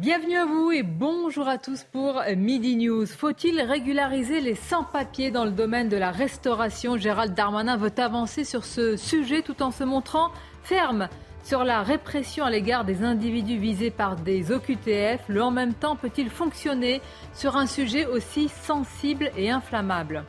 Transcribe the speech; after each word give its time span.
Bienvenue 0.00 0.36
à 0.36 0.46
vous 0.46 0.70
et 0.70 0.84
bonjour 0.84 1.48
à 1.48 1.58
tous 1.58 1.82
pour 1.82 2.22
Midi 2.36 2.76
News. 2.76 3.04
Faut-il 3.04 3.60
régulariser 3.60 4.40
les 4.40 4.54
sans-papiers 4.54 5.32
dans 5.32 5.44
le 5.44 5.50
domaine 5.50 5.88
de 5.88 5.96
la 5.96 6.12
restauration? 6.12 6.96
Gérald 6.96 7.34
Darmanin 7.34 7.76
veut 7.76 7.90
avancer 7.96 8.44
sur 8.44 8.64
ce 8.64 8.96
sujet 8.96 9.42
tout 9.42 9.60
en 9.60 9.72
se 9.72 9.82
montrant 9.82 10.30
ferme 10.62 11.08
sur 11.42 11.64
la 11.64 11.82
répression 11.82 12.44
à 12.44 12.50
l'égard 12.50 12.84
des 12.84 13.02
individus 13.02 13.58
visés 13.58 13.90
par 13.90 14.14
des 14.14 14.52
OQTF. 14.52 15.24
Le 15.26 15.42
en 15.42 15.50
même 15.50 15.74
temps 15.74 15.96
peut-il 15.96 16.30
fonctionner 16.30 17.00
sur 17.34 17.56
un 17.56 17.66
sujet 17.66 18.06
aussi 18.06 18.48
sensible 18.48 19.32
et 19.36 19.50
inflammable? 19.50 20.22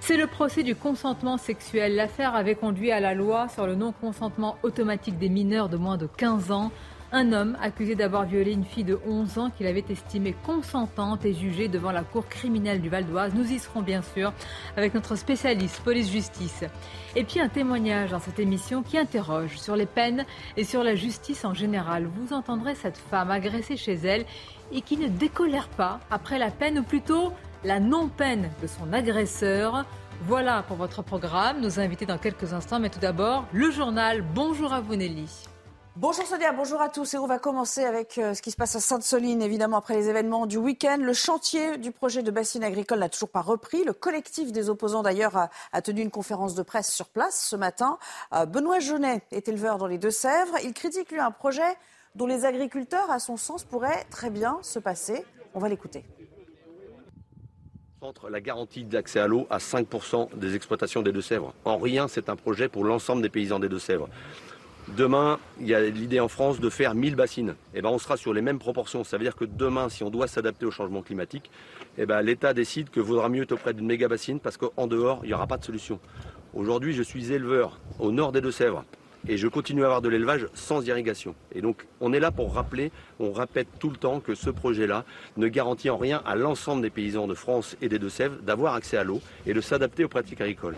C'est 0.00 0.18
le 0.18 0.26
procès 0.26 0.62
du 0.62 0.74
consentement 0.74 1.38
sexuel. 1.38 1.96
L'affaire 1.96 2.34
avait 2.34 2.54
conduit 2.54 2.92
à 2.92 3.00
la 3.00 3.14
loi 3.14 3.48
sur 3.48 3.66
le 3.66 3.74
non-consentement 3.74 4.56
automatique 4.62 5.18
des 5.18 5.30
mineurs 5.30 5.70
de 5.70 5.78
moins 5.78 5.96
de 5.96 6.06
15 6.06 6.52
ans. 6.52 6.70
Un 7.10 7.32
homme 7.32 7.56
accusé 7.62 7.94
d'avoir 7.94 8.26
violé 8.26 8.52
une 8.52 8.66
fille 8.66 8.84
de 8.84 9.00
11 9.06 9.38
ans 9.38 9.50
qu'il 9.50 9.66
avait 9.66 9.84
estimée 9.88 10.34
consentante 10.44 11.24
est 11.24 11.32
jugé 11.32 11.66
devant 11.68 11.90
la 11.90 12.02
cour 12.02 12.28
criminelle 12.28 12.82
du 12.82 12.90
Val 12.90 13.06
d'Oise. 13.06 13.32
Nous 13.34 13.50
y 13.50 13.58
serons 13.58 13.80
bien 13.80 14.02
sûr 14.02 14.30
avec 14.76 14.92
notre 14.92 15.16
spécialiste 15.16 15.80
police-justice. 15.80 16.64
Et 17.16 17.24
puis 17.24 17.40
un 17.40 17.48
témoignage 17.48 18.10
dans 18.10 18.20
cette 18.20 18.38
émission 18.38 18.82
qui 18.82 18.98
interroge 18.98 19.56
sur 19.56 19.74
les 19.74 19.86
peines 19.86 20.26
et 20.58 20.64
sur 20.64 20.84
la 20.84 20.94
justice 20.94 21.46
en 21.46 21.54
général. 21.54 22.06
Vous 22.14 22.34
entendrez 22.34 22.74
cette 22.74 22.98
femme 22.98 23.30
agressée 23.30 23.78
chez 23.78 23.94
elle 23.94 24.26
et 24.70 24.82
qui 24.82 24.98
ne 24.98 25.08
décolère 25.08 25.68
pas 25.68 26.00
après 26.10 26.38
la 26.38 26.50
peine 26.50 26.80
ou 26.80 26.82
plutôt 26.82 27.32
la 27.64 27.80
non-peine 27.80 28.50
de 28.60 28.66
son 28.66 28.92
agresseur. 28.92 29.86
Voilà 30.24 30.62
pour 30.62 30.76
votre 30.76 31.02
programme. 31.02 31.62
Nous 31.62 31.80
invités 31.80 32.04
dans 32.04 32.18
quelques 32.18 32.52
instants, 32.52 32.80
mais 32.80 32.90
tout 32.90 33.00
d'abord, 33.00 33.46
le 33.54 33.70
journal. 33.70 34.22
Bonjour 34.34 34.74
à 34.74 34.82
vous 34.82 34.94
Nelly. 34.94 35.47
Bonjour 36.00 36.24
Sonia, 36.24 36.52
bonjour 36.52 36.80
à 36.80 36.90
tous. 36.90 37.14
Et 37.14 37.18
on 37.18 37.26
va 37.26 37.40
commencer 37.40 37.82
avec 37.82 38.18
euh, 38.18 38.32
ce 38.32 38.40
qui 38.40 38.52
se 38.52 38.56
passe 38.56 38.76
à 38.76 38.80
Sainte-Soline, 38.80 39.42
évidemment, 39.42 39.78
après 39.78 39.96
les 39.96 40.08
événements 40.08 40.46
du 40.46 40.56
week-end. 40.56 40.98
Le 41.00 41.12
chantier 41.12 41.76
du 41.76 41.90
projet 41.90 42.22
de 42.22 42.30
bassine 42.30 42.62
agricole 42.62 43.00
n'a 43.00 43.08
toujours 43.08 43.30
pas 43.30 43.40
repris. 43.40 43.82
Le 43.82 43.92
collectif 43.92 44.52
des 44.52 44.70
opposants, 44.70 45.02
d'ailleurs, 45.02 45.48
a, 45.72 45.82
tenu 45.82 46.02
une 46.02 46.12
conférence 46.12 46.54
de 46.54 46.62
presse 46.62 46.94
sur 46.94 47.08
place 47.08 47.44
ce 47.44 47.56
matin. 47.56 47.98
Euh, 48.32 48.46
Benoît 48.46 48.78
Genet 48.78 49.22
est 49.32 49.48
éleveur 49.48 49.76
dans 49.76 49.88
les 49.88 49.98
Deux-Sèvres. 49.98 50.54
Il 50.62 50.72
critique, 50.72 51.10
lui, 51.10 51.18
un 51.18 51.32
projet 51.32 51.76
dont 52.14 52.28
les 52.28 52.44
agriculteurs, 52.44 53.10
à 53.10 53.18
son 53.18 53.36
sens, 53.36 53.64
pourraient 53.64 54.06
très 54.08 54.30
bien 54.30 54.60
se 54.62 54.78
passer. 54.78 55.24
On 55.52 55.58
va 55.58 55.68
l'écouter. 55.68 56.04
Entre 58.02 58.30
la 58.30 58.40
garantie 58.40 58.84
d'accès 58.84 59.18
à 59.18 59.26
l'eau 59.26 59.48
à 59.50 59.58
5% 59.58 60.36
des 60.36 60.54
exploitations 60.54 61.02
des 61.02 61.10
Deux-Sèvres. 61.10 61.54
En 61.64 61.76
rien, 61.76 62.06
c'est 62.06 62.28
un 62.28 62.36
projet 62.36 62.68
pour 62.68 62.84
l'ensemble 62.84 63.20
des 63.20 63.30
paysans 63.30 63.58
des 63.58 63.68
Deux-Sèvres. 63.68 64.08
Demain, 64.96 65.38
il 65.60 65.66
y 65.66 65.74
a 65.74 65.82
l'idée 65.82 66.18
en 66.18 66.28
France 66.28 66.60
de 66.60 66.70
faire 66.70 66.94
1000 66.94 67.14
bassines. 67.14 67.50
Et 67.74 67.78
eh 67.78 67.82
ben, 67.82 67.90
on 67.90 67.98
sera 67.98 68.16
sur 68.16 68.32
les 68.32 68.40
mêmes 68.40 68.58
proportions. 68.58 69.04
Ça 69.04 69.18
veut 69.18 69.24
dire 69.24 69.36
que 69.36 69.44
demain, 69.44 69.88
si 69.88 70.02
on 70.02 70.10
doit 70.10 70.26
s'adapter 70.26 70.64
au 70.66 70.70
changement 70.70 71.02
climatique, 71.02 71.50
eh 71.98 72.06
ben, 72.06 72.22
l'État 72.22 72.54
décide 72.54 72.90
que 72.90 73.00
vaudra 73.00 73.28
mieux 73.28 73.42
être 73.42 73.52
auprès 73.52 73.74
d'une 73.74 73.86
méga 73.86 74.08
bassine 74.08 74.40
parce 74.40 74.56
qu'en 74.56 74.86
dehors, 74.86 75.20
il 75.24 75.28
n'y 75.28 75.34
aura 75.34 75.46
pas 75.46 75.58
de 75.58 75.64
solution. 75.64 76.00
Aujourd'hui, 76.54 76.94
je 76.94 77.02
suis 77.02 77.32
éleveur 77.32 77.78
au 77.98 78.12
nord 78.12 78.32
des 78.32 78.40
Deux-Sèvres 78.40 78.84
et 79.28 79.36
je 79.36 79.46
continue 79.46 79.82
à 79.82 79.86
avoir 79.86 80.00
de 80.00 80.08
l'élevage 80.08 80.46
sans 80.54 80.86
irrigation. 80.86 81.34
Et 81.54 81.60
donc, 81.60 81.86
on 82.00 82.12
est 82.12 82.20
là 82.20 82.30
pour 82.30 82.54
rappeler, 82.54 82.90
on 83.20 83.32
répète 83.32 83.68
tout 83.78 83.90
le 83.90 83.96
temps 83.96 84.20
que 84.20 84.34
ce 84.34 84.48
projet-là 84.48 85.04
ne 85.36 85.48
garantit 85.48 85.90
en 85.90 85.98
rien 85.98 86.22
à 86.24 86.34
l'ensemble 86.34 86.82
des 86.82 86.90
paysans 86.90 87.26
de 87.26 87.34
France 87.34 87.76
et 87.82 87.88
des 87.88 87.98
Deux-Sèvres 87.98 88.36
d'avoir 88.42 88.74
accès 88.74 88.96
à 88.96 89.04
l'eau 89.04 89.20
et 89.46 89.52
de 89.52 89.60
s'adapter 89.60 90.04
aux 90.04 90.08
pratiques 90.08 90.40
agricoles. 90.40 90.76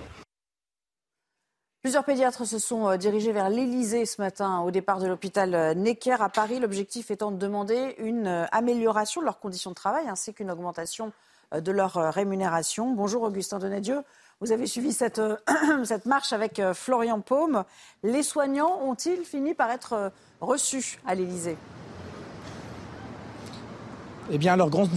Plusieurs 1.82 2.04
pédiatres 2.04 2.46
se 2.46 2.58
sont 2.58 2.90
euh, 2.90 2.96
dirigés 2.98 3.32
vers 3.32 3.48
l'Elysée 3.48 4.04
ce 4.04 4.20
matin 4.20 4.60
au 4.60 4.70
départ 4.70 4.98
de 4.98 5.06
l'hôpital 5.06 5.54
euh, 5.54 5.72
Necker 5.72 6.16
à 6.20 6.28
Paris. 6.28 6.60
L'objectif 6.60 7.10
étant 7.10 7.30
de 7.30 7.38
demander 7.38 7.94
une 7.96 8.26
euh, 8.26 8.44
amélioration 8.52 9.22
de 9.22 9.24
leurs 9.24 9.38
conditions 9.38 9.70
de 9.70 9.76
travail 9.76 10.06
ainsi 10.06 10.34
qu'une 10.34 10.50
augmentation 10.50 11.12
de 11.52 11.72
leur 11.72 11.94
rémunération. 12.14 12.92
Bonjour 12.92 13.22
Augustin 13.22 13.58
Donadieu. 13.58 14.02
Vous 14.40 14.52
avez 14.52 14.68
suivi 14.68 14.92
cette, 14.92 15.20
cette 15.84 16.06
marche 16.06 16.32
avec 16.32 16.62
Florian 16.74 17.20
Paume. 17.20 17.64
Les 18.04 18.22
soignants 18.22 18.78
ont-ils 18.84 19.24
fini 19.24 19.52
par 19.54 19.68
être 19.72 20.12
reçus 20.40 21.00
à 21.08 21.16
l'Elysée 21.16 21.56
eh 24.32 24.38
bien, 24.38 24.52
à 24.52 24.56
leur 24.56 24.70
grande, 24.70 24.88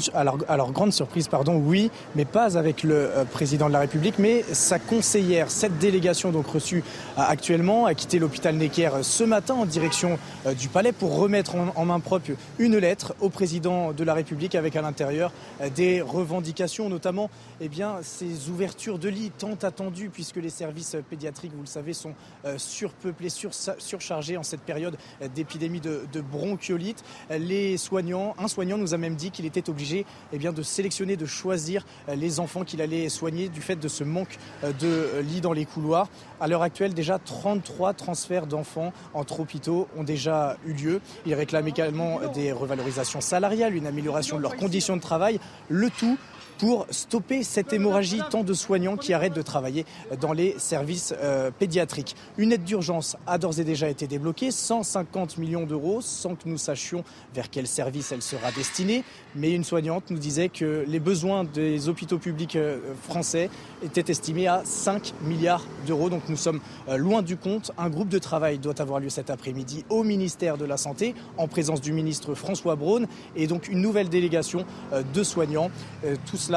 grande 0.74 0.94
surprise, 0.94 1.28
pardon, 1.28 1.56
oui, 1.56 1.90
mais 2.16 2.26
pas 2.26 2.58
avec 2.58 2.84
le 2.84 2.96
euh, 2.96 3.26
président 3.26 3.68
de 3.68 3.74
la 3.74 3.80
République, 3.80 4.20
mais 4.20 4.44
sa 4.52 4.80
conseillère. 4.80 5.50
Cette 5.50 5.80
délégation, 5.80 6.32
donc 6.32 6.48
reçue 6.48 6.84
euh, 7.18 7.22
actuellement, 7.22 7.86
a 7.86 7.96
quitté 7.96 8.20
l'hôpital 8.20 8.56
Necker 8.56 8.90
euh, 8.94 9.04
ce 9.04 9.24
matin 9.24 9.56
en 9.56 9.66
direction 9.66 10.18
du 10.58 10.68
palais 10.68 10.92
pour 10.92 11.18
remettre 11.18 11.56
en, 11.56 11.86
main 11.86 12.00
propre 12.00 12.32
une 12.60 12.78
lettre 12.78 13.16
au 13.22 13.30
président 13.30 13.92
de 13.92 14.04
la 14.04 14.14
République 14.14 14.56
avec 14.56 14.76
à 14.76 14.82
l'intérieur 14.82 15.32
des 15.76 16.02
revendications, 16.02 16.90
notamment 16.90 17.30
eh 17.62 17.70
bien, 17.70 17.96
ces 18.02 18.50
ouvertures 18.50 19.00
de 19.00 19.10
lits 19.10 19.32
tant 19.38 19.56
attendues 19.62 20.10
puisque 20.10 20.38
les 20.38 20.50
services 20.50 20.96
pédiatriques, 21.10 21.54
vous 21.56 21.62
le 21.62 21.68
savez, 21.68 21.94
sont 21.94 22.14
surpeuplés, 22.58 23.30
surchargés 23.30 24.38
en 24.38 24.44
cette 24.44 24.62
période 24.62 24.98
d'épidémie 25.34 25.80
de, 25.80 26.02
de 26.12 26.22
bronchiolite. 26.22 27.04
Les 27.30 27.78
soignants, 27.78 28.36
un 28.38 28.48
soignant 28.48 28.78
nous 28.78 28.94
a 28.94 28.98
même 28.98 29.16
dit 29.16 29.23
qu'il 29.32 29.46
était 29.46 29.70
obligé 29.70 30.06
eh 30.32 30.38
de 30.38 30.62
sélectionner, 30.64 31.16
de 31.16 31.26
choisir 31.26 31.86
euh, 32.10 32.16
les 32.16 32.40
enfants 32.40 32.64
qu'il 32.64 32.82
allait 32.82 33.10
soigner 33.10 33.50
du 33.50 33.62
fait 33.62 33.76
de 33.76 33.88
ce 33.88 34.04
manque 34.04 34.38
euh, 34.64 34.72
de 34.74 34.88
euh, 34.88 35.22
lits 35.22 35.42
dans 35.42 35.54
les 35.54 35.66
couloirs. 35.66 36.10
À 36.40 36.48
l'heure 36.48 36.62
actuelle, 36.62 36.94
déjà 36.94 37.20
33 37.20 37.94
transferts 37.94 38.48
d'enfants 38.48 38.94
entre 39.14 39.40
hôpitaux 39.40 39.88
ont 39.98 40.04
déjà 40.04 40.58
eu 40.66 40.74
lieu. 40.74 41.02
Il 41.26 41.34
réclame 41.34 41.68
également 41.68 42.20
des 42.34 42.52
revalorisations 42.52 43.22
salariales, 43.22 43.76
une 43.76 43.88
amélioration 43.88 44.38
de 44.38 44.42
leurs 44.42 44.58
conditions 44.58 44.96
de 44.96 45.02
travail, 45.02 45.40
le 45.70 45.90
tout 45.90 46.18
pour 46.64 46.88
stopper 46.92 47.44
cette 47.44 47.74
hémorragie 47.74 48.22
tant 48.30 48.46
de 48.46 48.54
soignants 48.54 48.96
qui 48.96 49.14
arrêtent 49.14 49.36
de 49.36 49.42
travailler 49.42 49.86
dans 50.22 50.32
les 50.32 50.56
services 50.60 51.14
euh, 51.22 51.52
pédiatriques. 51.52 52.16
Une 52.38 52.54
aide 52.54 52.64
d'urgence 52.64 53.18
a 53.28 53.38
d'ores 53.38 53.60
et 53.60 53.66
déjà 53.66 53.90
été 53.90 54.08
débloquée, 54.08 54.50
150 54.50 55.40
millions 55.40 55.66
d'euros, 55.66 56.00
sans 56.00 56.36
que 56.36 56.48
nous 56.48 56.58
sachions 56.58 57.04
vers 57.36 57.50
quel 57.50 57.68
service 57.68 58.14
elle 58.14 58.22
sera 58.22 58.50
destinée. 58.54 59.04
Mais 59.36 59.52
une 59.52 59.66
soignante 59.66 60.10
nous 60.10 60.18
disait 60.18 60.48
que 60.48 60.86
les 60.88 61.02
besoins 61.02 61.44
des 61.44 61.90
hôpitaux 61.90 62.18
publics 62.18 62.56
euh, 62.56 62.80
français 63.10 63.50
étaient 63.84 64.10
estimés 64.10 64.48
à 64.48 64.62
5 64.64 65.16
milliards 65.24 65.66
d'euros. 65.86 66.10
Donc 66.10 66.30
nous 66.30 66.38
sommes 66.38 66.62
euh, 66.88 66.96
loin 66.96 67.24
du 67.24 67.36
compte. 67.36 67.74
Un 67.78 67.90
groupe 67.90 68.08
de 68.08 68.20
travail 68.20 68.58
doit 68.58 68.80
avoir 68.80 69.02
lieu 69.02 69.10
cet 69.10 69.30
après-midi 69.30 69.84
au 69.90 70.04
ministère 70.04 70.58
de 70.58 70.64
la 70.64 70.78
Santé, 70.78 71.14
en 71.38 71.50
présence 71.50 71.82
du 71.82 71.92
ministre 71.92 72.36
François 72.36 72.78
Braun, 72.78 73.06
et 73.36 73.48
donc 73.48 73.68
une 73.68 73.82
nouvelle 73.82 74.08
délégation 74.08 74.66
de 75.14 75.24
soignants. 75.24 75.70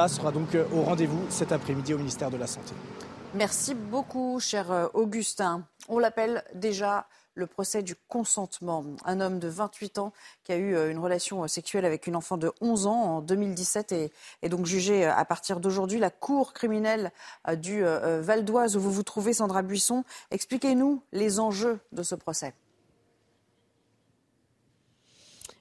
Sera 0.07 0.31
donc 0.31 0.53
euh, 0.53 0.63
au 0.71 0.83
rendez-vous 0.83 1.25
cet 1.29 1.51
après-midi 1.51 1.95
au 1.95 1.97
ministère 1.97 2.29
de 2.29 2.37
la 2.37 2.45
Santé. 2.45 2.73
Merci 3.33 3.73
beaucoup, 3.73 4.39
cher 4.39 4.71
euh, 4.71 4.87
Augustin. 4.93 5.63
On 5.89 5.97
l'appelle 5.97 6.43
déjà 6.53 7.07
le 7.33 7.47
procès 7.47 7.81
du 7.81 7.95
consentement. 8.07 8.85
Un 9.05 9.19
homme 9.19 9.39
de 9.39 9.47
28 9.47 9.97
ans 9.97 10.13
qui 10.43 10.51
a 10.51 10.57
eu 10.57 10.75
euh, 10.75 10.91
une 10.91 10.99
relation 10.99 11.47
sexuelle 11.47 11.83
avec 11.83 12.05
une 12.05 12.15
enfant 12.15 12.37
de 12.37 12.51
11 12.61 12.85
ans 12.85 13.01
en 13.17 13.21
2017 13.21 13.91
est, 13.91 14.11
est 14.43 14.49
donc 14.49 14.67
jugé 14.67 15.03
à 15.03 15.25
partir 15.25 15.59
d'aujourd'hui. 15.59 15.97
La 15.97 16.11
cour 16.11 16.53
criminelle 16.53 17.11
du 17.57 17.83
Val 17.83 18.45
d'Oise 18.45 18.77
où 18.77 18.79
vous 18.79 18.91
vous 18.91 19.03
trouvez, 19.03 19.33
Sandra 19.33 19.63
Buisson, 19.63 20.03
expliquez-nous 20.29 21.01
les 21.11 21.39
enjeux 21.39 21.79
de 21.91 22.03
ce 22.03 22.13
procès. 22.13 22.53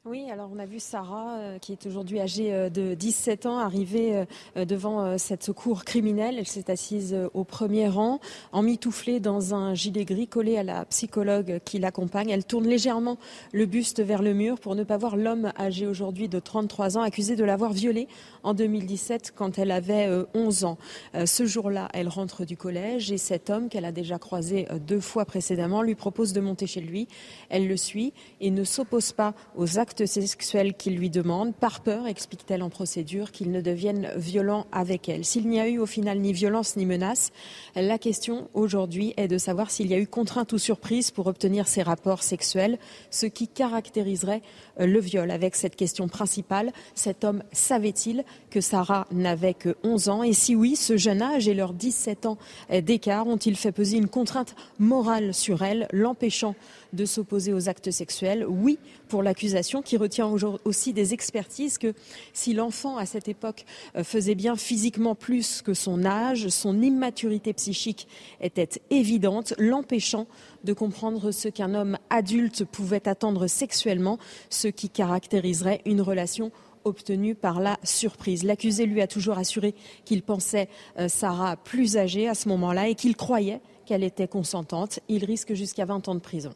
Oui, 0.08 0.30
alors 0.30 0.50
on 0.54 0.60
a 0.60 0.66
vu 0.66 0.78
Sarah, 0.78 1.38
euh, 1.38 1.58
qui 1.58 1.72
est 1.72 1.84
aujourd'hui 1.84 2.20
âgée 2.20 2.54
euh, 2.54 2.70
de 2.70 2.94
17 2.94 3.44
ans, 3.44 3.58
arriver 3.58 4.24
euh, 4.56 4.64
devant 4.64 5.18
cette 5.18 5.50
cour 5.50 5.84
criminelle. 5.84 6.36
Elle 6.38 6.46
s'est 6.46 6.70
assise 6.70 7.16
au 7.34 7.42
premier 7.42 7.88
rang, 7.88 8.20
emmitouflée 8.52 9.18
dans 9.18 9.52
un 9.52 9.74
gilet 9.74 10.04
gris 10.04 10.28
collé 10.28 10.58
à 10.58 10.62
la 10.62 10.84
psychologue 10.84 11.58
qui 11.64 11.80
l'accompagne. 11.80 12.30
Elle 12.30 12.44
tourne 12.44 12.68
légèrement 12.68 13.18
le 13.52 13.66
buste 13.66 14.00
vers 14.00 14.22
le 14.22 14.32
mur 14.32 14.60
pour 14.60 14.76
ne 14.76 14.84
pas 14.84 14.96
voir 14.96 15.16
l'homme 15.16 15.52
âgé 15.58 15.88
aujourd'hui 15.88 16.28
de 16.28 16.38
33 16.38 16.98
ans, 16.98 17.02
accusé 17.02 17.34
de 17.34 17.42
l'avoir 17.42 17.72
violée 17.72 18.06
en 18.44 18.54
2017 18.54 19.32
quand 19.34 19.58
elle 19.58 19.72
avait 19.72 20.08
11 20.34 20.64
ans. 20.64 20.78
Ce 21.24 21.46
jour-là, 21.46 21.88
elle 21.94 22.08
rentre 22.08 22.44
du 22.44 22.56
collège 22.56 23.10
et 23.10 23.18
cet 23.18 23.50
homme 23.50 23.68
qu'elle 23.68 23.84
a 23.84 23.92
déjà 23.92 24.18
croisé 24.18 24.68
deux 24.86 25.00
fois 25.00 25.24
précédemment 25.24 25.82
lui 25.82 25.96
propose 25.96 26.32
de 26.32 26.40
monter 26.40 26.66
chez 26.66 26.80
lui. 26.80 27.08
Elle 27.48 27.66
le 27.66 27.76
suit 27.76 28.12
et 28.40 28.50
ne 28.50 28.62
s'oppose 28.64 29.12
pas 29.12 29.34
aux 29.56 29.78
actes 29.78 29.95
sexuels 30.04 30.74
qu'il 30.74 30.96
lui 30.96 31.08
demande, 31.08 31.54
par 31.54 31.80
peur, 31.80 32.06
explique-t-elle 32.06 32.62
en 32.62 32.68
procédure, 32.68 33.32
qu'il 33.32 33.50
ne 33.50 33.62
devienne 33.62 34.10
violent 34.16 34.66
avec 34.72 35.08
elle. 35.08 35.24
S'il 35.24 35.48
n'y 35.48 35.60
a 35.60 35.68
eu 35.68 35.78
au 35.78 35.86
final 35.86 36.18
ni 36.18 36.34
violence 36.34 36.76
ni 36.76 36.84
menace, 36.84 37.32
la 37.74 37.98
question 37.98 38.50
aujourd'hui 38.52 39.14
est 39.16 39.28
de 39.28 39.38
savoir 39.38 39.70
s'il 39.70 39.86
y 39.86 39.94
a 39.94 39.98
eu 39.98 40.06
contrainte 40.06 40.52
ou 40.52 40.58
surprise 40.58 41.10
pour 41.10 41.28
obtenir 41.28 41.68
ces 41.68 41.82
rapports 41.82 42.22
sexuels, 42.22 42.78
ce 43.10 43.26
qui 43.26 43.48
caractériserait 43.48 44.42
le 44.78 45.00
viol. 45.00 45.30
Avec 45.30 45.54
cette 45.54 45.76
question 45.76 46.08
principale, 46.08 46.72
cet 46.94 47.24
homme 47.24 47.42
savait-il 47.52 48.24
Sarah 48.60 49.06
n'avait 49.12 49.54
que 49.54 49.76
11 49.84 50.08
ans. 50.08 50.22
Et 50.22 50.32
si 50.32 50.54
oui, 50.54 50.76
ce 50.76 50.96
jeune 50.96 51.22
âge 51.22 51.48
et 51.48 51.54
leurs 51.54 51.72
17 51.72 52.26
ans 52.26 52.38
d'écart 52.82 53.26
ont-ils 53.26 53.56
fait 53.56 53.72
peser 53.72 53.96
une 53.96 54.08
contrainte 54.08 54.54
morale 54.78 55.34
sur 55.34 55.62
elle, 55.62 55.88
l'empêchant 55.92 56.54
de 56.92 57.04
s'opposer 57.04 57.52
aux 57.52 57.68
actes 57.68 57.90
sexuels? 57.90 58.46
Oui, 58.48 58.78
pour 59.08 59.22
l'accusation 59.22 59.82
qui 59.82 59.96
retient 59.96 60.30
aussi 60.64 60.92
des 60.92 61.14
expertises 61.14 61.78
que 61.78 61.94
si 62.32 62.52
l'enfant 62.52 62.96
à 62.96 63.06
cette 63.06 63.28
époque 63.28 63.64
euh, 63.96 64.04
faisait 64.04 64.34
bien 64.34 64.56
physiquement 64.56 65.14
plus 65.14 65.62
que 65.62 65.74
son 65.74 66.04
âge, 66.04 66.48
son 66.48 66.80
immaturité 66.82 67.52
psychique 67.52 68.08
était 68.40 68.80
évidente, 68.90 69.54
l'empêchant 69.58 70.26
de 70.64 70.72
comprendre 70.72 71.30
ce 71.30 71.48
qu'un 71.48 71.74
homme 71.74 71.98
adulte 72.10 72.64
pouvait 72.64 73.08
attendre 73.08 73.46
sexuellement, 73.46 74.18
ce 74.50 74.68
qui 74.68 74.90
caractériserait 74.90 75.82
une 75.84 76.00
relation 76.00 76.50
obtenue 76.86 77.34
par 77.34 77.60
la 77.60 77.78
surprise. 77.82 78.44
L'accusé 78.44 78.86
lui 78.86 79.02
a 79.02 79.06
toujours 79.06 79.38
assuré 79.38 79.74
qu'il 80.04 80.22
pensait 80.22 80.68
euh, 80.98 81.08
Sarah 81.08 81.56
plus 81.56 81.96
âgée 81.96 82.28
à 82.28 82.34
ce 82.34 82.48
moment-là 82.48 82.88
et 82.88 82.94
qu'il 82.94 83.16
croyait 83.16 83.60
qu'elle 83.84 84.02
était 84.02 84.28
consentante. 84.28 85.00
Il 85.08 85.24
risque 85.24 85.54
jusqu'à 85.54 85.84
20 85.84 86.08
ans 86.08 86.14
de 86.14 86.20
prison. 86.20 86.54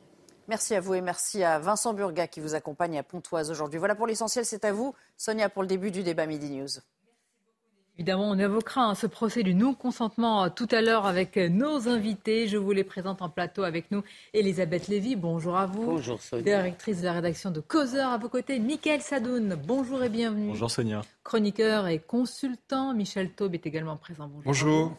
Merci 0.48 0.74
à 0.74 0.80
vous 0.80 0.94
et 0.94 1.00
merci 1.00 1.44
à 1.44 1.58
Vincent 1.58 1.94
Burga 1.94 2.26
qui 2.26 2.40
vous 2.40 2.54
accompagne 2.54 2.98
à 2.98 3.02
Pontoise 3.02 3.50
aujourd'hui. 3.50 3.78
Voilà 3.78 3.94
pour 3.94 4.06
l'essentiel, 4.06 4.44
c'est 4.44 4.64
à 4.64 4.72
vous. 4.72 4.94
Sonia 5.16 5.48
pour 5.48 5.62
le 5.62 5.68
début 5.68 5.90
du 5.90 6.02
débat 6.02 6.26
Midi 6.26 6.50
News. 6.50 6.80
Évidemment, 8.00 8.30
on 8.30 8.38
évoquera 8.38 8.86
hein, 8.86 8.94
ce 8.94 9.06
procès 9.06 9.42
du 9.42 9.52
non-consentement 9.54 10.44
euh, 10.44 10.48
tout 10.48 10.68
à 10.70 10.80
l'heure 10.80 11.04
avec 11.04 11.36
euh, 11.36 11.50
nos 11.50 11.86
invités. 11.86 12.48
Je 12.48 12.56
vous 12.56 12.72
les 12.72 12.82
présente 12.82 13.20
en 13.20 13.28
plateau 13.28 13.62
avec 13.62 13.90
nous. 13.90 14.02
Elisabeth 14.32 14.88
Lévy, 14.88 15.16
bonjour 15.16 15.54
à 15.58 15.66
vous. 15.66 15.84
Bonjour 15.84 16.18
Sonia. 16.18 16.42
Directrice 16.42 17.00
de 17.00 17.04
la 17.04 17.12
rédaction 17.12 17.50
de 17.50 17.60
Causeur 17.60 18.08
à 18.08 18.16
vos 18.16 18.30
côtés. 18.30 18.58
Mickaël 18.58 19.02
Sadoun, 19.02 19.54
bonjour 19.66 20.02
et 20.02 20.08
bienvenue. 20.08 20.48
Bonjour 20.48 20.70
Sonia. 20.70 21.02
Chroniqueur 21.24 21.88
et 21.88 21.98
consultant. 21.98 22.94
Michel 22.94 23.32
Taube 23.32 23.52
est 23.52 23.66
également 23.66 23.98
présent. 23.98 24.30
Bonjour. 24.32 24.44
bonjour. 24.46 24.96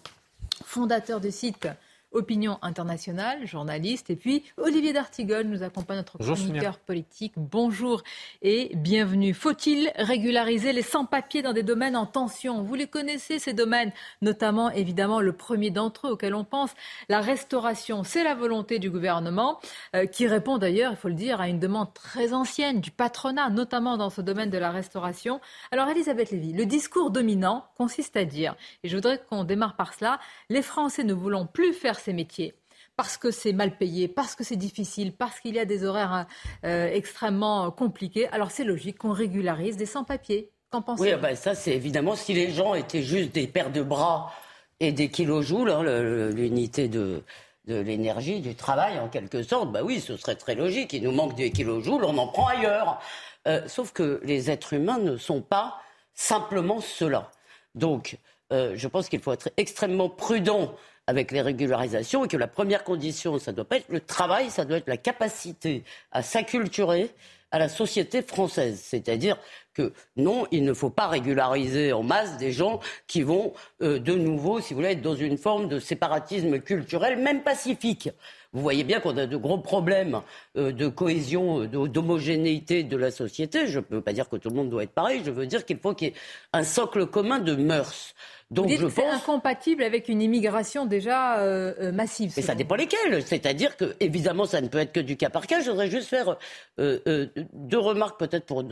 Fondateur 0.63 1.19
du 1.19 1.31
site 1.31 1.67
Opinion 2.13 2.59
internationale, 2.61 3.47
journaliste. 3.47 4.09
Et 4.09 4.17
puis 4.17 4.43
Olivier 4.57 4.91
D'Artigol 4.91 5.45
nous 5.45 5.63
accompagne, 5.63 5.97
notre 5.97 6.17
chroniqueur 6.17 6.77
politique. 6.77 7.31
Bonjour 7.37 8.03
et 8.41 8.71
bienvenue. 8.75 9.33
Faut-il 9.33 9.93
régulariser 9.95 10.73
les 10.73 10.81
sans-papiers 10.81 11.41
dans 11.41 11.53
des 11.53 11.63
domaines 11.63 11.95
en 11.95 12.05
tension? 12.05 12.63
Vous 12.63 12.75
les 12.75 12.87
connaissez, 12.87 13.39
ces 13.39 13.53
domaines, 13.53 13.93
notamment 14.21 14.69
évidemment 14.71 15.21
le 15.21 15.31
premier 15.31 15.69
d'entre 15.69 16.07
eux 16.07 16.11
auquel 16.11 16.35
on 16.35 16.43
pense, 16.43 16.71
la 17.07 17.21
restauration. 17.21 18.03
C'est 18.03 18.25
la 18.25 18.35
volonté 18.35 18.77
du 18.77 18.89
gouvernement 18.89 19.61
euh, 19.95 20.05
qui 20.05 20.27
répond 20.27 20.57
d'ailleurs, 20.57 20.91
il 20.91 20.97
faut 20.97 21.07
le 21.07 21.13
dire, 21.13 21.39
à 21.39 21.47
une 21.47 21.59
demande 21.59 21.93
très 21.93 22.33
ancienne 22.33 22.81
du 22.81 22.91
patronat, 22.91 23.49
notamment 23.49 23.95
dans 23.95 24.09
ce 24.09 24.19
domaine 24.19 24.49
de 24.49 24.57
la 24.57 24.71
restauration. 24.71 25.39
Alors 25.71 25.87
Elisabeth 25.87 26.31
Lévy, 26.31 26.51
le 26.51 26.65
discours 26.65 27.09
dominant 27.09 27.67
consiste 27.77 28.17
à 28.17 28.25
dire, 28.25 28.55
et 28.83 28.89
je 28.89 28.95
voudrais 28.97 29.21
qu'on 29.29 29.45
démarre 29.45 29.77
par 29.77 29.93
cela, 29.93 30.19
les 30.49 30.61
Français 30.61 31.05
ne 31.05 31.13
voulons 31.13 31.45
plus 31.45 31.73
faire 31.73 32.00
ces 32.01 32.13
métiers 32.13 32.53
parce 32.97 33.17
que 33.17 33.31
c'est 33.31 33.53
mal 33.53 33.77
payé, 33.77 34.07
parce 34.07 34.35
que 34.35 34.43
c'est 34.43 34.57
difficile, 34.57 35.13
parce 35.13 35.39
qu'il 35.39 35.55
y 35.55 35.59
a 35.59 35.65
des 35.65 35.85
horaires 35.85 36.27
euh, 36.65 36.87
extrêmement 36.91 37.71
compliqués. 37.71 38.27
Alors 38.27 38.51
c'est 38.51 38.63
logique 38.63 38.99
qu'on 38.99 39.11
régularise 39.11 39.77
des 39.77 39.85
sans-papiers. 39.85 40.51
Qu'en 40.69 40.81
pensez-vous? 40.81 41.09
Oui, 41.09 41.19
ben 41.19 41.35
ça 41.35 41.55
c'est 41.55 41.71
évidemment 41.71 42.15
si 42.15 42.33
les 42.33 42.51
gens 42.51 42.75
étaient 42.75 43.01
juste 43.01 43.33
des 43.33 43.47
paires 43.47 43.71
de 43.71 43.81
bras 43.81 44.31
et 44.79 44.91
des 44.91 45.09
kilojoules, 45.09 45.71
hein, 45.71 45.83
l'unité 46.31 46.87
de, 46.87 47.23
de 47.65 47.75
l'énergie, 47.75 48.39
du 48.39 48.55
travail 48.55 48.99
en 48.99 49.07
quelque 49.07 49.43
sorte, 49.43 49.71
bah 49.71 49.81
oui, 49.83 49.99
ce 49.99 50.17
serait 50.17 50.35
très 50.35 50.55
logique. 50.55 50.93
Il 50.93 51.03
nous 51.03 51.11
manque 51.11 51.35
des 51.35 51.51
kilojoules, 51.51 52.03
on 52.03 52.17
en 52.17 52.27
prend 52.27 52.47
ailleurs. 52.47 52.99
Euh, 53.47 53.61
sauf 53.67 53.91
que 53.91 54.21
les 54.23 54.51
êtres 54.51 54.73
humains 54.73 54.99
ne 54.99 55.17
sont 55.17 55.41
pas 55.41 55.79
simplement 56.13 56.81
cela. 56.81 57.31
Donc, 57.73 58.17
euh, 58.51 58.73
je 58.75 58.87
pense 58.87 59.09
qu'il 59.09 59.21
faut 59.21 59.33
être 59.33 59.49
extrêmement 59.57 60.09
prudent 60.09 60.75
avec 61.11 61.31
les 61.33 61.41
régularisations 61.41 62.23
et 62.23 62.29
que 62.29 62.37
la 62.37 62.47
première 62.47 62.85
condition, 62.85 63.37
ça 63.37 63.51
doit 63.51 63.65
pas 63.65 63.75
être 63.75 63.89
le 63.89 63.99
travail, 63.99 64.49
ça 64.49 64.63
doit 64.63 64.77
être 64.77 64.87
la 64.87 64.95
capacité 64.95 65.83
à 66.13 66.23
s'acculturer 66.23 67.11
à 67.51 67.59
la 67.59 67.67
société 67.67 68.21
française. 68.21 68.81
C'est-à-dire 68.81 69.37
que 69.73 69.91
non, 70.15 70.47
il 70.51 70.63
ne 70.63 70.73
faut 70.73 70.89
pas 70.89 71.09
régulariser 71.09 71.91
en 71.91 72.01
masse 72.01 72.37
des 72.37 72.53
gens 72.53 72.79
qui 73.07 73.23
vont 73.23 73.51
euh, 73.81 73.99
de 73.99 74.13
nouveau, 74.13 74.61
si 74.61 74.73
vous 74.73 74.79
voulez, 74.79 74.93
être 74.93 75.01
dans 75.01 75.17
une 75.17 75.37
forme 75.37 75.67
de 75.67 75.79
séparatisme 75.79 76.59
culturel, 76.59 77.19
même 77.19 77.43
pacifique. 77.43 78.09
Vous 78.53 78.61
voyez 78.61 78.85
bien 78.85 79.01
qu'on 79.01 79.17
a 79.17 79.25
de 79.25 79.35
gros 79.35 79.57
problèmes 79.57 80.21
euh, 80.55 80.71
de 80.71 80.87
cohésion, 80.87 81.65
d'homogénéité 81.65 82.83
de 82.83 82.95
la 82.95 83.11
société. 83.11 83.67
Je 83.67 83.79
ne 83.79 83.83
peux 83.83 84.01
pas 84.01 84.13
dire 84.13 84.29
que 84.29 84.37
tout 84.37 84.49
le 84.49 84.55
monde 84.55 84.69
doit 84.69 84.83
être 84.83 84.93
pareil. 84.93 85.21
Je 85.25 85.31
veux 85.31 85.45
dire 85.45 85.65
qu'il 85.65 85.77
faut 85.77 85.93
qu'il 85.93 86.07
y 86.07 86.11
ait 86.11 86.15
un 86.53 86.63
socle 86.63 87.05
commun 87.05 87.39
de 87.39 87.55
mœurs. 87.55 88.15
Donc 88.51 88.65
Vous 88.65 88.71
dites 88.71 88.81
que 88.81 88.89
c'est 88.89 89.07
incompatible 89.07 89.81
avec 89.81 90.09
une 90.09 90.21
immigration 90.21 90.85
déjà 90.85 91.39
euh, 91.39 91.73
euh, 91.79 91.91
massive. 91.93 92.33
Mais 92.35 92.43
ça 92.43 92.53
dépend 92.53 92.75
lesquelles. 92.75 93.23
C'est-à-dire 93.23 93.77
que, 93.77 93.95
évidemment, 94.01 94.45
ça 94.45 94.59
ne 94.59 94.67
peut 94.67 94.79
être 94.79 94.91
que 94.91 94.99
du 94.99 95.15
cas 95.15 95.29
par 95.29 95.47
cas. 95.47 95.61
Je 95.61 95.69
voudrais 95.69 95.89
juste 95.89 96.09
faire 96.09 96.37
euh, 96.77 97.27
deux 97.53 97.79
remarques, 97.79 98.19
peut-être 98.19 98.45
pour 98.45 98.65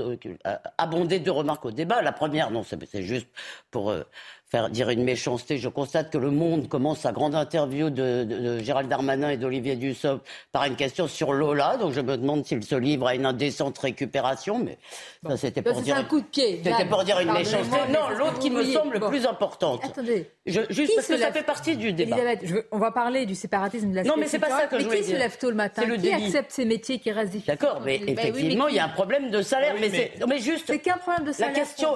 abonder 0.77 1.19
deux 1.19 1.31
remarques 1.31 1.63
au 1.63 1.71
débat. 1.71 2.01
La 2.01 2.11
première, 2.11 2.51
non, 2.51 2.63
c'est 2.63 3.01
juste 3.03 3.27
pour 3.71 3.93
faire 4.49 4.69
dire 4.69 4.89
une 4.89 5.03
méchanceté. 5.03 5.57
Je 5.57 5.69
constate 5.69 6.11
que 6.11 6.17
Le 6.17 6.31
Monde 6.31 6.67
commence 6.67 6.99
sa 6.99 7.11
grande 7.11 7.35
interview 7.35 7.89
de, 7.89 8.59
Gérald 8.59 8.89
Darmanin 8.89 9.29
et 9.29 9.37
d'Olivier 9.37 9.75
Dussopt 9.75 10.25
par 10.51 10.65
une 10.65 10.75
question 10.75 11.07
sur 11.07 11.33
Lola. 11.33 11.77
Donc 11.77 11.93
je 11.93 12.01
me 12.01 12.17
demande 12.17 12.45
s'il 12.45 12.63
se 12.63 12.75
livre 12.75 13.07
à 13.07 13.15
une 13.15 13.25
indécente 13.25 13.77
récupération. 13.77 14.59
Mais 14.59 14.77
ça, 15.27 15.37
c'était 15.37 15.61
pour 15.61 15.81
dire. 15.81 15.97
un 15.97 16.03
coup 16.03 16.21
de 16.21 16.25
pied. 16.25 16.61
C'était 16.63 16.85
pour 16.85 17.03
dire 17.03 17.19
une 17.19 17.31
méchanceté. 17.31 17.77
Non, 17.89 18.09
l'autre 18.17 18.39
qui 18.39 18.49
me 18.49 18.63
semble 18.63 18.95
le 18.95 19.07
plus 19.07 19.25
importante. 19.27 19.81
Attendez. 19.83 20.29
juste 20.45 20.93
parce 20.95 21.07
que 21.07 21.17
ça 21.17 21.31
fait 21.31 21.43
partie 21.43 21.77
du 21.77 21.93
débat. 21.93 22.17
on 22.71 22.79
va 22.79 22.91
parler 22.91 23.25
du 23.25 23.35
séparatisme 23.35 23.91
de 23.91 23.95
la 23.97 24.03
Non, 24.03 24.15
mais 24.17 24.27
c'est 24.27 24.39
pas 24.39 24.49
ça 24.49 24.65
que 24.65 24.79
je 24.79 24.85
voulais 24.85 24.97
dire. 24.97 25.05
qui 25.05 25.11
se 25.13 25.17
lève 25.17 25.37
tôt 25.37 25.49
le 25.49 25.55
matin 25.55 25.83
Qui 25.97 26.11
accepte 26.11 26.51
ces 26.51 26.65
métiers 26.65 26.99
qui 26.99 27.11
restent 27.11 27.31
difficiles 27.31 27.55
D'accord, 27.59 27.81
mais 27.85 28.01
effectivement, 28.07 28.67
il 28.67 28.75
y 28.75 28.79
a 28.79 28.85
un 28.85 28.89
problème 28.89 29.29
de 29.29 29.41
salaire. 29.41 29.75
mais, 29.79 30.11
mais, 30.27 30.39
juste. 30.39 30.65
C'est 30.67 30.79
qu'un 30.79 30.97
problème 30.97 31.25
de 31.25 31.31
salaire. 31.31 31.53
La 31.53 31.59
question, 31.59 31.89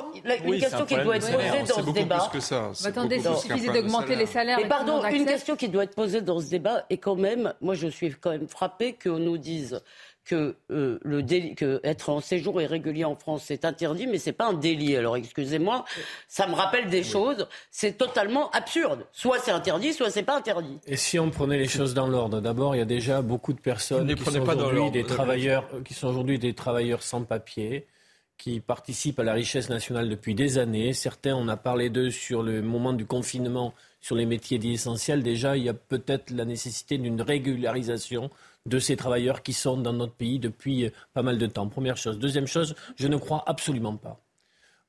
une 0.46 0.60
question 0.60 0.86
qui 0.86 0.96
doit 0.98 1.16
être 1.16 1.32
posée 1.32 1.64
dans 1.68 1.86
ce 1.86 1.92
débat 1.92 2.30
ça. 2.44 2.72
Attendez, 2.86 3.24
il 3.26 3.36
suffisait 3.38 3.72
d'augmenter 3.72 4.16
les 4.16 4.26
salaires. 4.26 4.60
Et 4.60 4.68
pardon, 4.68 5.04
une 5.06 5.26
question 5.26 5.56
qui 5.56 5.70
doit 5.70 5.84
être 5.84 5.96
posée 5.96 6.22
dans 6.22 6.40
ce 6.40 6.50
débat 6.50 6.86
est 6.90 6.98
quand 6.98 7.16
même, 7.16 7.54
moi 7.62 7.74
je 7.76 7.88
suis 7.88 8.12
quand 8.12 8.32
même 8.32 8.48
frappée 8.48 8.94
qu'on 9.02 9.20
nous 9.20 9.38
dise 9.38 9.82
que, 10.26 10.56
euh, 10.72 11.00
le 11.04 11.22
que 11.56 11.82
être 11.84 12.10
en 12.10 12.22
séjour 12.22 12.62
irrégulier 12.62 13.06
en 13.06 13.16
France 13.16 13.44
c'est 13.46 13.66
interdit, 13.66 14.08
mais 14.08 14.20
c'est 14.20 14.32
pas 14.32 14.48
un 14.48 14.54
délit. 14.54 14.96
Alors 14.96 15.18
excusez-moi, 15.18 15.86
ça 16.28 16.48
me 16.48 16.54
rappelle 16.54 16.90
des 16.90 17.04
choses. 17.04 17.48
C'est 17.72 17.98
totalement 17.98 18.50
absurde. 18.52 19.06
Soit 19.12 19.40
c'est 19.40 19.52
interdit, 19.52 19.94
soit 19.94 20.10
c'est 20.10 20.24
pas 20.24 20.38
interdit. 20.38 20.80
Et 20.88 20.98
si 20.98 21.20
on 21.20 21.30
prenait 21.30 21.58
les 21.58 21.68
choses 21.68 21.94
dans 21.94 22.08
l'ordre, 22.08 22.42
d'abord 22.42 22.76
il 22.76 22.80
y 22.80 22.82
a 22.82 22.86
déjà 22.86 23.22
beaucoup 23.22 23.54
de 23.54 23.60
personnes 23.60 24.14
qui 24.14 24.24
sont 24.24 24.42
aujourd'hui 24.42 24.92
des 24.92 25.04
travailleurs, 25.04 25.68
qui 25.84 25.94
sont 25.94 26.08
aujourd'hui 26.08 26.40
des 26.40 26.54
travailleurs 26.54 27.04
sans 27.04 27.24
papier 27.24 27.88
qui 28.38 28.60
participent 28.60 29.20
à 29.20 29.24
la 29.24 29.34
richesse 29.34 29.70
nationale 29.70 30.10
depuis 30.10 30.36
des 30.36 30.58
années. 30.58 30.94
Certains, 30.94 31.36
on 31.36 31.48
a 31.48 31.58
parlé 31.58 31.90
d'eux 31.90 32.10
sur 32.10 32.44
le 32.44 32.62
moment 32.62 32.94
du 32.94 33.06
confinement, 33.06 33.74
sur 34.02 34.16
les 34.16 34.26
métiers 34.26 34.58
dits 34.58 34.74
essentiels. 34.74 35.24
Déjà, 35.24 35.56
il 35.56 35.64
y 35.64 35.70
a 35.70 35.74
peut-être 35.74 36.32
la 36.32 36.46
nécessité 36.46 36.98
d'une 36.98 37.22
régularisation 37.22 38.30
de 38.66 38.80
ces 38.80 38.96
travailleurs 38.96 39.44
qui 39.44 39.54
sont 39.54 39.78
dans 39.78 39.94
notre 39.94 40.14
pays 40.14 40.40
depuis 40.40 40.86
euh, 40.86 40.90
pas 41.14 41.22
mal 41.22 41.38
de 41.38 41.46
temps. 41.48 41.68
Première 41.68 41.98
chose. 41.98 42.20
Deuxième 42.20 42.48
chose, 42.48 42.76
je 42.96 43.08
ne 43.08 43.18
crois 43.18 43.44
absolument 43.46 43.96
pas 43.96 44.20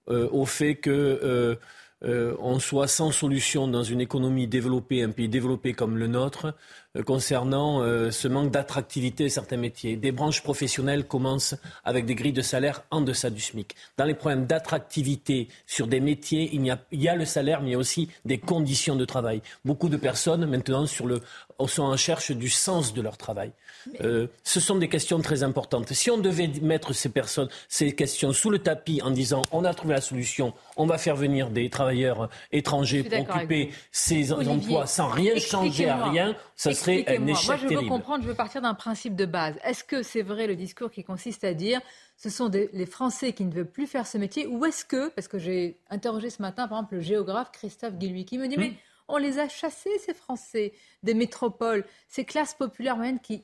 euh, 0.08 0.28
au 0.30 0.46
fait 0.46 0.76
que 0.76 1.58
euh, 2.02 2.58
soit 2.58 2.88
sans 2.88 3.10
solution 3.10 3.66
dans 3.66 3.82
une 3.82 4.00
économie 4.00 4.46
développée, 4.46 5.02
un 5.02 5.10
pays 5.10 5.28
développé 5.28 5.72
comme 5.72 5.96
le 5.96 6.06
nôtre, 6.06 6.54
concernant 7.02 7.82
euh, 7.82 8.10
ce 8.10 8.28
manque 8.28 8.50
d'attractivité 8.50 9.24
de 9.24 9.28
certains 9.28 9.56
métiers. 9.56 9.96
Des 9.96 10.12
branches 10.12 10.42
professionnelles 10.42 11.04
commencent 11.06 11.56
avec 11.84 12.06
des 12.06 12.14
grilles 12.14 12.32
de 12.32 12.42
salaire 12.42 12.84
en 12.90 13.00
deçà 13.00 13.30
du 13.30 13.40
SMIC. 13.40 13.74
Dans 13.96 14.04
les 14.04 14.14
problèmes 14.14 14.46
d'attractivité 14.46 15.48
sur 15.66 15.86
des 15.86 16.00
métiers, 16.00 16.50
il 16.52 16.64
y, 16.64 16.70
a, 16.70 16.78
il 16.92 17.02
y 17.02 17.08
a 17.08 17.16
le 17.16 17.24
salaire, 17.24 17.62
mais 17.62 17.70
il 17.70 17.72
y 17.72 17.76
a 17.76 17.78
aussi 17.78 18.08
des 18.24 18.38
conditions 18.38 18.96
de 18.96 19.04
travail. 19.04 19.42
Beaucoup 19.64 19.88
de 19.88 19.96
personnes 19.96 20.46
maintenant 20.46 20.86
sur 20.86 21.06
le, 21.06 21.20
sont 21.66 21.82
en 21.82 21.90
recherche 21.90 22.30
du 22.30 22.48
sens 22.48 22.94
de 22.94 23.00
leur 23.00 23.16
travail. 23.16 23.52
Euh, 24.00 24.26
ce 24.44 24.60
sont 24.60 24.76
des 24.76 24.88
questions 24.88 25.20
très 25.20 25.42
importantes. 25.42 25.92
Si 25.92 26.10
on 26.10 26.18
devait 26.18 26.50
mettre 26.62 26.92
ces 26.92 27.08
personnes, 27.08 27.48
ces 27.68 27.92
questions 27.92 28.32
sous 28.32 28.50
le 28.50 28.58
tapis 28.58 29.00
en 29.02 29.10
disant 29.10 29.42
on 29.52 29.64
a 29.64 29.74
trouvé 29.74 29.94
la 29.94 30.00
solution, 30.00 30.54
on 30.76 30.86
va 30.86 30.98
faire 30.98 31.16
venir 31.16 31.50
des 31.50 31.68
travailleurs 31.68 32.28
étrangers 32.52 33.02
pour 33.02 33.20
occuper 33.20 33.70
ces 33.92 34.32
emplois 34.32 34.86
sans 34.86 35.08
rien 35.08 35.38
changer 35.38 35.88
à 35.88 36.08
rien, 36.08 36.36
ça 36.56 36.72
serait 36.72 36.83
un 36.88 37.26
échec 37.26 37.46
Moi, 37.46 37.56
je 37.56 37.66
veux 37.66 37.88
comprendre, 37.88 38.22
je 38.22 38.28
veux 38.28 38.34
partir 38.34 38.62
d'un 38.62 38.74
principe 38.74 39.16
de 39.16 39.26
base. 39.26 39.56
Est-ce 39.64 39.84
que 39.84 40.02
c'est 40.02 40.22
vrai 40.22 40.46
le 40.46 40.56
discours 40.56 40.90
qui 40.90 41.04
consiste 41.04 41.44
à 41.44 41.54
dire 41.54 41.80
ce 42.16 42.30
sont 42.30 42.48
les 42.48 42.86
Français 42.86 43.32
qui 43.32 43.44
ne 43.44 43.52
veulent 43.52 43.70
plus 43.70 43.86
faire 43.86 44.06
ce 44.06 44.18
métier 44.18 44.46
ou 44.46 44.64
est-ce 44.64 44.84
que, 44.84 45.08
parce 45.10 45.28
que 45.28 45.38
j'ai 45.38 45.78
interrogé 45.90 46.30
ce 46.30 46.40
matin 46.42 46.68
par 46.68 46.78
exemple 46.78 46.94
le 46.94 47.00
géographe 47.00 47.50
Christophe 47.52 47.94
Guilluy 47.94 48.24
qui 48.24 48.38
me 48.38 48.46
dit 48.46 48.56
hmm. 48.56 48.60
mais 48.60 48.72
on 49.08 49.16
les 49.16 49.38
a 49.38 49.48
chassés 49.48 49.98
ces 49.98 50.14
Français 50.14 50.72
des 51.02 51.14
métropoles, 51.14 51.84
ces 52.08 52.24
classes 52.24 52.54
populaires 52.54 52.96
moyennes 52.96 53.20
qui 53.20 53.42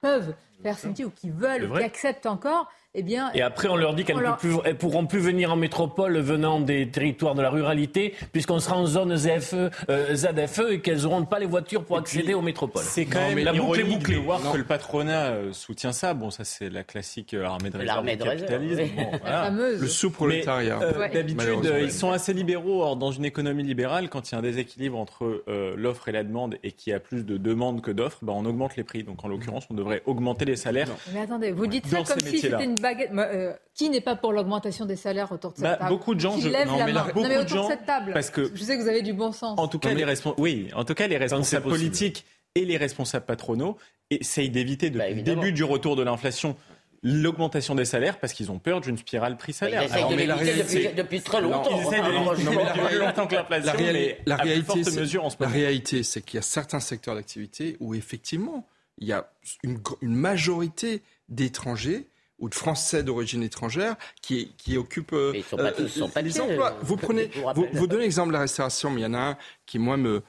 peuvent 0.00 0.34
faire 0.62 0.78
ce 0.78 0.88
métier 0.88 1.04
ou 1.04 1.10
qui 1.10 1.30
veulent, 1.30 1.70
ou 1.70 1.76
qui 1.76 1.82
acceptent 1.82 2.26
encore, 2.26 2.68
eh 2.94 3.02
bien, 3.02 3.30
et 3.34 3.42
après, 3.42 3.68
on 3.68 3.76
leur 3.76 3.92
dit 3.92 4.04
qu'elles 4.04 4.16
ne 4.16 4.72
pourront 4.72 5.04
plus 5.04 5.18
venir 5.18 5.52
en 5.52 5.56
métropole 5.56 6.18
venant 6.20 6.58
des 6.58 6.88
territoires 6.88 7.34
de 7.34 7.42
la 7.42 7.50
ruralité, 7.50 8.14
puisqu'on 8.32 8.60
sera 8.60 8.78
en 8.78 8.86
zone 8.86 9.14
ZFE, 9.14 9.70
euh, 9.90 10.14
ZFE 10.14 10.70
et 10.70 10.80
qu'elles 10.80 11.02
n'auront 11.02 11.26
pas 11.26 11.38
les 11.38 11.44
voitures 11.44 11.84
pour 11.84 11.98
accéder 11.98 12.32
aux 12.32 12.40
métropoles. 12.40 12.84
C'est 12.86 13.04
quand 13.04 13.20
même 13.20 13.40
la 13.40 13.52
boucle 13.52 13.80
est 13.80 13.84
bouclée. 13.84 14.14
De 14.16 14.20
voir 14.20 14.40
que 14.52 14.56
le 14.56 14.64
patronat 14.64 15.26
euh, 15.26 15.52
soutient 15.52 15.92
ça. 15.92 16.14
Bon, 16.14 16.30
ça, 16.30 16.44
c'est 16.44 16.70
la 16.70 16.82
classique 16.82 17.34
euh, 17.34 17.44
armée 17.44 17.68
de 17.68 17.76
réserve 17.76 18.06
du 18.06 18.16
capitalisme. 18.16 18.82
Le 19.80 19.86
sous-prolétariat. 19.86 20.78
D'habitude, 21.12 21.70
ils 21.82 21.92
sont 21.92 22.10
assez 22.10 22.32
libéraux. 22.32 22.82
Or, 22.82 22.96
dans 22.96 23.12
une 23.12 23.26
économie 23.26 23.64
libérale, 23.64 24.08
quand 24.08 24.30
il 24.30 24.32
y 24.32 24.34
a 24.36 24.38
un 24.38 24.42
déséquilibre 24.42 24.96
entre 24.98 25.44
l'offre 25.76 26.08
et 26.08 26.12
la 26.12 26.24
demande 26.24 26.56
et 26.62 26.72
qu'il 26.72 26.92
y 26.92 26.94
a 26.94 27.00
plus 27.00 27.24
de 27.26 27.36
demandes 27.36 27.82
que 27.82 27.90
d'offres, 27.90 28.18
ben, 28.22 28.32
on 28.34 28.46
augmente 28.46 28.76
les 28.76 28.84
prix. 28.84 29.02
Donc, 29.02 29.24
en 29.24 29.28
l'occurrence, 29.28 29.66
on 29.70 29.74
devrait 29.74 30.02
augmenter 30.06 30.46
les 30.46 30.56
salaires. 30.56 30.88
Mais 31.12 31.20
attendez, 31.20 31.52
vous 31.52 31.66
dites 31.66 31.86
ça 31.86 32.02
comme 32.02 32.20
si 32.20 32.38
c'était 32.38 32.64
une 32.64 32.77
euh, 32.84 33.52
qui 33.74 33.90
n'est 33.90 34.00
pas 34.00 34.16
pour 34.16 34.32
l'augmentation 34.32 34.84
des 34.84 34.96
salaires 34.96 35.32
autour 35.32 35.52
de 35.52 35.56
cette 35.56 35.64
bah, 35.64 35.76
table 35.76 35.90
Beaucoup 35.90 36.14
de 36.14 36.20
gens, 36.20 36.38
je... 36.38 36.48
non, 36.48 36.84
mais 36.84 36.92
beaucoup 36.92 37.22
de 37.22 37.48
gens, 37.48 37.68
cette 37.68 37.86
table. 37.86 38.12
Parce 38.12 38.30
que 38.30 38.50
je 38.54 38.62
sais 38.62 38.76
que 38.76 38.82
vous 38.82 38.88
avez 38.88 39.02
du 39.02 39.12
bon 39.12 39.32
sens. 39.32 39.58
En 39.58 39.68
tout 39.68 39.78
cas, 39.78 39.94
les 39.94 40.04
oui, 40.38 40.68
en 40.74 40.84
tout 40.84 40.94
cas, 40.94 41.06
les 41.06 41.16
responsables 41.16 41.68
politiques 41.68 42.24
et 42.54 42.64
les 42.64 42.76
responsables 42.76 43.26
patronaux 43.26 43.76
essayent 44.10 44.50
d'éviter 44.50 44.90
depuis 44.90 45.14
le 45.14 45.22
début 45.22 45.52
du 45.52 45.64
retour 45.64 45.96
de 45.96 46.02
l'inflation 46.02 46.56
l'augmentation 47.02 47.74
des 47.74 47.84
salaires 47.84 48.18
parce 48.18 48.32
qu'ils 48.32 48.50
ont 48.50 48.58
peur 48.58 48.80
d'une 48.80 48.98
spirale 48.98 49.36
prix-salaire. 49.36 49.82
Ils 49.82 49.86
essayent 49.86 50.08
de 50.08 50.16
l'éviter 50.16 50.92
depuis, 50.94 51.20
très 51.20 51.40
longtemps. 51.40 51.70
Ils 51.70 51.86
essayent 51.86 52.02
de 52.02 52.10
l'éviter 52.10 52.88
plus 52.88 52.98
longtemps 52.98 53.26
que 53.26 53.34
l'inflation, 53.34 53.72
la, 54.26 54.36
réalité, 54.36 54.78
mesure 55.00 55.24
en 55.24 55.30
ce 55.30 55.36
moment. 55.38 55.52
La 55.52 55.56
réalité, 55.56 56.02
c'est 56.02 56.22
qu'il 56.22 56.36
y 56.36 56.38
a 56.38 56.42
certains 56.42 56.80
secteurs 56.80 57.14
d'activité 57.14 57.76
où 57.80 57.94
effectivement, 57.94 58.66
il 58.98 59.06
y 59.06 59.12
a 59.12 59.30
une, 59.62 59.80
une 60.02 60.14
majorité 60.14 61.02
d'étrangers 61.28 62.08
ou 62.38 62.48
de 62.48 62.54
Français 62.54 63.02
d'origine 63.02 63.42
étrangère 63.42 63.96
qui, 64.22 64.52
qui 64.56 64.76
occupent 64.76 65.12
euh, 65.12 65.34
euh, 65.54 66.20
les 66.22 66.40
emplois. 66.40 66.76
Vous 66.82 66.96
prenez, 66.96 67.30
vous, 67.54 67.66
vous 67.72 67.86
donnez 67.86 68.02
l'exemple 68.02 68.28
de 68.28 68.34
la 68.34 68.40
restauration, 68.40 68.90
mais 68.90 69.00
il 69.00 69.04
y 69.04 69.06
en 69.06 69.14
a 69.14 69.18
un 69.18 69.36
qui 69.66 69.78
moi 69.78 69.96
me 69.96 70.22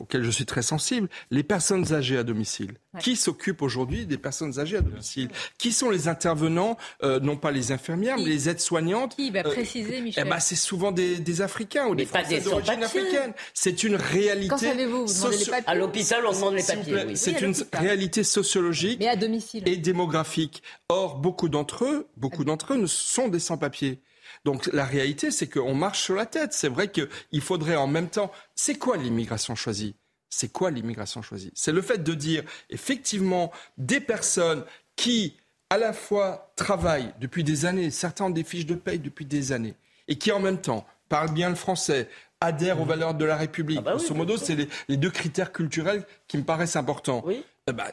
auquel 0.00 0.22
je 0.22 0.30
suis 0.30 0.46
très 0.46 0.62
sensible, 0.62 1.08
les 1.30 1.42
personnes 1.42 1.92
âgées 1.92 2.18
à 2.18 2.22
domicile. 2.22 2.74
Qui 3.00 3.16
s'occupe 3.16 3.62
aujourd'hui 3.62 4.06
des 4.06 4.18
personnes 4.18 4.58
âgées 4.58 4.78
à 4.78 4.80
domicile 4.80 5.28
Qui 5.58 5.72
sont 5.72 5.90
les 5.90 6.08
intervenants, 6.08 6.76
euh, 7.02 7.20
non 7.20 7.36
pas 7.36 7.50
les 7.50 7.72
infirmières, 7.72 8.16
mais 8.16 8.24
les 8.24 8.48
aides-soignantes 8.48 9.16
Qui 9.16 9.30
va 9.30 9.40
euh, 9.40 9.42
préciser, 9.42 10.00
Michel 10.00 10.24
eh 10.26 10.30
ben, 10.30 10.40
C'est 10.40 10.56
souvent 10.56 10.92
des, 10.92 11.40
Africains 11.40 11.86
ou 11.86 11.94
des 11.94 12.06
Français 12.06 12.40
d'origine 12.40 12.82
africaine. 12.82 13.32
C'est 13.52 13.84
une 13.84 13.96
réalité. 13.96 14.48
Quand 14.48 14.58
savez-vous? 14.58 15.06
Vous 15.06 15.30
les 15.30 15.44
papiers? 15.44 15.64
À 15.66 15.74
l'hôpital, 15.74 16.24
on 16.26 16.32
demande 16.32 16.54
les 16.54 16.62
papiers. 16.62 17.16
C'est 17.16 17.40
une 17.40 17.54
réalité 17.72 18.24
sociologique 18.24 19.02
et 19.66 19.76
démographique. 19.76 20.62
Or, 20.88 21.16
beaucoup 21.18 21.48
d'entre 21.48 21.84
eux, 21.84 22.08
beaucoup 22.16 22.44
d'entre 22.44 22.74
eux 22.74 22.86
sont 22.86 23.28
des 23.28 23.40
sans-papiers. 23.40 24.00
Donc 24.46 24.70
la 24.72 24.84
réalité, 24.84 25.32
c'est 25.32 25.48
qu'on 25.48 25.74
marche 25.74 26.00
sur 26.00 26.14
la 26.14 26.24
tête. 26.24 26.52
C'est 26.52 26.68
vrai 26.68 26.88
qu'il 26.88 27.40
faudrait 27.40 27.74
en 27.74 27.88
même 27.88 28.08
temps. 28.08 28.30
C'est 28.54 28.76
quoi 28.78 28.96
l'immigration 28.96 29.56
choisie? 29.56 29.96
C'est 30.30 30.52
quoi 30.52 30.70
l'immigration 30.70 31.20
choisie? 31.20 31.50
C'est 31.56 31.72
le 31.72 31.82
fait 31.82 31.98
de 31.98 32.14
dire 32.14 32.44
effectivement 32.70 33.50
des 33.76 33.98
personnes 33.98 34.64
qui 34.94 35.34
à 35.68 35.78
la 35.78 35.92
fois 35.92 36.52
travaillent 36.54 37.12
depuis 37.20 37.42
des 37.42 37.66
années, 37.66 37.90
certains 37.90 38.26
ont 38.26 38.30
des 38.30 38.44
fiches 38.44 38.66
de 38.66 38.76
paye 38.76 39.00
depuis 39.00 39.24
des 39.24 39.50
années, 39.50 39.74
et 40.06 40.16
qui 40.16 40.30
en 40.30 40.38
même 40.38 40.60
temps 40.60 40.86
parlent 41.08 41.32
bien 41.32 41.48
le 41.48 41.56
français, 41.56 42.08
adhèrent 42.40 42.80
aux 42.80 42.84
mmh. 42.84 42.88
valeurs 42.88 43.14
de 43.14 43.24
la 43.24 43.36
République. 43.36 43.80
Ah 43.80 43.96
bah 43.96 44.14
modo, 44.14 44.36
c'est 44.36 44.54
les, 44.54 44.68
les, 44.86 44.96
deux 44.96 45.10
critères 45.10 45.50
culturels 45.50 46.04
qui 46.28 46.38
me 46.38 46.44
paraissent 46.44 46.76
importants. 46.76 47.24
Oui. 47.26 47.42
Eh 47.68 47.72
ben, 47.72 47.84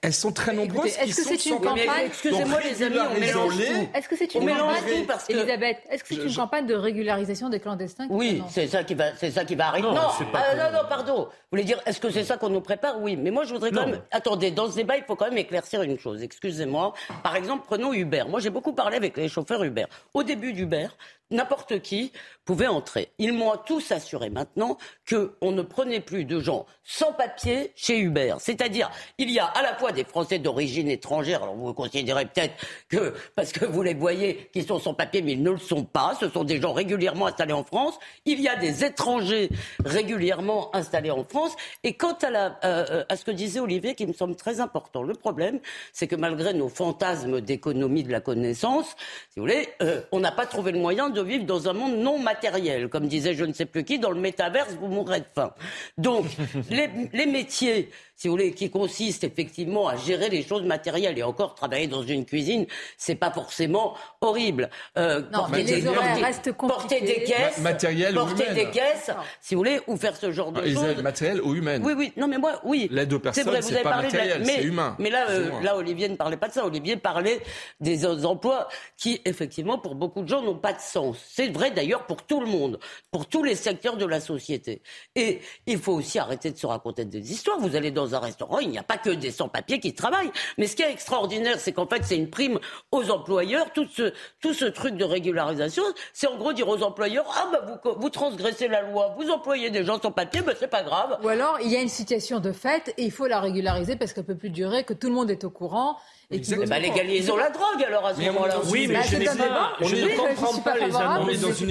elles 0.00 0.14
sont 0.14 0.32
très 0.32 0.54
nombreuses. 0.54 0.96
Est-ce 0.96 1.16
que 1.16 1.36
c'est 1.36 1.50
une 1.50 1.60
campagne 1.60 2.06
Excusez-moi 2.06 2.60
les 2.62 2.82
amis, 2.82 2.96
on 2.98 3.20
mélange 3.20 3.56
tout. 3.56 3.88
Est-ce 3.94 4.08
que 4.08 4.16
c'est 4.16 4.34
une 4.34 4.48
campagne 4.48 5.04
parce 5.06 5.26
que... 5.26 5.34
Elisabeth, 5.34 5.76
est-ce 5.90 6.02
que 6.02 6.14
c'est 6.14 6.24
une 6.24 6.34
campagne 6.34 6.64
de 6.64 6.74
régularisation 6.74 7.50
des 7.50 7.60
clandestins 7.60 8.06
Oui, 8.08 8.42
c'est 8.48 8.68
ça 8.68 8.84
qui 8.84 8.94
va, 8.94 9.14
c'est 9.16 9.30
ça 9.30 9.44
qui 9.44 9.54
va 9.54 9.68
arriver. 9.68 9.86
Non, 9.86 9.94
non, 9.94 10.08
ah, 10.32 10.54
non, 10.56 10.78
non, 10.78 10.88
pardon. 10.88 11.24
Vous 11.24 11.28
voulez 11.52 11.64
dire, 11.64 11.78
est-ce 11.84 12.00
que 12.00 12.08
c'est 12.08 12.24
ça 12.24 12.38
qu'on 12.38 12.48
nous 12.48 12.62
prépare? 12.62 13.02
Oui, 13.02 13.16
mais 13.16 13.30
moi 13.30 13.44
je 13.44 13.52
voudrais 13.52 13.70
quand 13.70 13.86
même. 13.86 14.00
Attendez, 14.12 14.50
dans 14.50 14.70
ce 14.70 14.76
débat, 14.76 14.96
il 14.96 15.04
faut 15.04 15.14
quand 15.14 15.28
même 15.28 15.36
éclaircir 15.36 15.82
une 15.82 15.98
chose. 15.98 16.22
Excusez-moi. 16.22 16.94
Par 17.22 17.36
exemple, 17.36 17.64
prenons 17.66 17.92
Uber. 17.92 18.24
Moi, 18.28 18.40
j'ai 18.40 18.50
beaucoup 18.50 18.72
parlé 18.72 18.96
avec 18.96 19.18
les 19.18 19.28
chauffeurs 19.28 19.62
Uber. 19.62 19.84
Au 20.14 20.22
début 20.22 20.54
d'Uber, 20.54 20.88
n'importe 21.30 21.80
qui 21.80 22.12
pouvait 22.44 22.66
entrer. 22.66 23.12
Ils 23.18 23.32
m'ont 23.32 23.52
tous 23.66 23.92
assuré 23.92 24.30
maintenant 24.30 24.78
qu'on 25.08 25.52
ne 25.52 25.62
prenait 25.62 26.00
plus 26.00 26.24
de 26.24 26.40
gens 26.40 26.64
sans 26.82 27.12
papier 27.12 27.72
chez 27.76 27.98
Uber. 27.98 28.36
C'est-à-dire, 28.38 28.90
il 29.18 29.30
y 29.30 29.38
a 29.38 29.44
à 29.44 29.62
la 29.62 29.74
fois 29.76 29.92
des 29.92 30.04
Français 30.04 30.38
d'origine 30.38 30.88
étrangère, 30.88 31.42
alors 31.42 31.54
vous 31.54 31.74
considérez 31.74 32.24
peut-être 32.24 32.54
que, 32.88 33.14
parce 33.36 33.52
que 33.52 33.66
vous 33.66 33.82
les 33.82 33.92
voyez, 33.92 34.48
qui 34.52 34.62
sont 34.62 34.78
sans 34.78 34.94
papier, 34.94 35.20
mais 35.20 35.32
ils 35.32 35.42
ne 35.42 35.50
le 35.50 35.58
sont 35.58 35.84
pas, 35.84 36.16
ce 36.18 36.30
sont 36.30 36.44
des 36.44 36.60
gens 36.60 36.72
régulièrement 36.72 37.26
installés 37.26 37.52
en 37.52 37.64
France, 37.64 37.98
il 38.24 38.40
y 38.40 38.48
a 38.48 38.56
des 38.56 38.84
étrangers 38.84 39.50
régulièrement 39.84 40.74
installés 40.74 41.10
en 41.10 41.24
France, 41.24 41.54
et 41.84 41.94
quant 41.94 42.16
à, 42.22 42.58
euh, 42.64 43.04
ce 43.14 43.24
que 43.24 43.30
disait 43.30 43.60
Olivier, 43.60 43.94
qui 43.94 44.06
me 44.06 44.14
semble 44.14 44.36
très 44.36 44.60
important, 44.60 45.02
le 45.02 45.14
problème, 45.14 45.60
c'est 45.92 46.06
que 46.06 46.16
malgré 46.16 46.54
nos 46.54 46.70
fantasmes 46.70 47.42
d'économie 47.42 48.04
de 48.04 48.12
la 48.12 48.20
connaissance, 48.20 48.96
si 49.28 49.38
vous 49.38 49.42
voulez, 49.42 49.68
euh, 49.82 50.00
on 50.12 50.20
n'a 50.20 50.32
pas 50.32 50.46
trouvé 50.46 50.72
le 50.72 50.78
moyen 50.78 51.10
de 51.10 51.17
vivre 51.22 51.44
dans 51.44 51.68
un 51.68 51.72
monde 51.72 51.96
non 51.96 52.18
matériel, 52.18 52.88
comme 52.88 53.08
disait 53.08 53.34
je 53.34 53.44
ne 53.44 53.52
sais 53.52 53.66
plus 53.66 53.84
qui, 53.84 53.98
dans 53.98 54.10
le 54.10 54.20
métaverse, 54.20 54.74
vous 54.80 54.88
mourrez 54.88 55.20
de 55.20 55.26
faim. 55.34 55.52
Donc, 55.96 56.26
les, 56.70 56.88
les 57.12 57.26
métiers 57.26 57.90
si 58.18 58.26
vous 58.26 58.34
voulez, 58.34 58.52
qui 58.52 58.68
consiste 58.68 59.22
effectivement 59.22 59.86
à 59.86 59.94
gérer 59.94 60.28
les 60.28 60.42
choses 60.42 60.64
matérielles. 60.64 61.16
Et 61.16 61.22
encore, 61.22 61.54
travailler 61.54 61.86
dans 61.86 62.02
une 62.02 62.24
cuisine, 62.24 62.66
c'est 62.96 63.14
pas 63.14 63.30
forcément 63.30 63.94
horrible. 64.20 64.70
Euh, 64.96 65.20
non, 65.32 65.38
porter, 65.38 65.62
des, 65.62 65.82
porter, 65.82 66.52
porter, 66.52 67.00
des 67.00 67.22
caisses, 67.22 67.58
matériel 67.60 68.14
porter 68.14 68.52
des 68.54 68.70
caisses, 68.70 69.12
si 69.40 69.54
vous 69.54 69.60
voulez, 69.60 69.78
ou 69.86 69.96
faire 69.96 70.16
ce 70.16 70.32
genre 70.32 70.50
de 70.50 70.68
choses. 70.68 71.00
Matériel 71.00 71.40
ou 71.42 71.54
humaine. 71.54 71.80
Oui, 71.84 71.92
oui. 71.96 72.12
Non, 72.16 72.26
mais 72.26 72.38
moi, 72.38 72.60
oui. 72.64 72.88
L'aide 72.90 73.12
aux 73.12 73.20
personnes, 73.20 73.62
c'est 73.62 73.82
pas 73.84 74.02
matériel, 74.02 74.44
c'est 74.44 74.64
humain. 74.64 74.96
Mais 74.98 75.10
là, 75.10 75.30
euh, 75.30 75.50
là, 75.62 75.76
Olivier 75.76 76.08
ne 76.08 76.16
parlait 76.16 76.36
pas 76.36 76.48
de 76.48 76.54
ça. 76.54 76.66
Olivier 76.66 76.96
parlait 76.96 77.40
des 77.78 78.04
emplois 78.04 78.66
qui, 78.96 79.20
effectivement, 79.26 79.78
pour 79.78 79.94
beaucoup 79.94 80.22
de 80.22 80.28
gens, 80.28 80.42
n'ont 80.42 80.58
pas 80.58 80.72
de 80.72 80.80
sens. 80.80 81.18
C'est 81.30 81.52
vrai 81.52 81.70
d'ailleurs 81.70 82.04
pour 82.06 82.24
tout 82.24 82.40
le 82.40 82.46
monde, 82.46 82.80
pour 83.12 83.26
tous 83.26 83.44
les 83.44 83.54
secteurs 83.54 83.96
de 83.96 84.06
la 84.06 84.18
société. 84.18 84.82
Et 85.14 85.38
il 85.66 85.78
faut 85.78 85.92
aussi 85.92 86.18
arrêter 86.18 86.50
de 86.50 86.56
se 86.56 86.66
raconter 86.66 87.04
des 87.04 87.30
histoires. 87.30 87.60
Vous 87.60 87.76
allez 87.76 87.92
dans 87.92 88.07
un 88.14 88.18
restaurant, 88.20 88.58
il 88.58 88.70
n'y 88.70 88.78
a 88.78 88.82
pas 88.82 88.98
que 88.98 89.10
des 89.10 89.30
sans-papiers 89.30 89.80
qui 89.80 89.94
travaillent. 89.94 90.30
Mais 90.56 90.66
ce 90.66 90.76
qui 90.76 90.82
est 90.82 90.90
extraordinaire, 90.90 91.58
c'est 91.58 91.72
qu'en 91.72 91.86
fait, 91.86 92.02
c'est 92.04 92.16
une 92.16 92.30
prime 92.30 92.58
aux 92.90 93.10
employeurs. 93.10 93.72
Tout 93.72 93.86
ce, 93.86 94.12
tout 94.40 94.54
ce 94.54 94.64
truc 94.64 94.96
de 94.96 95.04
régularisation, 95.04 95.82
c'est 96.12 96.26
en 96.26 96.36
gros 96.36 96.52
dire 96.52 96.68
aux 96.68 96.82
employeurs, 96.82 97.26
ah 97.36 97.48
bah 97.52 97.80
vous, 97.84 98.00
vous 98.00 98.10
transgressez 98.10 98.68
la 98.68 98.82
loi, 98.82 99.14
vous 99.18 99.30
employez 99.30 99.70
des 99.70 99.84
gens 99.84 100.00
sans 100.00 100.12
papier, 100.12 100.40
ben 100.42 100.54
c'est 100.58 100.68
pas 100.68 100.82
grave. 100.82 101.18
Ou 101.22 101.28
alors, 101.28 101.58
il 101.62 101.70
y 101.70 101.76
a 101.76 101.80
une 101.80 101.88
situation 101.88 102.40
de 102.40 102.52
fait 102.52 102.94
et 102.96 103.04
il 103.04 103.12
faut 103.12 103.26
la 103.26 103.40
régulariser 103.40 103.96
parce 103.96 104.12
qu'elle 104.12 104.24
peut 104.24 104.36
plus 104.36 104.50
durer, 104.50 104.84
que 104.84 104.94
tout 104.94 105.08
le 105.08 105.14
monde 105.14 105.30
est 105.30 105.44
au 105.44 105.50
courant 105.50 105.96
Et 106.30 106.42
qui 106.42 106.54
bah, 106.54 106.78
légalisons 106.78 107.38
la 107.38 107.48
drogue 107.48 107.82
alors 107.86 108.04
à 108.04 108.14
ce 108.14 108.20
moment-là. 108.20 108.56
Oui, 108.70 108.86
mais 108.86 109.02
je, 109.02 109.16
ne 109.16 110.14
comprends 110.14 110.60
pas 110.60 110.76
les 110.76 110.94
annonces. 110.94 111.30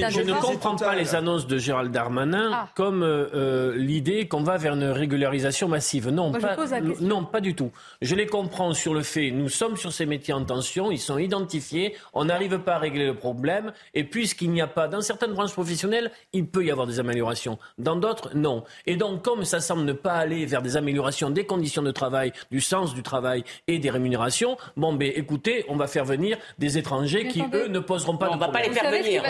Je 0.09 0.21
ne 0.21 0.33
comprends 0.33 0.75
pas 0.75 0.95
les 0.95 1.13
annonces 1.13 1.45
de 1.45 1.59
Gérald 1.59 1.91
Darmanin 1.91 2.49
ah. 2.51 2.67
comme 2.75 3.03
euh, 3.03 3.27
euh, 3.35 3.75
l'idée 3.75 4.27
qu'on 4.27 4.41
va 4.41 4.57
vers 4.57 4.73
une 4.73 4.85
régularisation 4.85 5.67
massive. 5.67 6.09
Non, 6.09 6.31
pas, 6.31 6.55
non, 7.01 7.23
pas 7.23 7.39
du 7.39 7.53
tout. 7.53 7.71
Je 8.01 8.15
les 8.15 8.25
comprends 8.25 8.73
sur 8.73 8.95
le 8.95 9.03
fait, 9.03 9.29
nous 9.29 9.47
sommes 9.47 9.77
sur 9.77 9.93
ces 9.93 10.07
métiers 10.07 10.33
en 10.33 10.43
tension, 10.43 10.89
ils 10.89 10.97
sont 10.97 11.19
identifiés, 11.19 11.95
on 12.15 12.25
n'arrive 12.25 12.57
pas 12.57 12.75
à 12.75 12.79
régler 12.79 13.05
le 13.05 13.13
problème, 13.13 13.73
et 13.93 14.05
puisqu'il 14.05 14.49
n'y 14.49 14.61
a 14.61 14.67
pas, 14.67 14.87
dans 14.87 15.01
certaines 15.01 15.33
branches 15.33 15.53
professionnelles, 15.53 16.09
il 16.33 16.47
peut 16.47 16.65
y 16.65 16.71
avoir 16.71 16.87
des 16.87 16.99
améliorations. 16.99 17.59
Dans 17.77 17.95
d'autres, 17.95 18.31
non. 18.33 18.63
Et 18.87 18.95
donc, 18.95 19.21
comme 19.21 19.45
ça 19.45 19.59
semble 19.59 19.83
ne 19.83 19.93
pas 19.93 20.13
aller 20.13 20.47
vers 20.47 20.63
des 20.63 20.77
améliorations 20.77 21.29
des 21.29 21.45
conditions 21.45 21.83
de 21.83 21.91
travail, 21.91 22.33
du 22.49 22.59
sens 22.59 22.95
du 22.95 23.03
travail 23.03 23.43
et 23.67 23.77
des 23.77 23.91
rémunérations, 23.91 24.46
Bon, 24.75 24.93
ben 24.93 25.11
écoutez, 25.15 25.65
on 25.67 25.75
va 25.75 25.87
faire 25.87 26.05
venir 26.05 26.37
des 26.57 26.77
étrangers 26.77 27.27
qui, 27.27 27.43
eux, 27.53 27.67
ne 27.67 27.79
poseront 27.79 28.17
pas 28.17 28.29
de 28.29 28.37
problème. 28.37 28.49
On 28.49 28.53
va 28.53 28.59
pas 28.59 28.67
les 28.67 28.73
faire 28.73 28.91
venir. 28.91 29.23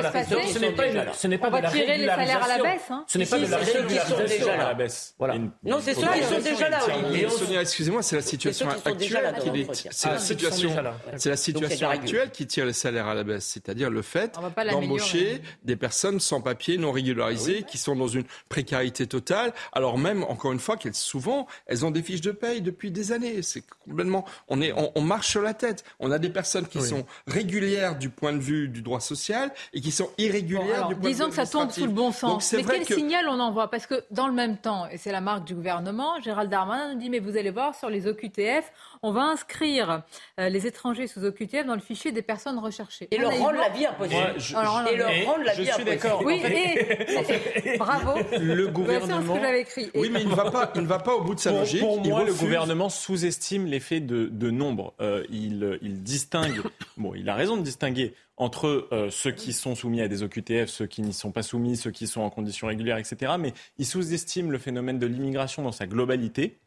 Ce 0.53 0.59
n'est 0.59 0.71
pas, 0.71 0.88
une, 0.88 1.05
ce 1.13 1.27
n'est 1.27 1.38
pas 1.38 1.50
de 1.50 1.62
la 1.62 1.71
tirer 1.71 1.97
les 1.97 2.07
salaires 2.07 2.43
à 2.43 2.47
la 2.47 2.63
baisse. 2.63 2.81
Hein. 2.89 3.05
Ce 3.07 3.17
n'est 3.17 3.25
pas 3.25 3.39
de 3.39 3.47
la 3.47 3.57
régularisation 3.57 4.51
à 4.51 4.57
la 4.57 4.74
baisse. 4.74 5.15
Voilà. 5.17 5.38
Non, 5.63 5.77
c'est 5.81 5.93
ceux 5.93 6.07
qui 6.07 6.24
sont 6.24 6.39
déjà 6.39 6.69
là, 6.69 6.79
Olivier. 6.86 7.27
Excusez-moi, 7.59 8.03
c'est 8.03 8.17
la 8.17 8.21
situation 8.21 8.69
actuelle 8.69 9.36
qui 9.41 9.67
C'est 9.91 10.09
la 10.09 10.19
situation, 10.19 10.71
c'est 11.15 11.29
la 11.29 11.38
situation 11.38 11.89
actuelle 11.89 12.31
qui 12.31 12.47
tire 12.47 12.65
les 12.65 12.74
salaires 12.74 13.07
à 13.07 13.15
la 13.15 13.24
baisse, 13.24 13.45
c'est-à-dire 13.45 13.89
le 13.89 14.01
fait 14.01 14.38
d'embaucher 14.71 15.41
des 15.63 15.75
personnes 15.75 16.19
sans 16.19 16.41
papier, 16.41 16.77
non 16.77 16.91
régularisées, 16.91 17.63
qui 17.63 17.77
sont 17.77 17.95
dans 17.95 18.07
une 18.07 18.25
précarité 18.50 19.07
totale, 19.07 19.53
alors 19.74 19.97
même, 19.97 20.24
encore 20.24 20.51
une 20.51 20.59
fois, 20.59 20.77
qu'elles 20.77 20.93
souvent, 20.93 21.47
elles 21.67 21.86
ont 21.86 21.91
des 21.91 22.01
fiches 22.01 22.21
de 22.21 22.31
paye 22.31 22.62
depuis 22.62 22.91
des 22.91 23.12
années. 23.12 23.41
C'est 23.41 23.63
complètement, 23.86 24.25
on 24.47 24.62
est, 24.62 24.74
on 24.74 25.01
marche 25.07 25.27
sur 25.27 25.41
la 25.41 25.53
tête. 25.53 25.83
On 25.99 26.11
a 26.11 26.19
des 26.19 26.29
personnes 26.29 26.67
qui 26.67 26.81
sont 26.81 27.05
régulières 27.25 27.97
du 27.97 28.09
point 28.09 28.33
de 28.33 28.39
vue 28.39 28.67
du 28.67 28.81
droit 28.81 28.99
social 28.99 29.51
et 29.73 29.81
qui 29.81 29.91
sont 29.91 30.09
irrégulières 30.17 30.87
du 30.87 30.95
point 30.95 31.03
de 31.03 31.07
vue 31.07 31.13
Disons 31.13 31.29
que 31.29 31.35
ça 31.35 31.47
tombe 31.47 31.71
sous 31.71 31.85
le 31.85 31.91
bon 31.91 32.11
sens. 32.11 32.53
mais 32.53 32.63
quel 32.63 32.85
signal 32.85 33.27
on 33.29 33.39
envoie? 33.39 33.69
Parce 33.71 33.87
que 33.87 34.03
dans 34.11 34.27
le 34.27 34.33
même 34.33 34.57
temps, 34.57 34.87
et 34.87 34.97
c'est 34.97 35.11
la 35.11 35.21
marque 35.21 35.45
du 35.45 35.55
gouvernement, 35.55 36.19
Gérald 36.21 36.51
Darmanin 36.51 36.93
nous 36.93 36.99
dit 36.99 37.09
mais 37.09 37.19
vous 37.19 37.37
allez 37.37 37.51
voir 37.51 37.73
sur 37.75 37.89
les 37.89 38.07
OQTF, 38.07 38.71
on 39.04 39.12
va 39.12 39.24
inscrire 39.24 40.04
euh, 40.39 40.50
les 40.50 40.68
étrangers 40.68 41.08
sous 41.08 41.24
OQTF 41.24 41.66
dans 41.66 41.75
le 41.75 41.82
fichier 41.82 42.12
des 42.12 42.22
personnes 42.22 42.60
recherchées. 42.60 43.08
Et 43.12 43.18
leur 43.18 43.38
rendre 43.38 43.60
la 43.60 43.70
vie 43.70 43.86
impossible. 43.86 44.36
et 44.92 44.98
leur 44.98 45.25
rendre 45.25 45.44
la 45.44 45.54
vie 45.54 45.70
impossible. 45.70 45.70
Je 45.70 45.72
suis 45.74 45.84
d'accord. 45.84 46.22
Oui, 46.25 46.42
et, 46.46 47.77
bravo. 47.77 48.20
Le 48.39 48.68
gouvernement. 48.68 49.36
Ce 49.36 49.39
que 49.39 49.46
j'avais 49.46 49.62
écrit. 49.62 49.92
Oui, 49.96 50.10
mais 50.12 50.22
il 50.22 50.30
ne 50.30 50.36
va 50.36 50.51
pas, 50.51 50.72
il 50.75 50.82
ne 50.82 50.88
va 50.88 51.00
pas 51.00 51.16
au 51.16 51.22
bout 51.22 51.36
de 51.36 51.39
sa 51.39 51.51
logique. 51.51 51.82
Pour 51.82 52.04
moi, 52.04 52.24
le 52.24 52.34
gouvernement 52.34 52.89
sous-estime 52.89 53.66
l'effet 53.66 54.00
de, 54.00 54.25
de 54.25 54.51
nombre. 54.51 54.94
Euh, 55.00 55.24
il, 55.30 55.80
il 55.82 56.01
distingue. 56.04 56.62
bon, 56.98 57.13
il 57.16 57.30
a 57.30 57.36
raison 57.36 57.58
de 57.58 57.62
distinguer 57.62 58.13
entre 58.38 58.88
euh, 58.92 59.10
ceux 59.10 59.32
qui 59.32 59.51
sont 59.51 59.75
soumis 59.75 60.01
à 60.01 60.08
des 60.08 60.22
OQTF, 60.22 60.70
ceux 60.70 60.86
qui 60.86 61.01
n'y 61.01 61.13
sont 61.13 61.32
pas 61.32 61.42
soumis, 61.42 61.75
ceux 61.75 61.92
qui 61.92 62.06
sont 62.06 62.22
en 62.22 62.30
conditions 62.30 62.68
régulières, 62.68 62.98
etc. 62.98 63.34
Mais 63.39 63.54
il 63.77 63.86
sous-estime 63.86 64.51
le 64.51 64.60
phénomène 64.60 65.00
de 65.00 65.08
l'immigration 65.08 65.63
dans 65.63 65.72
sa 65.72 65.88
globalité 65.88 66.60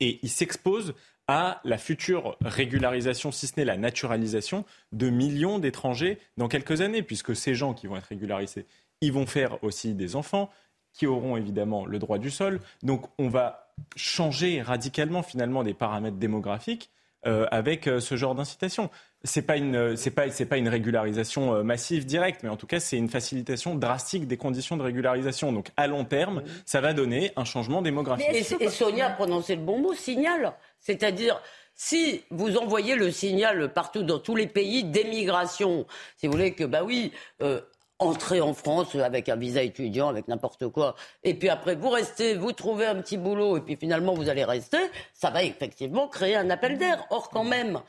et 0.00 0.18
il 0.22 0.28
s'expose 0.28 0.94
à 1.28 1.60
la 1.64 1.78
future 1.78 2.36
régularisation, 2.40 3.32
si 3.32 3.46
ce 3.46 3.54
n'est 3.56 3.64
la 3.64 3.76
naturalisation, 3.76 4.64
de 4.92 5.10
millions 5.10 5.58
d'étrangers 5.58 6.18
dans 6.36 6.48
quelques 6.48 6.80
années, 6.80 7.02
puisque 7.02 7.34
ces 7.34 7.54
gens 7.54 7.74
qui 7.74 7.86
vont 7.86 7.96
être 7.96 8.04
régularisés, 8.04 8.66
ils 9.00 9.12
vont 9.12 9.26
faire 9.26 9.62
aussi 9.62 9.94
des 9.94 10.16
enfants, 10.16 10.50
qui 10.96 11.06
auront 11.06 11.36
évidemment 11.36 11.86
le 11.86 11.98
droit 11.98 12.18
du 12.18 12.30
sol. 12.30 12.60
Donc 12.82 13.06
on 13.18 13.28
va 13.28 13.72
changer 13.96 14.62
radicalement 14.62 15.22
finalement 15.22 15.62
des 15.62 15.74
paramètres 15.74 16.16
démographiques 16.16 16.90
euh, 17.26 17.46
avec 17.50 17.86
euh, 17.86 18.00
ce 18.00 18.16
genre 18.16 18.34
d'incitation. 18.34 18.88
C'est 19.24 19.42
pas 19.42 19.56
une 19.56 19.96
c'est 19.96 20.12
pas 20.12 20.30
c'est 20.30 20.46
pas 20.46 20.56
une 20.56 20.68
régularisation 20.68 21.54
euh, 21.54 21.62
massive 21.62 22.06
directe, 22.06 22.42
mais 22.42 22.48
en 22.48 22.56
tout 22.56 22.66
cas 22.66 22.80
c'est 22.80 22.96
une 22.96 23.08
facilitation 23.08 23.74
drastique 23.74 24.26
des 24.26 24.36
conditions 24.36 24.76
de 24.76 24.82
régularisation. 24.82 25.52
Donc 25.52 25.70
à 25.76 25.86
long 25.86 26.04
terme, 26.04 26.42
ça 26.64 26.80
va 26.80 26.92
donner 26.92 27.32
un 27.36 27.44
changement 27.44 27.82
démographique. 27.82 28.28
Et, 28.32 28.68
Sonia 28.70 29.06
a 29.06 29.10
prononcé 29.10 29.56
le 29.56 29.62
bon 29.62 29.80
mot, 29.80 29.92
signal. 29.92 30.54
C'est-à-dire, 30.80 31.40
si 31.74 32.22
vous 32.30 32.56
envoyez 32.56 32.94
le 32.94 33.10
signal 33.10 33.72
partout 33.72 34.02
dans 34.02 34.18
tous 34.18 34.34
les 34.34 34.46
pays 34.46 34.84
d'émigration, 34.84 35.86
si 36.16 36.26
vous 36.26 36.32
voulez 36.32 36.54
que, 36.54 36.64
bah 36.64 36.82
oui, 36.84 37.12
euh, 37.42 37.60
entrez 37.98 38.40
en 38.40 38.54
France 38.54 38.94
avec 38.94 39.28
un 39.28 39.36
visa 39.36 39.62
étudiant, 39.62 40.08
avec 40.08 40.28
n'importe 40.28 40.68
quoi, 40.68 40.94
et 41.22 41.34
puis 41.34 41.48
après 41.48 41.74
vous 41.74 41.88
restez, 41.88 42.34
vous 42.34 42.52
trouvez 42.52 42.86
un 42.86 42.96
petit 42.96 43.16
boulot, 43.16 43.56
et 43.56 43.60
puis 43.60 43.76
finalement 43.76 44.14
vous 44.14 44.28
allez 44.28 44.44
rester, 44.44 44.78
ça 45.14 45.30
va 45.30 45.42
effectivement 45.42 46.08
créer 46.08 46.36
un 46.36 46.50
appel 46.50 46.78
d'air. 46.78 47.06
Or, 47.10 47.30
quand 47.30 47.44
même, 47.44 47.80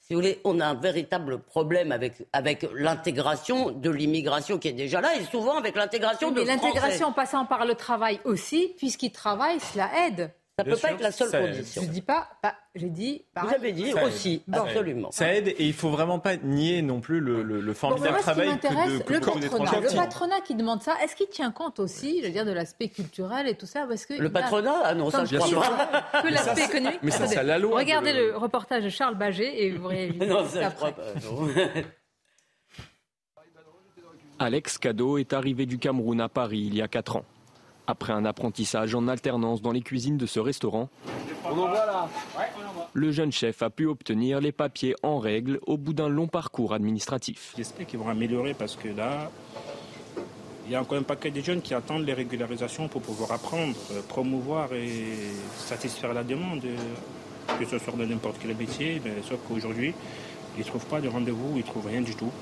si 0.00 0.14
vous 0.14 0.20
voulez, 0.20 0.40
on 0.44 0.60
a 0.60 0.66
un 0.66 0.74
véritable 0.74 1.40
problème 1.40 1.90
avec, 1.90 2.14
avec 2.32 2.66
l'intégration 2.74 3.72
de 3.72 3.90
l'immigration 3.90 4.58
qui 4.58 4.68
est 4.68 4.72
déjà 4.72 5.00
là, 5.00 5.16
et 5.16 5.24
souvent 5.24 5.56
avec 5.56 5.74
l'intégration 5.74 6.30
de 6.30 6.40
Mais 6.40 6.46
l'intégration 6.46 7.12
passant 7.12 7.44
par 7.44 7.64
le 7.64 7.74
travail 7.74 8.20
aussi, 8.24 8.74
puisqu'ils 8.76 9.12
travaillent, 9.12 9.60
cela 9.60 9.90
aide. 10.06 10.32
Ça 10.58 10.64
ne 10.64 10.70
peut 10.70 10.80
pas 10.80 10.92
être 10.92 11.02
la 11.02 11.12
seule 11.12 11.30
condition. 11.30 11.82
Je 11.82 11.88
dis 11.88 12.00
pas, 12.00 12.28
j'ai 12.74 12.88
dit. 12.88 13.26
Vous 13.36 13.54
avez 13.54 13.72
dit 13.72 13.92
aussi, 13.92 14.42
absolument. 14.50 15.10
Ça 15.10 15.34
aide 15.34 15.48
et 15.48 15.66
il 15.66 15.74
faut 15.74 15.90
vraiment 15.90 16.18
pas 16.18 16.36
nier 16.36 16.80
non 16.80 17.00
plus 17.00 17.20
le, 17.20 17.42
le, 17.42 17.74
formidable 17.74 18.16
travail 18.20 18.58
que, 18.58 18.66
de, 18.66 19.12
le 19.12 19.20
patronat. 19.20 19.80
Le 19.80 19.94
patronat 19.94 20.40
qui 20.40 20.54
demande 20.54 20.82
ça, 20.82 20.94
est-ce 21.04 21.14
qu'il 21.14 21.28
tient 21.28 21.50
compte 21.50 21.78
aussi, 21.78 22.20
je 22.22 22.28
veux 22.28 22.32
dire, 22.32 22.46
de 22.46 22.52
l'aspect 22.52 22.88
culturel 22.88 23.48
et 23.48 23.54
tout 23.54 23.66
ça 23.66 23.84
parce 23.86 24.06
que 24.06 24.14
Le 24.14 24.32
patronat 24.32 24.80
Ah 24.82 24.94
non, 24.94 25.10
ça 25.10 25.26
je 25.26 25.36
crois 25.36 25.60
pas. 25.60 26.22
Que 26.22 26.28
l'aspect 26.28 26.64
économique. 26.64 27.00
Mais 27.02 27.10
ça, 27.10 27.26
c'est 27.26 27.42
la 27.42 27.58
loi. 27.58 27.78
Regardez 27.78 28.14
le 28.14 28.34
reportage 28.34 28.82
de 28.82 28.88
Charles 28.88 29.16
Baget 29.16 29.62
et 29.62 29.72
vous 29.72 29.88
verrez. 29.88 30.12
Non, 30.26 30.46
ça 30.46 30.70
je 30.70 30.74
crois 30.74 30.92
pas. 30.92 31.02
Alex 34.38 34.78
Cadeau 34.78 35.18
est 35.18 35.34
arrivé 35.34 35.66
du 35.66 35.78
Cameroun 35.78 36.18
à 36.20 36.30
Paris 36.30 36.64
il 36.66 36.74
y 36.74 36.80
a 36.80 36.88
4 36.88 37.16
ans. 37.16 37.24
Après 37.86 38.12
un 38.12 38.24
apprentissage 38.24 38.94
en 38.94 39.06
alternance 39.08 39.62
dans 39.62 39.72
les 39.72 39.82
cuisines 39.82 40.16
de 40.16 40.26
ce 40.26 40.40
restaurant, 40.40 40.88
le 42.92 43.12
jeune 43.12 43.30
chef 43.30 43.62
a 43.62 43.70
pu 43.70 43.86
obtenir 43.86 44.40
les 44.40 44.52
papiers 44.52 44.96
en 45.02 45.18
règle 45.18 45.60
au 45.66 45.76
bout 45.76 45.92
d'un 45.92 46.08
long 46.08 46.26
parcours 46.26 46.74
administratif. 46.74 47.54
J'espère 47.56 47.86
qu'ils 47.86 47.98
vont 47.98 48.08
améliorer 48.08 48.54
parce 48.54 48.74
que 48.74 48.88
là, 48.88 49.30
il 50.66 50.72
y 50.72 50.74
a 50.74 50.80
encore 50.80 50.98
un 50.98 51.02
paquet 51.02 51.30
de 51.30 51.40
jeunes 51.40 51.62
qui 51.62 51.74
attendent 51.74 52.04
les 52.04 52.12
régularisations 52.12 52.88
pour 52.88 53.02
pouvoir 53.02 53.30
apprendre, 53.30 53.76
euh, 53.92 54.00
promouvoir 54.08 54.72
et 54.72 55.14
satisfaire 55.56 56.12
la 56.12 56.24
demande, 56.24 56.64
euh, 56.64 56.76
que 57.60 57.64
ce 57.64 57.78
soit 57.78 57.92
dans 57.96 58.04
n'importe 58.04 58.38
quel 58.40 58.56
métier. 58.56 59.00
Mais 59.04 59.22
sauf 59.22 59.38
qu'aujourd'hui, 59.46 59.94
ils 60.56 60.60
ne 60.60 60.64
trouvent 60.64 60.86
pas 60.86 61.00
de 61.00 61.08
rendez-vous, 61.08 61.52
ils 61.54 61.58
ne 61.58 61.62
trouvent 61.62 61.86
rien 61.86 62.00
du 62.00 62.16
tout. 62.16 62.32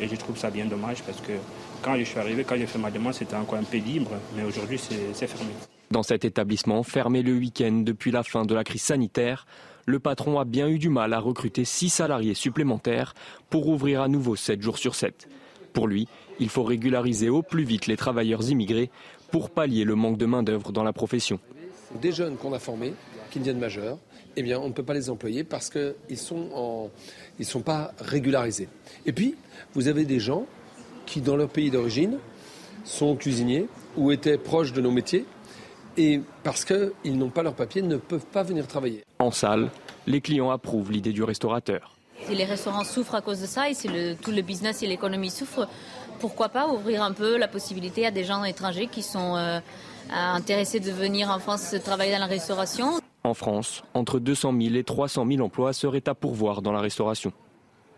Et 0.00 0.08
je 0.08 0.16
trouve 0.16 0.36
ça 0.36 0.50
bien 0.50 0.66
dommage 0.66 1.02
parce 1.02 1.20
que 1.20 1.32
quand 1.82 1.98
je 1.98 2.04
suis 2.04 2.18
arrivé, 2.18 2.44
quand 2.44 2.56
j'ai 2.56 2.66
fait 2.66 2.78
ma 2.78 2.90
demande, 2.90 3.14
c'était 3.14 3.34
encore 3.34 3.58
un 3.58 3.64
peu 3.64 3.78
libre, 3.78 4.12
mais 4.36 4.44
aujourd'hui 4.44 4.78
c'est 4.78 5.26
fermé. 5.26 5.52
Dans 5.90 6.02
cet 6.02 6.24
établissement, 6.24 6.82
fermé 6.82 7.22
le 7.22 7.34
week-end 7.34 7.82
depuis 7.84 8.10
la 8.10 8.22
fin 8.22 8.44
de 8.44 8.54
la 8.54 8.64
crise 8.64 8.82
sanitaire, 8.82 9.46
le 9.84 9.98
patron 9.98 10.38
a 10.38 10.44
bien 10.44 10.68
eu 10.68 10.78
du 10.78 10.88
mal 10.88 11.12
à 11.12 11.18
recruter 11.18 11.64
six 11.64 11.90
salariés 11.90 12.34
supplémentaires 12.34 13.14
pour 13.50 13.68
ouvrir 13.68 14.00
à 14.00 14.08
nouveau 14.08 14.36
7 14.36 14.62
jours 14.62 14.78
sur 14.78 14.94
7. 14.94 15.28
Pour 15.72 15.88
lui, 15.88 16.06
il 16.38 16.48
faut 16.48 16.62
régulariser 16.62 17.28
au 17.28 17.42
plus 17.42 17.64
vite 17.64 17.86
les 17.88 17.96
travailleurs 17.96 18.48
immigrés 18.48 18.90
pour 19.30 19.50
pallier 19.50 19.84
le 19.84 19.94
manque 19.94 20.18
de 20.18 20.26
main-d'œuvre 20.26 20.72
dans 20.72 20.84
la 20.84 20.92
profession. 20.92 21.40
Des 22.00 22.12
jeunes 22.12 22.36
qu'on 22.36 22.52
a 22.52 22.58
formés, 22.58 22.94
qui 23.30 23.38
deviennent 23.38 23.58
majeurs, 23.58 23.98
eh 24.36 24.42
bien, 24.42 24.58
on 24.60 24.68
ne 24.68 24.72
peut 24.72 24.82
pas 24.82 24.94
les 24.94 25.10
employer 25.10 25.44
parce 25.44 25.68
qu'ils 25.68 25.94
ne 26.10 26.16
sont, 26.16 26.90
sont 27.42 27.60
pas 27.60 27.92
régularisés. 27.98 28.68
Et 29.04 29.12
puis, 29.12 29.34
vous 29.74 29.88
avez 29.88 30.04
des 30.04 30.20
gens 30.20 30.46
qui, 31.12 31.20
dans 31.20 31.36
leur 31.36 31.50
pays 31.50 31.70
d'origine, 31.70 32.16
sont 32.84 33.14
cuisiniers 33.16 33.66
ou 33.98 34.12
étaient 34.12 34.38
proches 34.38 34.72
de 34.72 34.80
nos 34.80 34.90
métiers 34.90 35.26
et 35.98 36.22
parce 36.42 36.64
qu'ils 36.64 37.18
n'ont 37.18 37.28
pas 37.28 37.42
leur 37.42 37.52
papier, 37.52 37.82
ne 37.82 37.98
peuvent 37.98 38.24
pas 38.24 38.42
venir 38.42 38.66
travailler. 38.66 39.04
En 39.18 39.30
salle, 39.30 39.70
les 40.06 40.22
clients 40.22 40.50
approuvent 40.50 40.90
l'idée 40.90 41.12
du 41.12 41.22
restaurateur. 41.22 41.94
Si 42.26 42.34
les 42.34 42.44
restaurants 42.44 42.84
souffrent 42.84 43.14
à 43.14 43.20
cause 43.20 43.42
de 43.42 43.46
ça 43.46 43.68
et 43.68 43.74
si 43.74 43.88
tout 44.22 44.30
le 44.30 44.40
business 44.40 44.82
et 44.82 44.86
l'économie 44.86 45.28
souffrent, 45.28 45.68
pourquoi 46.18 46.48
pas 46.48 46.66
ouvrir 46.68 47.02
un 47.02 47.12
peu 47.12 47.36
la 47.36 47.48
possibilité 47.48 48.06
à 48.06 48.10
des 48.10 48.24
gens 48.24 48.42
étrangers 48.44 48.86
qui 48.86 49.02
sont 49.02 49.36
euh, 49.36 49.58
intéressés 50.10 50.80
de 50.80 50.90
venir 50.92 51.30
en 51.30 51.40
France 51.40 51.74
travailler 51.84 52.12
dans 52.12 52.20
la 52.20 52.26
restauration 52.26 53.00
En 53.24 53.34
France, 53.34 53.82
entre 53.92 54.18
200 54.18 54.54
000 54.58 54.74
et 54.76 54.84
300 54.84 55.26
000 55.28 55.44
emplois 55.44 55.74
seraient 55.74 56.08
à 56.08 56.14
pourvoir 56.14 56.62
dans 56.62 56.72
la 56.72 56.80
restauration. 56.80 57.32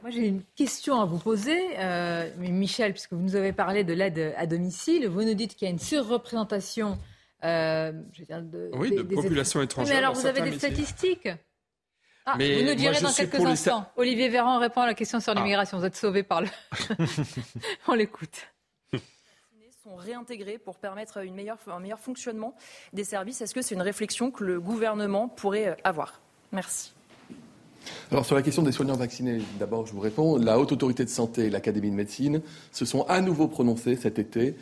Moi, 0.04 0.10
j'ai 0.10 0.26
une 0.26 0.42
question 0.54 1.00
à 1.00 1.06
vous 1.06 1.16
poser, 1.16 1.58
euh, 1.78 2.28
Michel, 2.36 2.92
puisque 2.92 3.14
vous 3.14 3.22
nous 3.22 3.36
avez 3.36 3.54
parlé 3.54 3.84
de 3.84 3.94
l'aide 3.94 4.34
à 4.36 4.44
domicile. 4.46 5.08
Vous 5.08 5.24
nous 5.24 5.32
dites 5.32 5.56
qu'il 5.56 5.64
y 5.64 5.70
a 5.70 5.72
une 5.72 5.78
surreprésentation 5.78 6.98
euh, 7.42 7.90
de, 8.28 8.70
oui, 8.74 8.94
de 8.94 9.02
population 9.02 9.62
étrangère. 9.62 9.94
Mais 9.94 9.98
alors, 9.98 10.12
vous 10.12 10.26
avez 10.26 10.42
des 10.42 10.58
statistiques? 10.58 11.30
Ah, 12.26 12.34
vous 12.34 12.66
nous 12.66 12.74
direz 12.74 13.00
dans 13.00 13.14
quelques 13.14 13.40
instants. 13.40 13.90
Olivier 13.96 14.28
Véran 14.28 14.58
répond 14.58 14.82
à 14.82 14.86
la 14.88 14.92
question 14.92 15.20
sur 15.20 15.32
ah. 15.32 15.36
l'immigration. 15.36 15.78
Vous 15.78 15.86
êtes 15.86 15.96
sauvé 15.96 16.22
par 16.22 16.42
le. 16.42 16.48
On 17.88 17.94
l'écoute 17.94 18.50
sont 19.82 19.96
réintégrés 19.96 20.56
pour 20.56 20.78
permettre 20.78 21.22
une 21.22 21.34
meilleure, 21.34 21.58
un 21.66 21.78
meilleur 21.78 21.98
fonctionnement 21.98 22.54
des 22.94 23.04
services. 23.04 23.42
Est-ce 23.42 23.52
que 23.52 23.60
c'est 23.60 23.74
une 23.74 23.82
réflexion 23.82 24.30
que 24.30 24.42
le 24.42 24.58
gouvernement 24.58 25.28
pourrait 25.28 25.76
avoir? 25.84 26.22
Merci. 26.52 26.93
Alors 28.10 28.26
sur 28.26 28.34
la 28.34 28.42
question 28.42 28.62
des 28.62 28.72
soignants 28.72 28.96
vaccinés, 28.96 29.40
d'abord 29.58 29.86
je 29.86 29.92
vous 29.92 30.00
réponds. 30.00 30.36
La 30.36 30.58
Haute 30.58 30.72
Autorité 30.72 31.04
de 31.04 31.10
Santé 31.10 31.46
et 31.46 31.50
l'Académie 31.50 31.90
de 31.90 31.96
médecine 31.96 32.40
se 32.72 32.84
sont 32.84 33.02
à 33.08 33.20
nouveau 33.20 33.48
prononcés 33.48 33.96
cet 33.96 34.18
été 34.18 34.54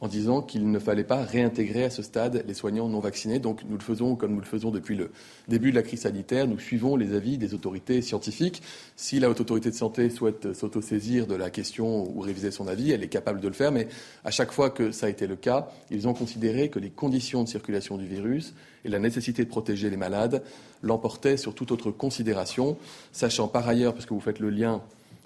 en 0.00 0.08
disant 0.08 0.42
qu'il 0.42 0.70
ne 0.70 0.78
fallait 0.78 1.04
pas 1.04 1.22
réintégrer 1.22 1.84
à 1.84 1.90
ce 1.90 2.02
stade 2.02 2.44
les 2.46 2.54
soignants 2.54 2.88
non 2.88 3.00
vaccinés. 3.00 3.38
Donc 3.38 3.62
nous 3.68 3.76
le 3.76 3.82
faisons 3.82 4.16
comme 4.16 4.32
nous 4.34 4.40
le 4.40 4.46
faisons 4.46 4.70
depuis 4.70 4.96
le 4.96 5.10
début 5.48 5.70
de 5.70 5.76
la 5.76 5.82
crise 5.82 6.02
sanitaire. 6.02 6.46
Nous 6.46 6.58
suivons 6.58 6.96
les 6.96 7.14
avis 7.14 7.38
des 7.38 7.54
autorités 7.54 8.02
scientifiques. 8.02 8.62
Si 8.96 9.18
la 9.18 9.30
haute 9.30 9.40
autorité 9.40 9.70
de 9.70 9.74
santé 9.74 10.10
souhaite 10.10 10.52
s'autosaisir 10.52 11.26
de 11.26 11.34
la 11.34 11.50
question 11.50 12.08
ou 12.14 12.20
réviser 12.20 12.50
son 12.50 12.68
avis, 12.68 12.90
elle 12.90 13.02
est 13.02 13.08
capable 13.08 13.40
de 13.40 13.48
le 13.48 13.54
faire. 13.54 13.72
Mais 13.72 13.88
à 14.24 14.30
chaque 14.30 14.52
fois 14.52 14.70
que 14.70 14.90
ça 14.90 15.06
a 15.06 15.08
été 15.08 15.26
le 15.26 15.36
cas, 15.36 15.68
ils 15.90 16.06
ont 16.08 16.14
considéré 16.14 16.68
que 16.68 16.78
les 16.78 16.90
conditions 16.90 17.42
de 17.42 17.48
circulation 17.48 17.96
du 17.96 18.06
virus 18.06 18.54
et 18.84 18.88
la 18.88 18.98
nécessité 18.98 19.44
de 19.44 19.48
protéger 19.48 19.90
les 19.90 19.96
malades 19.96 20.42
l'emportaient 20.82 21.36
sur 21.36 21.54
toute 21.54 21.72
autre 21.72 21.90
considération, 21.90 22.76
sachant 23.12 23.48
par 23.48 23.66
ailleurs, 23.66 23.94
parce 23.94 24.06
que 24.06 24.14
vous 24.14 24.20
faites 24.20 24.38
le 24.38 24.50
lien 24.50 24.82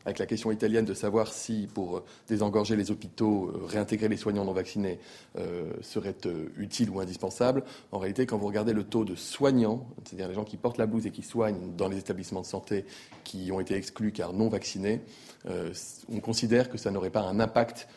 avec 0.09 0.19
la 0.19 0.27
question 0.27 0.51
italienne 0.51 0.87
de 0.87 0.95
savoir 0.95 1.33
si, 1.35 1.69
pour 1.73 2.03
désengorger 2.29 2.77
les 2.77 2.91
hôpitaux, 2.91 3.53
euh, 3.55 3.67
réintégrer 3.67 4.09
les 4.09 4.17
soignants 4.17 4.47
non 4.47 4.55
vaccinés 4.55 4.99
euh, 5.39 5.71
serait 5.83 6.17
euh, 6.25 6.47
utile 6.57 6.89
ou 6.89 6.99
indispensable. 6.99 7.63
En 7.93 7.99
réalité, 7.99 8.25
quand 8.25 8.39
vous 8.39 8.47
regardez 8.47 8.73
le 8.73 8.85
taux 8.85 9.05
de 9.05 9.15
soignants, 9.15 9.87
c'est-à-dire 10.05 10.29
les 10.29 10.35
gens 10.35 10.45
qui 10.45 10.57
portent 10.57 10.79
la 10.79 10.87
blouse 10.87 11.07
et 11.07 11.11
qui 11.11 11.23
soignent 11.23 11.77
dans 11.77 11.89
les 11.89 11.99
établissements 11.99 12.41
de 12.41 12.47
santé 12.47 12.87
qui 13.23 13.53
ont 13.53 13.61
été 13.61 13.75
exclus 13.75 14.13
car 14.13 14.33
non 14.33 14.49
vaccinés, 14.49 15.03
on 16.13 16.21
considère 16.21 16.69
que 16.69 16.79
ça 16.79 16.91
n'aurait 16.91 17.11
pas 17.11 17.23
un 17.23 17.41
impact 17.41 17.89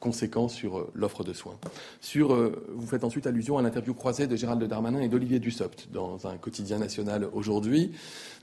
conséquent 0.00 0.48
sur 0.48 0.88
l'offre 0.94 1.24
de 1.24 1.32
soins. 1.32 1.58
Sur, 2.00 2.34
vous 2.74 2.86
faites 2.86 3.04
ensuite 3.04 3.26
allusion 3.26 3.58
à 3.58 3.62
l'interview 3.62 3.94
croisée 3.94 4.26
de 4.26 4.36
Gérald 4.36 4.62
Darmanin 4.64 5.00
et 5.00 5.08
d'Olivier 5.08 5.38
Dussopt 5.38 5.88
dans 5.92 6.26
un 6.26 6.36
quotidien 6.36 6.78
national 6.78 7.28
aujourd'hui. 7.32 7.92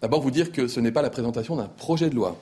D'abord, 0.02 0.22
vous 0.22 0.32
dire 0.32 0.52
que 0.52 0.68
ce 0.68 0.80
n'est 0.80 0.92
pas 0.92 1.02
la 1.02 1.10
présentation 1.10 1.56
d'un 1.56 1.68
projet 1.68 2.10
de 2.10 2.16
loi 2.16 2.38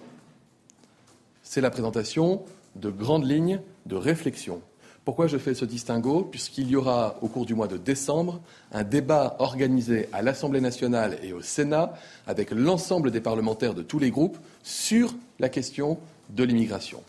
c'est 1.52 1.60
la 1.60 1.70
présentation 1.70 2.44
de 2.78 2.90
grandes 2.90 3.30
lignes 3.30 3.60
de 3.86 3.98
réflexion. 3.98 4.62
Pourquoi 5.04 5.28
je 5.28 5.38
fais 5.38 5.54
ce 5.54 5.66
distinguo? 5.66 6.22
Puisqu'il 6.22 6.70
y 6.70 6.78
aura 6.78 7.18
au 7.22 7.28
cours 7.28 7.46
du 7.46 7.56
mois 7.56 7.68
de 7.68 7.76
décembre 7.76 8.40
un 8.72 8.86
débat 8.86 9.36
organisé 9.38 10.08
à 10.14 10.22
l'Assemblée 10.22 10.62
nationale 10.62 11.18
et 11.22 11.34
au 11.34 11.42
Sénat 11.42 11.94
avec 12.26 12.52
l'ensemble 12.52 13.12
des 13.12 13.20
parlementaires 13.20 13.74
de 13.74 13.82
tous 13.82 14.00
les 14.00 14.12
groupes 14.12 14.38
sur 14.64 15.14
la 15.42 15.50
question 15.50 15.98
de 16.30 16.46
l'immigration. 16.46 17.04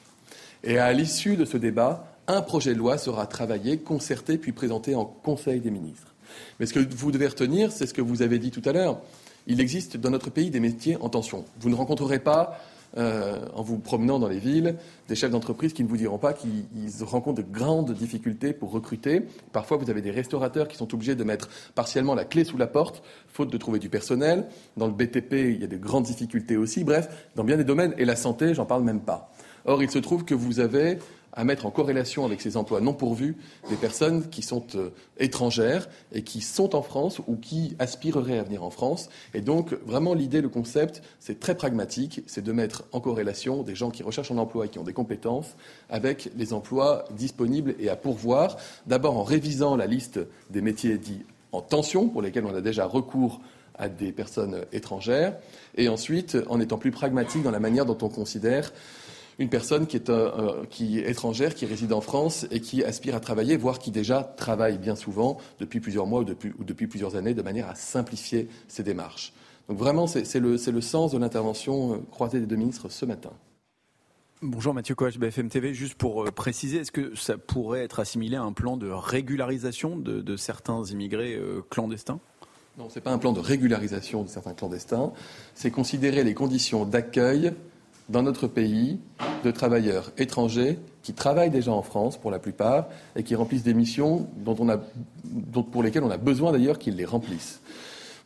Et 0.64 0.76
à 0.76 0.92
l'issue 0.92 1.36
de 1.36 1.44
ce 1.44 1.56
débat, 1.56 2.04
un 2.26 2.42
projet 2.42 2.74
de 2.74 2.78
loi 2.78 2.98
sera 2.98 3.28
travaillé, 3.28 3.78
concerté, 3.78 4.38
puis 4.38 4.50
présenté 4.50 4.96
en 4.96 5.04
Conseil 5.04 5.60
des 5.60 5.70
ministres. 5.70 6.16
Mais 6.58 6.66
ce 6.66 6.74
que 6.74 6.80
vous 6.80 7.12
devez 7.12 7.28
retenir, 7.28 7.70
c'est 7.70 7.86
ce 7.86 7.94
que 7.94 8.02
vous 8.02 8.22
avez 8.22 8.40
dit 8.40 8.50
tout 8.50 8.68
à 8.68 8.72
l'heure. 8.72 8.98
Il 9.46 9.60
existe 9.60 9.96
dans 9.96 10.10
notre 10.10 10.30
pays 10.30 10.50
des 10.50 10.58
métiers 10.58 10.96
en 11.00 11.08
tension. 11.08 11.44
Vous 11.60 11.70
ne 11.70 11.76
rencontrerez 11.76 12.18
pas 12.18 12.58
euh, 12.98 13.46
en 13.54 13.62
vous 13.62 13.78
promenant 13.78 14.18
dans 14.18 14.28
les 14.28 14.38
villes, 14.38 14.76
des 15.08 15.14
chefs 15.14 15.30
d'entreprise 15.30 15.72
qui 15.72 15.82
ne 15.82 15.88
vous 15.88 15.96
diront 15.96 16.18
pas 16.18 16.32
qu'ils 16.32 16.66
rencontrent 17.02 17.42
de 17.42 17.48
grandes 17.50 17.92
difficultés 17.92 18.52
pour 18.52 18.70
recruter. 18.70 19.22
Parfois, 19.52 19.76
vous 19.76 19.90
avez 19.90 20.02
des 20.02 20.10
restaurateurs 20.10 20.68
qui 20.68 20.76
sont 20.76 20.92
obligés 20.94 21.14
de 21.14 21.24
mettre 21.24 21.48
partiellement 21.74 22.14
la 22.14 22.24
clé 22.24 22.44
sous 22.44 22.58
la 22.58 22.66
porte, 22.66 23.02
faute 23.28 23.50
de 23.50 23.56
trouver 23.56 23.78
du 23.78 23.88
personnel. 23.88 24.46
Dans 24.76 24.86
le 24.86 24.92
BTP, 24.92 25.32
il 25.32 25.60
y 25.60 25.64
a 25.64 25.68
de 25.68 25.76
grandes 25.76 26.04
difficultés 26.04 26.56
aussi. 26.56 26.84
Bref, 26.84 27.08
dans 27.34 27.44
bien 27.44 27.56
des 27.56 27.64
domaines, 27.64 27.94
et 27.98 28.04
la 28.04 28.16
santé, 28.16 28.54
j'en 28.54 28.66
parle 28.66 28.82
même 28.82 29.00
pas. 29.00 29.32
Or, 29.64 29.82
il 29.82 29.90
se 29.90 29.98
trouve 29.98 30.24
que 30.24 30.34
vous 30.34 30.60
avez 30.60 30.98
à 31.32 31.44
mettre 31.44 31.66
en 31.66 31.70
corrélation 31.70 32.24
avec 32.24 32.40
ces 32.40 32.56
emplois 32.56 32.80
non 32.80 32.92
pourvus 32.92 33.36
des 33.70 33.76
personnes 33.76 34.28
qui 34.28 34.42
sont 34.42 34.66
euh, 34.74 34.90
étrangères 35.18 35.88
et 36.12 36.22
qui 36.22 36.40
sont 36.40 36.74
en 36.74 36.82
France 36.82 37.20
ou 37.26 37.36
qui 37.36 37.74
aspireraient 37.78 38.38
à 38.38 38.42
venir 38.42 38.62
en 38.62 38.70
France. 38.70 39.08
Et 39.34 39.40
donc, 39.40 39.72
vraiment, 39.86 40.14
l'idée, 40.14 40.40
le 40.40 40.48
concept, 40.48 41.02
c'est 41.20 41.40
très 41.40 41.54
pragmatique, 41.54 42.22
c'est 42.26 42.44
de 42.44 42.52
mettre 42.52 42.84
en 42.92 43.00
corrélation 43.00 43.62
des 43.62 43.74
gens 43.74 43.90
qui 43.90 44.02
recherchent 44.02 44.30
un 44.30 44.38
emploi 44.38 44.66
et 44.66 44.68
qui 44.68 44.78
ont 44.78 44.84
des 44.84 44.92
compétences 44.92 45.56
avec 45.88 46.30
les 46.36 46.52
emplois 46.52 47.04
disponibles 47.16 47.74
et 47.78 47.88
à 47.88 47.96
pourvoir. 47.96 48.56
D'abord 48.86 49.16
en 49.16 49.22
révisant 49.22 49.76
la 49.76 49.86
liste 49.86 50.20
des 50.50 50.60
métiers 50.60 50.98
dits 50.98 51.24
en 51.52 51.60
tension, 51.60 52.08
pour 52.08 52.22
lesquels 52.22 52.46
on 52.46 52.54
a 52.54 52.60
déjà 52.60 52.86
recours 52.86 53.40
à 53.78 53.88
des 53.88 54.12
personnes 54.12 54.64
étrangères, 54.72 55.36
et 55.76 55.88
ensuite 55.88 56.36
en 56.48 56.60
étant 56.60 56.78
plus 56.78 56.90
pragmatique 56.90 57.42
dans 57.42 57.50
la 57.50 57.60
manière 57.60 57.86
dont 57.86 57.98
on 58.02 58.08
considère 58.08 58.72
une 59.42 59.48
personne 59.48 59.86
qui 59.86 59.96
est, 59.96 60.08
euh, 60.08 60.64
qui 60.70 61.00
est 61.00 61.10
étrangère, 61.10 61.54
qui 61.54 61.66
réside 61.66 61.92
en 61.92 62.00
France 62.00 62.46
et 62.50 62.60
qui 62.60 62.84
aspire 62.84 63.16
à 63.16 63.20
travailler, 63.20 63.56
voire 63.56 63.80
qui 63.80 63.90
déjà 63.90 64.22
travaille 64.22 64.78
bien 64.78 64.94
souvent 64.94 65.36
depuis 65.58 65.80
plusieurs 65.80 66.06
mois 66.06 66.20
ou 66.20 66.24
depuis, 66.24 66.52
ou 66.58 66.64
depuis 66.64 66.86
plusieurs 66.86 67.16
années, 67.16 67.34
de 67.34 67.42
manière 67.42 67.68
à 67.68 67.74
simplifier 67.74 68.48
ses 68.68 68.84
démarches. 68.84 69.32
Donc 69.68 69.78
vraiment, 69.78 70.06
c'est 70.06 70.38
le, 70.38 70.56
le, 70.56 70.80
sens 70.80 71.12
de 71.12 71.18
l'intervention 71.18 71.94
euh, 71.94 71.96
croisée 72.10 72.40
des 72.40 72.46
deux 72.46 72.56
ministres 72.56 72.88
ce 72.88 73.04
matin. 73.04 73.30
Bonjour 74.42 74.74
Mathieu 74.74 74.94
Coach, 74.94 75.18
BFM 75.18 75.48
TV. 75.48 75.74
Juste 75.74 75.94
pour 75.94 76.24
euh, 76.24 76.30
préciser, 76.30 76.78
est-ce 76.78 76.92
que 76.92 77.14
ça 77.16 77.36
pourrait 77.36 77.82
être 77.82 78.00
assimilé 78.00 78.36
à 78.36 78.42
un 78.42 78.52
plan 78.52 78.76
de 78.76 78.88
régularisation 78.88 79.96
de, 79.96 80.20
de 80.20 80.36
certains 80.36 80.84
immigrés 80.84 81.38
clandestins? 81.68 82.20
Non, 82.78 82.88
ce 82.88 82.94
n'est 82.94 83.02
pas 83.02 83.12
un 83.12 83.18
plan 83.18 83.32
de 83.32 83.40
régularisation 83.40 84.22
de 84.22 84.28
certains 84.28 84.54
clandestins. 84.54 85.12
C'est 85.54 85.70
considérer 85.70 86.24
les 86.24 86.32
conditions 86.32 86.86
d'accueil 86.86 87.52
dans 88.12 88.22
notre 88.22 88.46
pays 88.46 89.00
de 89.42 89.50
travailleurs 89.50 90.12
étrangers 90.18 90.78
qui 91.02 91.14
travaillent 91.14 91.50
déjà 91.50 91.72
en 91.72 91.82
France 91.82 92.16
pour 92.16 92.30
la 92.30 92.38
plupart 92.38 92.86
et 93.16 93.24
qui 93.24 93.34
remplissent 93.34 93.64
des 93.64 93.74
missions 93.74 94.28
dont 94.36 94.54
on 94.60 94.68
a, 94.68 94.78
dont, 95.24 95.64
pour 95.64 95.82
lesquelles 95.82 96.04
on 96.04 96.10
a 96.10 96.18
besoin 96.18 96.52
d'ailleurs 96.52 96.78
qu'ils 96.78 96.94
les 96.94 97.06
remplissent. 97.06 97.60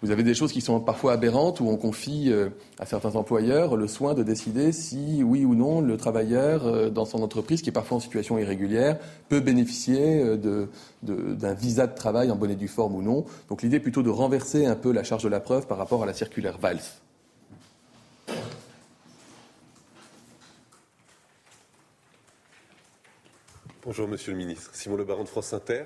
Vous 0.02 0.10
avez 0.10 0.22
des 0.22 0.34
choses 0.34 0.52
qui 0.52 0.60
sont 0.60 0.78
parfois 0.78 1.14
aberrantes 1.14 1.60
où 1.60 1.68
on 1.68 1.76
confie 1.76 2.30
euh, 2.30 2.50
à 2.78 2.84
certains 2.84 3.16
employeurs 3.16 3.76
le 3.76 3.88
soin 3.88 4.12
de 4.12 4.22
décider 4.22 4.72
si, 4.72 5.22
oui 5.22 5.46
ou 5.46 5.54
non, 5.54 5.80
le 5.80 5.96
travailleur 5.96 6.66
euh, 6.66 6.90
dans 6.90 7.06
son 7.06 7.22
entreprise, 7.22 7.62
qui 7.62 7.70
est 7.70 7.72
parfois 7.72 7.96
en 7.96 8.00
situation 8.00 8.36
irrégulière, 8.36 8.98
peut 9.30 9.40
bénéficier 9.40 10.20
euh, 10.20 10.66
d'un 11.02 11.54
visa 11.54 11.86
de 11.86 11.94
travail 11.94 12.30
en 12.30 12.36
bonne 12.36 12.50
et 12.50 12.56
due 12.56 12.68
forme 12.68 12.94
ou 12.94 13.02
non. 13.02 13.24
Donc 13.48 13.62
l'idée 13.62 13.76
est 13.76 13.80
plutôt 13.80 14.02
de 14.02 14.10
renverser 14.10 14.66
un 14.66 14.76
peu 14.76 14.92
la 14.92 15.02
charge 15.02 15.22
de 15.24 15.30
la 15.30 15.40
preuve 15.40 15.66
par 15.66 15.78
rapport 15.78 16.02
à 16.02 16.06
la 16.06 16.12
circulaire 16.12 16.58
Valls. 16.58 16.82
Bonjour 23.86 24.08
Monsieur 24.08 24.32
le 24.32 24.38
Ministre. 24.38 24.70
Simon 24.74 24.96
Le 24.96 25.04
Baron 25.04 25.22
de 25.22 25.28
France 25.28 25.52
Inter. 25.52 25.84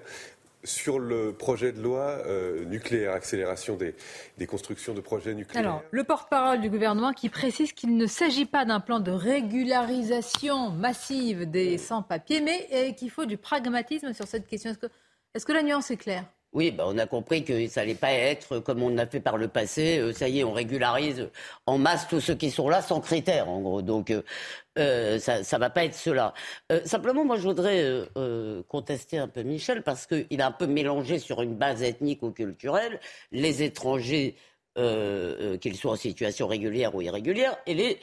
Sur 0.65 0.99
le 0.99 1.35
projet 1.35 1.71
de 1.71 1.83
loi 1.83 2.23
euh, 2.25 2.65
nucléaire, 2.65 3.13
accélération 3.13 3.77
des, 3.77 3.95
des, 4.39 4.47
constructions 4.47 4.95
de 4.95 5.03
projets 5.03 5.35
nucléaires. 5.35 5.69
Alors, 5.69 5.83
le 5.91 6.03
porte-parole 6.05 6.63
du 6.63 6.71
gouvernement 6.71 7.13
qui 7.13 7.29
précise 7.29 7.75
qu'il 7.75 7.99
ne 7.99 8.07
s'agit 8.07 8.47
pas 8.47 8.65
d'un 8.65 8.81
plan 8.81 9.01
de 9.01 9.11
régularisation 9.11 10.71
massive 10.71 11.51
des 11.51 11.77
sans-papiers, 11.77 12.41
mais 12.41 12.69
euh, 12.73 12.93
qu'il 12.93 13.11
faut 13.11 13.27
du 13.27 13.37
pragmatisme 13.37 14.15
sur 14.15 14.27
cette 14.27 14.47
question. 14.47 14.71
Est-ce 14.71 14.79
que, 14.79 14.87
est 15.35 15.45
que 15.45 15.53
la 15.53 15.63
nuance 15.63 15.91
est 15.91 15.99
claire? 15.99 16.25
Oui, 16.53 16.73
bah 16.73 16.85
on 16.89 16.99
a 16.99 17.07
compris 17.07 17.45
que 17.45 17.69
ça 17.69 17.83
n'allait 17.83 17.95
pas 17.95 18.13
être 18.13 18.59
comme 18.59 18.83
on 18.83 18.99
a 18.99 19.07
fait 19.07 19.21
par 19.21 19.37
le 19.37 19.47
passé. 19.47 19.99
Euh, 19.99 20.13
ça 20.13 20.29
y 20.29 20.41
est, 20.41 20.45
on 20.45 20.53
régularise 20.53 21.29
en 21.67 21.79
masse 21.79 22.09
tous 22.09 22.21
ceux 22.21 22.35
qui 22.35 22.51
sont 22.51 22.69
là 22.69 22.83
sans 22.83 23.01
critères, 23.01 23.49
en 23.49 23.61
gros. 23.61 23.83
Donc, 23.83 24.11
euh, 24.11 24.23
euh 24.79 25.19
ça 25.21 25.39
ne 25.39 25.59
va 25.61 25.71
pas 25.71 25.85
être 25.85 25.95
cela. 25.95 26.35
Simplement, 26.85 27.25
moi, 27.25 27.37
je 27.37 27.43
voudrais 27.43 28.09
contester 28.69 29.19
un 29.19 29.29
peu 29.29 29.43
Michel 29.43 29.83
parce 29.83 30.07
qu'il 30.07 30.41
a 30.43 30.47
un 30.47 30.53
peu 30.53 30.67
mélangé 30.67 31.19
sur 31.19 31.43
une 31.43 31.55
base 31.55 31.83
ethnique 31.83 32.23
ou 32.23 32.31
culturelle 32.31 33.01
les 33.33 33.63
étrangers, 33.63 34.37
qu'ils 34.77 35.77
soient 35.77 35.93
en 35.93 35.97
situation 35.97 36.47
régulière 36.47 36.95
ou 36.95 37.03
irrégulière, 37.03 37.57
et 37.67 37.75
les 37.75 37.99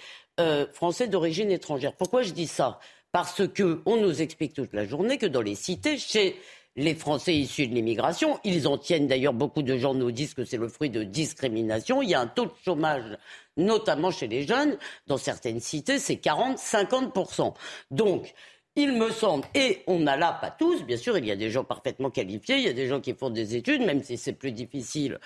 Français 0.74 1.08
d'origine 1.08 1.52
étrangère. 1.52 1.94
Pourquoi 1.94 2.24
je 2.24 2.32
dis 2.32 2.48
ça? 2.48 2.80
Parce 3.12 3.48
que 3.48 3.82
on 3.86 3.98
nous 3.98 4.22
explique 4.22 4.54
toute 4.54 4.74
la 4.74 4.86
journée 4.86 5.18
que 5.18 5.26
dans 5.26 5.42
les 5.42 5.56
cités, 5.56 5.98
chez 5.98 6.36
les 6.78 6.96
Français 6.96 7.36
issus 7.36 7.68
de 7.68 7.74
l'immigration. 7.74 8.40
Ils 8.44 8.68
en 8.68 8.78
tiennent 8.78 9.08
d'ailleurs, 9.08 9.34
beaucoup 9.34 9.64
de 9.64 9.76
gens 9.78 9.94
nous 9.94 10.12
disent 10.12 10.36
que 10.36 10.46
c'est 10.46 10.58
le 10.58 10.70
fruit 10.70 10.92
de 10.92 11.04
discrimination. 11.04 12.02
Il 12.02 12.10
y 12.10 12.14
a 12.14 12.22
un 12.22 12.28
taux 12.28 12.46
de 12.46 12.52
chômage, 12.64 13.18
notamment 13.58 14.12
chez 14.12 14.28
les 14.28 14.48
jeunes. 14.48 14.78
Dans 15.08 15.18
certaines 15.18 15.60
cités, 15.60 16.00
c'est 16.00 16.16
40-50%. 16.16 17.54
Donc, 17.92 18.34
il 18.78 18.94
me 18.94 19.10
semble, 19.10 19.48
et 19.56 19.82
on 19.88 20.06
a 20.06 20.16
là, 20.16 20.38
pas 20.40 20.52
tous, 20.52 20.84
bien 20.84 20.98
sûr, 20.98 21.18
il 21.18 21.26
y 21.26 21.32
a 21.32 21.36
des 21.36 21.50
gens 21.50 21.64
parfaitement 21.64 22.12
qualifiés, 22.12 22.58
il 22.58 22.64
y 22.64 22.70
a 22.70 22.74
des 22.74 22.86
gens 22.86 23.02
qui 23.02 23.16
font 23.16 23.32
des 23.32 23.56
études, 23.56 23.82
même 23.82 24.04
si 24.04 24.18
c'est 24.18 24.34
plus 24.34 24.52
difficile, 24.52 25.18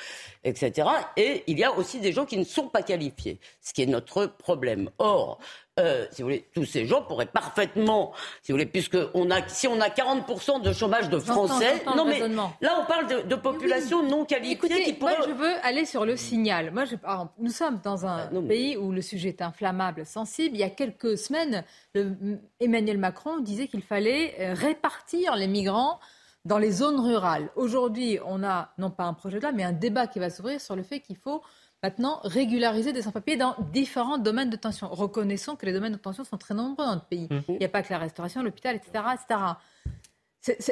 etc. 0.45 0.87
Et 1.17 1.43
il 1.47 1.59
y 1.59 1.65
a 1.65 1.77
aussi 1.77 1.99
des 1.99 2.13
gens 2.13 2.25
qui 2.25 2.37
ne 2.37 2.45
sont 2.45 2.69
pas 2.69 2.81
qualifiés, 2.81 3.39
ce 3.59 3.73
qui 3.73 3.81
est 3.81 3.87
notre 3.87 4.25
problème. 4.25 4.89
Or, 4.99 5.37
euh, 5.81 6.05
si 6.11 6.21
vous 6.21 6.27
voulez, 6.27 6.45
tous 6.53 6.65
ces 6.65 6.85
gens 6.85 7.01
pourraient 7.01 7.25
parfaitement, 7.25 8.13
si 8.41 8.51
vous 8.51 8.57
voulez, 8.57 8.65
puisque 8.65 8.97
on 9.13 9.29
a, 9.31 9.47
si 9.47 9.67
on 9.67 9.79
a 9.81 9.89
40% 9.89 10.61
de 10.61 10.71
chômage 10.73 11.09
de 11.09 11.19
Français, 11.19 11.83
non 11.95 12.05
mais 12.05 12.19
là 12.61 12.79
on 12.81 12.85
parle 12.85 13.27
de, 13.27 13.35
population 13.35 14.03
non 14.03 14.25
qualifiée 14.25 14.53
Écoutez, 14.53 14.83
qui 14.83 14.93
pourrait... 14.93 15.17
moi 15.17 15.27
je 15.27 15.33
veux 15.33 15.53
aller 15.63 15.85
sur 15.85 16.05
le 16.05 16.15
signal. 16.15 16.71
Moi, 16.71 16.85
je, 16.85 16.95
nous 17.39 17.49
sommes 17.49 17.79
dans 17.83 18.05
un 18.05 18.29
ah, 18.31 18.47
pays 18.47 18.77
où 18.77 18.91
le 18.91 19.01
sujet 19.01 19.29
est 19.29 19.41
inflammable, 19.41 20.05
sensible. 20.05 20.55
Il 20.55 20.59
y 20.59 20.63
a 20.63 20.69
quelques 20.69 21.17
semaines, 21.17 21.63
Emmanuel 22.59 22.97
Macron 22.97 23.39
disait 23.39 23.67
qu'il 23.67 23.81
fallait 23.81 24.35
euh, 24.39 24.53
répartir 24.53 25.35
les 25.35 25.47
migrants 25.47 25.99
dans 26.45 26.57
les 26.57 26.71
zones 26.71 26.99
rurales. 26.99 27.49
Aujourd'hui, 27.55 28.19
on 28.25 28.43
a 28.43 28.73
non 28.77 28.89
pas 28.89 29.03
un 29.03 29.13
projet 29.13 29.37
de 29.37 29.41
loi, 29.41 29.51
mais 29.51 29.63
un 29.63 29.73
débat 29.73 30.07
qui 30.07 30.19
va 30.19 30.29
s'ouvrir 30.29 30.59
sur 30.59 30.75
le 30.75 30.83
fait 30.83 30.99
qu'il 30.99 31.17
faut 31.17 31.41
maintenant 31.83 32.19
régulariser 32.23 32.93
des 32.93 33.01
sans-papiers 33.01 33.37
dans 33.37 33.55
différents 33.73 34.17
domaines 34.17 34.49
de 34.49 34.55
tension. 34.55 34.87
Reconnaissons 34.89 35.55
que 35.55 35.65
les 35.65 35.73
domaines 35.73 35.93
de 35.93 35.97
tension 35.97 36.23
sont 36.23 36.37
très 36.37 36.53
nombreux 36.53 36.85
dans 36.85 36.93
notre 36.93 37.07
pays. 37.07 37.27
Mmh. 37.29 37.41
Il 37.49 37.57
n'y 37.57 37.65
a 37.65 37.69
pas 37.69 37.81
que 37.81 37.91
la 37.91 37.99
restauration, 37.99 38.43
l'hôpital, 38.43 38.75
etc. 38.75 39.03
etc. 39.13 39.39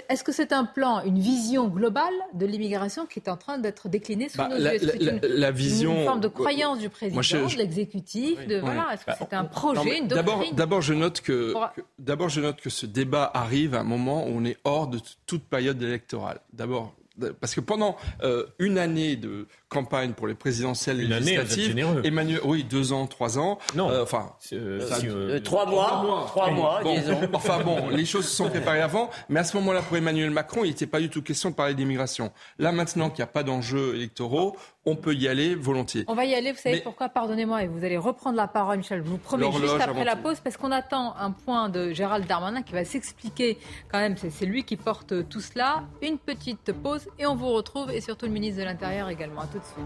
Est-ce 0.10 0.24
que 0.24 0.32
c'est 0.32 0.52
un 0.52 0.66
plan, 0.66 1.04
une 1.04 1.20
vision 1.20 1.68
globale 1.68 2.14
de 2.34 2.48
l'immigration 2.48 3.06
qui 3.06 3.20
est 3.20 3.30
en 3.30 3.38
train 3.38 3.60
d'être 3.60 3.88
déclinée 3.88 4.28
sous 4.28 4.40
bah, 4.40 4.50
nos 4.50 4.58
la, 4.58 4.76
yeux? 4.76 5.20
la, 5.22 5.52
vision, 5.52 5.96
une 5.96 6.06
forme 6.06 6.22
de 6.22 6.28
croyance 6.28 6.80
du 6.80 6.90
président, 6.90 7.22
de 7.22 7.56
l'exécutif, 7.56 8.48
de 8.48 8.58
voilà. 8.58 8.94
Est-ce 8.94 9.06
que 9.06 9.12
c'est 9.20 9.34
un 9.34 9.46
projet, 9.46 10.00
une 10.00 10.08
doctrine? 10.08 10.56
D'abord, 10.56 10.82
je 10.82 10.96
note 10.96 11.22
que, 11.22 11.54
d'abord, 12.00 12.30
je 12.30 12.42
note 12.42 12.60
que 12.60 12.72
ce 12.72 12.88
débat 12.88 13.30
arrive 13.32 13.76
à 13.76 13.82
un 13.82 13.84
moment 13.84 14.26
où 14.26 14.32
on 14.32 14.44
est 14.44 14.58
hors 14.64 14.88
de 14.88 15.00
toute 15.28 15.44
période 15.44 15.80
électorale. 15.84 16.42
D'abord, 16.52 16.96
parce 17.40 17.54
que 17.54 17.62
pendant 17.62 17.96
euh, 18.24 18.48
une 18.58 18.80
année 18.80 19.18
de 19.18 19.48
campagne 19.70 20.14
pour 20.14 20.28
les 20.28 20.34
présidentielles 20.34 21.02
une 21.02 21.10
législatives, 21.10 21.72
année, 21.72 22.08
Emmanuel, 22.08 22.42
oui, 22.44 22.64
deux 22.64 22.92
ans, 22.92 23.06
trois 23.06 23.38
ans, 23.38 23.60
non, 23.76 23.90
euh, 23.90 24.04
enfin, 24.04 24.34
euh, 24.54 25.40
trois 25.42 25.66
mois, 25.66 26.26
trois 26.28 26.52
mois, 26.52 26.82
disons. 26.84 27.20
Enfin 27.34 27.64
bon, 27.64 27.90
les 27.90 28.06
choses 28.06 28.28
se 28.28 28.36
sont 28.36 28.50
préparées 28.50 28.82
avant, 28.82 29.10
mais 29.30 29.40
à 29.40 29.44
ce 29.44 29.56
moment-là, 29.58 29.82
pour 29.82 29.96
Emmanuel 29.96 30.32
Macron, 30.32 30.64
il 30.64 30.70
n'était 30.70 30.88
pas 30.88 31.00
du 31.00 31.10
tout 31.10 31.22
question 31.22 31.52
de 31.52 31.56
parler 31.56 31.76
d'immigration. 31.76 32.32
Là, 32.58 32.72
maintenant 32.72 33.10
qu'il 33.10 33.20
n'y 33.20 33.30
a 33.30 33.32
pas 33.32 33.44
d'enjeux 33.44 33.96
électoraux, 33.96 34.58
on 34.86 34.96
peut 34.96 35.14
y 35.14 35.28
aller 35.28 35.56
volontiers. 35.56 36.04
On 36.08 36.16
va 36.16 36.26
y 36.26 36.34
aller, 36.34 36.52
vous 36.52 36.58
savez 36.58 36.82
pourquoi? 36.82 37.10
Pardonnez-moi, 37.10 37.64
et 37.64 37.68
vous 37.68 37.84
allez 37.84 37.98
reprendre 37.98 38.38
la 38.38 38.48
parole, 38.48 38.78
Michel. 38.78 39.04
Je 39.04 39.10
vous 39.10 39.18
promets 39.18 39.52
juste 39.52 39.80
après 39.80 40.04
la 40.04 40.16
pause, 40.16 40.40
parce 40.44 40.58
qu'on 40.58 40.72
attend 40.72 41.16
un 41.18 41.32
point 41.32 41.70
de 41.70 41.94
Gérald 41.94 42.26
Darmanin 42.26 42.64
qui 42.64 42.74
va 42.74 42.84
s'expliquer. 42.84 43.58
Quand 43.92 44.00
même, 44.00 44.16
c'est 44.18 44.46
lui 44.46 44.64
qui 44.64 44.78
porte 44.78 45.28
tout 45.30 45.42
cela. 45.42 45.84
Une 46.02 46.18
petite 46.18 46.72
pause 46.74 47.08
et 47.20 47.26
on 47.26 47.36
vous 47.36 47.50
retrouve, 47.50 47.92
et 47.92 48.02
surtout 48.02 48.26
le 48.26 48.32
ministre 48.32 48.60
de 48.60 48.66
l'Intérieur 48.66 49.10
également. 49.10 49.42
À 49.42 49.48
tout 49.48 49.59
de 49.60 49.66
suite. 49.66 49.86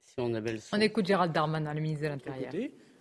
Si 0.00 0.20
on, 0.20 0.32
on 0.72 0.80
écoute 0.80 1.06
Gérald 1.06 1.32
Darmanin, 1.32 1.74
le 1.74 1.80
ministre 1.80 2.04
de 2.04 2.08
l'Intérieur. 2.08 2.52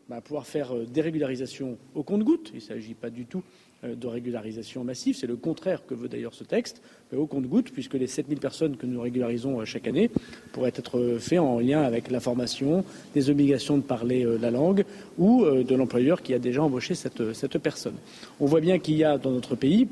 Bah, 0.08 0.22
pouvoir 0.22 0.48
faire 0.48 0.76
euh, 0.76 0.86
des 0.86 1.02
régularisations 1.02 1.78
au 1.94 2.04
compte-gouttes. 2.04 2.50
Il 2.50 2.56
ne 2.56 2.62
s'agit 2.62 2.96
pas 2.96 3.12
du 3.12 3.28
tout 3.28 3.44
euh, 3.44 3.69
de 3.84 4.08
régularisation 4.08 4.84
massive. 4.84 5.16
C'est 5.16 5.28
le 5.28 5.38
contraire 5.38 5.86
que 5.86 5.94
veut 5.94 6.10
d'ailleurs 6.10 6.34
ce 6.34 6.44
texte, 6.44 6.82
au 7.16 7.26
compte-gouttes, 7.26 7.72
puisque 7.72 7.94
les 7.94 8.08
7000 8.08 8.40
personnes 8.40 8.76
que 8.76 8.86
nous 8.86 9.00
régularisons 9.00 9.62
euh, 9.62 9.66
chaque 9.66 9.88
année 9.88 10.12
pourraient 10.52 10.74
être 10.76 11.00
euh, 11.00 11.18
faites 11.18 11.40
en 11.40 11.60
lien 11.60 11.82
avec 11.82 12.12
la 12.12 12.20
formation, 12.20 12.84
des 13.14 13.30
obligations 13.30 13.78
de 13.78 13.84
parler 13.84 14.26
la 14.40 14.52
langue 14.52 14.84
ou 15.18 15.46
de 15.46 15.76
l'employeur 15.76 16.22
qui 16.22 16.34
a 16.34 16.40
déjà 16.40 16.62
embauché 16.62 16.94
cette, 16.94 17.58
personne. 17.58 17.96
On 18.40 18.46
voit 18.46 18.60
bien 18.60 18.80
qu'il 18.80 18.96
y 18.96 19.04
a 19.04 19.18
dans 19.18 19.32
notre 19.32 19.56
pays 19.56 19.88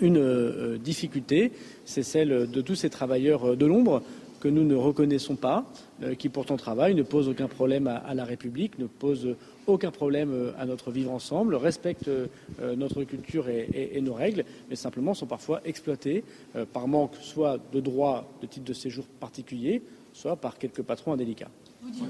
une 0.00 0.76
difficulté, 0.78 1.52
c'est 1.84 2.02
celle 2.02 2.50
de 2.50 2.60
tous 2.60 2.74
ces 2.74 2.90
travailleurs 2.90 3.56
de 3.56 3.66
l'ombre 3.66 4.02
que 4.40 4.48
nous 4.48 4.64
ne 4.64 4.74
reconnaissons 4.74 5.36
pas, 5.36 5.64
qui 6.18 6.28
pourtant 6.28 6.56
travaillent, 6.56 6.94
ne 6.94 7.02
posent 7.02 7.28
aucun 7.28 7.48
problème 7.48 7.86
à 7.86 8.14
la 8.14 8.24
République, 8.24 8.78
ne 8.78 8.86
posent 8.86 9.36
aucun 9.66 9.90
problème 9.90 10.30
euh, 10.32 10.52
à 10.58 10.66
notre 10.66 10.90
vivre 10.90 11.12
ensemble, 11.12 11.54
respectent 11.54 12.08
euh, 12.08 12.26
notre 12.76 13.04
culture 13.04 13.48
et, 13.48 14.00
nos 14.00 14.14
règles, 14.14 14.44
mais 14.70 14.76
simplement 14.76 15.14
sont 15.14 15.26
parfois 15.26 15.60
exploités 15.64 16.24
euh, 16.54 16.64
par 16.70 16.88
manque 16.88 17.14
soit 17.20 17.58
de 17.72 17.80
droits 17.80 18.26
de 18.40 18.46
titre 18.46 18.64
de 18.64 18.72
séjour 18.72 19.04
particulier, 19.20 19.82
soit 20.12 20.36
par 20.36 20.58
quelques 20.58 20.82
patrons 20.82 21.12
indélicats. 21.12 21.50
Vous 21.82 21.90
dites 21.90 22.04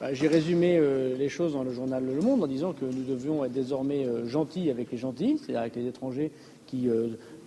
bah, 0.00 0.12
J'ai 0.12 0.28
résumé 0.28 0.80
les 1.16 1.28
choses 1.28 1.52
dans 1.52 1.64
le 1.64 1.72
journal 1.72 2.04
Le 2.04 2.20
Monde 2.20 2.42
en 2.42 2.46
disant 2.46 2.72
que 2.72 2.84
nous 2.84 3.04
devions 3.04 3.44
être 3.44 3.52
désormais 3.52 4.06
gentils 4.26 4.70
avec 4.70 4.90
les 4.90 4.98
gentils, 4.98 5.38
c'est-à-dire 5.38 5.60
avec 5.60 5.76
les 5.76 5.86
étrangers 5.86 6.32
qui 6.66 6.88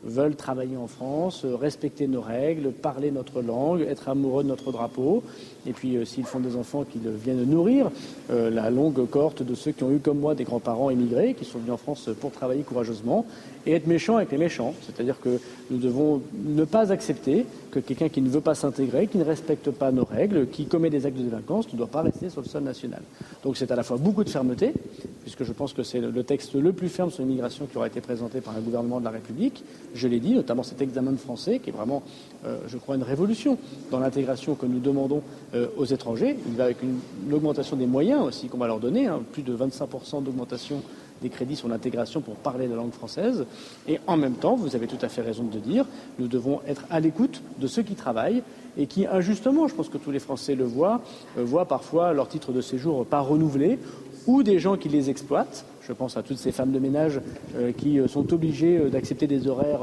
veulent 0.03 0.35
travailler 0.35 0.77
en 0.77 0.87
France, 0.87 1.45
respecter 1.45 2.07
nos 2.07 2.21
règles, 2.21 2.71
parler 2.71 3.11
notre 3.11 3.41
langue, 3.41 3.81
être 3.81 4.09
amoureux 4.09 4.43
de 4.43 4.49
notre 4.49 4.71
drapeau, 4.71 5.23
et 5.67 5.73
puis 5.73 5.97
euh, 5.97 6.05
s'ils 6.05 6.25
font 6.25 6.39
des 6.39 6.55
enfants 6.55 6.83
qu'ils 6.83 7.09
viennent 7.09 7.43
nourrir, 7.43 7.89
euh, 8.31 8.49
la 8.49 8.69
longue 8.69 9.07
cohorte 9.09 9.43
de 9.43 9.55
ceux 9.55 9.71
qui 9.71 9.83
ont 9.83 9.91
eu 9.91 9.99
comme 9.99 10.19
moi 10.19 10.35
des 10.35 10.43
grands-parents 10.43 10.89
émigrés, 10.89 11.33
qui 11.33 11.45
sont 11.45 11.59
venus 11.59 11.73
en 11.73 11.77
France 11.77 12.09
pour 12.19 12.31
travailler 12.31 12.63
courageusement, 12.63 13.25
et 13.65 13.73
être 13.73 13.87
méchants 13.87 14.17
avec 14.17 14.31
les 14.31 14.37
méchants. 14.37 14.73
C'est-à-dire 14.85 15.19
que 15.19 15.39
nous 15.71 15.77
devons 15.77 16.21
ne 16.33 16.63
pas 16.63 16.91
accepter 16.91 17.45
que 17.71 17.79
quelqu'un 17.79 18.09
qui 18.09 18.21
ne 18.21 18.29
veut 18.29 18.41
pas 18.41 18.55
s'intégrer, 18.55 19.07
qui 19.07 19.17
ne 19.17 19.23
respecte 19.23 19.69
pas 19.71 19.91
nos 19.91 20.05
règles, 20.05 20.47
qui 20.47 20.65
commet 20.65 20.89
des 20.89 21.05
actes 21.05 21.17
de 21.17 21.23
délinquance, 21.23 21.71
ne 21.71 21.77
doit 21.77 21.87
pas 21.87 22.01
rester 22.01 22.29
sur 22.29 22.41
le 22.41 22.47
sol 22.47 22.63
national. 22.63 23.01
Donc 23.43 23.57
c'est 23.57 23.71
à 23.71 23.75
la 23.75 23.83
fois 23.83 23.97
beaucoup 23.97 24.23
de 24.23 24.29
fermeté, 24.29 24.73
puisque 25.21 25.43
je 25.43 25.53
pense 25.53 25.73
que 25.73 25.83
c'est 25.83 25.99
le 25.99 26.23
texte 26.23 26.55
le 26.55 26.73
plus 26.73 26.89
ferme 26.89 27.11
sur 27.11 27.23
l'immigration 27.23 27.67
qui 27.67 27.77
aura 27.77 27.87
été 27.87 28.01
présenté 28.01 28.41
par 28.41 28.55
un 28.55 28.61
gouvernement 28.61 28.99
de 28.99 29.05
la 29.05 29.11
République. 29.11 29.63
Je 29.93 30.07
l'ai 30.07 30.19
dit, 30.19 30.33
notamment 30.33 30.63
cet 30.63 30.81
examen 30.81 31.11
de 31.11 31.17
français, 31.17 31.59
qui 31.59 31.69
est 31.69 31.73
vraiment, 31.73 32.03
euh, 32.45 32.57
je 32.67 32.77
crois, 32.77 32.95
une 32.95 33.03
révolution 33.03 33.57
dans 33.91 33.99
l'intégration 33.99 34.55
que 34.55 34.65
nous 34.65 34.79
demandons 34.79 35.21
euh, 35.53 35.67
aux 35.77 35.85
étrangers. 35.85 36.35
Il 36.47 36.55
va 36.55 36.65
avec 36.65 36.77
une, 36.83 36.99
augmentation 37.31 37.75
des 37.75 37.85
moyens 37.85 38.23
aussi 38.23 38.47
qu'on 38.47 38.57
va 38.57 38.67
leur 38.67 38.79
donner, 38.79 39.07
hein, 39.07 39.21
plus 39.31 39.43
de 39.43 39.55
25% 39.55 40.23
d'augmentation 40.23 40.81
des 41.21 41.29
crédits 41.29 41.55
sur 41.55 41.67
l'intégration 41.67 42.21
pour 42.21 42.35
parler 42.35 42.67
la 42.67 42.75
langue 42.75 42.91
française. 42.91 43.45
Et 43.87 43.99
en 44.07 44.17
même 44.17 44.35
temps, 44.35 44.55
vous 44.55 44.75
avez 44.75 44.87
tout 44.87 44.97
à 45.01 45.09
fait 45.09 45.21
raison 45.21 45.43
de 45.43 45.59
dire, 45.59 45.85
nous 46.17 46.27
devons 46.27 46.61
être 46.67 46.85
à 46.89 46.99
l'écoute 46.99 47.41
de 47.59 47.67
ceux 47.67 47.83
qui 47.83 47.95
travaillent 47.95 48.43
et 48.77 48.87
qui, 48.87 49.05
injustement, 49.05 49.67
je 49.67 49.75
pense 49.75 49.89
que 49.89 49.97
tous 49.97 50.11
les 50.11 50.19
Français 50.19 50.55
le 50.55 50.63
voient, 50.63 51.01
euh, 51.37 51.43
voient 51.43 51.65
parfois 51.65 52.13
leur 52.13 52.27
titre 52.27 52.51
de 52.51 52.61
séjour 52.61 53.05
pas 53.05 53.19
renouvelé 53.19 53.79
ou 54.27 54.43
des 54.43 54.59
gens 54.59 54.77
qui 54.77 54.89
les 54.89 55.09
exploitent 55.09 55.65
je 55.89 55.93
pense 55.93 56.15
à 56.17 56.23
toutes 56.23 56.37
ces 56.37 56.51
femmes 56.51 56.71
de 56.71 56.77
ménage 56.77 57.19
euh, 57.57 57.71
qui 57.71 57.99
euh, 57.99 58.07
sont 58.07 58.31
obligées 58.31 58.77
euh, 58.77 58.89
d'accepter 58.89 59.25
des 59.25 59.47
horaires 59.47 59.79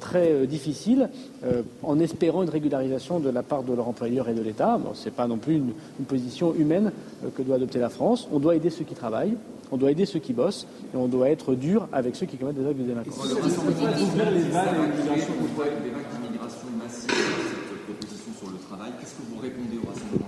très 0.00 0.46
difficiles 0.46 1.08
en 1.82 2.00
espérant 2.00 2.42
une 2.42 2.48
régularisation 2.48 3.20
de 3.20 3.30
la 3.30 3.42
part 3.42 3.62
de 3.62 3.72
leur 3.72 3.86
employeur 3.86 4.28
et 4.28 4.34
de 4.34 4.42
l'État. 4.42 4.80
ce 4.94 5.04
n'est 5.04 5.10
pas 5.12 5.28
non 5.28 5.36
plus 5.36 5.54
une, 5.56 5.72
position 6.06 6.54
humaine 6.54 6.90
que 7.36 7.42
doit 7.42 7.56
adopter 7.56 7.78
la 7.78 7.88
France. 7.90 8.28
On 8.32 8.38
doit 8.38 8.56
aider 8.56 8.70
ceux 8.70 8.84
qui 8.84 8.94
travaillent, 8.94 9.36
on 9.70 9.76
doit 9.76 9.90
aider 9.90 10.06
ceux 10.06 10.18
qui 10.18 10.32
bossent 10.32 10.66
et 10.92 10.96
on 10.96 11.06
doit 11.06 11.28
être 11.28 11.54
dur 11.54 11.86
avec 11.92 12.16
ceux 12.16 12.26
qui 12.26 12.36
commettent 12.36 12.58
des 12.58 12.66
actes 12.66 12.78
de 12.78 12.84
délinquance. 12.84 13.18
Qu'est-ce 19.00 19.14
que 19.14 19.22
vous 19.30 19.40
répondez 19.40 19.78
au 19.84 19.88
Rassemblement 19.88 20.27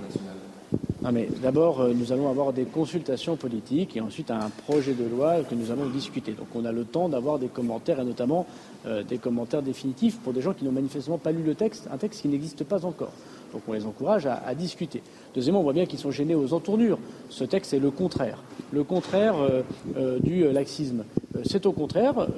national 1.02 1.10
mais 1.12 1.28
d'abord, 1.42 1.80
euh, 1.80 1.92
nous 1.94 2.12
allons 2.12 2.28
avoir 2.28 2.52
des 2.52 2.64
consultations 2.64 3.36
politiques 3.36 3.96
et 3.96 4.00
ensuite 4.00 4.30
un 4.30 4.50
projet 4.66 4.92
de 4.92 5.04
loi 5.04 5.42
que 5.42 5.54
nous 5.54 5.70
allons 5.70 5.88
discuter. 5.88 6.32
Donc 6.32 6.48
on 6.54 6.64
a 6.64 6.72
le 6.72 6.84
temps 6.84 7.08
d'avoir 7.08 7.38
des 7.38 7.48
commentaires 7.48 8.00
et 8.00 8.04
notamment 8.04 8.46
euh, 8.86 9.02
des 9.02 9.18
commentaires 9.18 9.62
définitifs 9.62 10.18
pour 10.18 10.32
des 10.32 10.42
gens 10.42 10.52
qui 10.52 10.64
n'ont 10.64 10.72
manifestement 10.72 11.18
pas 11.18 11.32
lu 11.32 11.42
le 11.42 11.54
texte, 11.54 11.88
un 11.92 11.96
texte 11.96 12.22
qui 12.22 12.28
n'existe 12.28 12.64
pas 12.64 12.84
encore. 12.84 13.12
Donc 13.52 13.62
on 13.66 13.72
les 13.72 13.84
encourage 13.84 14.26
à, 14.26 14.54
discuter. 14.54 15.02
Deuxièmement, 15.34 15.60
on 15.60 15.64
voit 15.64 15.72
bien 15.72 15.86
qu'ils 15.86 15.98
sont 15.98 16.12
gênés 16.12 16.36
aux 16.36 16.52
entournures. 16.52 16.98
Ce 17.30 17.42
texte 17.42 17.74
est 17.74 17.80
le 17.80 17.90
contraire. 17.90 18.38
Le 18.72 18.84
contraire 18.84 19.34
euh, 19.96 20.20
du 20.20 20.44
laxisme. 20.52 21.04
C'est 21.44 21.66
au 21.66 21.72
contraire 21.72 22.28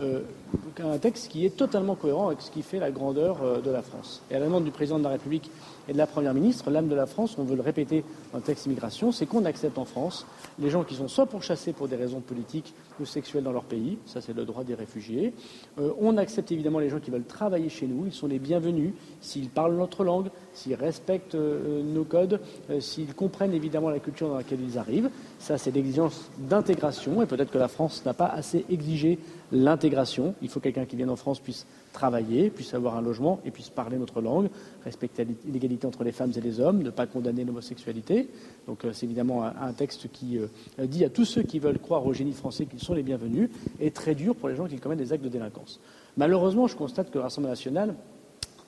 un 0.80 0.98
texte 0.98 1.28
qui 1.28 1.46
est 1.46 1.56
totalement 1.56 1.94
cohérent 1.94 2.28
avec 2.28 2.40
ce 2.40 2.50
qui 2.50 2.62
fait 2.62 2.78
la 2.78 2.90
grandeur 2.90 3.62
de 3.62 3.70
la 3.70 3.82
France. 3.82 4.22
Et 4.30 4.36
à 4.36 4.38
la 4.38 4.46
demande 4.46 4.64
du 4.64 4.70
président 4.70 4.98
de 4.98 5.04
la 5.04 5.10
République 5.10 5.50
et 5.88 5.92
de 5.92 5.98
la 5.98 6.06
Première 6.06 6.34
ministre, 6.34 6.70
l'âme 6.70 6.88
de 6.88 6.94
la 6.94 7.06
France, 7.06 7.36
on 7.38 7.44
veut 7.44 7.56
le 7.56 7.62
répéter 7.62 8.04
dans 8.32 8.38
le 8.38 8.44
texte 8.44 8.66
immigration, 8.66 9.12
c'est 9.12 9.26
qu'on 9.26 9.44
accepte 9.44 9.78
en 9.78 9.84
France 9.84 10.26
les 10.58 10.70
gens 10.70 10.84
qui 10.84 10.94
sont 10.94 11.08
soit 11.08 11.26
pourchassés 11.26 11.72
pour 11.72 11.88
des 11.88 11.96
raisons 11.96 12.20
politiques 12.20 12.74
ou 13.00 13.04
sexuelles 13.04 13.42
dans 13.42 13.52
leur 13.52 13.64
pays, 13.64 13.98
ça 14.06 14.20
c'est 14.20 14.34
le 14.34 14.44
droit 14.44 14.64
des 14.64 14.74
réfugiés. 14.74 15.32
Euh, 15.78 15.92
on 16.00 16.16
accepte 16.16 16.52
évidemment 16.52 16.78
les 16.78 16.88
gens 16.88 17.00
qui 17.00 17.10
veulent 17.10 17.24
travailler 17.24 17.68
chez 17.68 17.86
nous, 17.86 18.06
ils 18.06 18.12
sont 18.12 18.26
les 18.26 18.38
bienvenus 18.38 18.92
s'ils 19.20 19.48
parlent 19.48 19.76
notre 19.76 20.04
langue, 20.04 20.28
s'ils 20.52 20.74
respectent 20.74 21.34
euh, 21.34 21.82
nos 21.82 22.04
codes, 22.04 22.40
euh, 22.70 22.80
s'ils 22.80 23.14
comprennent 23.14 23.54
évidemment 23.54 23.90
la 23.90 23.98
culture 23.98 24.28
dans 24.28 24.36
laquelle 24.36 24.60
ils 24.62 24.78
arrivent. 24.78 25.10
Ça 25.42 25.58
c'est 25.58 25.72
l'exigence 25.72 26.30
d'intégration 26.38 27.20
et 27.20 27.26
peut-être 27.26 27.50
que 27.50 27.58
la 27.58 27.66
France 27.66 28.04
n'a 28.06 28.14
pas 28.14 28.28
assez 28.28 28.64
exigé 28.70 29.18
l'intégration. 29.50 30.36
Il 30.40 30.48
faut 30.48 30.60
que 30.60 30.64
quelqu'un 30.66 30.84
qui 30.84 30.94
vienne 30.94 31.10
en 31.10 31.16
France 31.16 31.40
puisse 31.40 31.66
travailler, 31.92 32.48
puisse 32.48 32.74
avoir 32.74 32.96
un 32.96 33.02
logement 33.02 33.40
et 33.44 33.50
puisse 33.50 33.68
parler 33.68 33.98
notre 33.98 34.20
langue, 34.20 34.50
respecter 34.84 35.26
l'égalité 35.44 35.84
entre 35.84 36.04
les 36.04 36.12
femmes 36.12 36.30
et 36.36 36.40
les 36.40 36.60
hommes, 36.60 36.84
ne 36.84 36.90
pas 36.90 37.08
condamner 37.08 37.42
l'homosexualité. 37.42 38.28
Donc 38.68 38.84
euh, 38.84 38.92
c'est 38.92 39.04
évidemment 39.04 39.42
un, 39.42 39.72
texte 39.72 40.12
qui 40.12 40.38
euh, 40.38 40.46
dit 40.86 41.04
à 41.04 41.10
tous 41.10 41.24
ceux 41.24 41.42
qui 41.42 41.58
veulent 41.58 41.80
croire 41.80 42.06
au 42.06 42.12
génie 42.12 42.34
français 42.34 42.66
qu'ils 42.66 42.78
sont 42.78 42.94
les 42.94 43.02
bienvenus 43.02 43.50
et 43.80 43.90
très 43.90 44.14
dur 44.14 44.36
pour 44.36 44.48
les 44.48 44.54
gens 44.54 44.68
qui 44.68 44.76
commettent 44.76 45.00
des 45.00 45.12
actes 45.12 45.24
de 45.24 45.28
délinquance. 45.28 45.80
Malheureusement, 46.16 46.68
je 46.68 46.76
constate 46.76 47.10
que 47.10 47.18
le 47.18 47.24
Rassemblement 47.24 47.50
national 47.50 47.96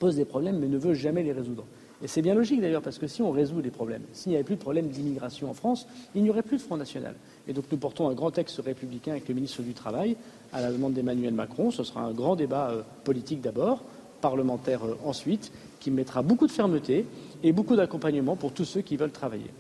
pose 0.01 0.17
des 0.17 0.25
problèmes 0.25 0.59
mais 0.59 0.67
ne 0.67 0.77
veut 0.77 0.95
jamais 0.95 1.23
les 1.23 1.33
résoudre. 1.33 1.67
Et 2.05 2.07
c'est 2.07 2.21
bien 2.21 2.35
logique 2.35 2.61
d'ailleurs, 2.61 2.83
parce 2.83 2.99
que 2.99 3.07
si 3.07 3.23
on 3.23 3.31
résout 3.31 3.63
les 3.63 3.71
problèmes, 3.71 4.03
s'il 4.13 4.29
n'y 4.29 4.37
avait 4.37 4.45
plus 4.45 4.57
de 4.57 4.61
problème 4.61 4.89
d'immigration 4.89 5.49
en 5.49 5.55
France, 5.55 5.87
il 6.15 6.23
n'y 6.23 6.29
aurait 6.29 6.43
plus 6.43 6.59
de 6.59 6.63
Front 6.63 6.77
National. 6.77 7.15
Et 7.49 7.55
donc 7.55 7.65
nous 7.73 7.79
portons 7.79 8.11
un 8.11 8.13
grand 8.13 8.31
texte 8.31 8.61
républicain 8.63 9.13
avec 9.13 9.27
le 9.27 9.35
ministre 9.35 9.63
du 9.63 9.73
Travail, 9.73 10.17
à 10.53 10.61
la 10.61 10.71
demande 10.71 10.93
d'Emmanuel 10.93 11.33
Macron. 11.33 11.71
Ce 11.71 11.83
sera 11.83 12.03
un 12.03 12.13
grand 12.13 12.37
débat 12.37 12.69
euh, 12.73 12.83
politique 13.05 13.41
d'abord, 13.41 13.83
parlementaire 14.21 14.85
euh, 14.85 14.99
ensuite, 15.03 15.51
qui 15.81 15.91
mettra 15.91 16.21
beaucoup 16.21 16.47
de 16.47 16.53
fermeté 16.53 17.07
et 17.43 17.53
beaucoup 17.53 17.75
d'accompagnement 17.75 18.37
pour 18.37 18.53
tous 18.53 18.67
ceux 18.67 18.83
qui 18.83 18.99
veulent 18.99 19.11
travailler. 19.11 19.51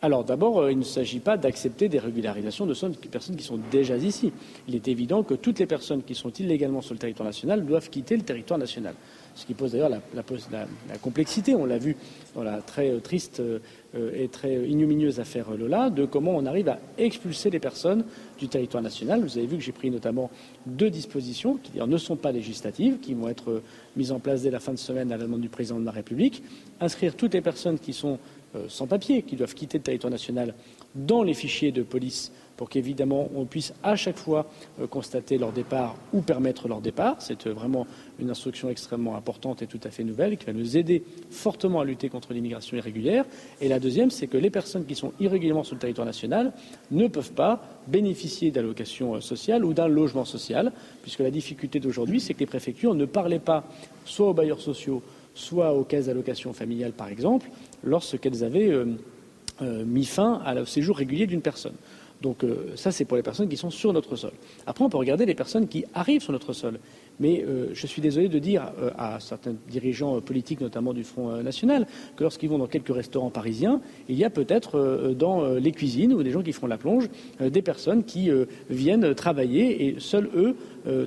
Alors 0.00 0.22
d'abord, 0.22 0.60
euh, 0.60 0.70
il 0.70 0.78
ne 0.78 0.84
s'agit 0.84 1.18
pas 1.18 1.36
d'accepter 1.36 1.88
des 1.88 1.98
régularisations 1.98 2.66
de 2.66 2.74
personnes 3.10 3.36
qui 3.36 3.42
sont 3.42 3.58
déjà 3.70 3.96
ici. 3.96 4.32
Il 4.68 4.76
est 4.76 4.86
évident 4.86 5.24
que 5.24 5.34
toutes 5.34 5.58
les 5.58 5.66
personnes 5.66 6.04
qui 6.04 6.14
sont 6.14 6.30
illégalement 6.30 6.82
sur 6.82 6.94
le 6.94 7.00
territoire 7.00 7.26
national 7.26 7.66
doivent 7.66 7.90
quitter 7.90 8.16
le 8.16 8.22
territoire 8.22 8.60
national. 8.60 8.94
Ce 9.34 9.44
qui 9.44 9.54
pose 9.54 9.72
d'ailleurs 9.72 9.90
la, 9.90 10.98
complexité, 11.00 11.54
on 11.54 11.64
l'a 11.64 11.78
vu 11.78 11.96
dans 12.34 12.44
la 12.44 12.60
très 12.60 12.90
euh, 12.90 13.00
triste 13.00 13.40
euh, 13.40 13.58
et 14.14 14.28
très 14.28 14.68
ignominieuse 14.68 15.18
affaire 15.18 15.50
Lola, 15.50 15.90
de 15.90 16.04
comment 16.04 16.32
on 16.36 16.46
arrive 16.46 16.68
à 16.68 16.78
expulser 16.96 17.50
les 17.50 17.58
personnes 17.58 18.04
du 18.38 18.46
territoire 18.46 18.82
national. 18.82 19.22
Vous 19.22 19.36
avez 19.36 19.46
vu 19.46 19.56
que 19.56 19.62
j'ai 19.62 19.72
pris 19.72 19.90
notamment 19.90 20.30
deux 20.66 20.90
dispositions 20.90 21.58
qui 21.62 21.80
ne 21.80 21.96
sont 21.96 22.16
pas 22.16 22.30
législatives, 22.30 22.98
qui 23.00 23.14
vont 23.14 23.28
être 23.28 23.62
mises 23.96 24.12
en 24.12 24.20
place 24.20 24.42
dès 24.42 24.50
la 24.50 24.60
fin 24.60 24.72
de 24.72 24.78
semaine 24.78 25.10
à 25.10 25.16
la 25.16 25.24
demande 25.24 25.40
du 25.40 25.48
président 25.48 25.80
de 25.80 25.86
la 25.86 25.90
République. 25.90 26.42
Inscrire 26.80 27.16
toutes 27.16 27.34
les 27.34 27.40
personnes 27.40 27.78
qui 27.78 27.92
sont 27.92 28.18
sans 28.68 28.86
papier, 28.86 29.22
qui 29.22 29.36
doivent 29.36 29.54
quitter 29.54 29.78
le 29.78 29.84
territoire 29.84 30.10
national 30.10 30.54
dans 30.94 31.22
les 31.22 31.34
fichiers 31.34 31.72
de 31.72 31.82
police 31.82 32.32
pour 32.58 32.68
qu'évidemment 32.68 33.30
on 33.36 33.46
puisse 33.46 33.72
à 33.82 33.96
chaque 33.96 34.18
fois 34.18 34.50
euh, 34.80 34.86
constater 34.86 35.38
leur 35.38 35.52
départ 35.52 35.94
ou 36.12 36.20
permettre 36.20 36.68
leur 36.68 36.80
départ. 36.80 37.16
C'est 37.20 37.46
euh, 37.46 37.52
vraiment 37.52 37.86
une 38.18 38.30
instruction 38.30 38.68
extrêmement 38.68 39.16
importante 39.16 39.62
et 39.62 39.66
tout 39.66 39.80
à 39.84 39.90
fait 39.90 40.02
nouvelle 40.02 40.36
qui 40.36 40.44
va 40.44 40.52
nous 40.52 40.76
aider 40.76 41.04
fortement 41.30 41.80
à 41.80 41.84
lutter 41.84 42.08
contre 42.08 42.34
l'immigration 42.34 42.76
irrégulière. 42.76 43.24
Et 43.60 43.68
la 43.68 43.78
deuxième, 43.78 44.10
c'est 44.10 44.26
que 44.26 44.36
les 44.36 44.50
personnes 44.50 44.84
qui 44.84 44.96
sont 44.96 45.12
irrégulièrement 45.20 45.62
sur 45.62 45.76
le 45.76 45.80
territoire 45.80 46.06
national 46.06 46.52
ne 46.90 47.06
peuvent 47.06 47.32
pas 47.32 47.62
bénéficier 47.86 48.50
d'allocations 48.50 49.20
sociales 49.20 49.64
ou 49.64 49.72
d'un 49.72 49.86
logement 49.86 50.24
social, 50.24 50.72
puisque 51.02 51.20
la 51.20 51.30
difficulté 51.30 51.78
d'aujourd'hui, 51.78 52.20
c'est 52.20 52.34
que 52.34 52.40
les 52.40 52.46
préfectures 52.46 52.94
ne 52.94 53.04
parlaient 53.04 53.38
pas 53.38 53.64
soit 54.04 54.28
aux 54.28 54.34
bailleurs 54.34 54.60
sociaux, 54.60 55.00
soit 55.38 55.72
aux 55.72 55.84
caisses 55.84 56.06
d'allocation 56.06 56.52
familiale, 56.52 56.92
par 56.92 57.08
exemple, 57.08 57.48
lorsqu'elles 57.84 58.42
avaient 58.42 58.70
euh, 58.70 58.86
euh, 59.62 59.84
mis 59.84 60.04
fin 60.04 60.42
au 60.60 60.64
séjour 60.64 60.96
régulier 60.96 61.26
d'une 61.26 61.42
personne. 61.42 61.74
Donc 62.20 62.42
euh, 62.42 62.72
ça, 62.74 62.90
c'est 62.90 63.04
pour 63.04 63.16
les 63.16 63.22
personnes 63.22 63.48
qui 63.48 63.56
sont 63.56 63.70
sur 63.70 63.92
notre 63.92 64.16
sol. 64.16 64.32
Après, 64.66 64.84
on 64.84 64.90
peut 64.90 64.96
regarder 64.96 65.26
les 65.26 65.36
personnes 65.36 65.68
qui 65.68 65.84
arrivent 65.94 66.22
sur 66.22 66.32
notre 66.32 66.52
sol. 66.52 66.80
Mais 67.20 67.44
je 67.72 67.86
suis 67.88 68.00
désolé 68.00 68.28
de 68.28 68.38
dire 68.38 68.70
à 68.96 69.18
certains 69.18 69.56
dirigeants 69.68 70.20
politiques, 70.20 70.60
notamment 70.60 70.92
du 70.92 71.02
Front 71.02 71.42
National, 71.42 71.84
que 72.14 72.22
lorsqu'ils 72.22 72.48
vont 72.48 72.58
dans 72.58 72.68
quelques 72.68 72.94
restaurants 72.94 73.30
parisiens, 73.30 73.80
il 74.08 74.16
y 74.16 74.22
a 74.22 74.30
peut-être 74.30 75.16
dans 75.18 75.54
les 75.54 75.72
cuisines 75.72 76.12
ou 76.12 76.22
des 76.22 76.30
gens 76.30 76.42
qui 76.42 76.52
font 76.52 76.68
la 76.68 76.78
plonge, 76.78 77.08
des 77.40 77.60
personnes 77.60 78.04
qui 78.04 78.30
viennent 78.70 79.16
travailler 79.16 79.88
et 79.88 79.96
seuls 79.98 80.30
eux 80.36 80.54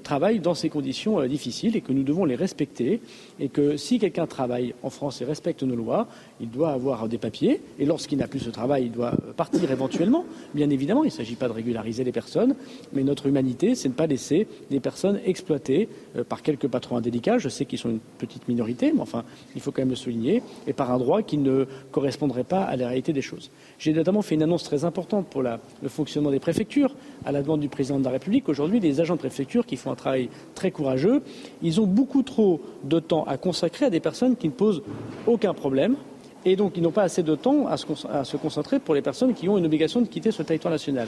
travaillent 0.04 0.41
dans 0.41 0.54
ces 0.54 0.67
conditions 0.67 1.26
difficiles 1.28 1.78
et 1.78 1.82
que 1.82 1.94
nous 1.94 2.04
devons 2.04 2.26
les 2.26 2.36
respecter 2.36 3.00
et 3.41 3.49
que 3.49 3.75
si 3.75 3.97
quelqu'un 3.99 4.27
travaille 4.27 4.75
en 4.84 4.91
France 4.91 5.19
et 5.21 5.25
respecte 5.25 5.63
nos 5.63 5.75
lois, 5.75 6.08
il 6.39 6.49
doit 6.49 6.69
avoir 6.69 7.10
des 7.10 7.17
papiers 7.17 7.60
et 7.80 7.86
lorsqu'il 7.86 8.19
n'a 8.19 8.27
plus 8.27 8.39
ce 8.39 8.51
travail, 8.51 8.86
il 8.86 8.91
doit 8.91 9.13
partir 9.36 9.69
éventuellement. 9.69 10.25
Bien 10.54 10.69
évidemment, 10.69 11.04
il 11.04 11.08
ne 11.08 11.12
s'agit 11.12 11.36
pas 11.36 11.47
de 11.47 11.54
régulariser 11.54 12.04
les 12.04 12.12
personnes, 12.12 12.56
mais 12.93 13.04
notre 13.04 13.25
humanité, 13.25 13.73
c'est 13.73 13.89
de 13.89 13.93
ne 13.93 13.97
pas 13.97 14.06
laisser 14.06 14.47
des 14.69 14.80
personnes 14.80 15.19
exploitées 15.25 15.89
euh, 16.15 16.23
par 16.23 16.43
quelques 16.43 16.67
patrons 16.67 16.97
indélicats. 16.97 17.39
Je 17.39 17.49
sais 17.49 17.65
qu'ils 17.65 17.80
sont 17.80 17.89
une 17.89 17.99
petite 18.19 18.47
minorité, 18.47 18.91
mais 18.93 19.01
enfin, 19.01 19.23
il 19.56 19.62
faut 19.62 19.71
quand 19.71 19.82
même 19.82 19.89
le 19.89 19.95
souligner, 19.95 20.43
et 20.67 20.73
par 20.73 20.91
un 20.91 20.99
droit 20.99 21.23
qui 21.23 21.39
ne 21.39 21.65
correspondrait 21.91 22.43
pas 22.43 22.62
à 22.62 22.75
la 22.75 22.88
réalité 22.88 23.12
des 23.12 23.23
choses. 23.23 23.49
J'ai 23.80 23.93
notamment 23.93 24.21
fait 24.21 24.36
une 24.36 24.43
annonce 24.43 24.63
très 24.63 24.86
importante 24.86 25.25
pour 25.27 25.41
le 25.41 25.58
fonctionnement 25.89 26.30
des 26.30 26.39
préfectures 26.39 26.93
à 27.25 27.32
la 27.32 27.41
demande 27.41 27.62
du 27.62 27.69
président 27.69 27.97
de 27.97 28.04
la 28.04 28.12
République. 28.12 28.49
Aujourd'hui, 28.49 28.80
les 28.80 29.01
agents 29.01 29.15
de 29.15 29.19
préfecture 29.19 29.65
qui 29.65 29.77
font 29.77 29.91
un 29.91 29.95
travail 29.95 30.30
très 30.54 30.69
courageux, 30.69 31.23
ils 31.63 31.82
ont 31.82 31.88
beaucoup 31.88 32.21
trop 32.21 32.62
de 32.84 32.99
temps 32.99 33.23
à 33.32 33.38
consacrer 33.38 33.86
à 33.86 33.89
des 33.89 34.02
personnes 34.02 34.36
qui 34.36 34.48
ne 34.48 34.54
posent 34.54 34.84
aucun 35.26 35.54
problème, 35.54 35.96
et 36.44 36.58
donc 36.58 36.74
ils 36.76 36.84
n'ont 36.84 36.91
pas 36.91 37.04
assez 37.04 37.24
de 37.24 37.36
temps 37.36 37.67
à 37.67 37.78
se, 37.78 38.36
concentrer 38.36 38.80
pour 38.80 38.94
les 38.94 39.02
personnes 39.02 39.34
qui 39.34 39.48
ont 39.48 39.58
une 39.58 39.65
obligation 39.65 40.02
de 40.02 40.08
quitter 40.08 40.32
ce 40.32 40.44
territoire 40.44 40.72
national. 40.72 41.08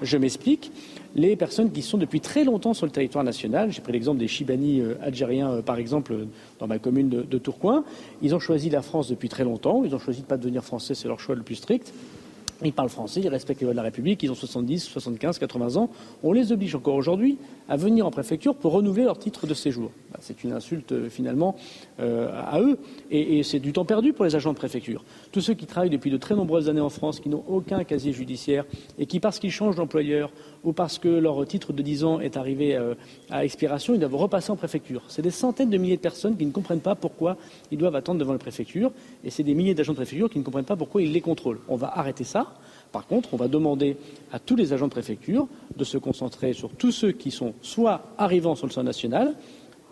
Je 0.00 0.16
m'explique. 0.16 0.70
Les 1.16 1.34
personnes 1.36 1.72
qui 1.72 1.82
sont 1.82 1.98
depuis 1.98 2.20
très 2.20 2.44
longtemps 2.44 2.74
sur 2.74 2.86
le 2.86 2.92
territoire 2.92 3.24
national, 3.24 3.72
j'ai 3.72 3.80
pris 3.80 3.92
l'exemple 3.92 4.18
des 4.18 4.28
Chibani 4.28 4.80
euh, 4.80 4.94
algériens, 5.00 5.50
euh, 5.50 5.62
par 5.62 5.78
exemple, 5.78 6.26
dans 6.58 6.66
ma 6.66 6.78
commune 6.78 7.08
de, 7.08 7.22
de, 7.22 7.38
Tourcoing, 7.38 7.84
ils 8.20 8.34
ont 8.34 8.40
choisi 8.40 8.68
la 8.68 8.82
France 8.82 9.08
depuis 9.08 9.28
très 9.28 9.44
longtemps, 9.44 9.82
ils 9.84 9.94
ont 9.94 10.00
choisi 10.00 10.20
de 10.20 10.24
ne 10.24 10.28
pas 10.28 10.36
devenir 10.36 10.64
français, 10.64 10.94
c'est 10.94 11.08
leur 11.08 11.20
choix 11.20 11.34
le 11.34 11.42
plus 11.42 11.54
strict. 11.54 11.92
Ils 12.64 12.72
parlent 12.72 12.88
français, 12.88 13.20
ils 13.20 13.28
respectent 13.28 13.60
les 13.60 13.66
lois 13.66 13.74
de 13.74 13.78
la 13.78 13.82
République, 13.82 14.22
ils 14.22 14.30
ont 14.30 14.34
70, 14.34 14.80
75, 14.84 15.38
80 15.38 15.76
ans. 15.76 15.90
On 16.22 16.32
les 16.32 16.52
oblige 16.52 16.74
encore 16.74 16.94
aujourd'hui 16.94 17.38
à 17.68 17.76
venir 17.76 18.06
en 18.06 18.10
préfecture 18.10 18.54
pour 18.54 18.72
renouveler 18.72 19.04
leur 19.04 19.18
titre 19.18 19.46
de 19.46 19.54
séjour. 19.54 19.90
Bah, 20.12 20.18
c'est 20.20 20.44
une 20.44 20.52
insulte 20.52 20.92
euh, 20.92 21.08
finalement 21.08 21.56
euh, 22.00 22.30
à 22.32 22.60
eux 22.60 22.78
et, 23.10 23.42
c'est 23.42 23.58
du 23.58 23.72
temps 23.72 23.84
perdu 23.84 24.12
pour 24.12 24.24
les 24.24 24.36
agents 24.36 24.52
de 24.52 24.58
préfecture. 24.58 25.04
Tous 25.32 25.40
ceux 25.40 25.54
qui 25.54 25.66
travaillent 25.66 25.90
depuis 25.90 26.10
de 26.10 26.16
très 26.16 26.34
nombreuses 26.34 26.68
années 26.68 26.80
en 26.80 26.88
France, 26.88 27.20
qui 27.20 27.28
n'ont 27.28 27.44
aucun 27.48 27.84
casier 27.84 28.12
judiciaire 28.12 28.64
et 28.98 29.06
qui, 29.06 29.20
parce 29.20 29.38
qu'ils 29.38 29.50
changent 29.50 29.76
d'employeur 29.76 30.30
ou 30.62 30.72
parce 30.72 30.98
que 30.98 31.08
leur 31.08 31.46
titre 31.46 31.72
de 31.72 31.82
10 31.82 32.04
ans 32.04 32.20
est 32.20 32.36
arrivé 32.36 32.76
euh, 32.76 32.94
à 33.30 33.44
expiration, 33.44 33.94
ils 33.94 34.00
doivent 34.00 34.14
repasser 34.16 34.50
en 34.50 34.56
préfecture. 34.56 35.02
C'est 35.08 35.22
des 35.22 35.30
centaines 35.30 35.70
de 35.70 35.78
milliers 35.78 35.96
de 35.96 36.02
personnes 36.02 36.36
qui 36.36 36.46
ne 36.46 36.52
comprennent 36.52 36.80
pas 36.80 36.94
pourquoi 36.94 37.36
ils 37.70 37.78
doivent 37.78 37.96
attendre 37.96 38.18
devant 38.18 38.32
la 38.32 38.38
préfecture 38.38 38.92
et 39.24 39.30
c'est 39.30 39.42
des 39.42 39.54
milliers 39.54 39.74
d'agents 39.74 39.92
de 39.92 39.98
préfecture 39.98 40.30
qui 40.30 40.38
ne 40.38 40.44
comprennent 40.44 40.64
pas 40.64 40.76
pourquoi 40.76 41.02
ils 41.02 41.12
les 41.12 41.20
contrôlent. 41.20 41.60
On 41.68 41.76
va 41.76 41.92
arrêter 41.98 42.24
ça. 42.24 42.54
Par 42.94 43.08
contre, 43.08 43.34
on 43.34 43.36
va 43.36 43.48
demander 43.48 43.96
à 44.30 44.38
tous 44.38 44.54
les 44.54 44.72
agents 44.72 44.86
de 44.86 44.92
préfecture 44.92 45.48
de 45.76 45.82
se 45.82 45.98
concentrer 45.98 46.52
sur 46.52 46.70
tous 46.70 46.92
ceux 46.92 47.10
qui 47.10 47.32
sont 47.32 47.52
soit 47.60 48.14
arrivant 48.18 48.54
sur 48.54 48.68
le 48.68 48.72
sol 48.72 48.84
national 48.84 49.34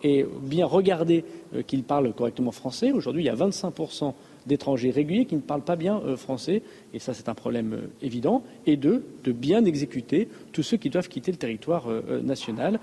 et 0.05 0.25
bien 0.41 0.67
regarder 0.67 1.25
euh, 1.57 1.63
qu'ils 1.63 1.83
parlent 1.83 2.13
correctement 2.13 2.53
français. 2.53 2.93
Aujourd'hui, 2.93 3.25
il 3.25 3.27
y 3.27 3.29
a 3.29 3.35
25% 3.35 4.15
d'étrangers 4.47 4.93
réguliers 4.93 5.25
qui 5.25 5.35
ne 5.35 5.41
parlent 5.41 5.65
pas 5.65 5.75
bien 5.75 6.01
euh, 6.05 6.17
français, 6.17 6.63
et 6.95 7.01
ça 7.01 7.13
c'est 7.13 7.29
un 7.29 7.35
problème 7.35 7.73
euh, 7.73 7.87
évident, 8.03 8.45
et 8.67 8.77
deux, 8.77 9.05
de 9.25 9.33
bien 9.33 9.65
exécuter 9.65 10.29
tous 10.53 10.63
ceux 10.63 10.77
qui 10.77 10.89
doivent 10.89 11.09
quitter 11.09 11.33
le 11.33 11.39
territoire 11.39 11.89
national, 12.23 12.79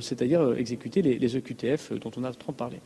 c'est-à-dire 0.00 0.54
exécuter 0.56 1.02
les, 1.02 1.18
les, 1.18 1.36
EQTF 1.36 1.94
dont 1.94 2.12
on 2.16 2.22
a 2.22 2.32
trop 2.32 2.52
parlé. 2.52 2.76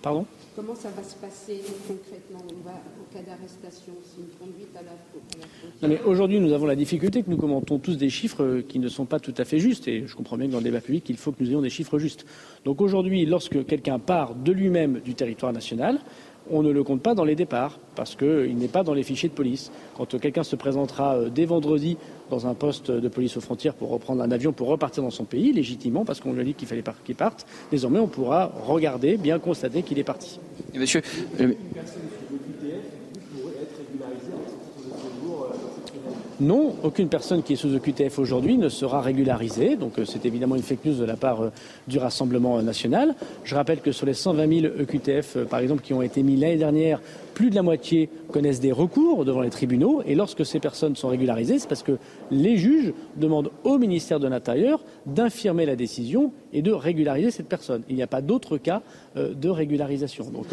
Pardon? 0.00 0.26
Comment 0.54 0.74
ça 0.74 0.90
va 0.90 1.02
se 1.02 1.14
passer 1.14 1.62
concrètement 1.88 2.40
au 2.40 3.14
cas 3.14 3.22
d'arrestation 3.22 3.94
mais 5.82 6.00
Aujourd'hui, 6.02 6.40
nous 6.40 6.52
avons 6.52 6.66
la 6.66 6.76
difficulté 6.76 7.22
que 7.22 7.30
nous 7.30 7.36
commentons 7.36 7.78
tous 7.78 7.96
des 7.96 8.10
chiffres 8.10 8.60
qui 8.68 8.78
ne 8.78 8.88
sont 8.88 9.06
pas 9.06 9.18
tout 9.18 9.34
à 9.38 9.44
fait 9.44 9.58
justes. 9.58 9.88
Et 9.88 10.06
je 10.06 10.14
comprends 10.14 10.36
bien 10.36 10.46
que 10.46 10.52
dans 10.52 10.58
le 10.58 10.64
débat 10.64 10.80
public, 10.80 11.08
il 11.08 11.16
faut 11.16 11.32
que 11.32 11.42
nous 11.42 11.50
ayons 11.50 11.62
des 11.62 11.70
chiffres 11.70 11.98
justes. 11.98 12.26
Donc 12.64 12.80
aujourd'hui, 12.80 13.24
lorsque 13.24 13.64
quelqu'un 13.64 13.98
part 13.98 14.34
de 14.34 14.52
lui-même 14.52 15.00
du 15.00 15.14
territoire 15.14 15.52
national, 15.52 16.00
on 16.50 16.62
ne 16.62 16.70
le 16.70 16.82
compte 16.82 17.02
pas 17.02 17.14
dans 17.14 17.24
les 17.24 17.34
départs 17.34 17.78
parce 17.94 18.14
qu'il 18.14 18.56
n'est 18.56 18.68
pas 18.68 18.82
dans 18.82 18.94
les 18.94 19.02
fichiers 19.02 19.28
de 19.28 19.34
police. 19.34 19.70
Quand 19.96 20.18
quelqu'un 20.18 20.42
se 20.42 20.56
présentera 20.56 21.16
euh, 21.16 21.28
dès 21.28 21.44
vendredi 21.44 21.96
dans 22.30 22.46
un 22.46 22.54
poste 22.54 22.90
de 22.90 23.08
police 23.08 23.36
aux 23.36 23.40
frontières 23.40 23.74
pour 23.74 23.90
reprendre 23.90 24.22
un 24.22 24.30
avion 24.30 24.52
pour 24.52 24.68
repartir 24.68 25.02
dans 25.02 25.10
son 25.10 25.24
pays, 25.24 25.52
légitimement, 25.52 26.04
parce 26.04 26.20
qu'on 26.20 26.32
lui 26.32 26.40
a 26.40 26.44
dit 26.44 26.54
qu'il 26.54 26.68
fallait 26.68 26.84
qu'il 27.04 27.14
parte, 27.14 27.46
désormais 27.70 27.98
on 27.98 28.08
pourra 28.08 28.52
regarder, 28.66 29.16
bien 29.16 29.38
constater 29.38 29.82
qu'il 29.82 29.98
est 29.98 30.04
parti. 30.04 30.40
monsieur, 30.74 31.02
Non, 36.42 36.74
aucune 36.82 37.08
personne 37.08 37.44
qui 37.44 37.52
est 37.52 37.56
sous 37.56 37.72
EQTF 37.76 38.18
aujourd'hui 38.18 38.58
ne 38.58 38.68
sera 38.68 39.00
régularisée. 39.00 39.76
Donc 39.76 40.00
euh, 40.00 40.04
c'est 40.04 40.26
évidemment 40.26 40.56
une 40.56 40.62
fake 40.62 40.84
news 40.84 40.94
de 40.94 41.04
la 41.04 41.14
part 41.14 41.40
euh, 41.40 41.50
du 41.86 41.98
Rassemblement 41.98 42.60
national. 42.62 43.14
Je 43.44 43.54
rappelle 43.54 43.80
que 43.80 43.92
sur 43.92 44.06
les 44.06 44.14
120 44.14 44.60
000 44.60 44.74
EQTF, 44.80 45.44
par 45.44 45.60
exemple, 45.60 45.82
qui 45.82 45.94
ont 45.94 46.02
été 46.02 46.24
mis 46.24 46.34
l'année 46.34 46.56
dernière, 46.56 47.00
plus 47.34 47.48
de 47.48 47.54
la 47.54 47.62
moitié 47.62 48.08
connaissent 48.32 48.58
des 48.58 48.72
recours 48.72 49.24
devant 49.24 49.40
les 49.40 49.50
tribunaux. 49.50 50.02
Et 50.04 50.16
lorsque 50.16 50.44
ces 50.44 50.58
personnes 50.58 50.96
sont 50.96 51.06
régularisées, 51.06 51.60
c'est 51.60 51.68
parce 51.68 51.84
que 51.84 51.98
les 52.32 52.56
juges 52.56 52.92
demandent 53.16 53.52
au 53.62 53.78
ministère 53.78 54.18
de 54.18 54.26
l'Intérieur 54.26 54.82
d'infirmer 55.06 55.64
la 55.64 55.76
décision 55.76 56.32
et 56.52 56.60
de 56.60 56.72
régulariser 56.72 57.30
cette 57.30 57.48
personne. 57.48 57.82
Il 57.88 57.94
n'y 57.94 58.02
a 58.02 58.08
pas 58.08 58.20
d'autre 58.20 58.58
cas 58.58 58.82
euh, 59.16 59.32
de 59.32 59.48
régularisation. 59.48 60.24
Donc 60.30 60.46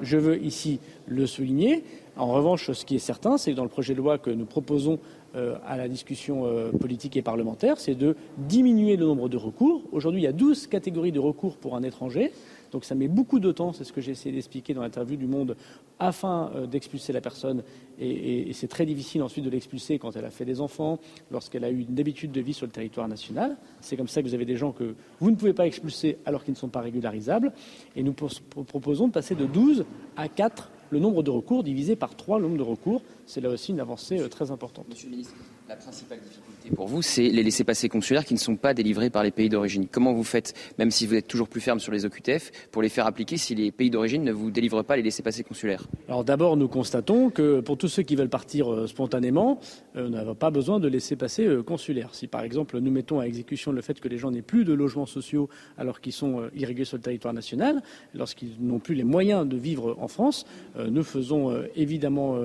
je 0.00 0.16
veux 0.16 0.42
ici 0.42 0.80
le 1.06 1.26
souligner. 1.26 1.84
En 2.16 2.32
revanche, 2.32 2.70
ce 2.70 2.84
qui 2.84 2.94
est 2.94 3.00
certain, 3.00 3.38
c'est 3.38 3.50
que 3.50 3.56
dans 3.56 3.64
le 3.64 3.68
projet 3.68 3.92
de 3.94 3.98
loi 3.98 4.18
que 4.18 4.30
nous 4.30 4.46
proposons 4.46 5.00
euh, 5.34 5.56
à 5.66 5.76
la 5.76 5.88
discussion 5.88 6.46
euh, 6.46 6.70
politique 6.70 7.16
et 7.16 7.22
parlementaire, 7.22 7.80
c'est 7.80 7.96
de 7.96 8.14
diminuer 8.38 8.96
le 8.96 9.04
nombre 9.04 9.28
de 9.28 9.36
recours. 9.36 9.82
Aujourd'hui, 9.90 10.20
il 10.20 10.24
y 10.24 10.28
a 10.28 10.32
12 10.32 10.68
catégories 10.68 11.10
de 11.10 11.18
recours 11.18 11.56
pour 11.56 11.74
un 11.74 11.82
étranger. 11.82 12.30
Donc 12.70 12.84
ça 12.84 12.94
met 12.94 13.08
beaucoup 13.08 13.40
de 13.40 13.50
temps, 13.50 13.72
c'est 13.72 13.84
ce 13.84 13.92
que 13.92 14.00
j'ai 14.00 14.12
essayé 14.12 14.32
d'expliquer 14.32 14.74
dans 14.74 14.82
l'interview 14.82 15.16
du 15.16 15.26
Monde, 15.26 15.56
afin 15.98 16.50
euh, 16.54 16.66
d'expulser 16.66 17.12
la 17.12 17.20
personne. 17.20 17.64
Et, 17.98 18.52
c'est 18.52 18.68
très 18.68 18.86
difficile 18.86 19.22
ensuite 19.22 19.44
de 19.44 19.50
l'expulser 19.50 19.98
quand 19.98 20.14
elle 20.14 20.24
a 20.24 20.30
fait 20.30 20.44
des 20.44 20.60
enfants, 20.60 21.00
lorsqu'elle 21.32 21.64
a 21.64 21.70
eu 21.70 21.84
une 21.88 21.98
habitude 21.98 22.30
de 22.30 22.40
vie 22.40 22.54
sur 22.54 22.66
le 22.66 22.72
territoire 22.72 23.08
national. 23.08 23.56
C'est 23.80 23.96
comme 23.96 24.08
ça 24.08 24.22
que 24.22 24.28
vous 24.28 24.34
avez 24.34 24.44
des 24.44 24.56
gens 24.56 24.70
que 24.70 24.94
vous 25.18 25.30
ne 25.30 25.36
pouvez 25.36 25.52
pas 25.52 25.66
expulser 25.66 26.18
alors 26.26 26.44
qu'ils 26.44 26.54
ne 26.54 26.58
sont 26.58 26.68
pas 26.68 26.80
régularisables. 26.80 27.52
Et 27.96 28.04
nous 28.04 28.12
proposons 28.12 29.08
de 29.08 29.12
passer 29.12 29.34
de 29.34 29.46
12 29.46 29.84
à 30.16 30.28
4 30.28 30.70
le 30.94 31.00
nombre 31.00 31.24
de 31.24 31.30
recours 31.30 31.64
divisé 31.64 31.96
par 31.96 32.16
3 32.16 32.38
le 32.38 32.44
nombre 32.44 32.58
de 32.58 32.62
recours. 32.62 33.02
C'est 33.26 33.40
là 33.40 33.48
aussi 33.48 33.72
une 33.72 33.80
avancée 33.80 34.18
très 34.28 34.50
importante. 34.50 34.88
Monsieur 34.88 35.08
le 35.08 35.16
ministre, 35.16 35.34
la 35.68 35.76
principale 35.76 36.20
difficulté 36.20 36.54
pour 36.74 36.88
vous, 36.88 37.02
c'est 37.02 37.28
les 37.28 37.42
laissés-passer 37.42 37.88
consulaires 37.88 38.24
qui 38.24 38.34
ne 38.34 38.38
sont 38.38 38.56
pas 38.56 38.72
délivrés 38.72 39.10
par 39.10 39.22
les 39.22 39.30
pays 39.30 39.48
d'origine. 39.48 39.86
Comment 39.90 40.12
vous 40.12 40.24
faites, 40.24 40.54
même 40.78 40.90
si 40.90 41.06
vous 41.06 41.14
êtes 41.14 41.28
toujours 41.28 41.48
plus 41.48 41.60
ferme 41.60 41.78
sur 41.78 41.92
les 41.92 42.06
OQTF, 42.06 42.68
pour 42.70 42.80
les 42.80 42.88
faire 42.88 43.06
appliquer 43.06 43.36
si 43.36 43.54
les 43.54 43.70
pays 43.70 43.90
d'origine 43.90 44.24
ne 44.24 44.32
vous 44.32 44.50
délivrent 44.50 44.82
pas 44.82 44.96
les 44.96 45.02
laissés-passer 45.02 45.44
consulaires? 45.44 45.86
Alors 46.08 46.24
d'abord, 46.24 46.56
nous 46.56 46.68
constatons 46.68 47.30
que 47.30 47.60
pour 47.60 47.76
tous 47.76 47.88
ceux 47.88 48.02
qui 48.02 48.16
veulent 48.16 48.30
partir 48.30 48.72
euh, 48.72 48.86
spontanément, 48.86 49.60
euh, 49.96 50.06
on 50.06 50.10
n'a 50.10 50.34
pas 50.34 50.50
besoin 50.50 50.80
de 50.80 50.88
laissés-passer 50.88 51.46
euh, 51.46 51.62
consulaires. 51.62 52.14
Si 52.14 52.28
par 52.28 52.42
exemple 52.42 52.78
nous 52.78 52.90
mettons 52.90 53.20
à 53.20 53.26
exécution 53.26 53.72
le 53.72 53.82
fait 53.82 54.00
que 54.00 54.08
les 54.08 54.18
gens 54.18 54.30
n'aient 54.30 54.42
plus 54.42 54.64
de 54.64 54.72
logements 54.72 55.06
sociaux 55.06 55.48
alors 55.76 56.00
qu'ils 56.00 56.12
sont 56.12 56.48
irréguliers 56.54 56.86
sur 56.86 56.96
le 56.96 57.02
territoire 57.02 57.34
national, 57.34 57.82
lorsqu'ils 58.14 58.56
n'ont 58.60 58.78
plus 58.78 58.94
les 58.94 59.04
moyens 59.04 59.46
de 59.46 59.56
vivre 59.56 59.96
en 60.00 60.08
France, 60.08 60.46
nous 60.76 61.02
faisons 61.02 61.54
évidemment 61.76 62.38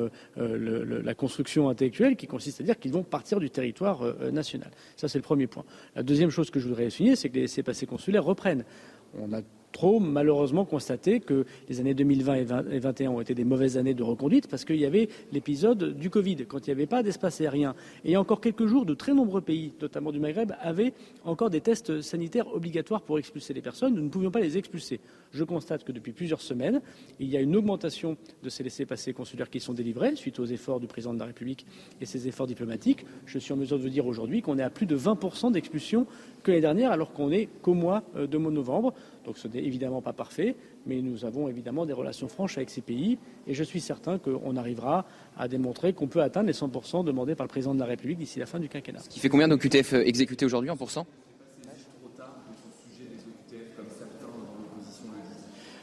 la 0.69 1.13
construction 1.13 1.69
intellectuelle 1.69 2.15
qui 2.15 2.27
consiste 2.27 2.61
à 2.61 2.63
dire 2.63 2.79
qu'ils 2.79 2.91
vont 2.91 3.03
partir 3.03 3.39
du 3.39 3.49
territoire 3.49 4.03
euh, 4.03 4.31
national. 4.31 4.71
Ça, 4.95 5.07
c'est 5.07 5.17
le 5.17 5.23
premier 5.23 5.47
point. 5.47 5.63
La 5.95 6.03
deuxième 6.03 6.29
chose 6.29 6.49
que 6.49 6.59
je 6.59 6.67
voudrais 6.67 6.89
souligner, 6.89 7.15
c'est 7.15 7.29
que 7.29 7.35
les 7.35 7.41
laissés-passer 7.41 7.85
consulaires 7.85 8.23
reprennent. 8.23 8.63
On 9.17 9.33
a 9.33 9.41
trop 9.71 9.99
malheureusement 9.99 10.65
constaté 10.65 11.19
que 11.19 11.45
les 11.69 11.79
années 11.79 11.93
2020 11.93 12.35
et 12.35 12.45
2021 12.45 13.11
ont 13.11 13.21
été 13.21 13.33
des 13.33 13.43
mauvaises 13.43 13.77
années 13.77 13.93
de 13.93 14.03
reconduite 14.03 14.47
parce 14.47 14.65
qu'il 14.65 14.77
y 14.77 14.85
avait 14.85 15.09
l'épisode 15.31 15.97
du 15.97 16.09
Covid, 16.09 16.45
quand 16.47 16.67
il 16.67 16.69
n'y 16.69 16.73
avait 16.73 16.85
pas 16.85 17.03
d'espace 17.03 17.41
aérien. 17.41 17.75
Et 18.03 18.17
encore 18.17 18.41
quelques 18.41 18.65
jours, 18.65 18.85
de 18.85 18.93
très 18.93 19.13
nombreux 19.13 19.41
pays, 19.41 19.73
notamment 19.81 20.11
du 20.11 20.19
Maghreb, 20.19 20.53
avaient 20.61 20.93
encore 21.23 21.49
des 21.49 21.61
tests 21.61 22.01
sanitaires 22.01 22.53
obligatoires 22.53 23.01
pour 23.01 23.19
expulser 23.19 23.53
les 23.53 23.61
personnes. 23.61 23.95
Nous 23.95 24.03
ne 24.03 24.09
pouvions 24.09 24.31
pas 24.31 24.39
les 24.39 24.57
expulser. 24.57 24.99
Je 25.31 25.43
constate 25.43 25.83
que 25.83 25.91
depuis 25.91 26.11
plusieurs 26.11 26.41
semaines, 26.41 26.81
il 27.19 27.29
y 27.29 27.37
a 27.37 27.41
une 27.41 27.55
augmentation 27.55 28.17
de 28.43 28.49
ces 28.49 28.63
laissés-passer 28.63 29.13
consulaires 29.13 29.49
qui 29.49 29.59
sont 29.59 29.73
délivrés 29.73 30.15
suite 30.15 30.39
aux 30.39 30.45
efforts 30.45 30.79
du 30.79 30.87
président 30.87 31.13
de 31.13 31.19
la 31.19 31.25
République 31.25 31.65
et 32.01 32.05
ses 32.05 32.27
efforts 32.27 32.47
diplomatiques. 32.47 33.05
Je 33.25 33.37
suis 33.37 33.53
en 33.53 33.57
mesure 33.57 33.77
de 33.77 33.83
vous 33.83 33.89
dire 33.89 34.07
aujourd'hui 34.07 34.41
qu'on 34.41 34.57
est 34.57 34.63
à 34.63 34.69
plus 34.69 34.85
de 34.85 34.97
20% 34.97 35.51
d'expulsions 35.51 36.07
que 36.43 36.51
l'année 36.51 36.61
dernière, 36.61 36.91
alors 36.91 37.13
qu'on 37.13 37.31
est 37.31 37.47
qu'au 37.61 37.73
mois 37.73 38.03
euh, 38.15 38.27
de 38.27 38.37
novembre. 38.37 38.93
Donc 39.25 39.37
ce 39.37 39.47
n'est 39.47 39.63
évidemment 39.63 40.01
pas 40.01 40.13
parfait, 40.13 40.55
mais 40.85 41.01
nous 41.01 41.25
avons 41.25 41.47
évidemment 41.47 41.85
des 41.85 41.93
relations 41.93 42.27
franches 42.27 42.57
avec 42.57 42.69
ces 42.69 42.81
pays 42.81 43.17
et 43.47 43.53
je 43.53 43.63
suis 43.63 43.81
certain 43.81 44.17
qu'on 44.17 44.55
arrivera 44.55 45.05
à 45.37 45.47
démontrer 45.47 45.93
qu'on 45.93 46.07
peut 46.07 46.21
atteindre 46.21 46.47
les 46.47 46.53
100% 46.53 47.03
demandés 47.03 47.35
par 47.35 47.45
le 47.45 47.49
président 47.49 47.73
de 47.73 47.79
la 47.79 47.85
République 47.85 48.17
d'ici 48.17 48.39
la 48.39 48.45
fin 48.45 48.59
du 48.59 48.69
quinquennat. 48.69 48.99
Ce 48.99 49.09
qui 49.09 49.19
fait 49.19 49.29
combien 49.29 49.47
d'OQTF 49.47 49.93
euh, 49.93 50.05
exécutés 50.05 50.45
aujourd'hui 50.45 50.69
en 50.69 50.77
pourcent? 50.77 51.05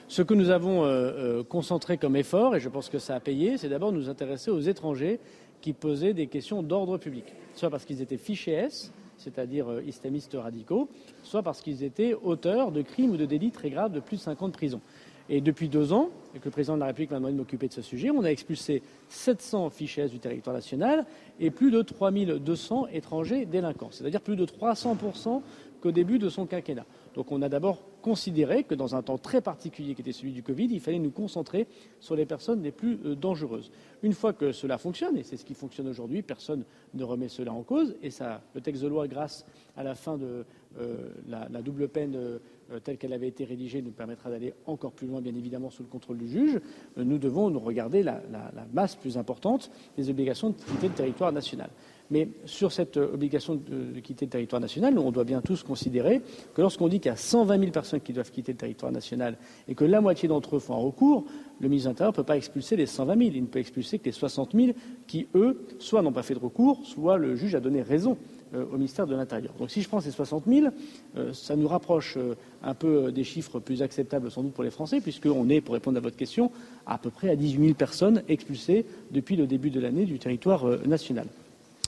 Ce 0.09 0.23
que 0.23 0.33
nous 0.33 0.49
avons 0.49 0.85
euh, 0.85 0.87
euh, 0.89 1.45
concentré 1.45 1.99
comme 1.99 2.17
effort, 2.17 2.57
et 2.57 2.61
je 2.61 2.71
pense 2.71 2.89
que 2.89 2.99
ça 2.99 3.17
a 3.17 3.21
payé, 3.21 3.59
c'est 3.59 3.69
d'abord 3.69 3.93
nous 3.93 4.09
intéresser 4.09 4.51
aux 4.51 4.61
étrangers 4.61 5.21
qui 5.61 5.75
posaient 5.75 6.15
des 6.15 6.27
questions 6.27 6.63
d'ordre 6.63 6.97
public, 6.97 7.25
soit 7.55 7.69
parce 7.69 7.85
qu'ils 7.85 8.01
étaient 8.01 8.17
fichés 8.17 8.53
S, 8.53 8.93
c'est-à-dire 9.19 9.71
euh, 9.71 9.83
islamistes 9.83 10.37
radicaux, 10.39 10.89
soit 11.23 11.43
parce 11.43 11.61
qu'ils 11.61 11.83
étaient 11.83 12.15
auteurs 12.15 12.73
de 12.73 12.83
crimes 12.83 13.11
ou 13.11 13.17
de 13.17 13.27
délits 13.27 13.51
très 13.51 13.71
graves 13.71 13.93
de 13.93 14.01
plus 14.01 14.17
de 14.17 14.23
5 14.23 14.43
ans 14.43 14.49
de 14.49 14.53
prison. 14.53 14.81
Et 15.29 15.41
depuis 15.41 15.69
deux 15.69 15.93
ans, 15.93 16.11
que 16.35 16.45
le 16.45 16.51
président 16.51 16.75
de 16.75 16.81
la 16.81 16.87
République 16.87 17.11
m'a 17.11 17.17
demandé 17.17 17.33
de 17.33 17.39
m'occuper 17.39 17.67
de 17.67 17.73
ce 17.73 17.83
sujet, 17.83 18.11
on 18.11 18.23
a 18.23 18.29
expulsé 18.29 18.83
700 19.09 19.71
fichiers 19.71 20.09
du 20.09 20.21
territoire 20.21 20.55
national 20.55 21.05
et 21.41 21.51
plus 21.51 21.71
de 21.71 21.83
3200 21.83 22.89
étrangers 22.93 23.45
délinquants, 23.45 23.89
c'est-à-dire 23.91 24.21
plus 24.21 24.37
de 24.37 24.47
300% 24.47 25.43
qu'au 25.81 25.91
début 25.91 26.19
de 26.19 26.29
son 26.29 26.47
quinquennat. 26.47 26.87
Donc 27.17 27.33
on 27.33 27.41
a 27.41 27.49
d'abord 27.49 27.83
considéré 28.03 28.63
que 28.63 28.75
dans 28.75 28.95
un 28.95 29.03
temps 29.03 29.17
très 29.17 29.41
particulier 29.41 29.95
qui 29.95 30.03
était 30.03 30.13
celui 30.13 30.33
du 30.33 30.43
Covid, 30.43 30.69
il 30.71 30.81
fallait 30.81 30.99
nous 30.99 31.11
concentrer 31.11 31.67
sur 31.99 32.15
les 32.15 32.27
personnes 32.27 32.63
les 32.63 32.71
plus 32.71 33.01
euh, 33.05 33.17
dangereuses. 33.17 33.73
Une 34.03 34.13
fois 34.13 34.35
que 34.35 34.53
cela 34.53 34.77
fonctionne, 34.77 35.17
et 35.17 35.23
c'est 35.23 35.39
ce 35.39 35.45
qui 35.45 35.55
fonctionne 35.55 35.89
aujourd'hui, 35.89 36.21
personne 36.21 36.65
ne 36.93 37.03
remet 37.03 37.29
cela 37.29 37.53
en 37.55 37.63
cause, 37.63 37.97
et 38.03 38.11
le 38.55 38.61
texte 38.61 38.83
de 38.83 38.89
loi, 38.89 39.09
grâce 39.09 39.47
à 39.77 39.83
la 39.83 39.95
fin 39.95 40.19
de 40.19 40.45
euh, 40.79 41.09
la, 41.27 41.63
double 41.63 41.89
peine 41.89 42.15
euh, 42.15 42.39
telle 42.85 42.99
qu'elle 42.99 43.15
avait 43.15 43.29
été 43.29 43.45
rédigée, 43.45 43.81
nous 43.81 43.93
permettra 43.93 44.29
d'aller 44.29 44.53
encore 44.67 44.93
plus 44.93 45.07
loin, 45.07 45.23
bien 45.23 45.35
évidemment, 45.35 45.71
sous 45.71 45.83
le 45.83 45.89
contrôle 45.89 46.19
du 46.19 46.29
juge. 46.29 46.61
nous 46.97 47.19
devons 47.19 47.49
nous 47.49 47.61
regarder 47.61 48.03
la, 48.03 48.21
la 48.31 48.67
masse 48.75 48.95
plus 48.95 49.17
importante 49.17 49.71
des 49.97 50.11
obligations 50.11 50.51
de 50.51 50.57
quitter 50.57 50.89
le 50.89 50.95
territoire 50.95 51.33
national. 51.33 51.71
Mais 52.11 52.29
sur 52.45 52.73
cette 52.73 52.97
obligation 52.97 53.55
de, 53.57 53.99
quitter 54.01 54.27
le 54.27 54.31
territoire 54.31 54.61
national, 54.61 54.99
on 54.99 55.11
doit 55.11 55.25
bien 55.25 55.41
tous 55.41 55.63
considérer 55.63 56.23
que 56.55 56.61
lorsqu'on 56.61 56.89
dit 56.89 57.01
qu'il 57.01 57.11
y 57.11 57.13
a 57.13 57.17
120 57.17 57.59
000 57.59 57.71
personnes 57.73 58.01
qui 58.01 58.13
doivent 58.13 58.31
quitter 58.31 58.53
le 58.53 58.59
territoire 58.59 58.93
national 58.93 59.37
et 59.69 59.75
que 59.75 59.85
la 59.85 60.01
moitié 60.01 60.29
d'entre 60.29 60.57
eux 60.57 60.59
font 60.61 60.75
un 60.75 60.85
recours, 60.85 61.25
le 61.61 61.69
ministre 61.69 61.89
de 61.89 61.95
l'Intérieur 61.95 62.13
ne 62.13 62.17
peut 62.17 62.25
pas 62.25 62.37
expulser 62.37 62.77
les 62.77 62.87
120 62.87 63.19
000. 63.19 63.31
Il 63.35 63.43
ne 63.43 63.47
peut 63.47 63.59
expulser 63.59 63.99
que 63.99 64.05
les 64.05 64.13
60 64.13 64.53
000 64.55 64.73
qui, 65.07 65.27
eux, 65.35 65.67
soit 65.79 66.03
n'ont 66.03 66.13
pas 66.13 66.23
fait 66.23 66.35
de 66.35 66.39
recours, 66.39 66.81
soit 66.85 67.17
le 67.17 67.35
juge 67.35 67.55
a 67.55 67.61
donné 67.61 67.83
raison 67.83 68.17
euh, 68.55 68.65
au 68.73 68.77
ministère 68.77 69.07
de 69.07 69.15
l'Intérieur. 69.17 69.55
Donc 69.59 69.71
si 69.71 69.83
je 69.83 69.89
prends 69.89 70.01
ces 70.01 70.13
60 70.13 70.45
000, 70.47 70.69
euh, 71.17 71.33
ça 71.33 71.57
nous 71.57 71.67
rapproche 71.67 72.17
euh, 72.17 72.37
un 72.63 72.75
peu 72.75 73.11
des 73.11 73.25
chiffres 73.25 73.59
plus 73.59 73.83
acceptables 73.83 74.31
sans 74.31 74.43
doute 74.43 74.53
pour 74.53 74.63
les 74.63 74.71
Français, 74.71 75.01
puisqu'on 75.01 75.49
est, 75.49 75.61
pour 75.61 75.75
répondre 75.75 75.97
à 75.97 76.01
votre 76.01 76.17
question, 76.17 76.53
à 76.87 76.99
peu 76.99 77.11
près 77.11 77.31
à 77.31 77.37
18 77.37 77.61
000 77.61 77.75
personnes 77.75 78.23
expulsées 78.29 78.87
depuis 79.11 79.35
le 79.35 79.47
début 79.47 79.71
de 79.71 79.81
l'année 79.81 80.05
du 80.05 80.19
territoire 80.21 80.65
national. 80.87 81.27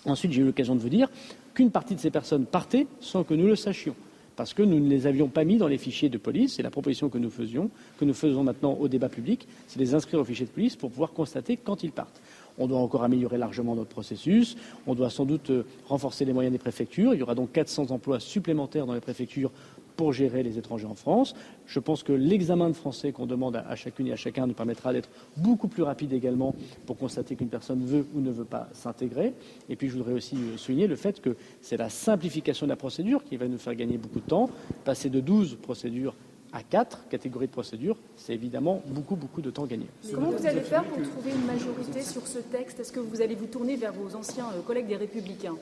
Ensuite, 0.05 0.33
j'ai 0.33 0.43
eu 0.43 0.45
l'occasion 0.45 0.75
de 0.75 0.81
vous 0.81 0.89
dire 0.89 1.09
qu'une 1.55 1.71
partie 1.71 1.95
de 1.95 2.01
ces 2.01 2.11
personnes 2.11 2.47
partaient 2.47 2.87
sans 3.01 3.25
que 3.25 3.35
nous 3.35 3.47
le 3.47 3.57
sachions 3.57 3.95
parce 4.39 4.55
que 4.55 4.63
nous 4.63 4.79
ne 4.79 4.89
les 4.89 5.09
avions 5.09 5.27
pas 5.27 5.43
mis 5.43 5.57
dans 5.57 5.67
les 5.67 5.79
fichiers 5.79 6.09
de 6.09 6.17
police. 6.17 6.55
C'est 6.55 6.63
la 6.63 6.71
proposition 6.71 7.09
que 7.09 7.19
nous 7.19 7.29
faisions, 7.29 7.71
que 7.99 8.05
nous 8.05 8.15
faisons 8.15 8.45
maintenant 8.45 8.75
au 8.75 8.87
débat 8.87 9.09
public, 9.09 9.49
c'est 9.67 9.81
les 9.81 9.97
inscrire 9.97 10.21
au 10.21 10.25
fichier 10.25 10.47
de 10.47 10.53
police 10.53 10.77
pour 10.77 10.91
pouvoir 10.91 11.13
constater 11.13 11.57
quand 11.57 11.83
ils 11.83 11.91
partent. 11.91 12.23
On 12.57 12.69
doit 12.69 12.79
encore 12.79 13.03
améliorer 13.03 13.37
largement 13.37 13.75
notre 13.75 13.91
processus. 13.91 14.57
On 14.87 14.95
doit 14.95 15.11
sans 15.11 15.25
doute 15.25 15.51
euh, 15.51 15.65
renforcer 15.89 16.25
les 16.25 16.33
moyens 16.33 16.53
des 16.53 16.59
préfectures. 16.59 17.15
Il 17.15 17.19
y 17.19 17.23
aura 17.23 17.35
donc 17.35 17.51
400 17.51 17.91
emplois 17.91 18.21
supplémentaires 18.21 18.87
dans 18.87 18.95
les 18.95 19.01
préfectures 19.01 19.51
pour 19.99 20.13
gérer 20.13 20.45
les 20.45 20.59
étrangers 20.59 20.87
en 20.87 20.95
France. 20.95 21.35
Je 21.67 21.81
pense 21.81 22.05
que 22.05 22.13
l'examen 22.13 22.69
de 22.69 22.75
français 22.75 23.11
qu'on 23.11 23.27
demande 23.27 23.57
à, 23.57 23.75
chacune 23.75 24.07
et 24.07 24.13
à 24.13 24.17
chacun 24.17 24.47
nous 24.47 24.55
permettra 24.55 24.93
d'être 24.93 25.11
beaucoup 25.37 25.67
plus 25.67 25.83
rapide 25.83 26.13
également 26.13 26.55
pour 26.87 26.97
constater 26.97 27.35
qu'une 27.35 27.49
personne 27.49 27.85
veut 27.85 28.07
ou 28.15 28.21
ne 28.21 28.31
veut 28.31 28.45
pas 28.45 28.69
s'intégrer. 28.73 29.35
Et 29.69 29.75
puis 29.75 29.89
je 29.89 29.97
voudrais 29.97 30.13
aussi 30.13 30.37
euh, 30.37 30.57
souligner 30.57 30.87
le 30.87 30.95
fait 30.95 31.21
que 31.21 31.37
c'est 31.61 31.77
la 31.77 31.89
simplification 31.91 32.65
de 32.65 32.71
la 32.71 32.77
procédure 32.77 33.25
qui 33.25 33.37
va 33.37 33.49
nous 33.49 33.59
faire 33.59 33.75
gagner 33.75 33.99
beaucoup 33.99 34.21
de 34.21 34.25
temps. 34.27 34.49
Passer 34.85 35.11
de 35.11 35.19
12 35.19 35.57
procédures 35.61 36.15
à 36.53 36.63
quatre 36.63 37.09
catégories 37.09 37.49
de 37.49 37.53
procédures, 37.53 37.97
c'est 38.17 38.35
évidemment 38.35 38.81
beaucoup, 38.87 39.17
beaucoup 39.17 39.43
de 39.43 39.51
temps 39.51 39.67
gagné. 39.67 39.87
Comment 40.15 40.31
vous 40.31 40.47
allez 40.47 40.61
faire 40.61 40.85
pour 40.85 41.03
trouver 41.03 41.33
une 41.33 41.45
majorité 41.45 42.03
sur 42.03 42.25
ce 42.25 42.39
texte? 42.39 42.79
Est-ce 42.79 42.93
que 42.93 43.01
vous 43.01 43.21
allez 43.21 43.35
vous 43.35 43.47
tourner 43.47 43.75
vers 43.75 43.93
vos 43.93 44.15
anciens 44.15 44.47
euh, 44.55 44.63
collègues 44.63 44.87
des 44.87 44.97
Républicains? 44.97 45.57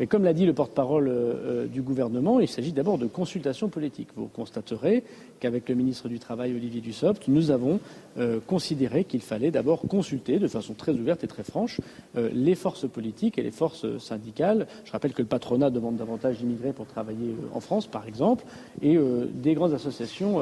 Mais 0.00 0.06
comme 0.06 0.24
l'a 0.24 0.32
dit 0.32 0.46
le 0.46 0.54
porte-parole 0.54 1.08
euh, 1.08 1.66
du 1.66 1.82
gouvernement, 1.82 2.40
il 2.40 2.48
s'agit 2.48 2.72
d'abord 2.72 2.96
de 2.96 3.06
consultations 3.06 3.68
politiques. 3.68 4.08
Vous 4.16 4.28
constaterez 4.28 5.04
qu'avec 5.40 5.68
le 5.68 5.74
ministre 5.74 6.08
du 6.08 6.18
Travail, 6.18 6.54
Olivier 6.54 6.80
Dussopt, 6.80 7.28
nous 7.28 7.50
avons 7.50 7.80
euh, 8.16 8.40
considéré 8.46 9.04
qu'il 9.04 9.20
fallait 9.20 9.50
d'abord 9.50 9.82
consulter 9.82 10.38
de 10.38 10.48
façon 10.48 10.72
très 10.72 10.92
ouverte 10.92 11.22
et 11.22 11.26
très 11.26 11.42
franche 11.42 11.82
euh, 12.16 12.30
les 12.32 12.54
forces 12.54 12.88
politiques 12.88 13.36
et 13.38 13.42
les 13.42 13.50
forces 13.50 13.98
syndicales. 13.98 14.66
Je 14.86 14.92
rappelle 14.92 15.12
que 15.12 15.20
le 15.20 15.28
patronat 15.28 15.68
demande 15.68 15.96
davantage 15.96 16.38
d'immigrés 16.38 16.72
pour 16.72 16.86
travailler 16.86 17.36
en 17.52 17.60
France, 17.60 17.86
par 17.86 18.08
exemple, 18.08 18.44
et 18.80 18.98
des 19.34 19.52
grandes 19.52 19.74
associations 19.74 20.40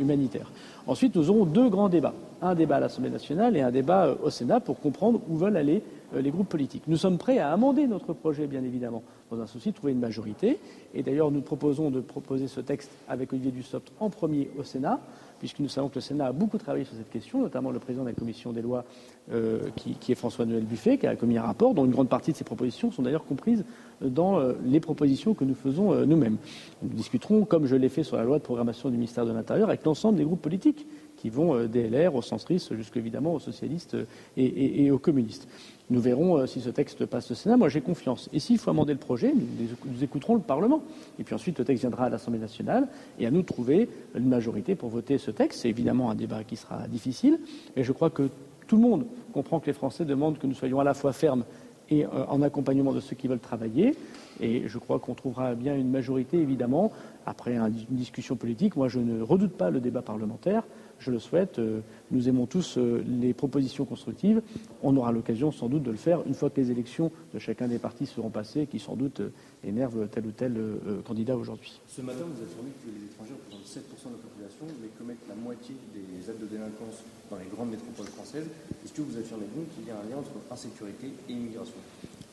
humanitaires. 0.00 0.50
Ensuite, 0.86 1.16
nous 1.16 1.30
aurons 1.30 1.44
deux 1.44 1.68
grands 1.68 1.88
débats. 1.88 2.14
Un 2.40 2.54
débat 2.54 2.76
à 2.76 2.80
l'Assemblée 2.80 3.10
nationale 3.10 3.56
et 3.56 3.60
un 3.60 3.70
débat 3.70 4.16
au 4.22 4.30
Sénat 4.30 4.60
pour 4.60 4.80
comprendre 4.80 5.20
où 5.28 5.36
veulent 5.36 5.56
aller 5.56 5.76
euh, 5.76 6.01
les 6.14 6.30
groupes 6.30 6.48
politiques. 6.48 6.84
Nous 6.86 6.96
sommes 6.96 7.18
prêts 7.18 7.38
à 7.38 7.52
amender 7.52 7.86
notre 7.86 8.12
projet, 8.12 8.46
bien 8.46 8.62
évidemment, 8.62 9.02
dans 9.30 9.40
un 9.40 9.46
souci 9.46 9.70
de 9.70 9.76
trouver 9.76 9.92
une 9.92 10.00
majorité. 10.00 10.58
Et 10.94 11.02
d'ailleurs, 11.02 11.30
nous 11.30 11.40
proposons 11.40 11.90
de 11.90 12.00
proposer 12.00 12.48
ce 12.48 12.60
texte 12.60 12.90
avec 13.08 13.32
Olivier 13.32 13.50
Dussopt 13.50 13.92
en 14.00 14.10
premier 14.10 14.50
au 14.58 14.62
Sénat, 14.62 15.00
puisque 15.38 15.60
nous 15.60 15.68
savons 15.68 15.88
que 15.88 15.96
le 15.96 16.00
Sénat 16.00 16.26
a 16.26 16.32
beaucoup 16.32 16.58
travaillé 16.58 16.84
sur 16.84 16.94
cette 16.94 17.10
question, 17.10 17.40
notamment 17.40 17.70
le 17.70 17.78
président 17.78 18.04
de 18.04 18.08
la 18.08 18.14
commission 18.14 18.52
des 18.52 18.62
lois, 18.62 18.84
euh, 19.32 19.60
qui, 19.76 20.12
est 20.12 20.14
François-Noël 20.14 20.64
Buffet, 20.64 20.98
qui 20.98 21.06
a 21.06 21.16
commis 21.16 21.38
un 21.38 21.42
rapport 21.42 21.74
dont 21.74 21.84
une 21.84 21.92
grande 21.92 22.08
partie 22.08 22.32
de 22.32 22.36
ces 22.36 22.44
propositions 22.44 22.90
sont 22.90 23.02
d'ailleurs 23.02 23.24
comprises 23.24 23.64
dans 24.00 24.38
euh, 24.38 24.52
les 24.64 24.80
propositions 24.80 25.34
que 25.34 25.44
nous 25.44 25.54
faisons 25.54 25.94
nous-mêmes. 26.06 26.36
Nous 26.82 26.90
discuterons, 26.90 27.44
comme 27.44 27.66
je 27.66 27.76
l'ai 27.76 27.88
fait 27.88 28.02
sur 28.02 28.16
la 28.16 28.24
loi 28.24 28.38
de 28.38 28.44
programmation 28.44 28.90
du 28.90 28.96
ministère 28.96 29.26
de 29.26 29.32
l'Intérieur, 29.32 29.68
avec 29.68 29.84
l'ensemble 29.84 30.18
des 30.18 30.24
groupes 30.24 30.42
politiques 30.42 30.86
qui 31.22 31.30
vont 31.30 31.54
euh, 31.54 31.68
des 31.68 31.88
LR 31.88 32.16
aux 32.16 32.22
centristes 32.22 32.74
jusqu'évidemment 32.74 33.34
aux 33.34 33.38
socialistes 33.38 33.96
et, 34.36 34.90
aux 34.90 34.98
communistes. 34.98 35.46
Nous 35.90 36.00
verrons 36.00 36.38
euh, 36.38 36.46
si 36.46 36.60
ce 36.60 36.70
texte 36.70 37.04
passe 37.06 37.30
au 37.30 37.34
Sénat. 37.34 37.56
Moi, 37.56 37.68
j'ai 37.68 37.80
confiance. 37.80 38.28
Et 38.32 38.38
s'il 38.38 38.58
faut 38.58 38.70
amender 38.70 38.92
le 38.92 38.98
projet, 38.98 39.32
nous, 39.34 40.04
écouterons 40.04 40.34
le 40.34 40.40
Parlement. 40.40 40.82
Et 41.18 41.24
puis 41.24 41.34
ensuite, 41.34 41.58
le 41.58 41.64
texte 41.64 41.82
viendra 41.82 42.06
à 42.06 42.08
l'Assemblée 42.08 42.38
nationale 42.38 42.88
et 43.18 43.26
à 43.26 43.30
nous 43.30 43.42
de 43.42 43.46
trouver 43.46 43.88
une 44.14 44.28
majorité 44.28 44.74
pour 44.74 44.88
voter 44.88 45.18
ce 45.18 45.30
texte. 45.30 45.60
C'est 45.62 45.68
évidemment 45.68 46.10
un 46.10 46.14
débat 46.14 46.44
qui 46.44 46.56
sera 46.56 46.86
difficile. 46.88 47.40
Et 47.76 47.84
je 47.84 47.92
crois 47.92 48.10
que 48.10 48.28
tout 48.66 48.76
le 48.76 48.82
monde 48.82 49.04
comprend 49.32 49.60
que 49.60 49.66
les 49.66 49.72
Français 49.72 50.04
demandent 50.04 50.38
que 50.38 50.46
nous 50.46 50.54
soyons 50.54 50.80
à 50.80 50.84
la 50.84 50.94
fois 50.94 51.12
fermes 51.12 51.44
et 51.90 52.04
euh, 52.04 52.24
en 52.28 52.42
accompagnement 52.42 52.92
de 52.92 53.00
ceux 53.00 53.16
qui 53.16 53.28
veulent 53.28 53.38
travailler. 53.38 53.94
Et 54.40 54.66
je 54.66 54.78
crois 54.78 54.98
qu'on 54.98 55.14
trouvera 55.14 55.54
bien 55.54 55.76
une 55.76 55.90
majorité, 55.90 56.38
évidemment, 56.38 56.92
après 57.26 57.56
une 57.56 57.70
discussion 57.90 58.36
politique. 58.36 58.76
Moi, 58.76 58.88
je 58.88 58.98
ne 58.98 59.22
redoute 59.22 59.52
pas 59.52 59.70
le 59.70 59.80
débat 59.80 60.02
parlementaire. 60.02 60.62
Je 61.02 61.10
le 61.10 61.18
souhaite. 61.18 61.58
Euh, 61.58 61.80
nous 62.10 62.28
aimons 62.28 62.46
tous 62.46 62.78
euh, 62.78 63.04
les 63.06 63.34
propositions 63.34 63.84
constructives. 63.84 64.40
On 64.82 64.96
aura 64.96 65.12
l'occasion 65.12 65.52
sans 65.52 65.68
doute 65.68 65.82
de 65.82 65.90
le 65.90 65.96
faire 65.96 66.22
une 66.26 66.34
fois 66.34 66.50
que 66.50 66.60
les 66.60 66.70
élections 66.70 67.10
de 67.34 67.38
chacun 67.38 67.68
des 67.68 67.78
partis 67.78 68.06
seront 68.06 68.30
passées, 68.30 68.66
qui 68.66 68.78
sans 68.78 68.96
doute 68.96 69.20
énervent 69.64 70.08
tel 70.08 70.26
ou 70.26 70.30
tel 70.30 70.56
candidat 71.04 71.36
aujourd'hui. 71.36 71.80
Ce 71.88 72.00
matin, 72.00 72.24
vous 72.24 72.42
affirmez 72.42 72.70
que 72.82 72.88
les 72.88 73.06
étrangers 73.06 73.34
représentent 73.34 73.66
7% 73.66 74.08
de 74.08 74.16
la 74.16 74.22
population, 74.22 74.66
mais 74.80 74.88
commettent 74.98 75.28
la 75.28 75.34
moitié 75.34 75.74
des 75.94 76.30
actes 76.30 76.40
de 76.40 76.46
délinquance 76.46 77.04
dans 77.30 77.38
les 77.38 77.46
grandes 77.54 77.70
métropoles 77.70 78.06
françaises. 78.06 78.46
Est-ce 78.84 78.92
que 78.92 79.02
vous 79.02 79.16
affirmez 79.18 79.46
donc 79.54 79.66
qu'il 79.74 79.86
y 79.86 79.90
a 79.90 79.94
un 79.94 80.08
lien 80.10 80.18
entre 80.18 80.32
insécurité 80.50 81.08
et 81.28 81.32
immigration? 81.32 81.74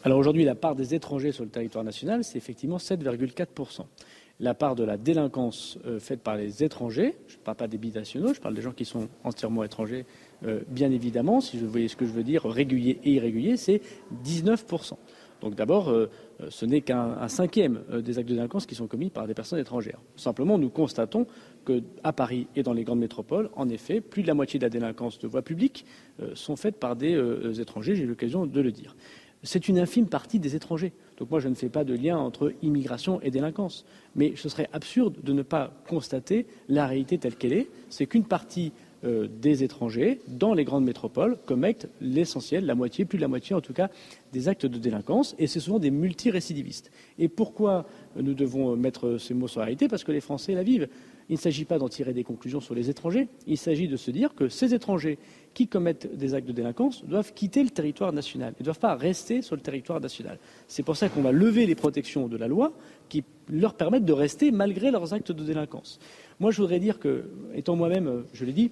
Alors 0.03 0.17
aujourd'hui, 0.17 0.45
la 0.45 0.55
part 0.55 0.75
des 0.75 0.95
étrangers 0.95 1.31
sur 1.31 1.43
le 1.43 1.49
territoire 1.49 1.83
national, 1.83 2.23
c'est 2.23 2.37
effectivement 2.37 2.77
7,4% 2.77 3.85
la 4.39 4.53
part 4.53 4.75
de 4.75 4.83
la 4.83 4.97
délinquance 4.97 5.77
euh, 5.85 5.99
faite 5.99 6.21
par 6.21 6.37
les 6.37 6.63
étrangers, 6.63 7.15
je 7.27 7.35
ne 7.35 7.41
parle 7.41 7.57
pas 7.57 7.67
des 7.67 7.77
binationaux, 7.77 8.33
je 8.33 8.39
parle 8.39 8.55
des 8.55 8.61
gens 8.61 8.71
qui 8.71 8.85
sont 8.85 9.09
entièrement 9.23 9.63
étrangers, 9.63 10.05
euh, 10.45 10.61
bien 10.69 10.91
évidemment, 10.91 11.41
si 11.41 11.57
vous 11.57 11.69
voyez 11.69 11.89
ce 11.89 11.95
que 11.95 12.05
je 12.05 12.11
veux 12.11 12.23
dire, 12.23 12.45
régulier 12.45 12.99
et 13.03 13.11
irrégulier, 13.13 13.57
c'est 13.57 13.81
19%. 14.23 14.93
Donc 15.41 15.55
d'abord, 15.55 15.89
euh, 15.89 16.09
ce 16.49 16.65
n'est 16.65 16.81
qu'un 16.81 17.27
cinquième 17.29 17.81
des 18.01 18.17
actes 18.17 18.27
de 18.27 18.33
délinquance 18.33 18.65
qui 18.65 18.75
sont 18.75 18.87
commis 18.87 19.09
par 19.09 19.25
des 19.25 19.33
personnes 19.33 19.59
étrangères. 19.59 19.99
Simplement, 20.17 20.57
nous 20.57 20.69
constatons 20.69 21.27
qu'à 21.65 22.13
Paris 22.13 22.47
et 22.55 22.63
dans 22.63 22.73
les 22.73 22.83
grandes 22.83 22.99
métropoles, 22.99 23.49
en 23.55 23.69
effet, 23.69 24.01
plus 24.01 24.21
de 24.21 24.27
la 24.27 24.33
moitié 24.33 24.59
de 24.59 24.65
la 24.65 24.69
délinquance 24.69 25.19
de 25.19 25.27
voies 25.27 25.41
publiques 25.41 25.85
sont 26.33 26.57
faites 26.57 26.77
par 26.77 26.97
des 26.97 27.61
étrangers, 27.61 27.95
j'ai 27.95 28.03
eu 28.03 28.07
l'occasion 28.07 28.45
de 28.45 28.61
le 28.61 28.71
dire. 28.71 28.95
C'est 29.43 29.69
une 29.69 29.79
infime 29.79 30.07
partie 30.07 30.39
des 30.39 30.55
étrangers. 30.55 30.91
Donc 31.19 31.29
moi, 31.29 31.39
je 31.39 31.49
ne 31.49 31.55
fais 31.55 31.69
pas 31.69 31.83
de 31.83 31.93
lien 31.93 32.17
entre 32.17 32.53
immigration 32.61 33.21
et 33.21 33.29
délinquance. 33.29 33.85
Mais 34.15 34.33
ce 34.35 34.49
serait 34.49 34.69
absurde 34.73 35.15
de 35.21 35.33
ne 35.33 35.41
pas 35.41 35.71
constater 35.87 36.47
la 36.69 36.87
réalité 36.87 37.17
telle 37.17 37.35
qu'elle 37.35 37.53
est. 37.53 37.67
C'est 37.89 38.05
qu'une 38.05 38.23
partie 38.23 38.71
euh, 39.05 39.27
des 39.41 39.63
étrangers 39.63 40.19
dans 40.27 40.53
les 40.53 40.63
grandes 40.63 40.83
métropoles 40.83 41.37
commettent 41.45 41.89
l'essentiel, 42.01 42.65
la 42.65 42.75
moitié, 42.75 43.05
plus 43.05 43.17
de 43.17 43.21
la 43.21 43.27
moitié 43.27 43.55
en 43.55 43.61
tout 43.61 43.73
cas, 43.73 43.89
des 44.33 44.47
actes 44.47 44.65
de 44.65 44.77
délinquance. 44.77 45.35
Et 45.39 45.47
c'est 45.47 45.59
souvent 45.59 45.79
des 45.79 45.91
multirécidivistes. 45.91 46.91
Et 47.17 47.27
pourquoi 47.27 47.85
nous 48.15 48.33
devons 48.33 48.75
mettre 48.77 49.17
ces 49.17 49.33
mots 49.33 49.47
sur 49.47 49.59
la 49.59 49.65
réalité? 49.65 49.87
Parce 49.87 50.03
que 50.03 50.11
les 50.11 50.21
Français 50.21 50.53
la 50.53 50.63
vivent. 50.63 50.87
Il 51.29 51.33
ne 51.33 51.39
s'agit 51.39 51.65
pas 51.65 51.77
d'en 51.77 51.89
tirer 51.89 52.13
des 52.13 52.23
conclusions 52.23 52.59
sur 52.59 52.73
les 52.73 52.89
étrangers. 52.89 53.27
Il 53.45 53.57
s'agit 53.57 53.87
de 53.87 53.97
se 53.97 54.09
dire 54.09 54.33
que 54.33 54.49
ces 54.49 54.73
étrangers 54.73 55.19
qui 55.53 55.67
commettent 55.67 56.15
des 56.15 56.33
actes 56.33 56.47
de 56.47 56.51
délinquance 56.51 57.05
doivent 57.05 57.33
quitter 57.33 57.63
le 57.63 57.69
territoire 57.69 58.11
national. 58.11 58.53
Ils 58.59 58.63
ne 58.63 58.65
doivent 58.65 58.79
pas 58.79 58.95
rester 58.95 59.43
sur 59.43 59.55
le 59.55 59.61
territoire 59.61 60.01
national. 60.01 60.39
C'est 60.67 60.81
pour 60.81 60.97
ça 60.97 61.07
qu'on 61.07 61.21
va 61.21 61.31
lever 61.31 61.67
les 61.67 61.75
protections 61.75 62.27
de 62.27 62.35
la 62.35 62.47
loi 62.47 62.73
qui 63.09 63.23
leur 63.47 63.75
permettent 63.75 64.05
de 64.05 64.13
rester 64.13 64.51
malgré 64.51 64.89
leurs 64.89 65.13
actes 65.13 65.31
de 65.31 65.43
délinquance. 65.43 65.99
Moi, 66.39 66.49
je 66.49 66.61
voudrais 66.61 66.79
dire 66.79 66.97
que, 66.97 67.25
étant 67.53 67.75
moi-même, 67.75 68.23
je 68.33 68.43
l'ai 68.43 68.53
dit, 68.53 68.71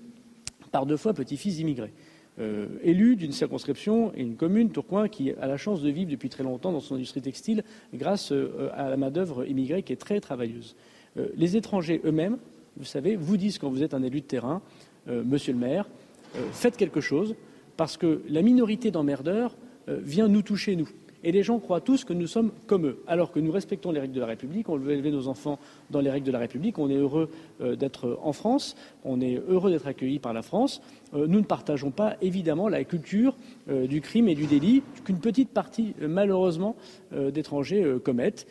par 0.71 0.87
deux 0.87 0.97
fois 0.97 1.13
petit-fils 1.13 1.59
immigré, 1.59 1.93
euh, 2.39 2.67
élu 2.83 3.15
d'une 3.15 3.31
circonscription 3.31 4.11
et 4.15 4.21
une 4.21 4.35
commune, 4.35 4.71
Tourcoing, 4.71 5.09
qui 5.09 5.31
a 5.31 5.47
la 5.47 5.57
chance 5.57 5.81
de 5.81 5.89
vivre 5.89 6.09
depuis 6.09 6.29
très 6.29 6.43
longtemps 6.43 6.71
dans 6.71 6.79
son 6.79 6.95
industrie 6.95 7.21
textile 7.21 7.63
grâce 7.93 8.31
euh, 8.31 8.69
à 8.73 8.89
la 8.89 8.97
main-d'œuvre 8.97 9.45
immigrée 9.45 9.83
qui 9.83 9.93
est 9.93 9.97
très 9.97 10.19
travailleuse. 10.19 10.75
Euh, 11.17 11.27
les 11.35 11.57
étrangers 11.57 12.01
eux-mêmes, 12.05 12.37
vous 12.77 12.85
savez, 12.85 13.15
vous 13.15 13.37
disent 13.37 13.57
quand 13.57 13.69
vous 13.69 13.83
êtes 13.83 13.93
un 13.93 14.03
élu 14.03 14.21
de 14.21 14.25
terrain, 14.25 14.61
monsieur 15.07 15.53
le 15.53 15.59
maire, 15.59 15.87
euh, 16.35 16.39
faites 16.51 16.77
quelque 16.77 17.01
chose, 17.01 17.35
parce 17.77 17.97
que 17.97 18.21
la 18.29 18.41
minorité 18.41 18.91
d'emmerdeurs 18.91 19.55
euh, 19.89 19.99
vient 20.01 20.27
nous 20.27 20.41
toucher, 20.41 20.75
nous. 20.75 20.89
Et 21.23 21.31
les 21.31 21.41
gens 21.41 21.57
croient 21.59 21.81
tous 21.81 22.03
que 22.03 22.13
nous 22.13 22.27
sommes 22.27 22.51
comme 22.67 22.85
eux, 22.85 22.99
alors 23.07 23.31
que 23.31 23.39
nous 23.39 23.51
respectons 23.51 23.91
les 23.91 23.99
règles 23.99 24.13
de 24.13 24.19
la 24.19 24.27
République, 24.27 24.69
on 24.69 24.77
veut 24.77 24.91
élever 24.91 25.11
nos 25.11 25.27
enfants 25.27 25.57
dans 25.89 25.99
les 25.99 26.11
règles 26.11 26.27
de 26.27 26.31
la 26.31 26.39
République, 26.39 26.77
on 26.77 26.89
est 26.89 26.95
heureux 26.95 27.29
euh, 27.59 27.75
d'être 27.75 28.19
en 28.21 28.33
France, 28.33 28.75
on 29.03 29.19
est 29.19 29.41
heureux 29.47 29.71
d'être 29.71 29.87
accueillis 29.87 30.19
par 30.19 30.33
la 30.33 30.43
France. 30.43 30.81
nous 31.13 31.39
ne 31.39 31.45
partageons 31.45 31.91
pas, 31.91 32.17
évidemment, 32.21 32.69
la 32.69 32.83
culture 32.83 33.35
du 33.67 34.01
crime 34.01 34.27
et 34.27 34.35
du 34.35 34.45
délit 34.45 34.83
qu'une 35.05 35.19
petite 35.19 35.49
partie, 35.49 35.93
malheureusement, 35.99 36.75
d'étrangers 37.11 37.97
commettent. 38.03 38.45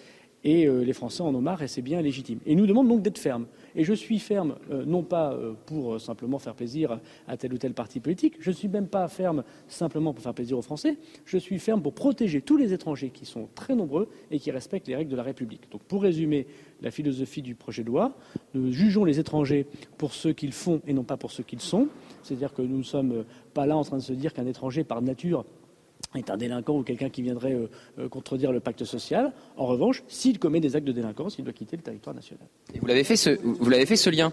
Et 0.48 0.68
les 0.68 0.92
Français 0.92 1.24
en 1.24 1.34
ont 1.34 1.40
marre 1.40 1.62
et 1.62 1.66
c'est 1.66 1.82
bien 1.82 2.00
légitime. 2.00 2.38
Et 2.46 2.54
nous 2.54 2.66
demandons 2.66 2.90
donc 2.90 3.02
d'être 3.02 3.18
fermes. 3.18 3.46
Et 3.76 3.84
je 3.84 3.92
suis 3.92 4.18
ferme, 4.18 4.56
euh, 4.70 4.84
non 4.86 5.02
pas 5.02 5.32
euh, 5.32 5.52
pour 5.66 5.94
euh, 5.94 5.98
simplement 5.98 6.38
faire 6.38 6.54
plaisir 6.54 6.98
à 7.28 7.36
tel 7.36 7.52
ou 7.52 7.58
tel 7.58 7.74
parti 7.74 8.00
politique, 8.00 8.36
je 8.40 8.50
ne 8.50 8.54
suis 8.54 8.68
même 8.68 8.86
pas 8.86 9.06
ferme 9.08 9.44
simplement 9.68 10.14
pour 10.14 10.22
faire 10.22 10.32
plaisir 10.32 10.56
aux 10.56 10.62
Français, 10.62 10.96
je 11.26 11.36
suis 11.36 11.58
ferme 11.58 11.82
pour 11.82 11.92
protéger 11.92 12.40
tous 12.40 12.56
les 12.56 12.72
étrangers 12.72 13.10
qui 13.10 13.26
sont 13.26 13.48
très 13.54 13.74
nombreux 13.74 14.08
et 14.30 14.38
qui 14.38 14.50
respectent 14.50 14.88
les 14.88 14.96
règles 14.96 15.10
de 15.10 15.16
la 15.16 15.22
République. 15.22 15.70
Donc 15.70 15.82
pour 15.82 16.02
résumer 16.02 16.46
la 16.80 16.90
philosophie 16.90 17.42
du 17.42 17.54
projet 17.54 17.82
de 17.82 17.88
loi, 17.88 18.16
nous 18.54 18.72
jugeons 18.72 19.04
les 19.04 19.20
étrangers 19.20 19.66
pour 19.98 20.14
ce 20.14 20.28
qu'ils 20.28 20.52
font 20.52 20.80
et 20.86 20.94
non 20.94 21.04
pas 21.04 21.18
pour 21.18 21.32
ce 21.32 21.42
qu'ils 21.42 21.60
sont. 21.60 21.88
C'est-à-dire 22.22 22.54
que 22.54 22.62
nous 22.62 22.78
ne 22.78 22.82
sommes 22.82 23.24
pas 23.52 23.66
là 23.66 23.76
en 23.76 23.84
train 23.84 23.98
de 23.98 24.02
se 24.02 24.14
dire 24.14 24.32
qu'un 24.32 24.46
étranger 24.46 24.84
par 24.84 25.02
nature 25.02 25.44
est 26.16 26.30
un 26.30 26.36
délinquant 26.36 26.76
ou 26.76 26.82
quelqu'un 26.82 27.08
qui 27.08 27.22
viendrait 27.22 27.54
euh, 27.54 27.68
euh, 27.98 28.08
contredire 28.08 28.52
le 28.52 28.60
pacte 28.60 28.84
social. 28.84 29.32
En 29.56 29.66
revanche, 29.66 30.02
s'il 30.08 30.38
commet 30.38 30.60
des 30.60 30.76
actes 30.76 30.86
de 30.86 30.92
délinquance, 30.92 31.38
il 31.38 31.44
doit 31.44 31.52
quitter 31.52 31.76
le 31.76 31.82
territoire 31.82 32.14
national. 32.14 32.46
Vous 32.80 32.86
l'avez 32.86 33.04
vous 33.42 33.70
l'avez 33.70 33.86
fait 33.86 33.96
ce 33.96 34.10
lien? 34.10 34.32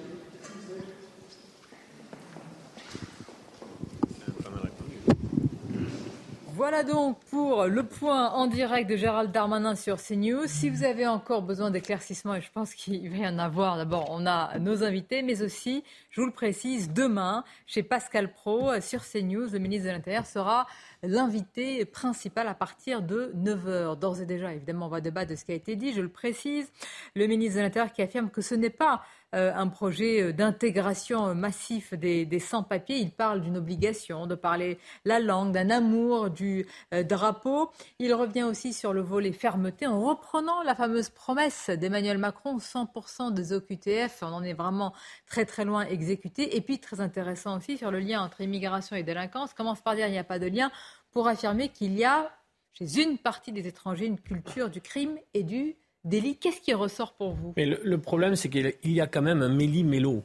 Voilà 6.55 6.83
donc 6.83 7.19
pour 7.31 7.65
le 7.65 7.81
point 7.81 8.29
en 8.29 8.45
direct 8.45 8.87
de 8.87 8.95
Gérald 8.95 9.31
Darmanin 9.31 9.73
sur 9.73 9.97
CNews. 9.97 10.45
Si 10.45 10.69
vous 10.69 10.83
avez 10.83 11.07
encore 11.07 11.41
besoin 11.41 11.71
d'éclaircissement, 11.71 12.35
et 12.35 12.41
je 12.41 12.51
pense 12.51 12.75
qu'il 12.75 13.09
va 13.09 13.17
y 13.17 13.27
en 13.27 13.39
avoir, 13.39 13.75
d'abord, 13.75 14.05
on 14.11 14.27
a 14.27 14.59
nos 14.59 14.83
invités, 14.83 15.23
mais 15.23 15.41
aussi, 15.41 15.83
je 16.11 16.21
vous 16.21 16.27
le 16.27 16.33
précise, 16.33 16.93
demain, 16.93 17.43
chez 17.65 17.81
Pascal 17.81 18.31
Pro, 18.31 18.79
sur 18.81 19.01
CNews, 19.03 19.47
le 19.51 19.57
ministre 19.57 19.87
de 19.87 19.93
l'Intérieur 19.93 20.27
sera 20.27 20.67
l'invité 21.01 21.85
principal 21.85 22.47
à 22.47 22.53
partir 22.53 23.01
de 23.01 23.33
9h. 23.35 23.97
D'ores 23.97 24.21
et 24.21 24.27
déjà, 24.27 24.53
évidemment, 24.53 24.85
on 24.85 24.89
va 24.89 25.01
débattre 25.01 25.31
de 25.31 25.35
ce 25.35 25.45
qui 25.45 25.53
a 25.53 25.55
été 25.55 25.75
dit, 25.75 25.91
je 25.91 26.01
le 26.01 26.09
précise. 26.09 26.71
Le 27.15 27.25
ministre 27.25 27.57
de 27.57 27.63
l'Intérieur 27.63 27.91
qui 27.91 28.03
affirme 28.03 28.29
que 28.29 28.41
ce 28.41 28.53
n'est 28.53 28.69
pas 28.69 28.93
euh, 28.93 29.22
un 29.33 29.67
projet 29.67 30.21
euh, 30.21 30.33
d'intégration 30.33 31.33
massif 31.35 31.93
des, 31.93 32.39
sans-papiers. 32.39 32.97
Il 32.97 33.11
parle 33.11 33.41
d'une 33.41 33.57
obligation 33.57 34.27
de 34.27 34.35
parler 34.35 34.77
la 35.05 35.19
langue, 35.19 35.51
d'un 35.51 35.69
amour 35.69 36.29
du 36.29 36.65
euh, 36.93 37.03
drapeau. 37.03 37.71
Il 37.99 38.13
revient 38.13 38.43
aussi 38.43 38.73
sur 38.73 38.93
le 38.93 39.01
volet 39.01 39.31
fermeté 39.31 39.87
en 39.87 40.01
reprenant 40.01 40.63
la 40.63 40.75
fameuse 40.75 41.09
promesse 41.09 41.69
d'Emmanuel 41.69 42.17
Macron, 42.17 42.57
100% 42.57 43.33
des 43.33 43.53
OQTF. 43.53 44.19
On 44.21 44.27
en 44.27 44.43
est 44.43 44.53
vraiment 44.53 44.93
très 45.27 45.45
très 45.45 45.65
loin 45.65 45.85
exécuté. 45.85 46.55
Et 46.55 46.61
puis 46.61 46.79
très 46.79 47.01
intéressant 47.01 47.57
aussi 47.57 47.77
sur 47.77 47.91
le 47.91 47.99
lien 47.99 48.21
entre 48.21 48.41
immigration 48.41 48.95
et 48.95 49.03
délinquance. 49.03 49.53
Commence 49.53 49.81
par 49.81 49.95
dire 49.95 50.05
qu'il 50.05 50.13
n'y 50.13 50.19
a 50.19 50.23
pas 50.23 50.39
de 50.39 50.47
lien 50.47 50.71
pour 51.11 51.27
affirmer 51.27 51.69
qu'il 51.69 51.97
y 51.97 52.03
a 52.03 52.31
chez 52.73 53.01
une 53.01 53.17
partie 53.17 53.51
des 53.51 53.67
étrangers 53.67 54.07
une 54.07 54.19
culture 54.19 54.69
du 54.69 54.81
crime 54.81 55.17
et 55.33 55.43
du 55.43 55.75
délit. 56.03 56.37
Qu'est-ce 56.37 56.61
qui 56.61 56.73
ressort 56.73 57.13
pour 57.13 57.33
vous? 57.33 57.53
Mais 57.57 57.65
le, 57.65 57.97
problème, 57.97 58.35
c'est 58.35 58.49
qu'il 58.49 58.73
y 58.83 59.01
a 59.01 59.07
quand 59.07 59.21
même 59.21 59.41
un 59.41 59.49
méli-mélo. 59.49 60.23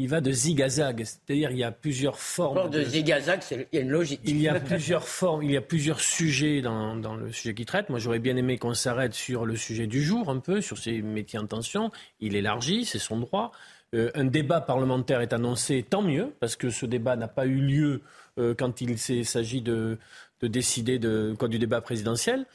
Il 0.00 0.08
va 0.08 0.20
de 0.20 0.30
zigazag, 0.30 1.02
c'est-à-dire 1.04 1.50
il 1.50 1.58
y 1.58 1.64
a 1.64 1.72
plusieurs 1.72 2.20
formes. 2.20 2.70
de, 2.70 2.84
zigazag, 2.84 3.40
il 3.50 3.66
y 3.72 3.78
a 3.78 3.80
une 3.80 3.90
logique. 3.90 4.20
Il 4.24 4.40
y 4.40 4.48
a 4.48 4.60
plusieurs 4.60 5.08
formes, 5.08 5.42
il 5.42 5.50
y 5.50 5.56
a 5.56 5.60
plusieurs 5.60 5.98
sujets 5.98 6.62
dans, 6.62 6.94
le 6.94 7.32
sujet 7.32 7.52
qu'il 7.52 7.66
traite. 7.66 7.90
Moi, 7.90 7.98
j'aurais 7.98 8.20
bien 8.20 8.36
aimé 8.36 8.58
qu'on 8.58 8.74
s'arrête 8.74 9.14
sur 9.14 9.44
le 9.44 9.56
sujet 9.56 9.88
du 9.88 10.00
jour, 10.02 10.30
un 10.30 10.38
peu, 10.38 10.60
sur 10.60 10.78
ces 10.78 11.02
métiers 11.02 11.40
en 11.40 11.46
tension. 11.46 11.90
Il 12.20 12.36
élargit, 12.36 12.84
c'est 12.84 13.00
son 13.00 13.18
droit. 13.18 13.50
Euh, 13.94 14.10
un 14.14 14.24
débat 14.24 14.60
parlementaire 14.60 15.20
est 15.20 15.32
annoncé, 15.32 15.82
tant 15.82 16.02
mieux, 16.02 16.32
parce 16.38 16.54
que 16.54 16.70
ce 16.70 16.86
débat 16.86 17.16
n'a 17.16 17.26
pas 17.26 17.46
eu 17.46 17.60
lieu 17.60 18.02
euh, 18.38 18.54
quand 18.56 18.80
il 18.80 18.98
s'agit 18.98 19.62
de, 19.62 19.98
décider 20.42 21.00
de, 21.00 21.34
quoi, 21.36 21.48
du 21.48 21.58
débat 21.58 21.80
présidentiel. 21.80 22.46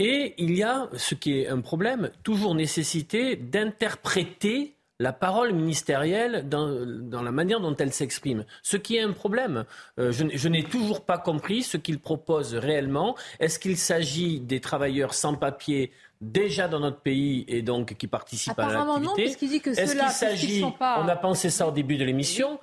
Et 0.00 0.34
il 0.38 0.56
y 0.56 0.62
a, 0.62 0.88
ce 0.96 1.14
qui 1.14 1.40
est 1.40 1.48
un 1.48 1.60
problème, 1.60 2.10
toujours 2.24 2.54
nécessité 2.54 3.36
d'interpréter 3.36 4.74
la 5.00 5.12
parole 5.12 5.52
ministérielle 5.52 6.48
dans, 6.48 7.22
la 7.22 7.32
manière 7.32 7.60
dont 7.60 7.74
elle 7.76 7.92
s'exprime. 7.92 8.44
Ce 8.62 8.76
qui 8.76 8.96
est 8.96 9.00
un 9.00 9.12
problème. 9.12 9.64
Euh, 9.98 10.12
je, 10.12 10.48
n'ai 10.48 10.62
toujours 10.62 11.04
pas 11.04 11.18
compris 11.18 11.62
ce 11.62 11.76
qu'il 11.76 11.98
propose 11.98 12.54
réellement. 12.54 13.16
Est-ce 13.40 13.58
qu'il 13.58 13.76
s'agit 13.76 14.40
des 14.40 14.60
travailleurs 14.60 15.14
sans 15.14 15.34
papier 15.34 15.90
déjà 16.20 16.68
dans 16.68 16.80
notre 16.80 17.00
pays 17.00 17.44
et 17.48 17.62
donc 17.62 17.94
qui 17.94 18.06
participent 18.06 18.58
à 18.58 18.72
l'activité 18.72 19.22
Est-ce 19.22 19.96
qu'il 19.96 20.10
s'agit, 20.10 20.64
on 20.64 21.08
a 21.08 21.16
pensé 21.16 21.50
ça 21.50 21.68
au 21.68 21.70
début 21.70 21.96
de 21.96 22.04
l'émission, 22.04 22.58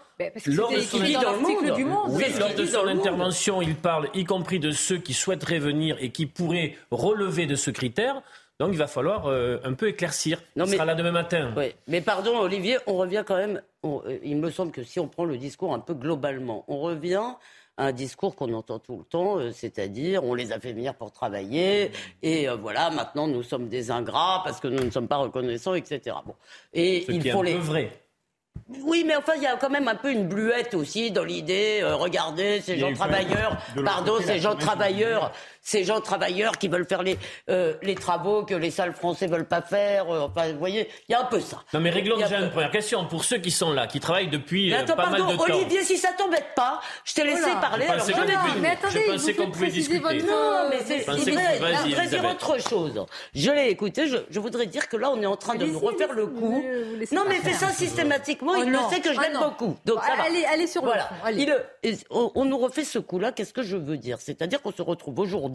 lors 0.47 0.71
de 0.71 0.79
son, 0.79 0.97
Oui, 0.97 2.25
lors 2.39 2.55
de 2.55 2.65
son 2.65 2.87
intervention, 2.87 3.61
il 3.61 3.75
parle 3.75 4.09
y 4.13 4.23
compris 4.23 4.59
de 4.59 4.71
ceux 4.71 4.97
qui 4.97 5.13
souhaiteraient 5.13 5.59
venir 5.59 5.97
et 5.99 6.11
qui 6.11 6.25
pourraient 6.25 6.75
relever 6.91 7.45
de 7.45 7.55
ce 7.55 7.71
critère. 7.71 8.21
Donc 8.59 8.69
il 8.73 8.77
va 8.77 8.85
falloir 8.85 9.25
euh, 9.25 9.59
un 9.63 9.73
peu 9.73 9.87
éclaircir. 9.87 10.39
Non, 10.55 10.67
Ce 10.67 10.73
sera 10.73 10.85
là 10.85 10.93
demain 10.93 11.11
matin. 11.11 11.51
Oui. 11.57 11.73
Mais 11.87 11.99
pardon, 11.99 12.37
Olivier, 12.37 12.77
on 12.85 12.95
revient 12.95 13.23
quand 13.25 13.37
même. 13.37 13.59
Euh, 13.83 14.19
il 14.23 14.37
me 14.37 14.51
semble 14.51 14.71
que 14.71 14.83
si 14.83 14.99
on 14.99 15.07
prend 15.07 15.25
le 15.25 15.37
discours 15.37 15.73
un 15.73 15.79
peu 15.79 15.95
globalement, 15.95 16.63
on 16.67 16.79
revient 16.79 17.23
un 17.81 17.91
discours 17.91 18.35
qu'on 18.35 18.53
entend 18.53 18.79
tout 18.79 18.97
le 18.97 19.03
temps, 19.03 19.39
euh, 19.39 19.51
c'est-à-dire 19.51 20.23
on 20.23 20.33
les 20.33 20.51
a 20.51 20.59
fait 20.59 20.73
venir 20.73 20.93
pour 20.93 21.11
travailler 21.11 21.91
et 22.21 22.47
voilà, 22.47 22.89
maintenant 22.91 23.27
nous 23.27 23.43
sommes 23.43 23.67
des 23.67 23.91
ingrats 23.91 24.41
parce 24.43 24.59
que 24.59 24.67
nous 24.67 24.83
ne 24.83 24.91
sommes 24.91 25.07
pas 25.07 25.17
reconnaissants, 25.17 25.73
etc. 25.73 26.15
Bon. 26.25 26.35
Et 26.73 27.03
Ce 27.07 27.11
il 27.11 27.31
faut 27.31 27.43
les. 27.43 27.55
vrai. 27.55 27.91
Oui, 28.83 29.03
mais 29.05 29.15
enfin, 29.15 29.33
il 29.35 29.43
y 29.43 29.47
a 29.47 29.55
quand 29.57 29.69
même 29.69 29.87
un 29.87 29.95
peu 29.95 30.11
une 30.11 30.27
bluette 30.27 30.73
aussi 30.73 31.11
dans 31.11 31.23
l'idée. 31.23 31.81
regardez, 31.83 32.61
ces 32.61 32.77
gens 32.77 32.93
travailleurs, 32.93 33.57
pardon, 33.83 34.17
ces 34.21 34.39
gens 34.39 34.55
travailleurs 34.55 35.31
ces 35.61 35.83
gens 35.83 36.01
travailleurs 36.01 36.57
qui 36.57 36.67
veulent 36.67 36.87
faire 36.87 37.03
les, 37.03 37.17
euh, 37.49 37.75
les 37.83 37.95
travaux 37.95 38.43
que 38.43 38.55
les 38.55 38.71
salles 38.71 38.93
français 38.93 39.27
veulent 39.27 39.47
pas 39.47 39.61
faire. 39.61 40.09
Euh, 40.09 40.21
enfin, 40.21 40.51
vous 40.51 40.59
voyez, 40.59 40.89
il 41.07 41.11
y 41.11 41.15
a 41.15 41.21
un 41.21 41.25
peu 41.25 41.39
ça. 41.39 41.61
Non, 41.73 41.79
mais 41.79 41.91
réglons 41.91 42.17
déjà 42.17 42.39
une 42.39 42.49
première 42.49 42.71
question. 42.71 43.05
Pour 43.05 43.23
ceux 43.23 43.37
qui 43.37 43.51
sont 43.51 43.71
là, 43.71 43.87
qui 43.87 43.99
travaillent 43.99 44.29
depuis 44.29 44.73
euh, 44.73 44.83
pas 44.83 45.09
mal 45.09 45.21
de 45.21 45.35
temps. 45.35 45.43
Olivier, 45.43 45.83
si 45.83 45.97
ça 45.97 46.09
t'embête 46.17 46.55
pas, 46.55 46.81
je 47.05 47.13
t'ai 47.13 47.23
laissé 47.23 47.51
parler. 47.61 47.85
alors 47.85 48.05
je 48.05 48.11
vais 48.11 48.59
Mais 48.59 48.69
attendez, 48.69 49.03
je 49.05 49.11
pensais 49.11 49.33
qu'on 49.35 49.51
pouvait 49.51 49.67
discuter. 49.67 49.99
Votre... 49.99 50.25
Non, 50.25 50.69
mais 50.69 50.79
c'est, 50.85 51.05
il 51.07 51.89
voudrait 51.89 52.07
dire 52.07 52.25
autre 52.25 52.59
chose. 52.59 53.05
Je 53.35 53.51
l'ai 53.51 53.69
écouté. 53.69 54.07
Je, 54.07 54.17
je, 54.29 54.39
voudrais 54.39 54.65
dire 54.65 54.89
que 54.89 54.97
là, 54.97 55.11
on 55.11 55.21
est 55.21 55.27
en 55.27 55.37
train 55.37 55.55
de 55.55 55.65
nous 55.65 55.79
refaire 55.79 56.13
le 56.13 56.25
coup. 56.25 56.63
Non, 57.11 57.23
mais 57.27 57.35
fait 57.35 57.53
ça 57.53 57.69
systématiquement. 57.69 58.55
Il 58.55 58.71
le 58.71 58.79
sait 58.89 58.99
que 58.99 59.13
je 59.13 59.19
l'aime 59.19 59.37
beaucoup. 59.37 59.77
Donc 59.85 59.99
ça 60.01 60.15
va. 60.15 60.23
Allez, 60.51 60.67
sur 60.67 60.83
voilà. 60.83 61.09
On 62.09 62.45
nous 62.45 62.57
refait 62.57 62.83
ce 62.83 62.97
coup-là. 62.97 63.31
Qu'est-ce 63.31 63.53
que 63.53 63.61
je 63.61 63.77
veux 63.77 63.97
dire? 63.97 64.19
C'est-à-dire 64.19 64.61
qu'on 64.61 64.71
se 64.71 64.81
retrouve 64.81 65.19
aujourd'hui 65.19 65.50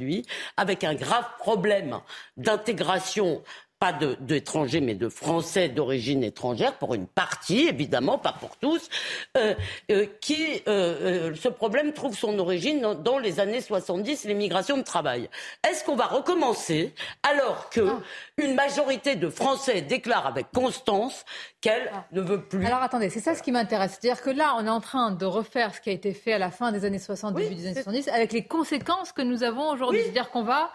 avec 0.56 0.84
un 0.84 0.94
grave 0.94 1.26
problème 1.38 2.00
d'intégration 2.36 3.42
pas 3.78 3.92
d'étrangers, 3.92 4.80
mais 4.80 4.94
de 4.94 5.10
Français 5.10 5.68
d'origine 5.68 6.24
étrangère, 6.24 6.78
pour 6.78 6.94
une 6.94 7.06
partie, 7.06 7.68
évidemment, 7.68 8.16
pas 8.16 8.32
pour 8.32 8.56
tous, 8.56 8.88
euh, 9.36 9.54
euh, 9.90 10.06
qui, 10.20 10.62
euh, 10.66 11.34
ce 11.34 11.48
problème 11.48 11.92
trouve 11.92 12.16
son 12.16 12.38
origine 12.38 12.80
dans, 12.80 13.18
les 13.18 13.38
années 13.38 13.60
70, 13.60 14.24
l'immigration 14.24 14.78
de 14.78 14.82
travail. 14.82 15.28
Est-ce 15.68 15.84
qu'on 15.84 15.96
va 15.96 16.06
recommencer 16.06 16.94
alors 17.22 17.68
que 17.68 17.80
ah. 17.80 18.00
une 18.38 18.54
majorité 18.54 19.14
de 19.14 19.28
Français 19.28 19.82
déclare 19.82 20.26
avec 20.26 20.46
constance 20.52 21.24
qu'elle 21.60 21.90
ah. 21.92 22.04
ne 22.12 22.22
veut 22.22 22.42
plus 22.42 22.64
Alors 22.64 22.82
attendez, 22.82 23.10
c'est 23.10 23.20
ça 23.20 23.34
ce 23.34 23.42
qui 23.42 23.52
m'intéresse. 23.52 23.98
C'est-à-dire 24.00 24.22
que 24.22 24.30
là, 24.30 24.54
on 24.58 24.66
est 24.66 24.70
en 24.70 24.80
train 24.80 25.10
de 25.10 25.26
refaire 25.26 25.74
ce 25.74 25.82
qui 25.82 25.90
a 25.90 25.92
été 25.92 26.14
fait 26.14 26.32
à 26.32 26.38
la 26.38 26.50
fin 26.50 26.72
des 26.72 26.86
années 26.86 26.98
60, 26.98 27.34
début 27.34 27.54
des 27.54 27.66
années 27.66 27.74
70, 27.74 28.08
avec 28.08 28.32
les 28.32 28.46
conséquences 28.46 29.12
que 29.12 29.22
nous 29.22 29.42
avons 29.42 29.68
aujourd'hui. 29.70 30.00
C'est-à-dire 30.02 30.30
qu'on 30.30 30.44
va 30.44 30.70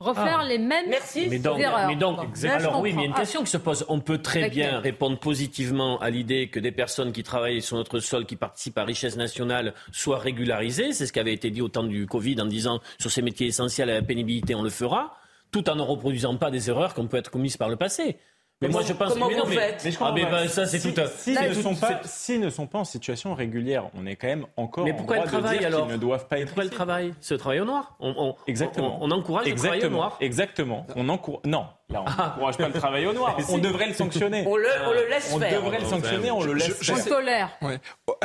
refaire 0.00 0.40
ah. 0.40 0.44
les 0.44 0.58
mêmes 0.58 0.88
Merci. 0.88 1.26
Mais 1.28 1.38
donc, 1.38 1.58
erreurs. 1.58 1.88
Mais 1.88 1.96
donc, 1.96 2.18
alors 2.44 2.80
oui, 2.80 2.92
mais 2.92 3.02
il 3.02 3.04
y 3.04 3.06
a 3.06 3.08
une 3.08 3.14
question 3.14 3.42
qui 3.42 3.50
se 3.50 3.56
pose. 3.56 3.84
On 3.88 4.00
peut 4.00 4.18
très 4.18 4.50
bien 4.50 4.80
répondre 4.80 5.18
positivement 5.18 5.98
à 6.00 6.10
l'idée 6.10 6.48
que 6.48 6.60
des 6.60 6.72
personnes 6.72 7.12
qui 7.12 7.22
travaillent 7.22 7.62
sur 7.62 7.76
notre 7.76 8.00
sol, 8.00 8.26
qui 8.26 8.36
participent 8.36 8.78
à 8.78 8.84
richesse 8.84 9.16
nationale, 9.16 9.74
soient 9.92 10.18
régularisées. 10.18 10.92
C'est 10.92 11.06
ce 11.06 11.12
qui 11.12 11.20
avait 11.20 11.34
été 11.34 11.50
dit 11.50 11.62
au 11.62 11.68
temps 11.68 11.84
du 11.84 12.06
Covid 12.06 12.40
en 12.40 12.46
disant 12.46 12.80
sur 12.98 13.10
ces 13.10 13.22
métiers 13.22 13.46
essentiels 13.46 13.90
à 13.90 13.94
la 13.94 14.02
pénibilité, 14.02 14.54
on 14.54 14.62
le 14.62 14.70
fera, 14.70 15.16
tout 15.50 15.68
en 15.70 15.76
ne 15.76 15.82
reproduisant 15.82 16.36
pas 16.36 16.50
des 16.50 16.68
erreurs 16.68 16.94
qu'on 16.94 17.06
peut 17.06 17.16
être 17.16 17.30
commises 17.30 17.56
par 17.56 17.68
le 17.68 17.76
passé. 17.76 18.18
Mais 18.66 18.72
moi, 18.72 18.82
je 18.86 18.92
pense 18.92 19.12
comment 19.12 19.28
mais 19.28 19.36
non, 19.36 19.44
mais, 19.48 19.56
mais 19.56 19.90
ah, 20.00 20.12
mais 20.14 20.24
ben, 20.24 20.48
ça, 20.48 20.66
c'est 20.66 20.78
si, 20.78 20.92
tout. 20.92 21.00
S'ils 21.16 21.34
ne, 21.34 21.54
sont 21.54 21.74
pas, 21.74 22.00
si 22.04 22.38
ne 22.38 22.50
sont 22.50 22.66
pas 22.66 22.78
en 22.78 22.84
situation 22.84 23.34
régulière, 23.34 23.84
on 23.94 24.06
est 24.06 24.16
quand 24.16 24.26
même 24.26 24.46
encore 24.56 24.84
mais 24.84 24.92
pourquoi 24.94 25.18
en 25.18 25.24
droit 25.24 25.40
de 25.40 25.58
dire 25.58 25.68
qu'ils 25.68 25.86
ne 25.86 25.96
doivent 25.96 26.26
pas 26.26 26.38
être. 26.38 26.46
Pourquoi 26.46 26.64
le 26.64 26.70
travail 26.70 27.14
Ce 27.20 27.34
travail 27.34 27.60
au 27.60 27.64
noir. 27.64 27.96
On, 28.00 28.14
on, 28.16 28.36
Exactement. 28.46 28.98
On, 29.00 29.08
on 29.08 29.10
encourage 29.10 29.46
Exactement. 29.46 29.74
le 29.74 29.80
travail 29.80 29.92
au 29.92 29.96
noir. 29.96 30.16
Exactement. 30.20 30.86
On 30.96 31.08
encourage. 31.08 31.42
Non. 31.44 31.66
Là, 31.90 32.02
on 32.02 32.04
ah. 32.06 32.28
n'encourage 32.28 32.56
pas 32.56 32.68
le 32.68 32.72
travail 32.72 33.06
au 33.06 33.12
noir. 33.12 33.36
on 33.50 33.58
devrait 33.58 33.88
le 33.88 33.94
sanctionner. 33.94 34.44
On 34.46 34.56
le, 34.56 34.66
on 34.86 34.92
le 34.92 35.08
laisse 35.08 35.30
on 35.34 35.38
faire. 35.38 35.60
On 35.60 35.64
devrait 35.64 35.80
le 35.80 35.86
sanctionner, 35.86 36.30
on 36.30 36.42
le 36.42 36.54
laisse 36.54 36.82
faire. 36.82 36.96
On 36.98 37.08
tolère. 37.08 37.50
Ouais. 37.60 37.78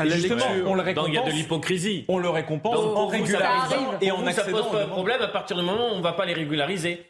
Justement, 0.05 0.45
on 0.65 0.75
le 0.75 0.81
récompense. 0.81 1.05
Donc 1.05 1.13
il 1.13 1.17
y 1.17 1.23
a 1.23 1.29
de 1.29 1.35
l'hypocrisie. 1.35 2.05
On 2.07 2.19
le 2.19 2.29
récompense 2.29 2.77
en 2.77 3.07
régularisant 3.07 3.97
et 4.01 4.11
en 4.11 4.25
accédant. 4.25 4.57
Ça 4.57 4.63
pose 4.63 4.71
pas 4.71 4.83
de 4.85 4.89
problème 4.89 5.21
à 5.21 5.27
partir 5.27 5.57
du 5.57 5.63
moment 5.63 5.89
où 5.89 5.93
on 5.95 5.97
ne 5.97 6.03
va 6.03 6.13
pas 6.13 6.25
les 6.25 6.33
régulariser. 6.33 7.05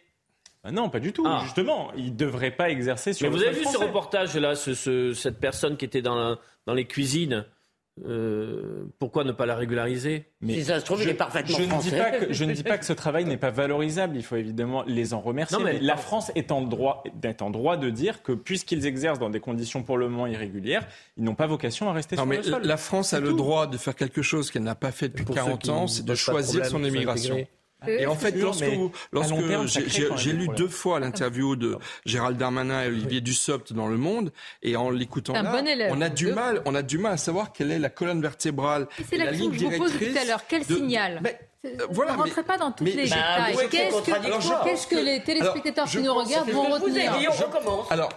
Ah 0.69 0.71
non, 0.71 0.89
pas 0.89 0.99
du 0.99 1.11
tout. 1.11 1.25
Ah. 1.27 1.41
Justement, 1.43 1.91
il 1.97 2.11
ne 2.13 2.17
devrait 2.17 2.51
pas 2.51 2.69
exercer 2.69 3.13
sur. 3.13 3.27
Mais 3.27 3.35
vous 3.35 3.43
avez 3.43 3.57
vu 3.57 3.65
ce 3.65 3.77
reportage-là, 3.77 4.55
ce, 4.55 5.13
cette 5.13 5.39
personne 5.39 5.77
qui 5.77 5.85
était 5.85 6.01
dans, 6.01 6.37
dans 6.65 6.73
les 6.73 6.85
cuisines 6.85 7.45
euh, 8.05 8.85
pourquoi 8.97 9.23
ne 9.23 9.31
pas 9.31 9.45
la 9.45 9.55
régulariser? 9.55 10.25
Mais 10.41 10.55
si 10.55 10.65
ça 10.65 10.79
se 10.79 10.85
trouve, 10.85 10.99
je, 10.99 11.03
il 11.03 11.09
est 11.09 11.15
parfaitement 11.15 11.57
je 11.57 11.63
Ne 11.63 11.81
dis 11.81 11.91
pas 11.91 12.11
que, 12.11 12.33
je 12.33 12.43
ne 12.45 12.53
dis 12.53 12.63
pas 12.63 12.77
que 12.77 12.85
ce 12.85 12.93
travail 12.93 13.25
n'est 13.25 13.37
pas 13.37 13.49
valorisable. 13.49 14.15
Il 14.15 14.23
faut 14.23 14.35
évidemment 14.35 14.83
les 14.87 15.13
en 15.13 15.19
remercier. 15.19 15.57
Non, 15.57 15.63
mais 15.63 15.79
la 15.79 15.97
France 15.97 16.31
est 16.35 16.51
en, 16.51 16.61
droit, 16.61 17.03
est 17.23 17.41
en 17.41 17.49
droit 17.49 17.77
de 17.77 17.89
dire 17.89 18.23
que 18.23 18.31
puisqu'ils 18.31 18.85
exercent 18.85 19.19
dans 19.19 19.29
des 19.29 19.39
conditions 19.39 19.83
pour 19.83 19.97
le 19.97 20.07
moment 20.07 20.27
irrégulières, 20.27 20.87
ils 21.17 21.23
n'ont 21.23 21.35
pas 21.35 21.47
vocation 21.47 21.89
à 21.89 21.93
rester 21.93 22.15
non, 22.15 22.23
sur 22.23 22.29
mais 22.29 22.37
le 22.37 22.43
sol. 22.43 22.61
La 22.63 22.77
France 22.77 23.13
a 23.13 23.19
le 23.19 23.33
droit 23.33 23.67
de 23.67 23.77
faire 23.77 23.95
quelque 23.95 24.21
chose 24.21 24.49
qu'elle 24.51 24.63
n'a 24.63 24.75
pas 24.75 24.91
fait 24.91 25.09
depuis 25.09 25.25
40 25.25 25.69
ans, 25.69 25.87
c'est 25.87 26.05
de 26.05 26.15
choisir 26.15 26.65
son 26.65 26.83
immigration. 26.83 27.45
Et 27.87 28.05
en 28.07 28.15
fait, 28.15 28.31
lorsque, 28.31 28.65
lorsque 29.11 29.35
j'ai 30.17 30.33
lu 30.33 30.47
deux 30.57 30.67
fois 30.67 30.99
l'interview 30.99 31.55
de 31.55 31.77
Gérald 32.05 32.37
Darmanin 32.37 32.83
et 32.83 32.87
Olivier 32.87 33.21
Dussopt 33.21 33.73
dans 33.73 33.87
Le 33.87 33.97
Monde, 33.97 34.31
et 34.63 34.75
en 34.75 34.89
l'écoutant 34.89 35.33
là, 35.33 35.63
on 35.89 36.01
a 36.01 36.09
du 36.09 36.27
mal, 36.27 36.61
on 36.65 36.75
a 36.75 36.81
du 36.81 36.97
mal 36.97 37.13
à 37.13 37.17
savoir 37.17 37.53
quelle 37.53 37.71
est 37.71 37.79
la 37.79 37.89
colonne 37.89 38.21
vertébrale, 38.21 38.87
et 39.11 39.17
la, 39.17 39.31
ligne 39.31 39.51
que 39.51 39.57
je 39.57 39.65
vous 39.65 39.77
pose 39.77 39.93
tout 39.97 40.17
à 40.19 40.25
l'heure. 40.25 40.43
Quel 40.47 40.63
signal? 40.65 41.21
Euh, 41.25 41.29
voilà, 41.91 42.13
ne 42.13 42.17
rentrez 42.17 42.43
pas 42.43 42.57
dans 42.57 42.71
toutes 42.71 42.87
les 42.87 43.03
détails. 43.03 43.55
Qu'est-ce 43.69 44.87
que, 44.87 44.95
les 44.95 45.21
téléspectateurs 45.21 45.87
qui 45.87 45.97
nous 45.97 46.13
regardent 46.13 46.49
vont 46.51 46.69
retenir 46.69 47.13
Alors, 47.89 48.09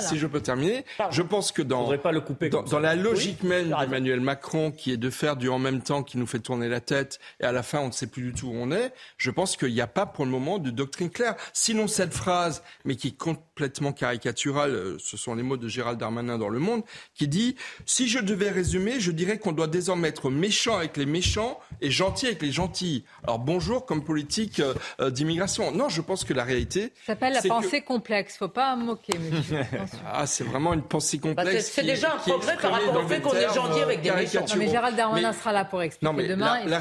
si 0.00 0.18
je 0.18 0.26
peux 0.26 0.40
terminer, 0.40 0.84
je 1.10 1.22
pense 1.22 1.52
que 1.52 1.60
dans, 1.60 1.96
pas 1.98 2.12
le 2.12 2.20
couper 2.20 2.48
dans, 2.48 2.62
dans 2.62 2.78
la 2.78 2.94
logique 2.94 3.42
même 3.42 3.68
d'Emmanuel 3.68 4.20
Macron, 4.20 4.70
qui 4.70 4.92
est 4.92 4.96
de 4.96 5.10
faire 5.10 5.36
du 5.36 5.48
en 5.48 5.58
même 5.58 5.82
temps 5.82 6.02
qui 6.02 6.16
nous 6.16 6.26
fait 6.26 6.38
tourner 6.38 6.68
la 6.68 6.80
tête, 6.80 7.18
et 7.40 7.44
à 7.44 7.52
la 7.52 7.62
fin 7.62 7.80
on 7.80 7.88
ne 7.88 7.92
sait 7.92 8.06
plus 8.06 8.22
du 8.22 8.32
tout 8.32 8.48
où 8.48 8.54
on 8.54 8.70
est, 8.70 8.92
je 9.18 9.30
pense 9.30 9.56
qu'il 9.56 9.74
n'y 9.74 9.80
a 9.80 9.86
pas 9.86 10.06
pour 10.06 10.24
le 10.24 10.30
moment 10.30 10.58
de 10.58 10.70
doctrine 10.70 11.10
claire. 11.10 11.34
Sinon 11.52 11.88
cette 11.88 12.14
phrase, 12.14 12.62
mais 12.84 12.96
qui 12.96 13.08
est 13.08 13.16
complètement 13.58 13.92
caricaturale, 13.92 14.70
euh, 14.70 14.96
ce 15.00 15.16
sont 15.16 15.34
les 15.34 15.42
mots 15.42 15.56
de 15.56 15.66
Gérald 15.66 15.98
Darmanin 15.98 16.38
dans 16.38 16.48
Le 16.48 16.60
Monde, 16.60 16.82
qui 17.16 17.26
dit 17.26 17.56
si 17.86 18.06
je 18.06 18.20
devais 18.20 18.50
résumer, 18.50 19.00
je 19.00 19.10
dirais 19.10 19.38
qu'on 19.38 19.50
doit 19.50 19.66
désormais 19.66 20.06
être 20.06 20.30
méchant 20.30 20.76
avec 20.76 20.96
les 20.96 21.06
méchants 21.06 21.58
et 21.80 21.90
gentil 21.90 22.26
avec 22.26 22.40
les 22.40 22.52
gentils. 22.52 23.04
Alors 23.24 23.40
bonjour 23.40 23.84
comme 23.84 24.04
politique 24.04 24.60
euh, 24.60 24.74
euh, 25.00 25.10
d'immigration. 25.10 25.72
Non, 25.72 25.88
je 25.88 26.00
pense 26.00 26.22
que 26.22 26.32
la 26.32 26.44
réalité. 26.44 26.92
Ça 27.00 27.14
s'appelle 27.14 27.32
la 27.32 27.42
pensée 27.42 27.80
complexe. 27.80 28.36
Faut 28.36 28.46
pas 28.46 28.76
moquer, 28.76 29.18
monsieur. 29.18 29.58
ah, 30.06 30.24
c'est 30.28 30.44
vraiment 30.44 30.72
une 30.72 30.82
pensée 30.82 31.18
bah, 31.18 31.30
complexe. 31.30 31.72
c'est 31.74 31.82
déjà 31.82 32.14
un 32.14 32.18
progrès 32.18 32.56
par 32.58 32.70
rapport 32.70 33.02
au 33.02 33.08
fait 33.08 33.20
qu'on 33.20 33.34
est 33.34 33.52
gentil 33.52 33.80
avec 33.80 34.02
des 34.02 34.12
méchants. 34.12 34.44
Non, 34.48 34.54
mais 34.56 34.68
Gérald 34.68 34.96
Darmanin 34.96 35.32
sera 35.32 35.52
là 35.52 35.64
pour 35.64 35.82
expliquer 35.82 36.06
non, 36.06 36.16
mais 36.16 36.28
demain. 36.28 36.64
La, 36.64 36.78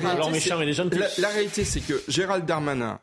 la 1.17 1.29
réalité, 1.29 1.65
c'est 1.65 1.81
que 1.81 2.03
Gérald 2.07 2.45
Darmanin 2.45 2.99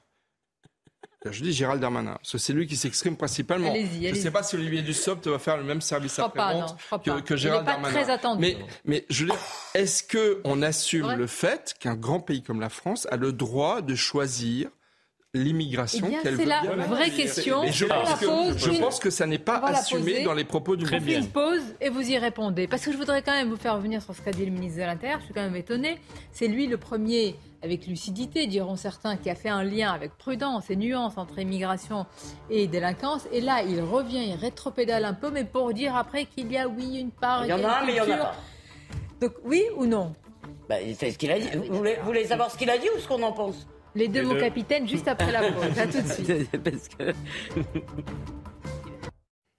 je 1.30 1.42
dis 1.42 1.52
Gérald 1.52 1.80
Darmanin, 1.80 2.14
parce 2.14 2.32
que 2.32 2.38
c'est 2.38 2.52
lui 2.52 2.66
qui 2.66 2.76
s'exprime 2.76 3.16
principalement. 3.16 3.74
je 3.74 4.08
ne 4.08 4.14
sais 4.14 4.30
pas 4.30 4.42
si 4.42 4.56
Olivier 4.56 4.82
Dussopt 4.82 5.26
va 5.26 5.38
faire 5.38 5.56
le 5.56 5.64
même 5.64 5.80
service 5.80 6.18
après-vente 6.18 6.76
que, 7.04 7.20
que, 7.20 7.36
Gérald 7.36 7.66
Il 7.66 7.82
pas 7.82 7.88
Très 7.88 8.10
attendu. 8.10 8.40
Mais, 8.40 8.56
mais 8.84 9.04
je 9.08 9.24
veux 9.24 9.30
dire, 9.30 9.38
est-ce 9.74 10.02
qu'on 10.02 10.62
assume 10.62 11.12
le 11.12 11.26
fait 11.26 11.74
qu'un 11.78 11.94
grand 11.94 12.20
pays 12.20 12.42
comme 12.42 12.60
la 12.60 12.68
France 12.68 13.06
a 13.10 13.16
le 13.16 13.32
droit 13.32 13.80
de 13.80 13.94
choisir 13.94 14.68
l'immigration 15.34 16.06
eh 16.08 16.22
qu'elle 16.22 16.34
veut 16.34 16.40
C'est 16.40 16.46
la 16.46 16.62
vraie 16.86 17.10
question. 17.10 17.64
je, 17.66 17.84
pense 17.84 18.14
que, 18.20 18.58
je 18.58 18.80
pense 18.80 18.98
que 19.00 19.10
ça 19.10 19.26
n'est 19.26 19.38
pas 19.38 19.58
assumé 19.58 20.22
dans 20.22 20.32
les 20.32 20.44
propos 20.44 20.76
du 20.76 20.84
gouvernement. 20.84 21.20
Je 21.22 21.28
pose 21.28 21.62
et 21.80 21.88
vous 21.88 22.08
y 22.08 22.16
répondez. 22.16 22.68
Parce 22.68 22.84
que 22.84 22.92
je 22.92 22.96
voudrais 22.96 23.22
quand 23.22 23.32
même 23.32 23.50
vous 23.50 23.56
faire 23.56 23.74
revenir 23.74 24.00
sur 24.00 24.14
ce 24.14 24.22
qu'a 24.22 24.30
dit 24.30 24.46
le 24.46 24.52
ministre 24.52 24.80
de 24.80 24.84
l'Intérieur. 24.84 25.18
Je 25.20 25.26
suis 25.26 25.34
quand 25.34 25.42
même 25.42 25.56
étonné. 25.56 25.98
C'est 26.32 26.46
lui 26.46 26.68
le 26.68 26.78
premier, 26.78 27.36
avec 27.62 27.86
lucidité, 27.86 28.46
diront 28.46 28.76
certains, 28.76 29.16
qui 29.16 29.28
a 29.28 29.34
fait 29.34 29.48
un 29.48 29.64
lien 29.64 29.92
avec 29.92 30.16
prudence 30.16 30.70
et 30.70 30.76
nuance 30.76 31.18
entre 31.18 31.38
immigration 31.40 32.06
et 32.48 32.68
délinquance. 32.68 33.26
Et 33.32 33.40
là, 33.40 33.62
il 33.62 33.80
revient, 33.80 34.24
il 34.24 34.36
rétropédale 34.36 35.04
un 35.04 35.14
peu, 35.14 35.30
mais 35.30 35.44
pour 35.44 35.72
dire 35.74 35.96
après 35.96 36.26
qu'il 36.26 36.50
y 36.52 36.56
a, 36.56 36.68
oui, 36.68 37.00
une 37.00 37.10
part. 37.10 37.44
Il 37.44 37.50
y 37.50 37.52
en 37.52 37.64
a 37.64 37.80
un, 37.80 37.86
mais 37.86 37.92
il 37.92 37.96
y 37.96 38.00
en 38.00 38.10
a 38.10 38.16
pas. 38.16 38.34
Donc, 39.20 39.32
oui 39.44 39.64
ou 39.76 39.86
non? 39.86 40.14
Bah, 40.68 40.76
c'est 40.96 41.10
ce 41.10 41.18
qu'il 41.18 41.30
a 41.32 41.38
dit. 41.38 41.48
Vous 41.68 41.76
voulez, 41.76 41.96
vous 42.00 42.06
voulez 42.06 42.24
savoir 42.24 42.50
ce 42.50 42.56
qu'il 42.56 42.70
a 42.70 42.78
dit 42.78 42.88
ou 42.96 43.00
ce 43.00 43.08
qu'on 43.08 43.22
en 43.22 43.32
pense? 43.32 43.66
Les 43.94 44.08
deux, 44.08 44.22
mots 44.22 44.38
capitaine, 44.38 44.88
juste 44.88 45.08
après 45.08 45.32
la 45.32 45.52
pause. 45.52 45.78
À 45.78 45.86
tout 45.86 46.00
de 46.00 46.08
suite. 46.08 46.50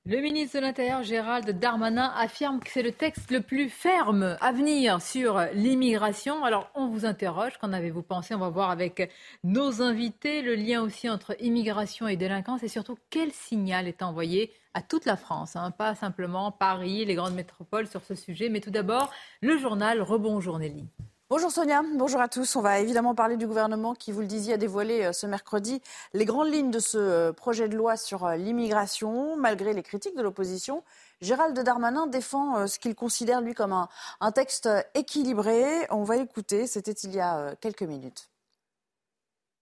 Le 0.07 0.21
ministre 0.21 0.57
de 0.57 0.61
l'Intérieur, 0.61 1.01
Gérald 1.01 1.49
Darmanin, 1.57 2.13
affirme 2.15 2.59
que 2.59 2.69
c'est 2.69 2.83
le 2.83 2.91
texte 2.91 3.31
le 3.31 3.41
plus 3.41 3.69
ferme 3.69 4.37
à 4.39 4.51
venir 4.51 5.01
sur 5.01 5.43
l'immigration. 5.53 6.43
Alors, 6.43 6.69
on 6.75 6.89
vous 6.89 7.07
interroge, 7.07 7.57
qu'en 7.57 7.73
avez-vous 7.73 8.03
pensé? 8.03 8.35
On 8.35 8.37
va 8.37 8.49
voir 8.49 8.69
avec 8.69 9.11
nos 9.43 9.81
invités 9.81 10.43
le 10.43 10.53
lien 10.53 10.83
aussi 10.83 11.09
entre 11.09 11.35
immigration 11.39 12.07
et 12.07 12.17
délinquance 12.17 12.61
et 12.61 12.67
surtout 12.67 12.99
quel 13.09 13.31
signal 13.31 13.87
est 13.87 14.03
envoyé 14.03 14.53
à 14.75 14.83
toute 14.83 15.05
la 15.05 15.17
France, 15.17 15.55
hein, 15.55 15.71
pas 15.71 15.95
simplement 15.95 16.51
Paris, 16.51 17.03
les 17.03 17.15
grandes 17.15 17.33
métropoles 17.33 17.87
sur 17.87 18.03
ce 18.03 18.13
sujet. 18.13 18.49
Mais 18.49 18.59
tout 18.59 18.69
d'abord, 18.69 19.11
le 19.41 19.57
journal 19.57 20.03
Rebonjour 20.03 20.59
Nelly. 20.59 20.85
Bonjour 21.27 21.49
Sonia, 21.49 21.81
bonjour 21.95 22.21
à 22.21 22.27
tous. 22.27 22.55
On 22.55 22.61
va 22.61 22.79
évidemment 22.79 23.15
parler 23.15 23.35
du 23.35 23.47
gouvernement 23.47 23.95
qui, 23.95 24.11
vous 24.11 24.21
le 24.21 24.27
disiez, 24.27 24.53
a 24.53 24.57
dévoilé 24.57 25.05
euh, 25.05 25.11
ce 25.11 25.25
mercredi 25.25 25.81
les 26.13 26.23
grandes 26.23 26.53
lignes 26.53 26.69
de 26.69 26.77
ce 26.77 26.99
euh, 26.99 27.33
projet 27.33 27.67
de 27.67 27.75
loi 27.75 27.97
sur 27.97 28.25
euh, 28.25 28.35
l'immigration, 28.35 29.35
malgré 29.35 29.73
les 29.73 29.81
critiques 29.81 30.15
de 30.15 30.21
l'opposition. 30.21 30.83
Gérald 31.21 31.57
Darmanin 31.57 32.05
défend 32.05 32.67
ce 32.67 32.77
qu'il 32.77 32.93
considère, 32.93 33.41
lui, 33.41 33.55
comme 33.55 33.73
un, 33.73 33.89
un, 34.21 34.31
texte 34.31 34.69
équilibré. 34.93 35.87
On 35.89 36.03
va 36.03 36.17
écouter, 36.17 36.67
c'était 36.67 36.91
il 36.91 37.15
y 37.15 37.19
a 37.19 37.55
quelques 37.55 37.81
minutes. 37.81 38.29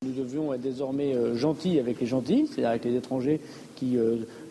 Nous 0.01 0.11
devions 0.11 0.53
être 0.53 0.59
désormais 0.59 1.15
gentils 1.37 1.79
avec 1.79 2.01
les 2.01 2.07
gentils, 2.07 2.47
c'est-à-dire 2.47 2.71
avec 2.71 2.83
les 2.83 2.97
étrangers 2.97 3.39
qui 3.75 3.97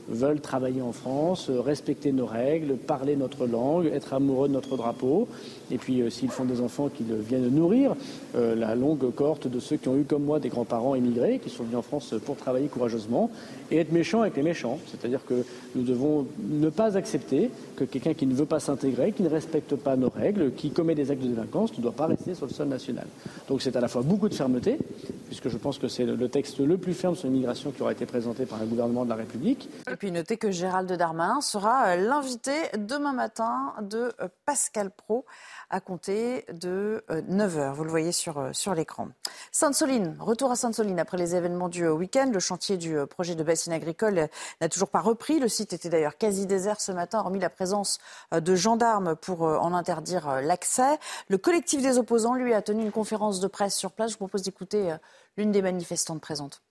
veulent 0.09 0.41
travailler 0.41 0.81
en 0.81 0.93
France, 0.93 1.51
respecter 1.51 2.13
nos 2.13 2.25
règles, 2.25 2.77
parler 2.77 3.17
notre 3.17 3.47
langue, 3.47 3.87
être 3.87 4.15
amoureux 4.15 4.49
de 4.49 4.55
notre 4.55 4.77
drapeau. 4.77 5.29
Et 5.71 5.79
puis, 5.79 6.03
s'ils 6.11 6.31
font 6.31 6.45
des 6.45 6.61
enfants 6.61 6.89
qu'ils 6.89 7.13
viennent 7.15 7.49
nourrir, 7.49 7.95
la 8.35 8.75
longue 8.75 9.15
cohorte 9.15 9.49
de 9.49 9.61
ceux 9.61 9.77
qui 9.77 9.89
ont 9.89 9.97
eu, 9.97 10.05
comme 10.05 10.25
moi, 10.25 10.41
des 10.41 10.49
grands-parents 10.49 10.95
immigrés, 10.95 11.39
qui 11.39 11.51
sont 11.51 11.65
venus 11.65 11.79
en 11.79 11.83
France 11.83 12.15
pour 12.25 12.37
travailler 12.37 12.69
courageusement, 12.69 13.31
et 13.71 13.79
être 13.79 13.93
méchants 13.93 14.23
avec 14.23 14.37
les 14.37 14.43
méchants. 14.43 14.79
C'est-à-dire 14.87 15.25
que 15.25 15.45
nous 15.75 15.83
devons 15.83 16.27
ne 16.39 16.69
pas 16.69 16.97
accepter 16.97 17.51
que 17.77 17.85
quelqu'un 17.85 18.15
qui 18.15 18.27
ne 18.27 18.35
veut 18.35 18.47
pas 18.47 18.61
s'intégrer, 18.61 19.13
qui 19.13 19.23
ne 19.23 19.29
respecte 19.29 19.77
pas 19.77 19.97
nos 19.97 20.11
règles, 20.11 20.53
qui 20.53 20.71
commet 20.71 20.95
des 20.95 21.11
actes 21.11 21.23
de 21.23 21.29
délinquance, 21.29 21.77
ne 21.77 21.83
doit 21.83 21.93
pas 21.93 22.07
rester 22.07 22.35
sur 22.35 22.47
le 22.47 22.53
sol 22.53 22.69
national. 22.69 23.07
Donc 23.49 23.63
c'est 23.63 23.77
à 23.77 23.81
la 23.81 23.89
fois 23.89 24.03
beaucoup 24.03 24.29
de 24.29 24.35
fermeté, 24.35 24.79
puisque 25.27 25.49
je 25.49 25.57
pense 25.57 25.79
que 25.79 25.89
c'est 25.89 26.05
le 26.05 26.29
texte 26.29 26.61
le 26.61 26.77
plus 26.77 26.95
ferme 26.95 27.17
sur 27.17 27.29
l'immigration 27.29 27.71
qui 27.71 27.83
aura 27.83 27.93
été 27.93 28.07
présenté 28.07 28.47
par 28.47 28.61
un 28.61 28.67
gouvernement 28.67 29.05
de 29.05 29.11
la 29.11 29.17
République. 29.17 29.69
Et 29.91 29.97
puis 29.97 30.11
notez 30.13 30.37
que 30.37 30.51
Gérald 30.51 30.91
Darmanin 30.93 31.41
sera 31.41 31.89
euh, 31.89 31.97
l'invité 31.97 32.53
demain 32.79 33.13
matin 33.13 33.73
de 33.83 34.13
euh, 34.21 34.29
Pascal 34.45 34.91
Pro 34.91 35.25
à 35.73 35.81
compter 35.81 36.45
de 36.53 37.03
9h. 37.09 37.59
Euh, 37.59 37.73
Vous 37.73 37.83
le 37.83 37.91
voyez 37.91 38.12
sur, 38.12 38.39
euh, 38.39 38.53
sur 38.53 38.75
l'écran. 38.75 39.09
Sainte-Soline, 39.51 40.16
retour 40.20 40.51
à 40.51 40.57
Sainte-Soline 40.57 41.01
après 41.01 41.16
les 41.16 41.35
événements 41.35 41.70
du 41.70 41.85
euh, 41.85 41.93
week-end. 41.93 42.31
Le 42.33 42.39
chantier 42.39 42.77
du 42.77 42.95
projet 43.07 43.35
de 43.35 43.43
bassine 43.43 43.73
agricole 43.73 44.29
n'a 44.61 44.68
toujours 44.68 44.91
pas 44.91 45.01
repris. 45.01 45.41
Le 45.41 45.49
site 45.49 45.73
était 45.73 45.89
d'ailleurs 45.89 46.18
quasi 46.18 46.47
désert 46.47 46.81
ce 46.81 46.93
matin, 46.93 47.20
hormis 47.20 47.41
la 47.41 47.51
présence 47.51 47.99
de 48.33 48.55
gendarmes 48.55 49.16
pour 49.16 49.43
en 49.43 49.73
interdire 49.73 50.43
l'accès. 50.43 50.99
Le 51.29 51.39
collectif 51.39 51.81
des 51.83 51.97
opposants, 51.97 52.35
lui, 52.35 52.53
a 52.53 52.61
tenu 52.61 52.83
une 52.83 52.93
conférence 52.93 53.41
de 53.41 53.47
presse 53.47 53.77
sur 53.77 53.93
place. 53.93 54.11
Je 54.11 54.14
vous 54.14 54.18
propose 54.27 54.43
d'écouter 54.43 54.95
l'une 55.37 55.53
des 55.53 55.62
manifestantes 55.62 56.20
présentes. 56.20 56.62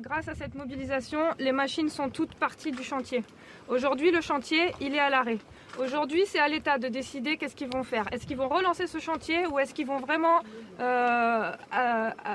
Grâce 0.00 0.28
à 0.28 0.34
cette 0.34 0.54
mobilisation, 0.54 1.20
les 1.38 1.52
machines 1.52 1.88
sont 1.88 2.10
toutes 2.10 2.34
parties 2.34 2.72
du 2.72 2.82
chantier. 2.82 3.24
Aujourd'hui, 3.68 4.10
le 4.10 4.20
chantier, 4.20 4.74
il 4.80 4.94
est 4.94 4.98
à 4.98 5.08
l'arrêt. 5.08 5.38
Aujourd'hui, 5.80 6.24
c'est 6.24 6.38
à 6.38 6.46
l'État 6.46 6.78
de 6.78 6.86
décider 6.86 7.36
qu'est-ce 7.36 7.56
qu'ils 7.56 7.68
vont 7.68 7.82
faire. 7.82 8.06
Est-ce 8.12 8.26
qu'ils 8.26 8.36
vont 8.36 8.48
relancer 8.48 8.86
ce 8.86 8.98
chantier 8.98 9.44
ou 9.48 9.58
est-ce 9.58 9.74
qu'ils 9.74 9.86
vont 9.86 9.98
vraiment 9.98 10.38
euh, 10.78 11.50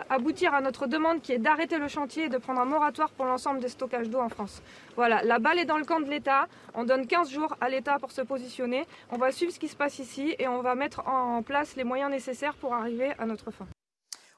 aboutir 0.10 0.54
à 0.54 0.60
notre 0.60 0.88
demande 0.88 1.22
qui 1.22 1.32
est 1.32 1.38
d'arrêter 1.38 1.78
le 1.78 1.88
chantier 1.88 2.26
et 2.26 2.30
de 2.30 2.38
prendre 2.38 2.60
un 2.60 2.66
moratoire 2.66 3.12
pour 3.12 3.26
l'ensemble 3.26 3.62
des 3.62 3.70
stockages 3.70 4.10
d'eau 4.10 4.20
en 4.20 4.28
France? 4.28 4.62
Voilà, 4.98 5.24
la 5.24 5.40
balle 5.40 5.58
est 5.58 5.66
dans 5.66 5.78
le 5.78 5.86
camp 5.86 6.02
de 6.02 6.10
l'État. 6.10 6.48
On 6.74 6.84
donne 6.84 7.08
15 7.08 7.30
jours 7.32 7.56
à 7.62 7.70
l'État 7.70 7.98
pour 7.98 8.12
se 8.12 8.22
positionner. 8.22 8.86
On 9.10 9.18
va 9.18 9.32
suivre 9.32 9.54
ce 9.54 9.60
qui 9.60 9.70
se 9.70 9.76
passe 9.78 10.00
ici 10.00 10.36
et 10.38 10.50
on 10.50 10.62
va 10.62 10.76
mettre 10.76 11.08
en 11.08 11.42
place 11.42 11.78
les 11.78 11.86
moyens 11.86 12.12
nécessaires 12.12 12.56
pour 12.56 12.74
arriver 12.74 13.14
à 13.20 13.26
notre 13.26 13.52
fin. 13.52 13.66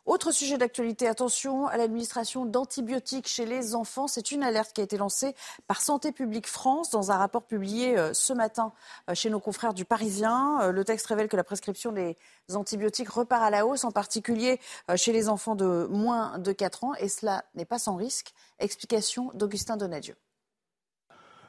Autre 0.08 0.32
sujet 0.32 0.58
d'actualité, 0.58 1.08
attention 1.08 1.68
à 1.68 1.78
l'administration 1.78 2.46
d'antibiotiques 2.46 3.28
chez 3.28 3.46
les 3.46 3.76
enfants. 3.76 4.08
C'est 4.08 4.32
une 4.32 4.42
alerte 4.42 4.74
qui 4.74 4.82
a 4.82 4.84
été 4.84 4.98
lancée 4.98 5.36
par 5.68 5.80
Santé 5.80 6.12
publique 6.12 6.48
France 6.48 6.90
dans 6.90 7.12
un 7.12 7.18
rapport 7.18 7.44
publié 7.44 8.00
euh, 8.00 8.12
ce 8.12 8.34
matin 8.34 8.74
euh, 9.10 9.14
chez 9.14 9.30
nos 9.30 9.40
confrères 9.40 9.76
du 9.76 9.86
Parisien. 9.86 10.60
Euh, 10.64 10.72
le 10.72 10.84
texte 10.84 11.06
révèle 11.06 11.28
que 11.28 11.38
la 11.38 11.44
prescription 11.44 11.92
des 11.92 12.18
antibiotiques 12.52 13.10
repart 13.10 13.44
à 13.44 13.52
la 13.52 13.68
hausse, 13.68 13.84
en 13.84 13.92
particulier 13.92 14.60
chez 14.96 15.14
les 15.14 15.30
enfants 15.30 15.56
de 15.56 15.88
moins 15.92 16.40
de 16.40 16.52
4 16.52 16.84
ans. 16.84 16.94
Et 16.96 17.08
cela 17.08 17.46
n'est 17.54 17.66
pas 17.66 17.80
sans 17.80 17.96
risque. 17.96 18.34
Explication 18.60 19.30
d'Augustin 19.36 19.78
Donadieu. 19.78 20.16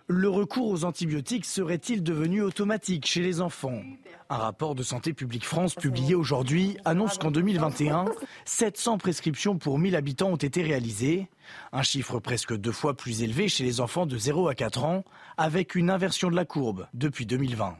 Le 0.09 0.28
recours 0.28 0.68
aux 0.68 0.84
antibiotiques 0.84 1.44
serait-il 1.44 2.03
devenu 2.03 2.42
automatique 2.42 3.07
chez 3.07 3.22
les 3.22 3.40
enfants? 3.40 3.82
Un 4.30 4.36
rapport 4.36 4.74
de 4.74 4.82
Santé 4.82 5.12
publique 5.12 5.44
France 5.44 5.74
publié 5.76 6.16
aujourd'hui 6.16 6.76
annonce 6.84 7.18
qu'en 7.18 7.30
2021, 7.30 8.07
700 8.44 8.98
prescriptions 8.98 9.59
pour 9.59 9.78
1000 9.78 9.94
habitants 9.94 10.30
ont 10.30 10.36
été 10.36 10.62
réalisées, 10.62 11.28
un 11.72 11.82
chiffre 11.82 12.18
presque 12.18 12.57
deux 12.57 12.72
fois 12.72 12.94
plus 12.94 13.22
élevé 13.22 13.48
chez 13.48 13.62
les 13.62 13.80
enfants 13.80 14.07
de 14.07 14.18
0 14.18 14.48
à 14.48 14.57
4 14.57 14.84
ans, 14.84 15.05
avec 15.36 15.76
une 15.76 15.88
inversion 15.88 16.30
de 16.30 16.36
la 16.36 16.44
courbe 16.44 16.88
depuis 16.94 17.24
2020. 17.24 17.76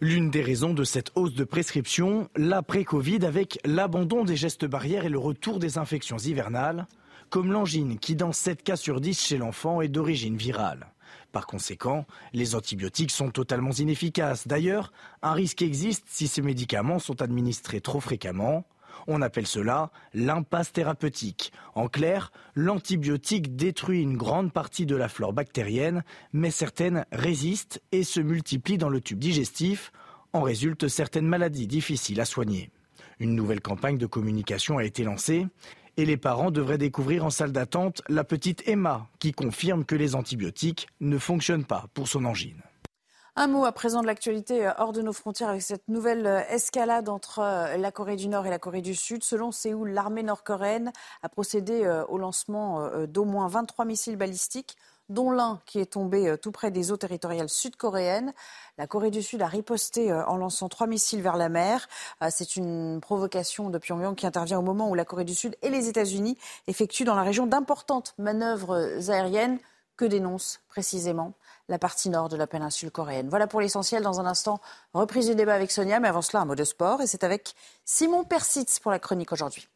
L'une 0.00 0.30
des 0.30 0.42
raisons 0.42 0.74
de 0.74 0.84
cette 0.84 1.10
hausse 1.16 1.34
de 1.34 1.44
prescription, 1.44 2.28
l'après-Covid 2.36 3.24
avec 3.24 3.58
l'abandon 3.64 4.24
des 4.24 4.36
gestes 4.36 4.64
barrières 4.64 5.06
et 5.06 5.10
le 5.10 5.18
retour 5.18 5.58
des 5.58 5.76
infections 5.76 6.18
hivernales, 6.18 6.86
comme 7.30 7.50
l'angine 7.50 7.98
qui 7.98 8.14
dans 8.14 8.32
7 8.32 8.62
cas 8.62 8.76
sur 8.76 9.00
10 9.00 9.20
chez 9.20 9.38
l'enfant 9.38 9.80
est 9.80 9.88
d'origine 9.88 10.36
virale. 10.36 10.86
Par 11.32 11.46
conséquent, 11.46 12.04
les 12.34 12.54
antibiotiques 12.54 13.10
sont 13.10 13.30
totalement 13.30 13.70
inefficaces. 13.70 14.46
D'ailleurs, 14.46 14.92
un 15.22 15.32
risque 15.32 15.62
existe 15.62 16.04
si 16.06 16.28
ces 16.28 16.42
médicaments 16.42 16.98
sont 16.98 17.22
administrés 17.22 17.80
trop 17.80 18.00
fréquemment. 18.00 18.66
On 19.06 19.22
appelle 19.22 19.46
cela 19.46 19.90
l'impasse 20.12 20.72
thérapeutique. 20.72 21.52
En 21.74 21.88
clair, 21.88 22.30
l'antibiotique 22.54 23.56
détruit 23.56 24.02
une 24.02 24.18
grande 24.18 24.52
partie 24.52 24.84
de 24.84 24.94
la 24.94 25.08
flore 25.08 25.32
bactérienne, 25.32 26.04
mais 26.34 26.50
certaines 26.50 27.06
résistent 27.10 27.80
et 27.92 28.04
se 28.04 28.20
multiplient 28.20 28.78
dans 28.78 28.90
le 28.90 29.00
tube 29.00 29.18
digestif. 29.18 29.90
En 30.34 30.42
résultent 30.42 30.88
certaines 30.88 31.26
maladies 31.26 31.66
difficiles 31.66 32.20
à 32.20 32.26
soigner. 32.26 32.70
Une 33.20 33.34
nouvelle 33.34 33.60
campagne 33.60 33.98
de 33.98 34.06
communication 34.06 34.78
a 34.78 34.84
été 34.84 35.04
lancée 35.04 35.46
et 35.96 36.04
les 36.04 36.16
parents 36.16 36.50
devraient 36.50 36.78
découvrir 36.78 37.24
en 37.24 37.30
salle 37.30 37.52
d'attente 37.52 38.02
la 38.08 38.24
petite 38.24 38.66
Emma 38.68 39.06
qui 39.18 39.32
confirme 39.32 39.84
que 39.84 39.94
les 39.94 40.14
antibiotiques 40.14 40.88
ne 41.00 41.18
fonctionnent 41.18 41.64
pas 41.64 41.86
pour 41.94 42.08
son 42.08 42.24
angine. 42.24 42.62
Un 43.34 43.46
mot 43.46 43.64
à 43.64 43.72
présent 43.72 44.02
de 44.02 44.06
l'actualité 44.06 44.66
euh, 44.66 44.72
hors 44.76 44.92
de 44.92 45.00
nos 45.00 45.14
frontières 45.14 45.48
avec 45.48 45.62
cette 45.62 45.88
nouvelle 45.88 46.26
euh, 46.26 46.42
escalade 46.50 47.08
entre 47.08 47.38
euh, 47.38 47.78
la 47.78 47.90
Corée 47.90 48.16
du 48.16 48.28
Nord 48.28 48.46
et 48.46 48.50
la 48.50 48.58
Corée 48.58 48.82
du 48.82 48.94
Sud. 48.94 49.24
Selon 49.24 49.52
Séoul, 49.52 49.92
l'armée 49.92 50.22
nord-coréenne 50.22 50.92
a 51.22 51.28
procédé 51.30 51.88
au 52.08 52.18
lancement 52.18 52.90
d'au 53.06 53.24
moins 53.24 53.48
23 53.48 53.84
missiles 53.84 54.16
balistiques 54.16 54.76
dont 55.08 55.30
l'un 55.30 55.60
qui 55.66 55.78
est 55.78 55.92
tombé 55.92 56.28
euh, 56.28 56.36
tout 56.36 56.52
près 56.52 56.70
des 56.70 56.92
eaux 56.92 56.96
territoriales 56.96 57.48
sud-coréennes. 57.48 58.32
La 58.78 58.86
Corée 58.86 59.10
du 59.10 59.22
Sud 59.22 59.42
a 59.42 59.46
riposté 59.46 60.10
euh, 60.10 60.24
en 60.26 60.36
lançant 60.36 60.68
trois 60.68 60.86
missiles 60.86 61.22
vers 61.22 61.36
la 61.36 61.48
mer. 61.48 61.88
Euh, 62.22 62.28
c'est 62.30 62.56
une 62.56 63.00
provocation 63.00 63.70
de 63.70 63.78
Pyongyang 63.78 64.14
qui 64.14 64.26
intervient 64.26 64.58
au 64.58 64.62
moment 64.62 64.88
où 64.90 64.94
la 64.94 65.04
Corée 65.04 65.24
du 65.24 65.34
Sud 65.34 65.56
et 65.62 65.70
les 65.70 65.88
États-Unis 65.88 66.38
effectuent 66.66 67.04
dans 67.04 67.14
la 67.14 67.22
région 67.22 67.46
d'importantes 67.46 68.14
manœuvres 68.18 69.10
aériennes 69.10 69.58
que 69.96 70.04
dénonce 70.04 70.60
précisément 70.68 71.34
la 71.68 71.78
partie 71.78 72.10
nord 72.10 72.28
de 72.28 72.36
la 72.36 72.46
péninsule 72.46 72.90
coréenne? 72.90 73.28
Voilà 73.28 73.46
pour 73.46 73.60
l'essentiel. 73.60 74.02
Dans 74.02 74.20
un 74.20 74.26
instant, 74.26 74.60
reprise 74.94 75.28
du 75.28 75.34
débat 75.34 75.54
avec 75.54 75.70
Sonia, 75.70 76.00
mais 76.00 76.08
avant 76.08 76.22
cela, 76.22 76.42
un 76.42 76.44
mot 76.46 76.54
de 76.54 76.64
sport. 76.64 77.00
Et 77.02 77.06
c'est 77.06 77.24
avec 77.24 77.54
Simon 77.84 78.24
Persitz 78.24 78.78
pour 78.80 78.90
la 78.90 78.98
chronique 78.98 79.32
aujourd'hui. 79.32 79.68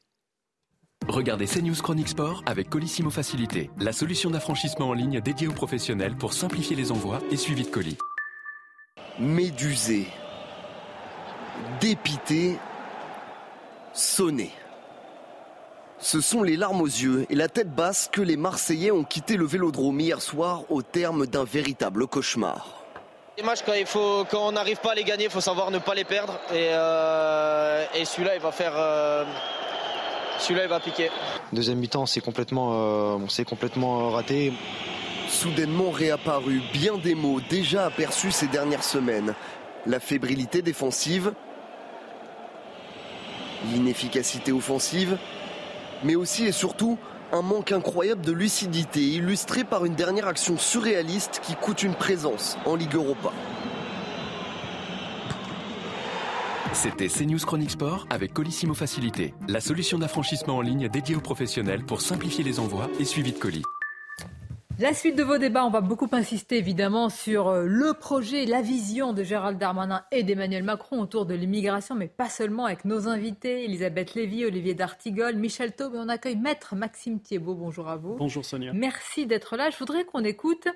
Regardez 1.08 1.46
CNews 1.46 1.80
Chronique 1.82 2.08
Sport 2.08 2.42
avec 2.46 2.68
Colissimo 2.68 3.10
Facilité, 3.10 3.70
la 3.78 3.92
solution 3.92 4.28
d'affranchissement 4.28 4.88
en 4.88 4.92
ligne 4.92 5.20
dédiée 5.20 5.46
aux 5.46 5.52
professionnels 5.52 6.16
pour 6.16 6.32
simplifier 6.32 6.74
les 6.74 6.90
envois 6.90 7.20
et 7.30 7.36
suivi 7.36 7.62
de 7.62 7.68
colis. 7.68 7.96
Médusé, 9.20 10.08
dépité, 11.80 12.58
sonné. 13.92 14.50
Ce 15.98 16.20
sont 16.20 16.42
les 16.42 16.56
larmes 16.56 16.82
aux 16.82 16.86
yeux 16.86 17.24
et 17.30 17.36
la 17.36 17.48
tête 17.48 17.72
basse 17.72 18.10
que 18.12 18.20
les 18.20 18.36
Marseillais 18.36 18.90
ont 18.90 19.04
quitté 19.04 19.36
le 19.36 19.46
vélodrome 19.46 20.00
hier 20.00 20.20
soir 20.20 20.64
au 20.70 20.82
terme 20.82 21.26
d'un 21.26 21.44
véritable 21.44 22.08
cauchemar. 22.08 22.82
Les 23.38 23.44
matchs, 23.44 23.62
quand, 23.64 23.74
il 23.74 23.86
faut, 23.86 24.26
quand 24.28 24.48
on 24.48 24.52
n'arrive 24.52 24.78
pas 24.78 24.92
à 24.92 24.94
les 24.96 25.04
gagner, 25.04 25.26
il 25.26 25.30
faut 25.30 25.40
savoir 25.40 25.70
ne 25.70 25.78
pas 25.78 25.94
les 25.94 26.04
perdre. 26.04 26.34
Et, 26.50 26.68
euh, 26.70 27.84
celui-là, 28.04 28.34
il 28.34 28.40
va 28.40 28.50
faire. 28.50 28.72
Euh, 28.74 29.24
celui-là, 30.38 30.64
il 30.64 30.68
va 30.68 30.80
piquer. 30.80 31.10
Deuxième 31.52 31.78
mi-temps, 31.78 32.06
c'est 32.06 32.20
complètement, 32.20 32.72
euh, 32.74 33.24
on 33.24 33.28
s'est 33.28 33.44
complètement 33.44 34.10
raté. 34.10 34.52
Soudainement 35.28 35.90
réapparu, 35.90 36.62
bien 36.72 36.98
des 36.98 37.14
mots 37.14 37.40
déjà 37.40 37.86
aperçus 37.86 38.30
ces 38.30 38.46
dernières 38.46 38.84
semaines. 38.84 39.34
La 39.86 40.00
fébrilité 40.00 40.62
défensive, 40.62 41.32
l'inefficacité 43.72 44.52
offensive, 44.52 45.18
mais 46.04 46.14
aussi 46.14 46.46
et 46.46 46.52
surtout 46.52 46.98
un 47.32 47.42
manque 47.42 47.72
incroyable 47.72 48.20
de 48.22 48.32
lucidité, 48.32 49.00
illustré 49.00 49.64
par 49.64 49.84
une 49.84 49.94
dernière 49.94 50.28
action 50.28 50.58
surréaliste 50.58 51.40
qui 51.42 51.54
coûte 51.56 51.82
une 51.82 51.94
présence 51.94 52.56
en 52.64 52.76
Ligue 52.76 52.94
Europa. 52.94 53.32
C'était 56.72 57.08
CNews 57.08 57.38
Chronique 57.38 57.70
Sport 57.70 58.06
avec 58.10 58.32
Colissimo 58.32 58.74
Facilité, 58.74 59.34
la 59.48 59.60
solution 59.60 59.98
d'affranchissement 59.98 60.56
en 60.56 60.60
ligne 60.60 60.88
dédiée 60.88 61.16
aux 61.16 61.20
professionnels 61.20 61.84
pour 61.84 62.00
simplifier 62.00 62.44
les 62.44 62.60
envois 62.60 62.88
et 63.00 63.04
suivi 63.04 63.32
de 63.32 63.38
colis. 63.38 63.62
La 64.78 64.92
suite 64.92 65.16
de 65.16 65.22
vos 65.22 65.38
débats, 65.38 65.64
on 65.64 65.70
va 65.70 65.80
beaucoup 65.80 66.08
insister 66.12 66.58
évidemment 66.58 67.08
sur 67.08 67.48
euh, 67.48 67.64
le 67.64 67.94
projet, 67.94 68.44
la 68.44 68.60
vision 68.60 69.14
de 69.14 69.22
Gérald 69.22 69.58
Darmanin 69.58 70.04
et 70.12 70.22
d'Emmanuel 70.22 70.64
Macron 70.64 71.00
autour 71.00 71.24
de 71.24 71.32
l'immigration, 71.32 71.94
mais 71.94 72.08
pas 72.08 72.28
seulement 72.28 72.66
avec 72.66 72.84
nos 72.84 73.08
invités, 73.08 73.64
Elisabeth 73.64 74.12
Lévy, 74.12 74.44
Olivier 74.44 74.74
D'Artigol, 74.74 75.36
Michel 75.36 75.72
Taube, 75.72 75.94
et 75.94 75.98
on 75.98 76.10
accueille 76.10 76.36
Maître 76.36 76.76
Maxime 76.76 77.20
Thiebaud. 77.20 77.54
Bonjour 77.54 77.88
à 77.88 77.96
vous. 77.96 78.16
Bonjour 78.16 78.44
Sonia. 78.44 78.72
Merci 78.74 79.24
d'être 79.24 79.56
là. 79.56 79.70
Je 79.70 79.78
voudrais 79.78 80.04
qu'on 80.04 80.24
écoute 80.24 80.68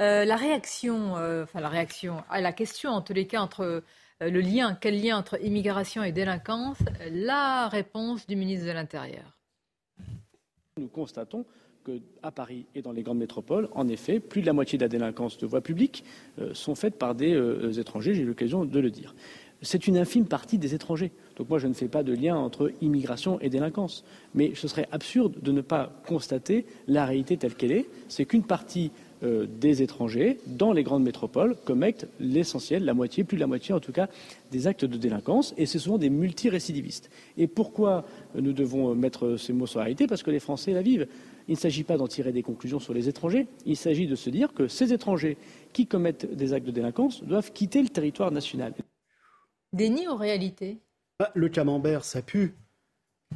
euh, 0.00 0.24
la 0.24 0.36
réaction, 0.36 1.18
euh, 1.18 1.44
enfin 1.44 1.60
la 1.60 1.68
réaction 1.68 2.24
à 2.30 2.40
la 2.40 2.52
question 2.52 2.92
en 2.92 3.02
tous 3.02 3.12
les 3.12 3.26
cas 3.26 3.42
entre 3.42 3.64
euh, 3.64 3.80
le 4.20 4.40
lien, 4.40 4.76
quel 4.80 5.02
lien 5.02 5.16
entre 5.16 5.42
immigration 5.42 6.02
et 6.02 6.12
délinquance 6.12 6.78
La 7.10 7.68
réponse 7.68 8.26
du 8.26 8.36
ministre 8.36 8.66
de 8.66 8.72
l'Intérieur. 8.72 9.38
Nous 10.78 10.88
constatons 10.88 11.44
qu'à 11.84 12.30
Paris 12.30 12.66
et 12.74 12.82
dans 12.82 12.92
les 12.92 13.02
grandes 13.02 13.18
métropoles, 13.18 13.68
en 13.72 13.88
effet, 13.88 14.20
plus 14.20 14.40
de 14.40 14.46
la 14.46 14.52
moitié 14.52 14.78
de 14.78 14.84
la 14.84 14.88
délinquance 14.88 15.38
de 15.38 15.46
voies 15.46 15.60
publiques 15.60 16.04
euh, 16.38 16.54
sont 16.54 16.74
faites 16.74 16.96
par 16.96 17.14
des 17.14 17.34
euh, 17.34 17.72
étrangers, 17.72 18.14
j'ai 18.14 18.22
eu 18.22 18.26
l'occasion 18.26 18.64
de 18.64 18.80
le 18.80 18.90
dire. 18.90 19.14
C'est 19.64 19.86
une 19.86 19.96
infime 19.96 20.26
partie 20.26 20.58
des 20.58 20.74
étrangers. 20.74 21.12
Donc 21.36 21.48
moi, 21.48 21.60
je 21.60 21.68
ne 21.68 21.72
fais 21.72 21.86
pas 21.86 22.02
de 22.02 22.12
lien 22.12 22.36
entre 22.36 22.72
immigration 22.80 23.38
et 23.40 23.48
délinquance. 23.48 24.04
Mais 24.34 24.54
ce 24.56 24.66
serait 24.66 24.88
absurde 24.90 25.40
de 25.40 25.52
ne 25.52 25.60
pas 25.60 25.92
constater 26.06 26.66
la 26.88 27.06
réalité 27.06 27.36
telle 27.36 27.54
qu'elle 27.54 27.70
est. 27.70 27.86
C'est 28.08 28.24
qu'une 28.24 28.42
partie 28.42 28.90
euh, 29.22 29.46
des 29.46 29.82
étrangers 29.82 30.38
dans 30.46 30.72
les 30.72 30.82
grandes 30.82 31.04
métropoles 31.04 31.56
commettent 31.64 32.08
l'essentiel, 32.18 32.84
la 32.84 32.94
moitié, 32.94 33.24
plus 33.24 33.36
de 33.36 33.40
la 33.40 33.46
moitié 33.46 33.74
en 33.74 33.80
tout 33.80 33.92
cas, 33.92 34.08
des 34.50 34.66
actes 34.66 34.84
de 34.84 34.96
délinquance, 34.96 35.54
et 35.56 35.66
c'est 35.66 35.78
souvent 35.78 35.98
des 35.98 36.10
multirécidivistes. 36.10 37.10
Et 37.36 37.46
pourquoi 37.46 38.04
nous 38.34 38.52
devons 38.52 38.94
mettre 38.94 39.36
ces 39.36 39.52
mots 39.52 39.66
sur 39.66 39.78
la 39.78 39.84
réalité? 39.84 40.06
Parce 40.06 40.22
que 40.22 40.30
les 40.30 40.40
Français 40.40 40.72
la 40.72 40.82
vivent. 40.82 41.06
Il 41.48 41.52
ne 41.52 41.58
s'agit 41.58 41.82
pas 41.82 41.96
d'en 41.96 42.06
tirer 42.06 42.32
des 42.32 42.42
conclusions 42.42 42.78
sur 42.78 42.94
les 42.94 43.08
étrangers, 43.08 43.46
il 43.66 43.76
s'agit 43.76 44.06
de 44.06 44.14
se 44.14 44.30
dire 44.30 44.52
que 44.52 44.68
ces 44.68 44.92
étrangers 44.92 45.36
qui 45.72 45.86
commettent 45.86 46.32
des 46.34 46.52
actes 46.52 46.66
de 46.66 46.70
délinquance 46.70 47.24
doivent 47.24 47.52
quitter 47.52 47.82
le 47.82 47.88
territoire 47.88 48.30
national. 48.30 48.74
Déni 49.72 50.06
aux 50.06 50.16
réalités 50.16 50.78
bah, 51.18 51.30
Le 51.34 51.48
camembert, 51.48 52.04
ça 52.04 52.22
pue. 52.22 52.54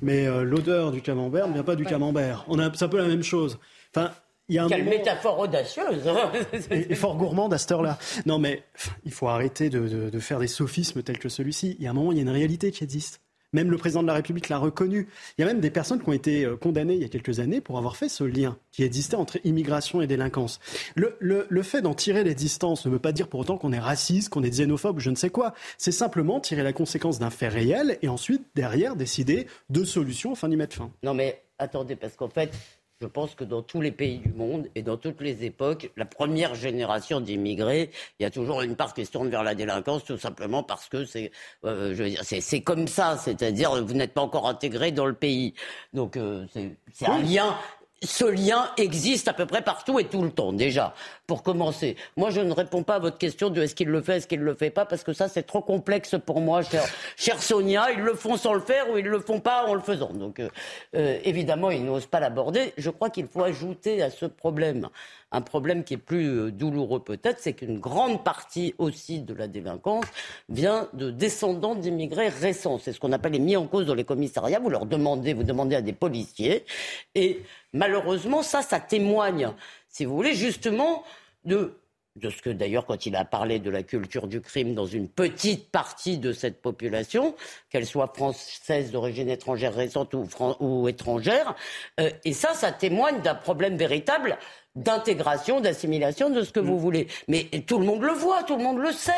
Mais 0.02 0.26
euh, 0.26 0.42
l'odeur 0.42 0.92
du 0.92 1.00
camembert 1.00 1.48
ne 1.48 1.54
vient 1.54 1.64
pas 1.64 1.76
du 1.76 1.84
camembert. 1.84 2.44
On 2.48 2.58
a, 2.58 2.72
c'est 2.74 2.84
un 2.84 2.88
peu 2.88 2.98
la 2.98 3.08
même 3.08 3.22
chose. 3.22 3.58
Enfin, 3.94 4.12
quelle 4.48 4.84
métaphore 4.84 5.38
audacieuse 5.38 6.06
hein. 6.06 6.32
et, 6.70 6.94
fort 6.94 7.16
gourmande 7.16 7.52
à 7.54 7.58
cette 7.58 7.72
heure-là. 7.72 7.98
Non, 8.26 8.38
mais 8.38 8.62
il 9.04 9.12
faut 9.12 9.28
arrêter 9.28 9.70
de, 9.70 10.18
faire 10.18 10.38
des 10.38 10.46
sophismes 10.46 11.02
tels 11.02 11.18
que 11.18 11.28
celui-ci. 11.28 11.76
Il 11.78 11.84
y 11.84 11.86
a 11.86 11.90
un 11.90 11.94
moment, 11.94 12.12
il 12.12 12.16
y 12.16 12.20
a 12.20 12.22
une 12.22 12.30
réalité 12.30 12.70
qui 12.70 12.84
existe. 12.84 13.20
Même 13.52 13.70
le 13.70 13.76
président 13.78 14.02
de 14.02 14.08
la 14.08 14.14
République 14.14 14.48
l'a 14.48 14.58
reconnu. 14.58 15.08
Il 15.38 15.40
y 15.40 15.44
a 15.44 15.46
même 15.46 15.60
des 15.60 15.70
personnes 15.70 16.02
qui 16.02 16.08
ont 16.08 16.12
été 16.12 16.44
euh, 16.44 16.56
condamnées 16.56 16.94
il 16.94 17.00
y 17.00 17.04
a 17.04 17.08
quelques 17.08 17.38
années 17.38 17.60
pour 17.60 17.78
avoir 17.78 17.96
fait 17.96 18.08
ce 18.08 18.24
lien 18.24 18.58
qui 18.72 18.82
existait 18.82 19.16
entre 19.16 19.38
immigration 19.44 20.02
et 20.02 20.06
délinquance. 20.06 20.58
Le, 20.94 21.16
le 21.20 21.62
fait 21.62 21.80
d'en 21.80 21.94
tirer 21.94 22.24
les 22.24 22.34
distances 22.34 22.84
ne 22.84 22.90
veut 22.90 22.98
pas 22.98 23.12
dire 23.12 23.28
pour 23.28 23.40
autant 23.40 23.56
qu'on 23.56 23.72
est 23.72 23.78
raciste, 23.78 24.28
qu'on 24.30 24.42
est 24.42 24.50
xénophobe 24.50 24.96
ou 24.96 25.00
je 25.00 25.10
ne 25.10 25.14
sais 25.14 25.30
quoi. 25.30 25.54
C'est 25.78 25.92
simplement 25.92 26.40
tirer 26.40 26.64
la 26.64 26.72
conséquence 26.72 27.18
d'un 27.18 27.30
fait 27.30 27.48
réel 27.48 27.98
et 28.02 28.08
ensuite, 28.08 28.42
derrière, 28.54 28.96
décider 28.96 29.46
de 29.70 29.84
solutions 29.84 30.32
afin 30.32 30.48
d'y 30.48 30.56
mettre 30.56 30.76
fin. 30.76 30.90
Non 31.02 31.14
mais 31.14 31.42
attendez, 31.58 31.96
parce 31.96 32.16
qu'en 32.16 32.28
fait, 32.28 32.52
je 33.00 33.06
pense 33.06 33.34
que 33.34 33.44
dans 33.44 33.62
tous 33.62 33.80
les 33.82 33.90
pays 33.90 34.18
du 34.18 34.32
monde 34.32 34.68
et 34.74 34.82
dans 34.82 34.96
toutes 34.96 35.20
les 35.20 35.44
époques, 35.44 35.90
la 35.96 36.06
première 36.06 36.54
génération 36.54 37.20
d'immigrés, 37.20 37.90
il 38.18 38.22
y 38.22 38.26
a 38.26 38.30
toujours 38.30 38.62
une 38.62 38.74
part 38.74 38.94
qui 38.94 39.04
se 39.04 39.12
tourne 39.12 39.28
vers 39.28 39.42
la 39.42 39.54
délinquance, 39.54 40.04
tout 40.04 40.16
simplement 40.16 40.62
parce 40.62 40.88
que 40.88 41.04
c'est, 41.04 41.30
euh, 41.64 41.94
je 41.94 42.02
veux 42.02 42.10
dire, 42.10 42.22
c'est, 42.24 42.62
comme 42.62 42.88
ça, 42.88 43.18
c'est-à-dire 43.18 43.84
vous 43.84 43.94
n'êtes 43.94 44.14
pas 44.14 44.22
encore 44.22 44.48
intégré 44.48 44.92
dans 44.92 45.04
le 45.04 45.12
pays. 45.12 45.52
Donc 45.92 46.16
euh, 46.16 46.46
c'est, 46.52 47.06
un 47.06 47.18
lien 47.18 47.54
ce 48.02 48.24
lien 48.24 48.70
existe 48.76 49.26
à 49.28 49.32
peu 49.32 49.46
près 49.46 49.62
partout 49.62 49.98
et 49.98 50.04
tout 50.04 50.22
le 50.22 50.30
temps, 50.30 50.52
déjà, 50.52 50.94
pour 51.26 51.42
commencer. 51.42 51.96
Moi, 52.16 52.30
je 52.30 52.40
ne 52.40 52.52
réponds 52.52 52.82
pas 52.82 52.96
à 52.96 52.98
votre 52.98 53.16
question 53.16 53.48
de 53.48 53.62
est-ce 53.62 53.74
qu'il 53.74 53.88
le 53.88 54.02
fait, 54.02 54.18
est-ce 54.18 54.26
qu'il 54.26 54.40
ne 54.40 54.44
le 54.44 54.54
fait 54.54 54.70
pas, 54.70 54.84
parce 54.84 55.02
que 55.02 55.12
ça, 55.12 55.28
c'est 55.28 55.44
trop 55.44 55.62
complexe 55.62 56.14
pour 56.24 56.40
moi, 56.40 56.60
chère, 57.16 57.42
Sonia. 57.42 57.90
Ils 57.92 58.00
le 58.00 58.14
font 58.14 58.36
sans 58.36 58.52
le 58.52 58.60
faire 58.60 58.90
ou 58.90 58.98
ils 58.98 59.04
ne 59.04 59.10
le 59.10 59.20
font 59.20 59.40
pas 59.40 59.66
en 59.66 59.74
le 59.74 59.80
faisant. 59.80 60.12
Donc, 60.12 60.40
euh, 60.40 60.48
euh, 60.94 61.18
évidemment, 61.24 61.70
ils 61.70 61.84
n'osent 61.84 62.06
pas 62.06 62.20
l'aborder. 62.20 62.74
Je 62.76 62.90
crois 62.90 63.08
qu'il 63.08 63.26
faut 63.28 63.42
ajouter 63.42 64.02
à 64.02 64.10
ce 64.10 64.26
problème 64.26 64.88
un 65.32 65.40
problème 65.40 65.84
qui 65.84 65.94
est 65.94 65.98
plus 65.98 66.28
euh, 66.28 66.50
douloureux 66.50 67.02
peut-être, 67.02 67.38
c'est 67.40 67.52
qu'une 67.52 67.78
grande 67.78 68.24
partie 68.24 68.74
aussi 68.78 69.20
de 69.20 69.34
la 69.34 69.48
délinquance 69.48 70.06
vient 70.48 70.88
de 70.92 71.10
descendants 71.10 71.74
d'immigrés 71.74 72.28
récents. 72.28 72.78
C'est 72.78 72.92
ce 72.92 73.00
qu'on 73.00 73.12
appelle 73.12 73.32
les 73.32 73.38
mis 73.38 73.56
en 73.56 73.66
cause 73.66 73.86
dans 73.86 73.94
les 73.94 74.04
commissariats. 74.04 74.60
Vous 74.60 74.70
leur 74.70 74.86
demandez, 74.86 75.34
vous 75.34 75.44
demandez 75.44 75.76
à 75.76 75.82
des 75.82 75.92
policiers. 75.92 76.64
Et 77.14 77.42
malheureusement, 77.72 78.42
ça, 78.42 78.62
ça 78.62 78.80
témoigne, 78.80 79.50
si 79.88 80.04
vous 80.04 80.14
voulez, 80.14 80.34
justement 80.34 81.02
de 81.44 81.74
de 82.16 82.30
ce 82.30 82.42
que 82.42 82.50
d'ailleurs 82.50 82.86
quand 82.86 83.06
il 83.06 83.14
a 83.14 83.24
parlé 83.24 83.58
de 83.58 83.70
la 83.70 83.82
culture 83.82 84.26
du 84.26 84.40
crime 84.40 84.74
dans 84.74 84.86
une 84.86 85.08
petite 85.08 85.70
partie 85.70 86.18
de 86.18 86.32
cette 86.32 86.60
population, 86.60 87.36
qu'elle 87.70 87.86
soit 87.86 88.12
française 88.14 88.90
d'origine 88.90 89.28
étrangère 89.28 89.74
récente 89.74 90.14
ou, 90.60 90.88
étrangère, 90.88 91.54
euh, 92.00 92.10
et 92.24 92.32
ça, 92.32 92.54
ça 92.54 92.72
témoigne 92.72 93.20
d'un 93.20 93.34
problème 93.34 93.76
véritable 93.76 94.38
d'intégration, 94.76 95.60
d'assimilation, 95.60 96.30
de 96.30 96.42
ce 96.42 96.52
que 96.52 96.60
vous 96.60 96.76
mm. 96.76 96.80
voulez. 96.80 97.08
Mais 97.28 97.48
tout 97.66 97.78
le 97.78 97.86
monde 97.86 98.02
le 98.02 98.12
voit, 98.12 98.42
tout 98.44 98.56
le 98.56 98.62
monde 98.62 98.78
le 98.78 98.92
sait. 98.92 99.12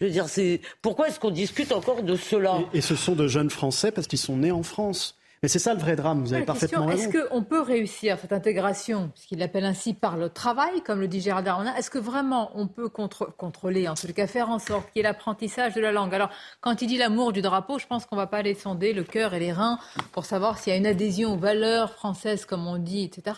Je 0.00 0.06
veux 0.06 0.10
dire, 0.10 0.28
c'est 0.28 0.60
pourquoi 0.82 1.08
est-ce 1.08 1.20
qu'on 1.20 1.30
discute 1.30 1.72
encore 1.72 2.02
de 2.02 2.16
cela? 2.16 2.58
Et, 2.72 2.80
ce 2.80 2.96
sont 2.96 3.14
de 3.14 3.28
jeunes 3.28 3.50
Français 3.50 3.92
parce 3.92 4.06
qu'ils 4.06 4.18
sont 4.18 4.36
nés 4.36 4.50
en 4.50 4.62
France. 4.62 5.16
Mais 5.42 5.48
c'est 5.48 5.58
ça 5.58 5.72
le 5.72 5.80
vrai 5.80 5.96
drame, 5.96 6.20
vous 6.20 6.34
avez 6.34 6.44
parfaitement 6.44 6.84
raison. 6.84 7.10
Est-ce 7.10 7.28
qu'on 7.28 7.42
peut 7.42 7.62
réussir 7.62 8.18
cette 8.20 8.32
intégration, 8.32 9.10
ce 9.14 9.26
qu'il 9.26 9.38
l'appelle 9.38 9.64
ainsi 9.64 9.94
par 9.94 10.18
le 10.18 10.28
travail, 10.28 10.82
comme 10.82 11.00
le 11.00 11.08
dit 11.08 11.22
Gérald 11.22 11.46
Darmanin? 11.46 11.74
Est-ce 11.76 11.90
que 11.90 11.98
vraiment 11.98 12.50
on 12.54 12.66
peut 12.66 12.90
contrôler, 12.90 13.88
en 13.88 13.94
tout 13.94 14.12
cas 14.12 14.26
faire 14.26 14.50
en 14.50 14.58
sorte 14.58 14.90
qu'il 14.92 14.98
y 14.98 15.00
ait 15.00 15.08
l'apprentissage 15.08 15.72
de 15.72 15.80
la 15.80 15.92
langue? 15.92 16.14
Alors, 16.14 16.28
quand 16.60 16.82
il 16.82 16.88
dit 16.88 16.98
l'amour 16.98 17.32
du 17.32 17.40
drapeau, 17.40 17.78
je 17.78 17.86
pense 17.86 18.04
qu'on 18.04 18.16
ne 18.16 18.20
va 18.20 18.26
pas 18.26 18.38
aller 18.38 18.54
sonder 18.54 18.92
le 18.92 19.02
cœur 19.02 19.32
et 19.32 19.40
les 19.40 19.52
reins 19.52 19.78
pour 20.12 20.26
savoir 20.26 20.58
s'il 20.58 20.74
y 20.74 20.76
a 20.76 20.78
une 20.78 20.86
adhésion 20.86 21.32
aux 21.32 21.38
valeurs 21.38 21.92
françaises, 21.92 22.44
comme 22.44 22.66
on 22.66 22.76
dit, 22.76 23.04
etc. 23.04 23.32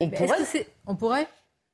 On 0.00 0.10
pourrait. 0.10 0.66
On 0.86 0.96
pourrait 0.96 1.28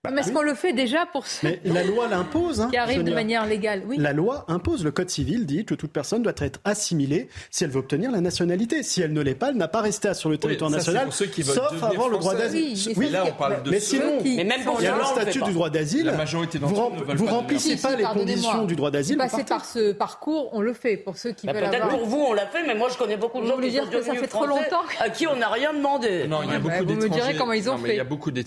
bah 0.04 0.10
mais 0.12 0.22
est-ce 0.22 0.32
qu'on 0.32 0.42
le 0.42 0.54
fait 0.54 0.72
déjà 0.72 1.06
pour 1.06 1.28
ceux 1.28 1.46
Mais 1.46 1.60
la 1.64 1.84
loi 1.84 2.08
l'impose. 2.08 2.60
Hein, 2.60 2.70
qui 2.72 2.76
arrivent 2.76 3.04
de 3.04 3.14
manière 3.14 3.46
légale, 3.46 3.84
oui. 3.86 3.98
La 4.00 4.12
loi 4.12 4.44
impose. 4.48 4.82
Le 4.82 4.90
Code 4.90 5.10
civil 5.10 5.46
dit 5.46 5.64
que 5.64 5.76
toute 5.76 5.92
personne 5.92 6.24
doit 6.24 6.32
être 6.38 6.58
assimilée 6.64 7.28
si 7.52 7.62
elle 7.62 7.70
veut 7.70 7.78
obtenir 7.78 8.10
la 8.10 8.20
nationalité. 8.20 8.82
Si 8.82 9.00
elle 9.00 9.12
ne 9.12 9.20
l'est 9.20 9.36
pas, 9.36 9.50
elle 9.50 9.58
n'a 9.58 9.68
pas 9.68 9.80
resté 9.80 10.12
sur 10.14 10.28
le 10.28 10.38
territoire 10.38 10.70
national, 10.70 11.12
sauf 11.12 11.82
avant 11.84 12.08
le 12.08 12.18
droit 12.18 12.34
d'asile. 12.34 12.94
Oui, 12.96 13.10
là 13.10 13.26
on 13.28 13.32
parle 13.32 13.62
de 13.62 13.70
mais 13.70 13.78
sinon, 13.78 14.18
mais 14.24 14.42
même 14.42 14.62
il 14.80 14.84
y 14.84 14.88
a 14.88 14.96
le 14.96 15.04
statut 15.04 15.40
du 15.42 15.52
droit 15.52 15.70
d'asile. 15.70 16.06
La 16.06 16.16
majorité 16.16 16.58
vous, 16.58 16.90
vous 17.14 17.26
remplissez 17.26 17.76
pas 17.76 17.94
les 17.94 18.02
conditions 18.02 18.64
du 18.64 18.74
droit 18.74 18.90
d'asile. 18.90 19.16
Passer 19.16 19.44
par 19.44 19.64
ce 19.64 19.92
parcours, 19.92 20.50
on 20.52 20.62
le 20.62 20.72
fait 20.72 20.96
pour 20.96 21.16
ceux 21.16 21.30
qui 21.30 21.46
bah, 21.46 21.52
veulent 21.52 21.70
Peut-être 21.70 21.88
pour 21.88 22.06
vous, 22.06 22.24
on 22.28 22.32
l'a 22.32 22.46
fait, 22.46 22.66
mais 22.66 22.74
moi 22.74 22.88
je 22.90 22.98
connais 22.98 23.16
beaucoup 23.16 23.40
de 23.40 23.46
gens 23.46 23.56
qui 23.56 23.70
dire 23.70 23.88
que 23.88 24.02
ça 24.02 24.14
fait 24.14 24.26
trop 24.26 24.46
longtemps 24.46 24.82
à 24.98 25.10
qui 25.10 25.28
on 25.28 25.36
n'a 25.36 25.48
rien 25.48 25.72
demandé. 25.72 26.26
Non, 26.26 26.40
il 26.42 26.50
y 26.50 26.54
a 26.54 26.58
beaucoup 26.58 26.84
d'étrangers. 26.84 27.06
Vous 27.06 27.14
me 27.14 27.20
direz 27.20 27.36
comment 27.36 27.52
ils 27.52 27.70
ont 27.70 27.78
fait. 27.78 28.02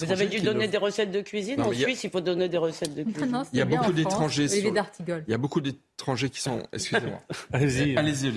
Vous 0.06 0.12
avez 0.12 0.26
dû 0.26 0.42
donner 0.42 0.68
des 0.68 0.78
recettes 0.78 1.12
de 1.12 1.22
cuisine 1.22 1.45
en 1.58 1.72
Suisse, 1.72 2.04
il 2.04 2.10
faut 2.10 2.22
donner 2.22 2.50
des 2.50 2.58
recettes 2.58 2.96
de 2.96 3.04
cuisine. 3.04 3.44
il 3.54 3.60
y 3.60 3.62
a 3.62 3.66
beaucoup 3.66 3.92
d'étrangers. 3.92 4.48
Il 4.58 5.32
y 5.32 5.34
a 5.34 5.38
beaucoup 5.38 5.62
d'étrangers 5.62 6.30
qui 6.30 6.42
sont. 6.42 6.64
Excusez-moi. 6.72 7.22
allez-y. 7.54 7.98
Allez-y, 7.98 8.34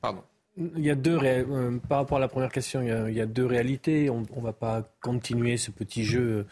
Pardon. 0.00 0.22
Il 0.56 0.84
y 0.84 0.90
a 0.90 0.94
deux 0.94 1.18
euh, 1.22 1.78
par 1.88 1.98
rapport 1.98 2.18
à 2.18 2.20
la 2.20 2.28
première 2.28 2.52
question, 2.52 2.82
il 2.82 3.14
y 3.14 3.20
a, 3.20 3.26
deux 3.26 3.46
réalités. 3.46 4.10
On 4.10 4.20
ne 4.20 4.42
va 4.42 4.52
pas 4.52 4.82
continuer 5.00 5.56
ce 5.56 5.70
petit 5.70 6.04
jeu. 6.04 6.46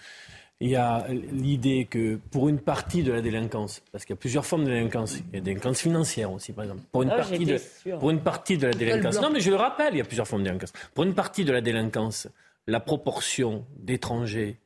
Il 0.62 0.70
y 0.70 0.76
a 0.76 1.06
l'idée 1.08 1.86
que 1.88 2.18
pour 2.30 2.48
une 2.48 2.58
partie 2.58 3.02
de 3.02 3.12
la 3.12 3.22
délinquance, 3.22 3.82
parce 3.92 4.04
qu'il 4.04 4.14
y 4.14 4.18
a 4.18 4.20
plusieurs 4.20 4.44
formes 4.44 4.64
de 4.64 4.70
délinquance, 4.70 5.16
il 5.16 5.18
y 5.18 5.36
a 5.36 5.38
la 5.38 5.40
délinquance 5.40 5.80
financière 5.80 6.32
aussi, 6.32 6.52
par 6.52 6.64
exemple. 6.64 6.82
Pour 6.92 7.02
une, 7.02 7.10
ah, 7.10 7.16
partie, 7.16 7.44
de, 7.44 7.58
pour 7.98 8.10
une 8.10 8.20
partie 8.20 8.58
de 8.58 8.66
la 8.66 8.74
délinquance. 8.74 9.20
Non, 9.20 9.30
mais 9.30 9.40
je 9.40 9.50
le 9.50 9.56
rappelle, 9.56 9.94
il 9.94 9.98
y 9.98 10.02
a 10.02 10.04
plusieurs 10.04 10.28
formes 10.28 10.42
de 10.42 10.48
délinquance. 10.48 10.72
Pour 10.94 11.04
une 11.04 11.14
partie 11.14 11.44
de 11.44 11.52
la 11.52 11.60
délinquance, 11.62 12.28
la 12.66 12.80
proportion 12.80 13.64
d'étrangers 13.78 14.58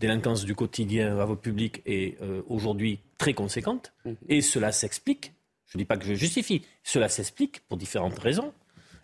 délinquance 0.00 0.44
du 0.44 0.54
quotidien 0.54 1.18
à 1.18 1.24
vos 1.24 1.36
publics 1.36 1.82
est 1.86 2.20
euh, 2.22 2.42
aujourd'hui 2.48 3.00
très 3.18 3.34
conséquente. 3.34 3.92
Mhm. 4.04 4.16
Et 4.28 4.40
cela 4.40 4.72
s'explique, 4.72 5.34
je 5.66 5.78
ne 5.78 5.82
dis 5.82 5.86
pas 5.86 5.96
que 5.96 6.04
je 6.04 6.14
justifie, 6.14 6.62
cela 6.82 7.08
s'explique 7.08 7.60
pour 7.68 7.76
différentes 7.76 8.18
raisons, 8.18 8.52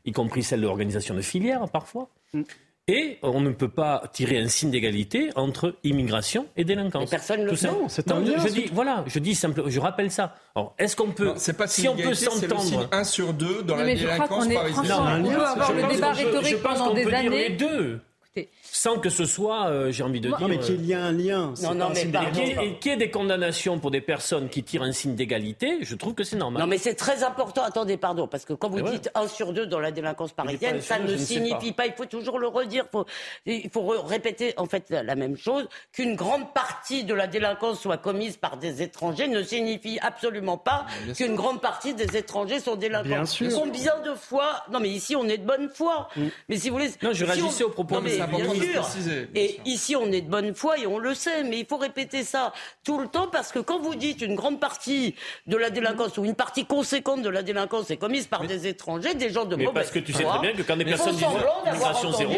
y 0.04 0.12
compris 0.12 0.42
celle 0.42 0.60
de 0.60 0.66
l'organisation 0.66 1.14
de 1.14 1.22
filières 1.22 1.68
parfois. 1.70 2.08
Mhm. 2.32 2.44
Et 2.88 3.18
on 3.22 3.40
ne 3.40 3.50
peut 3.50 3.68
pas 3.68 4.08
tirer 4.12 4.38
un 4.38 4.46
signe 4.46 4.70
d'égalité 4.70 5.30
entre 5.34 5.74
immigration 5.82 6.46
et 6.56 6.62
délinquance. 6.62 7.10
personne 7.10 7.40
ne 7.40 7.50
le 7.50 7.56
sait. 7.56 7.68
C'est 7.88 8.12
un 8.12 8.20
lien. 8.20 8.38
Je 8.38 8.52
dis, 8.52 8.66
voilà, 8.72 9.04
je 9.08 9.18
dis 9.18 9.34
simplement, 9.34 9.68
je 9.68 9.80
rappelle 9.80 10.08
ça. 10.08 10.36
Alors, 10.54 10.72
est-ce 10.78 10.94
qu'on 10.94 11.10
peut, 11.10 11.34
pas 11.58 11.66
si 11.66 11.88
on 11.88 11.96
peut 11.96 12.14
s'entendre, 12.14 12.88
un 12.92 13.02
sur 13.02 13.32
deux 13.32 13.64
dans 13.64 13.74
la 13.74 13.86
délinquance 13.86 14.46
parisienne. 14.46 14.86
Non, 14.86 15.18
on 15.18 15.34
peut 15.34 15.44
avoir 15.44 15.72
le 15.72 15.94
débat 15.94 16.12
rhétorique 16.12 16.62
pendant 16.62 16.94
des 16.94 17.06
années. 17.06 17.22
Dire 17.22 17.30
les 17.32 17.50
deux 17.50 18.00
sans 18.76 18.98
que 18.98 19.08
ce 19.08 19.24
soit, 19.24 19.68
euh, 19.68 19.90
j'ai 19.90 20.02
envie 20.02 20.20
de 20.20 20.28
dire. 20.28 20.38
Non, 20.38 20.48
mais 20.48 20.58
qu'il 20.58 20.84
y 20.84 20.92
ait 20.92 20.96
un 20.96 21.12
lien. 21.12 21.54
Non, 21.62 21.74
non, 21.74 21.88
mais 21.94 22.02
qu'il 22.32 22.90
y, 22.90 22.92
ait 22.92 22.96
des 22.96 23.10
condamnations 23.10 23.78
pour 23.78 23.90
des 23.90 24.02
personnes 24.02 24.50
qui 24.50 24.62
tirent 24.62 24.82
un 24.82 24.92
signe 24.92 25.14
d'égalité, 25.14 25.78
je 25.80 25.94
trouve 25.94 26.12
que 26.14 26.24
c'est 26.24 26.36
normal. 26.36 26.60
Non, 26.60 26.68
mais 26.68 26.76
c'est 26.76 26.94
très 26.94 27.24
important. 27.24 27.62
Attendez, 27.62 27.96
pardon, 27.96 28.28
parce 28.28 28.44
que 28.44 28.52
quand 28.52 28.68
vous 28.68 28.82
dites 28.82 29.10
1 29.14 29.28
sur 29.28 29.54
2 29.54 29.66
dans 29.66 29.80
la 29.80 29.92
délinquance 29.92 30.32
parisienne, 30.32 30.82
ça 30.82 30.98
ne 30.98 31.16
signifie 31.16 31.72
pas. 31.72 31.86
Il 31.86 31.94
faut 31.94 32.04
toujours 32.04 32.38
le 32.38 32.48
redire. 32.48 32.84
Faut, 32.92 33.06
il 33.46 33.70
faut 33.70 33.86
répéter 34.04 34.52
en 34.58 34.66
fait 34.66 34.90
la 34.90 35.14
même 35.14 35.38
chose. 35.38 35.66
Qu'une 35.92 36.14
grande 36.14 36.52
partie 36.52 37.04
de 37.04 37.14
la 37.14 37.26
délinquance 37.26 37.80
soit 37.80 37.96
commise 37.96 38.36
par 38.36 38.58
des 38.58 38.82
étrangers 38.82 39.28
ne 39.28 39.42
signifie 39.42 39.98
absolument 40.00 40.58
pas 40.58 40.84
qu'une 41.16 41.34
grande 41.34 41.62
partie 41.62 41.94
des 41.94 42.16
étrangers 42.16 42.60
sont 42.60 42.76
délinquants. 42.76 43.08
Bien 43.08 43.24
sûr. 43.24 43.50
Combien 43.54 43.98
de 44.04 44.14
fois 44.14 44.64
Non, 44.70 44.80
mais 44.80 44.90
ici 44.90 45.16
on 45.16 45.26
est 45.28 45.38
de 45.38 45.46
bonne 45.46 45.70
foi. 45.70 46.08
Mm. 46.14 46.26
Mais 46.50 46.56
si 46.58 46.68
vous 46.68 46.76
voulez. 46.76 46.90
Non, 47.02 47.14
je 47.14 47.24
réagissais 47.24 47.64
au 47.64 47.70
propos 47.70 48.00
de 48.00 48.06
bien 48.06 48.65
sûr. 48.72 49.26
et 49.34 49.60
ici, 49.64 49.96
on 49.96 50.10
est 50.12 50.20
de 50.20 50.28
bonne 50.28 50.54
foi 50.54 50.78
et 50.78 50.86
on 50.86 50.98
le 50.98 51.14
sait, 51.14 51.44
mais 51.44 51.60
il 51.60 51.66
faut 51.66 51.76
répéter 51.76 52.24
ça 52.24 52.52
tout 52.84 52.98
le 52.98 53.08
temps 53.08 53.28
parce 53.28 53.52
que 53.52 53.58
quand 53.58 53.78
vous 53.78 53.94
dites 53.94 54.20
une 54.20 54.34
grande 54.34 54.60
partie 54.60 55.14
de 55.46 55.56
la 55.56 55.70
délinquance 55.70 56.16
ou 56.18 56.24
une 56.24 56.34
partie 56.34 56.66
conséquente 56.66 57.22
de 57.22 57.28
la 57.28 57.42
délinquance 57.42 57.90
est 57.90 57.96
commise 57.96 58.26
par 58.26 58.46
des 58.46 58.66
étrangers, 58.66 59.14
des 59.14 59.30
gens 59.30 59.44
de 59.44 59.56
mais 59.56 59.64
mauvaise 59.64 59.84
parce 59.84 59.90
que 59.90 59.98
tu 59.98 60.12
sais 60.12 60.24
très 60.24 60.40
bien 60.40 60.52
que 60.52 60.62
quand 60.62 60.76
des 60.76 60.84
personnes 60.84 61.16
disent 61.16 61.26
migration 61.72 62.12
zéro, 62.12 62.32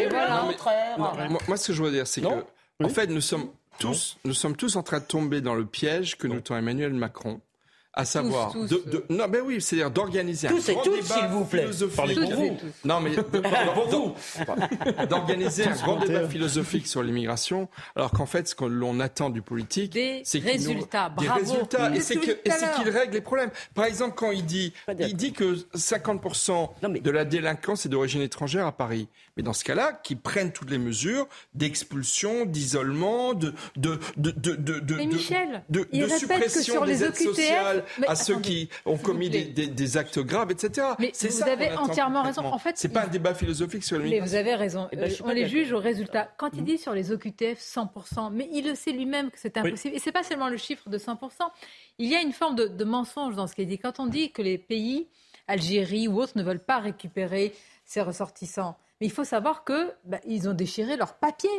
moi, 1.47 1.57
ce 1.57 1.67
que 1.67 1.73
je 1.73 1.83
veux 1.83 1.91
dire, 1.91 2.07
c'est 2.07 2.21
que 2.21 2.27
en 2.83 2.89
fait, 2.89 3.07
nous 3.07 3.21
sommes 3.21 3.49
tous, 3.77 4.17
nous 4.23 4.33
sommes 4.33 4.55
tous 4.55 4.75
en 4.75 4.83
train 4.83 4.99
de 4.99 5.05
tomber 5.05 5.41
dans 5.41 5.55
le 5.55 5.65
piège 5.65 6.17
que 6.17 6.27
nous 6.27 6.41
tend 6.41 6.57
Emmanuel 6.57 6.93
Macron 6.93 7.41
à 7.93 8.05
savoir 8.05 8.53
de, 8.53 8.67
de, 8.67 9.03
non 9.09 9.27
ben 9.27 9.41
oui 9.43 9.59
c'est-à-dire 9.59 9.89
d'organiser 9.89 10.47
un 10.47 10.51
grand 10.53 10.83
débat 10.83 11.27
vous 11.31 11.45
plaît. 11.45 11.63
philosophique. 11.63 12.59
Non 12.85 12.99
mais 12.99 13.15
d'organiser 15.07 15.65
un 15.65 15.75
grand 15.75 15.97
débat 15.97 16.27
philosophique 16.29 16.87
sur 16.87 17.01
l'immigration 17.01 17.67
alors 17.95 18.11
qu'en 18.11 18.27
fait 18.27 18.47
ce 18.47 18.53
que 18.53 18.65
l'on 18.65 18.99
attend 18.99 19.31
du 19.31 19.41
politique 19.41 19.97
c'est 20.23 20.39
résultats 20.39 21.11
nous, 21.17 21.23
des 21.23 21.29
résultats. 21.29 21.95
Et 21.95 22.01
c'est 22.01 22.19
qu'il 22.19 22.89
règle 22.89 23.13
les 23.13 23.21
problèmes. 23.21 23.49
Par 23.73 23.85
exemple 23.85 24.13
quand 24.15 24.31
il 24.31 24.45
dit 24.45 24.71
il 24.99 25.15
dit 25.15 25.33
que 25.33 25.55
50% 25.75 27.01
de 27.01 27.11
la 27.11 27.25
délinquance 27.25 27.85
est 27.85 27.89
d'origine 27.89 28.21
étrangère 28.21 28.67
à 28.67 28.71
Paris. 28.71 29.07
Mais 29.35 29.43
dans 29.43 29.53
ce 29.53 29.63
cas-là 29.63 29.93
qu'ils 30.03 30.19
prennent 30.19 30.51
toutes 30.51 30.69
les 30.69 30.77
mesures 30.77 31.27
d'expulsion 31.55 32.45
d'isolement 32.45 33.33
de 33.33 33.53
de 33.77 33.99
de 34.17 34.31
de 34.31 34.55
de 34.55 34.79
de, 34.79 34.95
Michel, 34.95 35.63
de, 35.69 35.87
de 35.91 36.07
suppression 36.07 36.85
des 36.85 37.03
aides 37.03 37.15
sociales 37.15 37.78
à 38.07 38.15
ceux 38.15 38.39
qui 38.39 38.69
ont 38.85 38.97
commis 38.97 39.29
des, 39.29 39.97
actes 39.97 40.19
graves, 40.19 40.51
etc. 40.51 40.87
Mais 40.99 41.11
vous 41.19 41.43
avez 41.43 41.71
entièrement 41.71 42.23
raison. 42.23 42.45
En 42.45 42.59
fait, 42.59 42.77
c'est 42.77 42.89
pas 42.89 43.03
un 43.03 43.07
débat 43.07 43.33
philosophique 43.33 43.83
sur 43.83 43.97
le 43.97 44.05
Mais 44.05 44.19
vous 44.19 44.35
avez 44.35 44.55
raison. 44.55 44.87
Eh 44.91 44.95
ben, 44.95 45.11
on 45.23 45.29
les 45.29 45.47
juge 45.47 45.71
au 45.71 45.79
résultat. 45.79 46.29
Quand 46.37 46.49
il 46.53 46.63
dit 46.63 46.77
sur 46.77 46.93
les 46.93 47.11
OQTF 47.11 47.59
100%, 47.59 48.31
mais 48.31 48.49
il 48.51 48.65
le 48.65 48.75
sait 48.75 48.91
lui-même 48.91 49.31
que 49.31 49.39
c'est 49.39 49.57
impossible. 49.57 49.95
Et 49.95 49.99
c'est 49.99 50.11
pas 50.11 50.23
seulement 50.23 50.49
le 50.49 50.57
chiffre 50.57 50.89
de 50.89 50.97
100%. 50.97 51.17
Il 51.97 52.09
y 52.09 52.15
a 52.15 52.21
une 52.21 52.33
forme 52.33 52.55
de, 52.55 52.83
mensonge 52.83 53.35
dans 53.35 53.47
ce 53.47 53.55
qu'il 53.55 53.67
dit. 53.67 53.77
Quand 53.77 53.99
on 53.99 54.07
dit 54.07 54.31
que 54.31 54.41
les 54.41 54.57
pays, 54.57 55.07
Algérie 55.47 56.07
ou 56.07 56.19
autres, 56.19 56.33
ne 56.37 56.43
veulent 56.43 56.63
pas 56.63 56.79
récupérer 56.79 57.53
ces 57.85 58.01
ressortissants, 58.01 58.77
mais 59.01 59.07
il 59.07 59.11
faut 59.11 59.23
savoir 59.23 59.63
que 59.63 59.91
bah, 60.05 60.19
ils 60.27 60.47
ont 60.47 60.53
déchiré 60.53 60.95
leurs 60.95 61.15
papiers. 61.15 61.49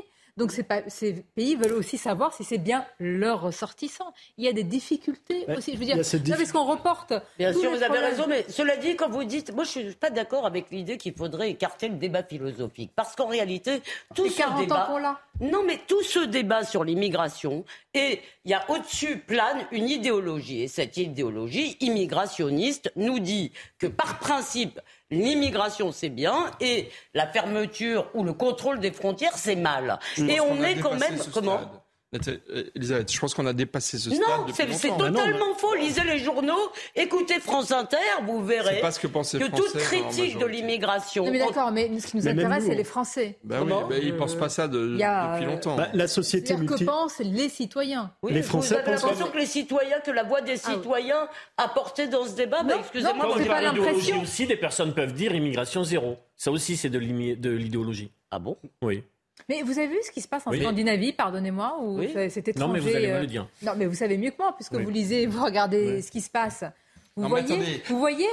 Donc 0.40 0.52
ces 0.52 1.12
pays 1.34 1.54
veulent 1.54 1.74
aussi 1.74 1.98
savoir 1.98 2.32
si 2.32 2.44
c'est 2.44 2.56
bien 2.56 2.86
leur 2.98 3.42
ressortissant. 3.42 4.14
Il 4.38 4.44
y 4.46 4.48
a 4.48 4.54
des 4.54 4.64
difficultés 4.64 5.44
aussi. 5.54 5.74
Je 5.74 5.78
veux 5.78 5.84
dire, 5.84 5.96
parce 5.98 6.52
qu'on 6.52 6.64
reporte. 6.64 7.12
Bien 7.38 7.52
sûr, 7.52 7.70
vous 7.70 7.82
avez 7.82 7.98
raison, 7.98 8.24
mais 8.26 8.46
cela 8.48 8.78
dit, 8.78 8.96
quand 8.96 9.10
vous 9.10 9.24
dites, 9.24 9.54
moi 9.54 9.64
je 9.64 9.68
suis 9.68 9.94
pas 9.94 10.08
d'accord 10.08 10.46
avec 10.46 10.70
l'idée 10.70 10.96
qu'il 10.96 11.12
faudrait 11.12 11.50
écarter 11.50 11.90
le 11.90 11.96
débat 11.96 12.22
philosophique, 12.22 12.90
parce 12.96 13.14
qu'en 13.14 13.26
réalité, 13.26 13.82
tout 14.14 14.30
ce 14.30 14.58
débat, 14.58 14.88
non, 15.42 15.62
mais 15.66 15.78
tout 15.86 16.02
ce 16.02 16.20
débat 16.20 16.64
sur 16.64 16.84
l'immigration, 16.84 17.66
et 17.92 18.20
il 18.46 18.50
y 18.50 18.54
a 18.54 18.64
au-dessus 18.70 19.18
plane 19.18 19.66
une 19.72 19.90
idéologie, 19.90 20.62
et 20.62 20.68
cette 20.68 20.96
idéologie 20.96 21.76
immigrationniste 21.80 22.90
nous 22.96 23.18
dit 23.18 23.52
que 23.78 23.88
par 23.88 24.18
principe 24.18 24.80
l'immigration 25.10 25.92
c'est 25.92 26.08
bien 26.08 26.50
et 26.60 26.90
la 27.14 27.26
fermeture 27.26 28.10
ou 28.14 28.24
le 28.24 28.32
contrôle 28.32 28.80
des 28.80 28.92
frontières 28.92 29.36
c'est 29.36 29.56
mal. 29.56 29.98
et 30.18 30.40
on 30.40 30.62
est 30.62 30.76
quand 30.76 30.94
même 30.94 31.18
comment 31.32 31.79
Elisabeth, 32.74 33.12
je 33.12 33.20
pense 33.20 33.34
qu'on 33.34 33.46
a 33.46 33.52
dépassé 33.52 33.96
ce 33.96 34.10
stade. 34.10 34.20
Non, 34.20 34.46
c'est 34.52 34.88
totalement 34.88 35.54
faux. 35.56 35.74
Lisez 35.76 36.02
les 36.02 36.18
journaux, 36.18 36.72
écoutez 36.96 37.38
France 37.38 37.70
Inter, 37.70 37.96
vous 38.26 38.44
verrez 38.44 38.80
pas 38.80 38.90
ce 38.90 38.98
que, 38.98 39.06
que 39.06 39.56
toute 39.56 39.78
critique 39.78 40.38
de 40.38 40.46
l'immigration. 40.46 41.30
Mais 41.30 41.38
d'accord, 41.38 41.70
mais 41.70 41.88
ce 42.00 42.08
qui 42.08 42.16
nous 42.16 42.26
intéresse, 42.26 42.64
c'est 42.66 42.74
les 42.74 42.84
Français. 42.84 43.38
Ben 43.44 43.62
oui, 43.62 43.72
ben 43.88 44.00
ils 44.02 44.12
ne 44.12 44.18
pensent 44.18 44.34
pas 44.34 44.48
ça 44.48 44.66
depuis 44.66 45.04
euh, 45.04 45.46
longtemps. 45.46 45.76
Bah, 45.76 45.88
la 45.94 46.08
société 46.08 46.56
multi... 46.56 46.84
que 46.84 46.84
pensent 46.84 47.20
les 47.20 47.48
citoyens. 47.48 48.12
les 48.28 48.42
Français 48.42 48.74
vous 48.74 48.80
avez 48.80 48.96
l'impression 48.96 49.30
que 49.30 49.38
les 49.38 49.46
citoyens, 49.46 50.00
que 50.00 50.10
la 50.10 50.24
voix 50.24 50.40
des 50.40 50.60
ah 50.64 50.72
citoyens 50.72 51.28
a 51.56 51.68
porté 51.68 52.08
dans 52.08 52.26
ce 52.26 52.34
débat 52.34 52.62
bah, 52.64 52.74
Excusez-moi, 52.80 53.36
on 53.36 53.44
pas 53.44 53.62
l'impression. 53.62 54.22
aussi, 54.22 54.46
des 54.46 54.56
personnes 54.56 54.94
peuvent 54.94 55.12
dire 55.12 55.34
immigration 55.34 55.84
zéro. 55.84 56.16
Ça 56.36 56.50
aussi, 56.50 56.76
c'est 56.76 56.90
de 56.90 56.98
l'idéologie. 56.98 58.10
Ah 58.30 58.38
bon? 58.38 58.56
Oui. 58.82 59.04
Mais 59.50 59.62
vous 59.62 59.80
avez 59.80 59.88
vu 59.88 59.96
ce 60.06 60.12
qui 60.12 60.20
se 60.20 60.28
passe 60.28 60.46
en 60.46 60.52
Scandinavie, 60.52 61.12
pardonnez-moi, 61.12 61.78
ou 61.82 61.98
oui. 61.98 62.12
cet 62.30 62.46
étranger. 62.46 62.68
Non, 62.68 62.72
mais 62.72 62.78
vous 62.78 62.96
allez 62.96 63.08
me 63.08 63.20
le 63.20 63.26
dire. 63.26 63.48
Non, 63.64 63.72
mais 63.76 63.86
vous 63.86 63.96
savez 63.96 64.16
mieux 64.16 64.30
que 64.30 64.36
moi, 64.38 64.54
puisque 64.54 64.76
vous 64.76 64.90
lisez, 64.90 65.26
vous 65.26 65.44
regardez 65.44 66.02
ce 66.02 66.12
qui 66.12 66.20
se 66.20 66.30
passe. 66.30 66.62
Vous 67.16 67.28
voyez, 67.28 67.82
vous 67.88 67.98
voyez 67.98 68.28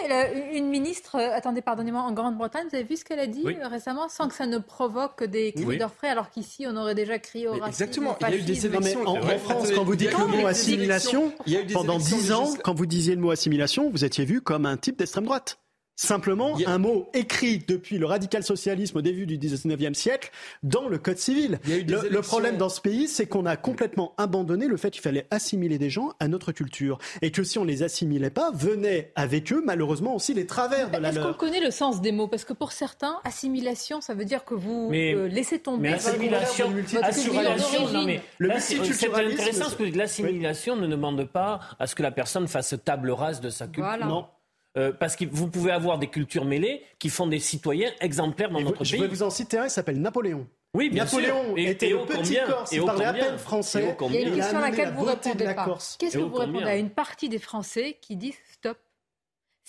une 0.53 0.70
ministre, 0.70 1.15
euh, 1.15 1.36
attendez, 1.36 1.63
pardonnez-moi, 1.63 2.01
en 2.01 2.11
Grande-Bretagne, 2.11 2.68
vous 2.70 2.76
avez 2.76 2.86
vu 2.86 2.95
ce 2.95 3.03
qu'elle 3.03 3.20
a 3.20 3.26
dit 3.26 3.43
euh, 3.43 3.68
récemment, 3.68 4.07
sans 4.07 4.28
que 4.28 4.36
ça 4.36 4.45
ne 4.45 4.59
provoque 4.59 5.24
des 5.24 5.51
cris 5.53 5.80
d'orfraie, 5.80 6.09
alors 6.09 6.30
qu'ici, 6.30 6.68
on 6.70 6.78
aurait 6.78 6.93
déjà 6.93 7.18
crié 7.18 7.47
au 7.47 7.53
racisme. 7.53 7.84
Exactement, 7.84 8.15
il 8.22 8.30
y 8.30 8.34
a 8.34 8.38
eu 8.38 8.41
des 8.43 8.65
élections. 8.68 9.07
en, 9.07 9.20
France, 9.39 9.72
quand 9.74 9.84
vous 9.84 9.95
dites 9.95 10.15
le 10.15 10.28
mot 10.28 10.45
assimilation, 10.45 11.34
pendant 11.74 11.97
dix 11.97 12.32
ans, 12.32 12.47
quand 12.63 12.76
vous 12.76 12.86
disiez 12.86 13.15
le 13.15 13.22
mot 13.22 13.32
assimilation, 13.32 13.89
vous 13.89 14.05
étiez 14.05 14.24
vu 14.24 14.41
comme 14.41 14.68
un 14.68 14.78
type 14.78 14.99
d'extrême 14.99 15.26
droite. 15.26 15.57
Simplement, 16.00 16.56
un 16.68 16.78
mot 16.78 17.10
écrit 17.16 17.58
depuis 17.68 17.98
le 17.98 18.06
radical-socialisme 18.06 19.00
au 19.00 19.02
début 19.02 19.26
du 19.26 19.39
19e 19.39 19.95
siècle 19.95 20.30
dans 20.62 20.88
le 20.88 21.00
Code 21.00 21.18
civil. 21.18 21.60
Le, 21.66 22.22
problème 22.22 22.56
dans 22.56 22.70
ce 22.70 22.80
pays, 22.80 23.08
c'est 23.08 23.26
qu'on 23.26 23.48
a 23.48 23.58
complètement 23.58 24.14
abandonné 24.20 24.68
le 24.68 24.78
fait 24.78 24.91
qu'il 24.91 25.02
fallait 25.02 25.26
assimiler 25.32 25.80
des 25.80 25.89
gens 25.89 26.12
à 26.20 26.28
notre 26.28 26.52
culture. 26.52 27.00
Et 27.24 27.32
que 27.32 27.43
si 27.43 27.58
on 27.58 27.64
les 27.64 27.82
assimilait 27.82 28.30
pas, 28.30 28.52
venaient 28.52 29.12
avec 29.16 29.52
eux, 29.52 29.64
malheureusement, 29.66 30.14
aussi 30.14 30.36
les 30.36 30.45
travers 30.45 30.91
de 30.91 30.98
la 30.98 31.10
Est-ce 31.10 31.20
qu'on 31.20 31.34
connaît 31.34 31.62
le 31.62 31.72
sens 31.72 32.00
des 32.00 32.12
mots? 32.12 32.28
Parce 32.28 32.45
que 32.45 32.54
pour 32.54 32.74
certains, 32.74 33.20
assimilation, 33.24 34.00
ça 34.00 34.14
veut 34.14 34.26
dire 34.26 34.45
que 34.45 34.54
vous 34.54 34.91
euh, 34.93 35.28
laissez 35.28 35.58
tomber 35.58 35.89
mais 35.89 35.93
assimilation, 35.95 36.72
assimilation, 37.02 37.89
non, 37.91 38.06
mais 38.06 38.22
le 38.38 38.52
c'est 38.60 38.78
intéressant 38.80 39.62
parce 39.62 39.76
que 39.76 39.98
l'assimilation 39.98 40.76
ne 40.76 40.86
demande 40.86 41.26
pas 41.26 41.60
à 41.80 41.88
ce 41.88 41.95
que 41.95 42.04
la 42.04 42.12
personne 42.12 42.48
fasse 42.48 42.76
table 42.86 43.10
rase 43.10 43.41
de 43.41 43.50
sa 43.50 43.66
culture. 43.66 44.06
Non. 44.06 44.28
Euh, 44.78 44.91
parce 44.91 45.15
que 45.15 45.25
vous 45.25 45.49
pouvez 45.49 45.71
avoir 45.71 45.97
des 45.97 46.07
cultures 46.07 46.45
mêlées 46.45 46.84
qui 46.99 47.09
font 47.09 47.25
des 47.25 47.39
citoyens 47.39 47.91
exemplaires 47.99 48.51
dans 48.51 48.61
notre 48.61 48.80
pays. 48.80 48.88
Je 48.88 48.97
vais 48.97 49.07
vous 49.07 49.23
en 49.23 49.30
citer 49.32 49.57
un, 49.57 49.65
il 49.65 49.69
s'appelle 49.71 49.99
Napoléon. 49.99 50.47
Oui, 50.73 50.89
bien 50.89 51.05
Napoléon 51.05 51.55
sûr. 51.55 51.57
était 51.57 51.89
le 51.89 52.05
petit 52.05 52.38
Corse, 52.45 52.71
il 52.71 52.84
parlait 52.84 53.05
à 53.05 53.13
peine 53.13 53.38
français. 53.39 53.95
Il 54.01 54.13
y 54.13 54.17
a 54.17 54.21
une 54.21 54.36
question 54.36 54.57
à 54.59 54.69
laquelle 54.69 54.93
vous 54.93 55.05
répondez 55.05 55.45
pas. 55.45 55.78
Qu'est-ce 55.97 56.17
que 56.17 56.23
vous 56.23 56.36
répondez 56.36 56.63
à 56.65 56.78
une 56.78 56.91
partie 56.91 57.30
des 57.30 57.39
Français 57.39 57.97
qui 57.99 58.15
disent 58.15 58.38
stop 58.51 58.78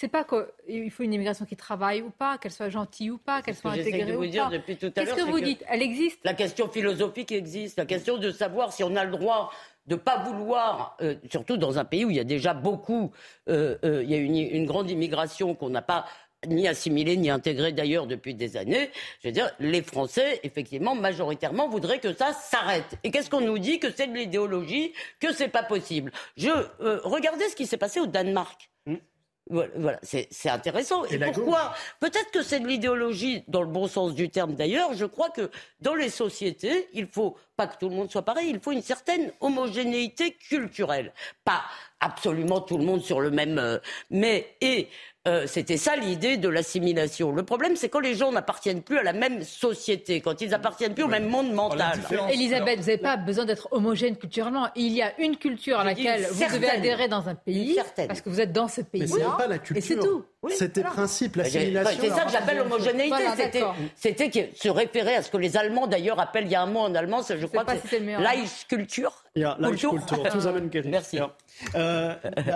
c'est 0.01 0.07
pas 0.07 0.23
qu'il 0.23 0.93
faut 0.93 1.03
une 1.03 1.13
immigration 1.13 1.45
qui 1.45 1.57
travaille 1.57 2.03
ou 2.03 2.11
pas, 2.11 2.39
qu'elle 2.39 2.53
soit 2.53 2.69
gentille 2.69 3.11
ou 3.11 3.19
pas, 3.19 3.43
qu'elle 3.43 3.57
soit 3.57 3.73
intégrée 3.73 4.15
ou 4.15 4.21
pas. 4.21 4.49
Qu'est-ce 4.95 5.15
que 5.15 5.29
vous 5.29 5.41
dites? 5.41 5.65
Elle 5.69 5.83
existe. 5.83 6.21
La 6.23 6.35
question 6.35 6.69
philosophique 6.69 7.33
existe. 7.33 7.77
La 7.77 7.85
question 7.85 8.17
de 8.17 8.31
savoir 8.31 8.73
si 8.73 8.85
on 8.85 8.95
a 8.95 9.03
le 9.05 9.11
droit 9.11 9.51
de 9.89 9.95
ne 9.95 9.99
pas 9.99 10.19
vouloir, 10.19 10.97
euh, 11.01 11.15
surtout 11.31 11.57
dans 11.57 11.79
un 11.79 11.85
pays 11.85 12.05
où 12.05 12.11
il 12.11 12.17
y 12.17 12.21
a 12.21 12.25
déjà 12.25 12.53
beaucoup, 12.53 13.11
euh, 13.49 13.77
euh, 13.85 14.03
il 14.05 14.11
y 14.11 14.15
a 14.15 14.19
une, 14.19 14.37
une 14.37 14.67
grande 14.67 14.91
immigration 14.91 15.55
qu'on 15.55 15.71
n'a 15.71 15.83
pas 15.83 16.05
ni 16.47 16.69
assimilée 16.69 17.17
ni 17.17 17.31
intégrée 17.31 17.73
d'ailleurs 17.73 18.07
depuis 18.07 18.35
des 18.35 18.57
années. 18.57 18.91
Je 19.23 19.29
veux 19.29 19.33
dire, 19.33 19.51
les 19.59 19.83
Français, 19.83 20.41
effectivement, 20.45 20.95
majoritairement, 20.95 21.69
voudraient 21.69 21.99
que 21.99 22.13
ça 22.13 22.33
s'arrête. 22.33 22.97
Et 23.03 23.11
qu'est-ce 23.11 23.31
qu'on 23.31 23.41
nous 23.41 23.59
dit? 23.59 23.81
Que 23.81 23.91
c'est 23.91 24.07
de 24.07 24.15
l'idéologie, 24.15 24.93
que 25.19 25.33
c'est 25.33 25.49
pas 25.49 25.65
possible. 25.65 26.13
Je 26.37 26.51
regardez 27.03 27.49
ce 27.49 27.57
qui 27.57 27.67
s'est 27.67 27.77
passé 27.77 27.99
au 27.99 28.07
Danemark. 28.07 28.71
Voilà, 29.51 29.99
c'est 30.03 30.49
intéressant. 30.49 31.05
Et, 31.07 31.19
pourquoi 31.19 31.75
Peut-être 32.01 32.31
que 32.31 32.43
c'est 32.43 32.61
de 32.61 32.67
l'idéologie 32.67 33.45
dans 33.49 33.63
le 33.63 33.69
bon 33.69 33.87
sens 33.87 34.15
du 34.15 34.31
terme 34.31 34.55
d'ailleurs. 34.55 34.95
Je 34.95 35.07
crois 35.07 35.31
que 35.31 35.51
dans 35.81 35.95
les 35.95 36.11
sociétés, 36.11 36.89
il 36.93 37.07
faut 37.07 37.37
pas 37.57 37.67
que 37.67 37.79
tout 37.79 37.89
le 37.89 37.95
monde 37.95 38.11
soit 38.11 38.23
pareil, 38.23 38.51
il 38.51 38.61
faut 38.61 38.73
une 38.73 38.83
certaine 38.83 39.33
homogénéité 39.41 40.33
culturelle. 40.33 41.13
Pas 41.45 41.63
absolument 42.01 42.61
tout 42.61 42.79
le 42.79 42.85
monde 42.85 43.03
sur 43.03 43.21
le 43.21 43.31
même... 43.31 43.59
Euh, 43.59 43.79
mais 44.11 44.57
et 44.61 44.89
euh, 45.29 45.47
c'était 45.47 45.77
ça 45.77 45.95
l'idée 45.95 46.37
de 46.37 46.49
l'assimilation. 46.49 47.33
Le 47.33 47.43
problème, 47.43 47.77
c'est 47.77 47.89
quand 47.89 48.01
les 48.01 48.15
gens 48.15 48.33
n'appartiennent 48.33 48.83
plus 48.83 48.99
à 48.99 49.03
la 49.03 49.13
même 49.13 49.43
société, 49.43 50.21
quand 50.21 50.41
ils 50.41 50.51
n'appartiennent 50.51 50.95
plus 50.95 51.05
au 51.05 51.09
même 51.09 51.29
monde 51.29 51.53
mental. 51.53 52.01
Elisabeth, 52.31 52.81
vous 52.81 52.87
n'avez 52.87 52.99
pas 52.99 53.17
besoin 53.17 53.45
d'être 53.45 53.69
homogène 53.71 54.17
culturellement. 54.17 54.69
Il 54.75 54.93
y 54.93 55.03
a 55.03 55.13
une 55.21 55.37
culture 55.37 55.79
à 55.79 55.85
laquelle 55.85 56.27
vous 56.31 56.45
devez 56.55 56.71
adhérer 56.71 57.09
dans 57.09 57.29
un 57.29 57.35
pays, 57.35 57.79
parce 57.97 58.21
que 58.21 58.31
vous 58.31 58.41
êtes 58.41 58.53
dans 58.53 58.69
ce 58.69 58.81
pays-là. 58.81 59.37
pas 59.37 59.47
la 59.47 59.59
culture. 59.59 59.77
Et 59.77 59.81
c'est 59.81 59.97
tout. 59.97 60.25
C'était 60.51 60.83
le 60.83 60.89
principe, 60.89 61.37
l'assimilation. 61.37 61.99
C'est 62.01 62.11
ça 62.11 62.25
que 62.25 62.31
j'appelle 62.31 62.59
l'homogénéité. 62.59 63.17
C'était 63.97 64.53
se 64.55 64.69
référer 64.69 65.17
à 65.17 65.23
ce 65.23 65.31
que 65.31 65.37
les 65.37 65.57
Allemands, 65.57 65.87
d'ailleurs, 65.87 66.21
appellent, 66.21 66.47
il 66.47 66.53
y 66.53 66.55
a 66.55 66.63
un 66.63 66.67
mot 66.67 66.81
en 66.81 66.95
allemand, 66.95 67.21
je 67.29 67.47
crois 67.47 67.65
que 67.65 67.73
c'est 67.89 68.01
Leichkultur. 68.01 69.25
Ja, 69.37 69.57
Leichkultur. 69.61 70.23
Merci. 70.87 71.19
Euh, 71.75 72.15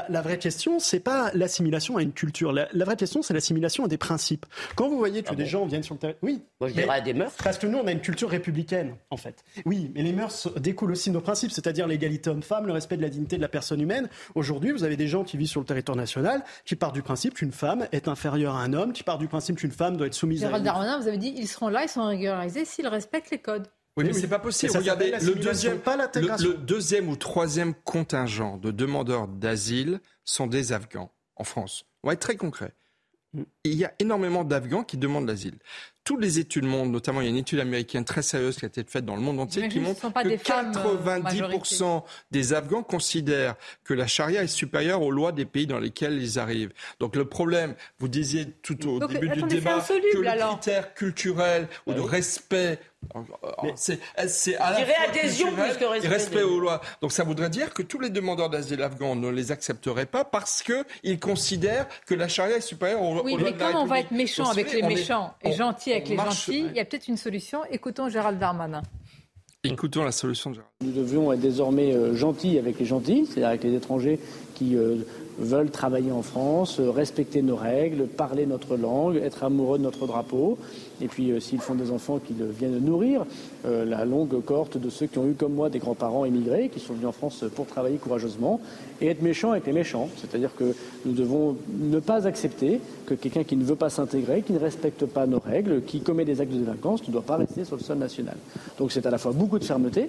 la, 0.09 0.22
vraie 0.22 0.38
question, 0.38 0.78
c'est 0.78 1.00
pas 1.00 1.30
l'assimilation 1.34 1.96
à 1.96 2.03
une 2.03 2.12
culture. 2.12 2.53
La, 2.53 2.84
vraie 2.84 2.96
question, 2.96 3.22
c'est 3.22 3.34
l'assimilation 3.34 3.84
à 3.84 3.88
des 3.88 3.98
principes. 3.98 4.46
Quand 4.76 4.88
vous 4.88 4.98
voyez 4.98 5.22
que 5.22 5.30
ah 5.32 5.34
des 5.34 5.46
gens 5.46 5.66
viennent 5.66 5.82
sur 5.82 5.94
le 5.94 6.00
terrain, 6.00 6.14
oui. 6.22 6.42
Moi, 6.61 6.68
je 6.68 6.74
dirais 6.74 6.88
à 6.88 7.00
des 7.00 7.14
mœurs. 7.14 7.32
Parce 7.42 7.59
que 7.59 7.66
nous, 7.66 7.78
on 7.78 7.86
a 7.86 7.92
une 7.92 8.00
culture 8.00 8.30
républicaine, 8.30 8.96
en 9.11 9.16
fait. 9.16 9.44
Oui, 9.64 9.90
mais 9.94 10.03
les 10.03 10.12
mœurs 10.12 10.48
découlent 10.61 10.92
aussi 10.92 11.11
de 11.11 11.14
nos 11.14 11.20
principes, 11.20 11.50
c'est-à-dire 11.50 11.86
l'égalité 11.86 12.30
homme-femme, 12.30 12.66
le 12.66 12.72
respect 12.72 12.96
de 12.96 13.03
la 13.03 13.09
dignité 13.09 13.36
de 13.36 13.42
la 13.42 13.48
personne 13.48 13.80
humaine. 13.80 14.09
Aujourd'hui, 14.34 14.72
vous 14.72 14.84
avez 14.84 14.96
des 14.96 15.09
gens 15.09 15.24
qui 15.24 15.36
vivent 15.36 15.48
sur 15.48 15.61
le 15.61 15.66
territoire 15.66 15.96
national 15.96 16.42
qui 16.64 16.76
partent 16.76 16.94
du 16.94 17.03
principe 17.03 17.34
qu'une 17.34 17.53
femme 17.53 17.86
est 17.92 18.09
inférieure 18.09 18.57
à 18.57 18.62
un 18.62 18.72
homme, 18.72 18.92
qui 18.92 19.03
partent 19.03 19.20
du 19.20 19.28
principe 19.28 19.57
qu'une 19.57 19.72
femme 19.72 19.96
doit 19.96 20.07
être 20.07 20.14
soumise 20.14 20.44
à. 20.44 20.46
Gérald 20.46 20.64
Darmanin, 20.64 20.98
vous 20.98 21.09
avez 21.09 21.18
dit, 21.18 21.34
ils 21.36 21.48
seront 21.48 21.68
là, 21.68 21.82
ils 21.84 21.88
sont 21.88 22.07
régularisés 22.07 22.64
s'ils 22.64 22.88
respectent 22.88 23.30
les 23.30 23.38
codes. 23.38 23.68
Oui, 23.97 24.05
mais, 24.05 24.12
c'est 24.14 24.28
pas 24.28 24.38
possible. 24.38 24.74
Regardez, 24.74 25.11
le 25.11 25.34
deuxième, 25.34 25.78
le, 26.14 26.55
deuxième 26.55 27.09
ou 27.09 27.16
troisième 27.16 27.74
contingent 27.74 28.57
de 28.57 28.70
demandeurs 28.70 29.28
d'asile 29.28 30.01
sont 30.24 30.47
des 30.47 30.72
Afghans 30.72 31.12
en 31.36 31.45
France. 31.45 31.84
On 32.03 32.09
va 32.09 32.14
être 32.14 32.20
très 32.20 32.36
concret. 32.36 32.74
Mm. 33.34 33.43
Il 33.64 33.74
y 33.74 33.84
a 33.84 33.93
énormément 33.99 34.45
d'Afghans 34.45 34.84
qui 34.84 34.97
demandent 34.97 35.26
l'asile 35.26 35.59
toutes 36.05 36.20
les 36.20 36.38
études 36.38 36.64
montrent, 36.64 36.90
notamment 36.90 37.20
il 37.20 37.24
y 37.24 37.26
a 37.28 37.30
une 37.30 37.36
étude 37.36 37.61
américaine 37.61 38.05
très 38.05 38.22
sérieuse 38.22 38.57
qui 38.57 38.64
a 38.64 38.68
été 38.68 38.82
faite 38.84 39.05
dans 39.05 39.14
le 39.14 39.22
monde 39.22 39.38
entier, 39.38 39.68
qui 39.68 39.80
montre 39.80 40.00
que 40.00 40.28
90% 40.28 41.82
euh, 41.84 42.00
des 42.30 42.53
Afghans 42.53 42.82
considèrent 42.82 43.55
que 43.84 43.94
la 43.94 44.07
charia 44.07 44.42
est 44.42 44.48
supérieure 44.48 45.03
aux 45.03 45.11
lois 45.11 45.32
des 45.32 45.44
pays 45.44 45.66
dans 45.66 45.78
lesquels 45.78 46.20
ils 46.20 46.38
arrivent. 46.38 46.72
Donc 46.98 47.14
le 47.14 47.24
problème, 47.24 47.74
vous 47.98 48.09
disiez 48.09 48.46
tout 48.62 48.88
au 48.88 49.07
début 49.07 49.28
du 49.28 49.42
débat 49.42 49.80
que 49.80 50.18
le 50.18 50.50
critère 50.50 50.94
culturel 50.94 51.68
ou 51.86 51.92
de 51.94 52.00
respect 52.00 52.80
c'est 53.76 54.57
à 54.57 54.70
la 54.70 54.86
fois 54.86 54.94
adhésion 55.09 55.53
plus 55.53 55.76
que 55.76 55.84
respect, 55.84 56.09
respect 56.09 56.42
aux 56.42 56.61
lois. 56.61 56.80
Donc 57.00 57.12
ça 57.12 57.24
voudrait 57.24 57.50
dire 57.50 57.74
que 57.74 57.82
tous 57.82 57.98
les 57.98 58.11
demandeurs 58.11 58.48
d'asile 58.48 58.82
afghans 58.82 59.16
ne 59.16 59.28
les 59.28 59.53
accepteraient 59.53 60.07
pas 60.07 60.24
parce 60.24 60.62
qu'ils 60.62 61.18
considèrent 61.18 61.86
que 62.07 62.14
la 62.14 62.28
charia 62.28 62.57
est 62.57 62.61
supérieure 62.61 63.03
aux, 63.03 63.22
oui, 63.22 63.32
lois 63.32 63.42
Oui, 63.42 63.53
mais 63.53 63.53
comme 63.55 63.76
on 63.76 63.86
va 63.86 64.00
être 64.00 64.12
méchant 64.12 64.48
avec 64.48 64.72
les 64.72 64.82
méchants 64.82 65.34
et 65.42 65.53
gentil 65.53 65.91
avec 65.93 66.09
les 66.09 66.16
gentils, 66.16 66.66
il 66.68 66.76
y 66.76 66.80
a 66.80 66.84
peut-être 66.84 67.09
une 67.09 67.16
solution. 67.16 67.61
Écoutons 67.70 68.09
Gérald 68.09 68.38
Darmanin. 68.38 68.82
Écoutons 69.64 70.03
la 70.03 70.11
solution 70.11 70.51
de 70.51 70.57
Gérald. 70.57 70.72
Nous 70.80 70.90
devions 70.90 71.32
être 71.32 71.40
désormais 71.40 71.95
euh, 71.95 72.16
gentils 72.16 72.59
avec 72.59 72.80
les 72.80 72.84
gentils, 72.84 73.26
c'est-à-dire 73.26 73.49
avec 73.49 73.62
les 73.62 73.74
étrangers 73.74 74.18
qui 74.57 74.76
euh, 74.76 74.97
veulent 75.38 75.70
travailler 75.70 76.11
en 76.11 76.22
France, 76.22 76.80
euh, 76.80 76.90
respecter 76.90 77.43
nos 77.43 77.55
règles, 77.55 78.09
parler 78.09 78.45
notre 78.45 78.76
langue, 78.76 79.16
être 79.16 79.45
amoureux 79.45 79.78
de 79.78 79.84
notre 79.84 80.09
drapeau. 80.09 80.59
Et 81.03 81.09
puis, 81.09 81.32
s'ils 81.40 81.61
font 81.61 81.74
des 81.74 81.90
enfants, 81.90 82.18
qu'ils 82.18 82.42
viennent 82.44 82.78
nourrir 82.78 83.26
la 83.64 84.05
longue 84.05 84.42
cohorte 84.44 84.78
de 84.78 84.88
ceux 84.88 85.07
qui 85.07 85.18
ont 85.18 85.28
eu, 85.28 85.34
comme 85.34 85.53
moi, 85.53 85.68
des 85.68 85.80
grands-parents 85.80 86.24
émigrés, 86.24 86.68
qui 86.68 86.80
sont 86.80 86.94
venus 86.94 87.09
en 87.09 87.12
France 87.12 87.44
pour 87.55 87.66
travailler 87.66 87.96
courageusement, 87.96 88.61
et 89.00 89.09
être 89.09 89.20
méchants 89.20 89.50
avec 89.50 89.66
les 89.66 89.72
méchants. 89.72 90.09
C'est-à-dire 90.16 90.55
que 90.55 90.74
nous 91.05 91.12
devons 91.12 91.57
ne 91.76 91.98
pas 91.98 92.26
accepter 92.26 92.80
que 93.05 93.14
quelqu'un 93.14 93.42
qui 93.42 93.57
ne 93.57 93.64
veut 93.64 93.74
pas 93.74 93.90
s'intégrer, 93.90 94.42
qui 94.42 94.53
ne 94.53 94.61
respecte 94.61 95.05
pas 95.07 95.26
nos 95.26 95.40
règles, 95.40 95.82
qui 95.82 96.00
commet 96.00 96.24
des 96.24 96.40
actes 96.40 96.53
de 96.53 96.59
délinquance, 96.59 97.07
ne 97.07 97.12
doit 97.12 97.22
pas 97.22 97.36
rester 97.36 97.64
sur 97.64 97.76
le 97.76 97.82
sol 97.82 97.98
national. 97.98 98.36
Donc 98.78 98.92
c'est 98.92 99.05
à 99.05 99.11
la 99.11 99.18
fois 99.18 99.32
beaucoup 99.32 99.59
de 99.59 99.64
fermeté, 99.64 100.07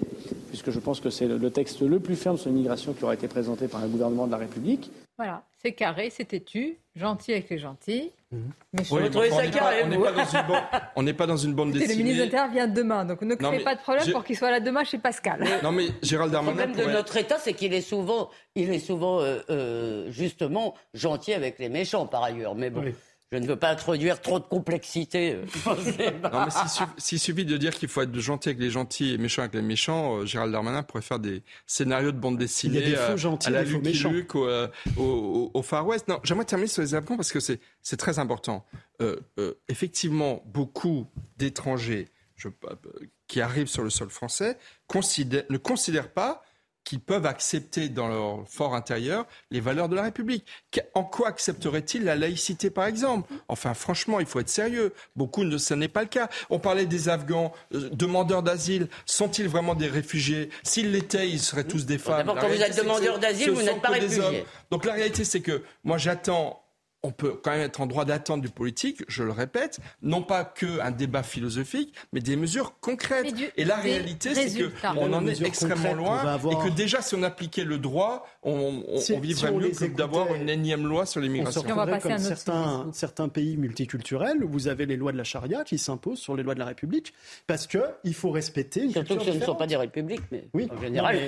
puisque 0.48 0.70
je 0.70 0.78
pense 0.78 1.00
que 1.00 1.10
c'est 1.10 1.26
le 1.26 1.50
texte 1.50 1.82
le 1.82 1.98
plus 1.98 2.14
ferme 2.14 2.38
sur 2.38 2.50
l'immigration 2.50 2.92
qui 2.92 3.02
aura 3.02 3.14
été 3.14 3.26
présenté 3.26 3.66
par 3.66 3.82
un 3.82 3.88
gouvernement 3.88 4.26
de 4.26 4.30
la 4.30 4.38
République. 4.38 4.92
Voilà, 5.16 5.42
c'est 5.62 5.72
carré, 5.72 6.10
c'est 6.10 6.26
têtu, 6.26 6.76
gentil 6.96 7.32
avec 7.32 7.50
les 7.50 7.58
gentils. 7.58 8.10
Mais 8.72 8.84
je 8.84 8.94
oui, 8.94 9.30
ça 9.30 9.46
carré, 9.48 9.84
on 10.96 11.02
n'est 11.02 11.12
pas, 11.14 11.26
dans 11.26 11.36
une 11.36 11.54
bande 11.54 11.72
dessinée. 11.72 11.94
Le 11.94 11.98
ministre 11.98 12.18
de 12.20 12.24
l'Intérieur 12.24 12.52
vient 12.52 12.66
demain, 12.66 13.04
donc 13.04 13.22
ne 13.22 13.34
créez 13.34 13.60
pas 13.60 13.74
de 13.74 13.80
problème 13.80 14.10
pour 14.12 14.24
qu'il 14.24 14.36
soit 14.36 14.50
là 14.50 14.60
demain 14.60 14.84
chez 14.84 14.98
Pascal. 14.98 15.44
Non 15.62 15.72
mais 15.72 15.86
Gérald 16.02 16.32
Darmanin... 16.32 16.66
Le 16.66 16.72
problème 16.72 16.88
de 16.88 16.92
notre 16.92 17.16
État, 17.16 17.36
c'est 17.38 17.52
qu'il 17.52 17.72
est 17.74 17.80
souvent, 17.80 18.30
il 18.54 18.70
est 18.72 18.78
souvent 18.78 19.20
euh, 19.20 19.38
euh, 19.50 20.10
justement 20.10 20.74
gentil 20.92 21.32
avec 21.32 21.58
les 21.58 21.68
méchants 21.68 22.06
par 22.06 22.24
ailleurs. 22.24 22.54
Mais 22.54 22.70
bon 22.70 22.84
je 23.32 23.38
ne 23.38 23.46
veux 23.46 23.56
pas 23.56 23.70
introduire 23.70 24.20
trop 24.20 24.38
de 24.38 24.44
complexité. 24.44 25.38
Euh, 25.66 26.10
non, 26.22 26.44
mais 26.44 26.50
s'il 26.98 27.18
suffit 27.18 27.44
de 27.44 27.56
dire 27.56 27.74
qu'il 27.74 27.88
faut 27.88 28.02
être 28.02 28.14
gentil 28.18 28.50
avec 28.50 28.60
les 28.60 28.70
gentils 28.70 29.14
et 29.14 29.18
méchant 29.18 29.42
avec 29.42 29.54
les 29.54 29.62
méchants, 29.62 30.18
euh, 30.18 30.26
Gérald 30.26 30.52
Darmanin 30.52 30.82
pourrait 30.82 31.02
faire 31.02 31.18
des 31.18 31.42
scénarios 31.66 32.12
de 32.12 32.18
bande 32.18 32.38
dessinée 32.38 32.78
Il 32.78 32.80
y 32.80 32.86
a 32.86 32.90
des 32.90 32.96
faux 32.96 33.12
euh, 33.12 33.16
gentils, 33.16 33.48
à 33.48 33.50
la 33.50 33.64
Lucky 33.64 33.92
Luke, 34.08 34.34
au, 34.34 35.62
Far 35.62 35.86
West. 35.86 36.08
Non, 36.08 36.20
j'aimerais 36.22 36.44
terminer 36.44 36.68
sur 36.68 36.82
les 36.82 36.94
Afghans 36.94 37.16
parce 37.16 37.32
que 37.32 37.40
c'est 37.40 37.96
très 37.96 38.18
important. 38.18 38.64
effectivement, 39.68 40.42
beaucoup 40.46 41.06
d'étrangers 41.36 42.08
qui 43.26 43.40
arrivent 43.40 43.68
sur 43.68 43.82
le 43.82 43.90
sol 43.90 44.10
français 44.10 44.58
ne 44.94 45.56
considèrent 45.56 46.12
pas 46.12 46.42
qui 46.84 46.98
peuvent 46.98 47.26
accepter 47.26 47.88
dans 47.88 48.08
leur 48.08 48.48
fort 48.48 48.74
intérieur 48.74 49.26
les 49.50 49.60
valeurs 49.60 49.88
de 49.88 49.96
la 49.96 50.02
République. 50.02 50.46
En 50.94 51.04
quoi 51.04 51.28
accepteraient-ils 51.28 52.04
la 52.04 52.14
laïcité, 52.14 52.70
par 52.70 52.86
exemple? 52.86 53.32
Enfin, 53.48 53.74
franchement, 53.74 54.20
il 54.20 54.26
faut 54.26 54.40
être 54.40 54.50
sérieux. 54.50 54.92
Beaucoup 55.16 55.44
ne, 55.44 55.58
ce 55.58 55.74
n'est 55.74 55.88
pas 55.88 56.02
le 56.02 56.08
cas. 56.08 56.28
On 56.50 56.58
parlait 56.58 56.86
des 56.86 57.08
Afghans, 57.08 57.52
euh, 57.74 57.88
demandeurs 57.90 58.42
d'asile. 58.42 58.88
Sont-ils 59.06 59.48
vraiment 59.48 59.74
des 59.74 59.88
réfugiés? 59.88 60.50
S'ils 60.62 60.92
l'étaient, 60.92 61.28
ils 61.28 61.40
seraient 61.40 61.64
tous 61.64 61.86
des 61.86 61.98
femmes. 61.98 62.18
D'abord, 62.18 62.38
quand 62.38 62.48
vous 62.48 62.62
êtes 62.62 62.76
demandeur 62.76 63.18
d'asile, 63.18 63.50
vous 63.50 63.62
n'êtes 63.62 63.80
pas 63.80 63.88
réfugié. 63.88 64.44
Donc 64.70 64.84
la 64.84 64.92
réalité, 64.92 65.24
c'est 65.24 65.40
que 65.40 65.62
moi, 65.84 65.98
j'attends 65.98 66.63
on 67.04 67.10
peut 67.10 67.34
quand 67.40 67.50
même 67.50 67.60
être 67.60 67.82
en 67.82 67.86
droit 67.86 68.06
d'attendre 68.06 68.42
du 68.42 68.48
politique, 68.48 69.04
je 69.08 69.22
le 69.22 69.30
répète, 69.30 69.78
non 70.02 70.22
pas 70.22 70.42
qu'un 70.44 70.90
débat 70.90 71.22
philosophique, 71.22 71.94
mais 72.14 72.20
des 72.20 72.34
mesures 72.34 72.80
concrètes. 72.80 73.26
et 73.56 73.64
la 73.64 73.76
réalité, 73.76 74.34
c'est 74.34 74.70
qu'on 74.80 75.12
en 75.12 75.26
est 75.26 75.42
extrêmement 75.42 75.92
loin 75.92 76.38
et 76.50 76.56
que 76.64 76.74
déjà, 76.74 77.02
si 77.02 77.14
on 77.14 77.22
appliquait 77.22 77.64
le 77.64 77.78
droit, 77.78 78.26
on, 78.42 78.82
vivrait 79.20 79.52
mieux 79.52 79.68
que 79.68 79.84
d'avoir 79.84 80.34
une 80.34 80.48
énième 80.48 80.86
loi 80.86 81.04
sur 81.04 81.20
l'immigration. 81.20 81.62
On, 81.66 81.72
on 81.72 81.84
va 81.84 81.98
comme 81.98 82.18
certains, 82.18 82.88
certains 82.92 83.28
pays 83.28 83.58
multiculturels 83.58 84.42
où 84.42 84.48
vous 84.48 84.68
avez 84.68 84.86
les 84.86 84.96
lois 84.96 85.12
de 85.12 85.18
la 85.18 85.24
charia 85.24 85.62
qui 85.64 85.76
s'imposent 85.76 86.20
sur 86.20 86.34
les 86.34 86.42
lois 86.42 86.54
de 86.54 86.58
la 86.58 86.66
République 86.66 87.12
parce 87.46 87.66
qu'il 87.66 88.14
faut 88.14 88.30
respecter 88.30 88.82
une 88.82 88.92
Surtout 88.92 89.16
que 89.16 89.24
ce 89.24 89.30
ne 89.30 89.42
sont 89.42 89.54
pas 89.54 89.66
des 89.66 89.76
républiques, 89.76 90.22
mais 90.32 90.48
oui. 90.54 90.68
en 90.74 90.80
général. 90.80 91.18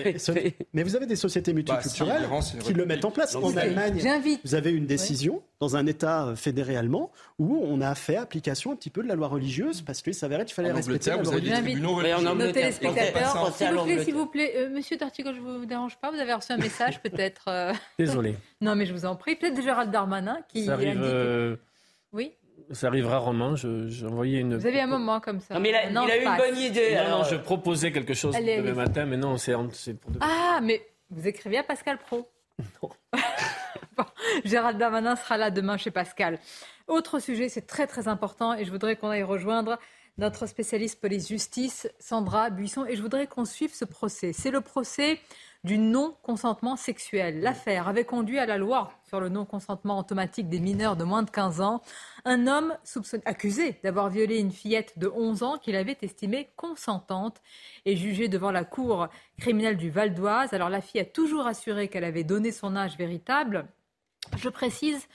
mais, 0.72 0.82
vous 0.82 0.96
avez 0.96 1.06
des 1.06 1.16
sociétés 1.16 1.52
bah, 1.52 1.56
multiculturelles 1.56 2.28
qui 2.60 2.72
le 2.72 2.86
mettent 2.86 3.04
en 3.04 3.10
place. 3.10 3.34
En 3.34 3.54
Allemagne, 3.54 4.00
vous 4.42 4.54
avez 4.54 4.70
une 4.70 4.86
décision 4.86 5.42
dans 5.66 5.76
un 5.76 5.86
État 5.86 6.26
euh, 6.26 6.36
fédéré 6.36 6.76
allemand 6.76 7.10
où 7.40 7.58
on 7.60 7.80
a 7.80 7.94
fait 7.96 8.16
application 8.16 8.70
un 8.72 8.76
petit 8.76 8.90
peu 8.90 9.02
de 9.02 9.08
la 9.08 9.16
loi 9.16 9.26
religieuse 9.26 9.82
parce 9.82 10.00
qu'il 10.00 10.14
s'avérait 10.14 10.44
qu'il 10.44 10.54
fallait 10.54 10.70
respecter 10.70 11.10
la 11.10 11.16
loi 11.16 11.32
religieuse. 11.32 11.80
Nos 11.80 12.52
téléspectateurs, 12.52 13.52
s'il 13.56 13.68
vous 13.72 13.84
plaît, 13.84 14.04
s'il 14.04 14.14
vous 14.14 14.26
plaît, 14.26 14.52
euh, 14.56 14.70
Monsieur 14.70 14.96
Tartigo, 14.96 15.30
je 15.32 15.40
ne 15.40 15.58
vous 15.58 15.66
dérange 15.66 15.96
pas, 15.96 16.12
vous 16.12 16.18
avez 16.20 16.32
reçu 16.34 16.52
un 16.52 16.56
message 16.56 17.02
peut-être. 17.02 17.46
Euh, 17.48 17.72
Désolé. 17.98 18.36
non, 18.60 18.76
mais 18.76 18.86
je 18.86 18.92
vous 18.92 19.06
en 19.06 19.16
prie, 19.16 19.34
peut-être 19.34 19.56
de 19.56 19.62
Gérald 19.62 19.90
Darmanin 19.90 20.38
qui. 20.48 20.66
Ça 20.66 20.74
arrive. 20.74 21.58
Oui. 22.12 22.32
Ça 22.70 22.86
arrive 22.88 23.06
rarement. 23.06 23.56
J'ai 23.56 24.06
envoyé 24.06 24.38
une. 24.40 24.56
Vous 24.56 24.66
avez 24.66 24.80
un 24.80 24.86
moment 24.86 25.20
comme 25.20 25.40
ça. 25.40 25.54
Non, 25.54 25.60
mais 25.60 25.70
il 25.70 25.74
a, 25.74 25.90
il 25.90 25.96
a 25.96 26.16
eu 26.16 26.24
une 26.24 26.36
bonne 26.36 26.58
idée. 26.58 26.94
Non, 26.96 27.18
non, 27.18 27.24
je 27.24 27.36
proposais 27.36 27.90
quelque 27.90 28.14
chose 28.14 28.36
demain 28.36 28.74
matin, 28.74 29.04
mais 29.04 29.16
non, 29.16 29.36
c'est 29.36 29.54
pour 29.94 30.10
demain. 30.12 30.26
Ah, 30.28 30.60
mais 30.62 30.80
vous 31.10 31.26
écriviez 31.26 31.58
à 31.58 31.64
Pascal 31.64 31.98
Pro. 31.98 32.28
Non. 32.82 32.88
Gérald 34.44 34.78
Darmanin 34.78 35.16
sera 35.16 35.36
là 35.36 35.50
demain 35.50 35.76
chez 35.76 35.90
Pascal. 35.90 36.38
Autre 36.88 37.18
sujet, 37.18 37.48
c'est 37.48 37.66
très 37.66 37.86
très 37.86 38.08
important 38.08 38.54
et 38.54 38.64
je 38.64 38.70
voudrais 38.70 38.96
qu'on 38.96 39.08
aille 39.08 39.22
rejoindre 39.22 39.78
notre 40.18 40.46
spécialiste 40.46 41.00
police-justice, 41.00 41.88
Sandra 41.98 42.48
Buisson, 42.48 42.86
et 42.86 42.96
je 42.96 43.02
voudrais 43.02 43.26
qu'on 43.26 43.44
suive 43.44 43.74
ce 43.74 43.84
procès. 43.84 44.32
C'est 44.32 44.50
le 44.50 44.62
procès 44.62 45.20
du 45.62 45.78
non-consentement 45.78 46.76
sexuel. 46.76 47.40
L'affaire 47.40 47.88
avait 47.88 48.04
conduit 48.04 48.38
à 48.38 48.46
la 48.46 48.56
loi 48.56 48.92
sur 49.08 49.20
le 49.20 49.28
non-consentement 49.28 49.98
automatique 49.98 50.48
des 50.48 50.60
mineurs 50.60 50.96
de 50.96 51.04
moins 51.04 51.22
de 51.22 51.30
15 51.30 51.60
ans. 51.60 51.82
Un 52.24 52.46
homme 52.46 52.74
accusé 53.24 53.78
d'avoir 53.82 54.08
violé 54.08 54.38
une 54.38 54.52
fillette 54.52 54.98
de 54.98 55.08
11 55.08 55.42
ans 55.42 55.58
qu'il 55.58 55.76
avait 55.76 55.98
estimée 56.02 56.50
consentante 56.56 57.42
et 57.84 57.96
jugé 57.96 58.28
devant 58.28 58.52
la 58.52 58.64
cour 58.64 59.08
criminelle 59.38 59.76
du 59.76 59.90
Val 59.90 60.14
d'Oise. 60.14 60.54
Alors 60.54 60.70
la 60.70 60.80
fille 60.80 61.00
a 61.00 61.04
toujours 61.04 61.46
assuré 61.46 61.88
qu'elle 61.88 62.04
avait 62.04 62.24
donné 62.24 62.52
son 62.52 62.76
âge 62.76 62.96
véritable. 62.96 63.66
Je 64.36 64.48
précise 64.48 65.06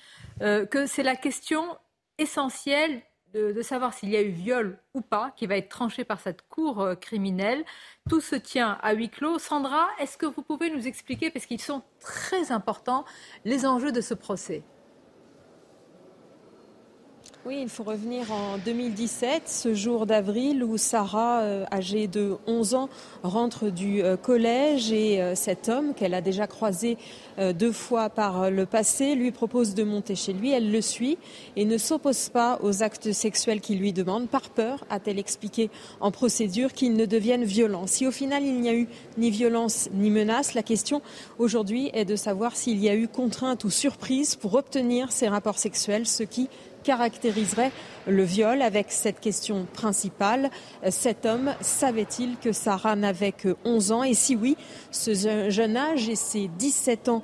euh, 0.42 0.66
que 0.66 0.86
c'est 0.86 1.04
la 1.04 1.16
question 1.16 1.78
essentielle 2.18 3.02
de, 3.34 3.62
savoir 3.62 3.94
s'il 3.94 4.10
y 4.10 4.18
a 4.18 4.22
eu 4.22 4.30
viol 4.30 4.78
ou 4.94 5.02
pas 5.02 5.32
qui 5.38 5.48
va 5.48 5.56
être 5.56 5.70
tranchée 5.70 6.04
par 6.04 6.20
cette 6.20 6.42
cour 6.50 6.82
euh, 6.82 6.96
criminelle. 6.96 7.64
Tout 8.10 8.20
se 8.20 8.36
tient 8.36 8.78
à 8.82 8.94
huis 8.94 9.10
clos. 9.10 9.40
Sandra, 9.40 9.88
est-ce 10.00 10.18
que 10.18 10.26
vous 10.26 10.42
pouvez 10.42 10.70
nous 10.70 10.86
expliquer, 10.88 11.32
parce 11.32 11.46
qu'ils 11.46 11.62
sont 11.62 11.82
très 12.00 12.52
importants, 12.52 13.06
les 13.46 13.66
enjeux 13.66 13.92
de 13.92 14.02
ce 14.02 14.14
procès? 14.14 14.64
Oui, 17.44 17.58
il 17.60 17.70
faut 17.70 17.82
revenir 17.82 18.32
en 18.32 18.60
2017, 18.64 19.50
ce 19.50 19.74
jour 19.74 20.06
d'avril 20.06 20.64
où 20.64 20.78
Sarah, 20.78 21.42
euh, 21.42 21.66
âgée 21.72 22.06
de 22.06 22.36
11 22.46 22.76
ans, 22.76 22.90
rentre 23.24 23.72
du 23.72 24.04
euh, 24.04 24.16
collège 24.16 24.92
et 24.92 25.20
euh, 25.20 25.34
cet 25.34 25.68
homme 25.68 25.96
qu'elle 25.96 26.14
a 26.14 26.22
déjà 26.22 26.46
croisé 26.46 27.00
deux 27.58 27.72
fois 27.72 28.10
par 28.10 28.52
le 28.52 28.66
passé 28.66 29.16
lui 29.16 29.32
propose 29.32 29.74
de 29.74 29.84
monter 29.84 30.16
chez 30.16 30.34
lui. 30.34 30.52
Elle 30.52 30.70
le 30.70 30.82
suit 30.82 31.18
et 31.56 31.66
ne 31.66 31.78
s'oppose 31.78 32.30
pas 32.30 32.60
aux 32.62 32.84
actes 32.84 33.14
sexuels 33.14 33.62
qu'il 33.62 33.80
lui 33.80 33.94
demande 33.94 34.28
par 34.28 34.50
peur, 34.50 34.86
a-t-elle 34.90 35.18
expliqué 35.18 35.72
en 36.02 36.12
procédure, 36.12 36.74
qu'ils 36.74 36.94
ne 36.94 37.06
deviennent 37.06 37.46
violents. 37.46 37.88
Si 37.88 38.06
au 38.06 38.12
final 38.12 38.44
il 38.44 38.60
n'y 38.60 38.70
a 38.70 38.76
eu 38.76 38.88
ni 39.18 39.32
violence 39.32 39.90
ni 39.94 40.12
menace, 40.12 40.54
la 40.54 40.62
question 40.62 41.02
aujourd'hui 41.40 41.90
est 41.94 42.06
de 42.06 42.18
savoir 42.18 42.56
s'il 42.56 42.84
y 42.84 42.90
a 42.90 42.96
eu 42.96 43.08
contrainte 43.08 43.64
ou 43.64 43.70
surprise 43.72 44.36
pour 44.36 44.54
obtenir 44.54 45.12
ces 45.12 45.30
rapports 45.30 45.58
sexuels, 45.58 46.06
ce 46.06 46.24
qui 46.24 46.50
caractériserait 46.84 47.72
le 48.08 48.24
viol 48.24 48.62
avec 48.62 48.92
cette 48.92 49.20
question 49.20 49.68
principale. 49.74 50.50
Cet 50.90 51.26
homme 51.26 51.54
savait-il 51.62 52.38
que 52.38 52.52
Sarah 52.52 52.96
n'avait 52.96 53.32
que 53.32 53.56
11 53.64 53.92
ans? 53.92 54.04
Et 54.04 54.14
si 54.14 54.36
oui, 54.36 54.58
ce 54.92 55.50
jeune 55.50 55.78
âge 55.78 56.10
et 56.10 56.16
ses 56.16 56.50
17 56.58 57.10
ans 57.10 57.22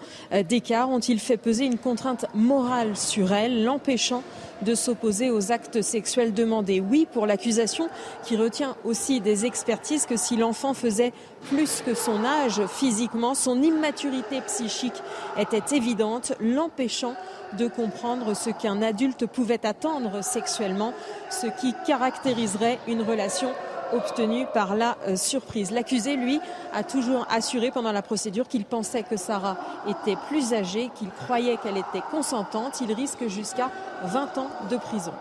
d'écart 0.48 0.90
ont-ils 0.90 1.20
fait 1.20 1.38
peser 1.38 1.66
une 1.66 1.78
contrainte 1.78 2.26
morale 2.34 2.96
sur 2.96 3.34
elle, 3.34 3.64
l'empêchant 3.64 4.24
de 4.62 4.76
s'opposer 4.76 5.32
aux 5.32 5.52
actes 5.52 5.82
sexuels 5.82 6.34
demandés. 6.34 6.80
Oui, 6.80 7.08
pour 7.12 7.26
l'accusation 7.26 7.90
qui 8.24 8.38
retient 8.38 8.76
aussi 8.84 9.22
des 9.22 9.46
expertises 9.46 10.06
que 10.06 10.18
si 10.18 10.36
l'enfant 10.36 10.74
faisait 10.74 11.14
plus 11.50 11.82
que 11.82 11.94
son 11.94 12.24
âge 12.24 12.66
physiquement, 12.68 13.36
son 13.36 13.62
immaturité 13.62 14.42
psychique 14.42 15.02
était 15.38 15.76
évidente, 15.76 16.34
l'empêchant 16.40 17.16
de 17.58 17.68
comprendre 17.68 18.36
ce 18.36 18.50
qu'un 18.50 18.82
adulte 18.82 19.26
pouvait 19.26 19.66
attendre 19.66 20.24
sexuellement, 20.24 20.94
ce 21.30 21.48
qui 21.48 21.74
caractériserait 21.86 22.80
une 22.88 23.02
relation 23.02 23.50
obtenue 23.94 24.46
par 24.54 24.76
la 24.76 24.98
euh, 25.08 25.16
surprise. 25.16 25.72
L'accusé, 25.72 26.16
lui, 26.16 26.40
a 26.74 26.84
toujours 26.84 27.26
assuré 27.30 27.72
pendant 27.72 27.92
la 27.92 28.02
procédure 28.02 28.48
qu'il 28.48 28.66
pensait 28.66 29.04
que 29.04 29.18
Sarah 29.18 29.58
était 29.88 30.18
plus 30.28 30.54
âgée, 30.54 30.90
qu'il 30.96 31.10
croyait 31.10 31.58
qu'elle 31.58 31.78
était 31.78 32.04
consentante. 32.12 32.82
Il 32.82 32.94
risque 32.94 33.28
jusqu'à 33.28 33.72
20 34.04 34.38
ans 34.38 34.50
de 34.70 34.78
prison. 34.78 35.14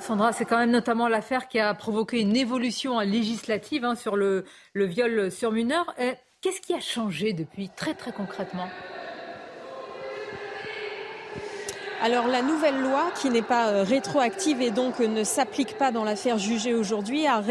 Sandra, 0.00 0.32
c'est 0.32 0.44
quand 0.44 0.58
même 0.58 0.70
notamment 0.70 1.08
l'affaire 1.08 1.48
qui 1.48 1.58
a 1.58 1.72
provoqué 1.74 2.20
une 2.20 2.36
évolution 2.36 3.00
législative 3.00 3.84
hein, 3.84 3.94
sur 3.94 4.16
le, 4.16 4.44
viol 4.74 5.30
sur 5.30 5.52
mineur. 5.52 5.94
Qu'est-ce 6.42 6.60
qui 6.60 6.74
a 6.74 6.80
changé 6.80 7.32
depuis, 7.32 7.70
très 7.74 7.94
très 7.94 8.12
concrètement? 8.12 8.68
Alors 12.02 12.26
la 12.26 12.42
nouvelle 12.42 12.80
loi, 12.80 13.10
qui 13.20 13.30
n'est 13.30 13.42
pas 13.42 13.68
euh, 13.68 13.82
rétroactive 13.82 14.60
et 14.60 14.70
donc 14.70 14.98
ne 14.98 15.24
s'applique 15.24 15.78
pas 15.78 15.90
dans 15.90 16.04
l'affaire 16.04 16.38
jugée 16.38 16.74
aujourd'hui, 16.74 17.26
a, 17.26 17.42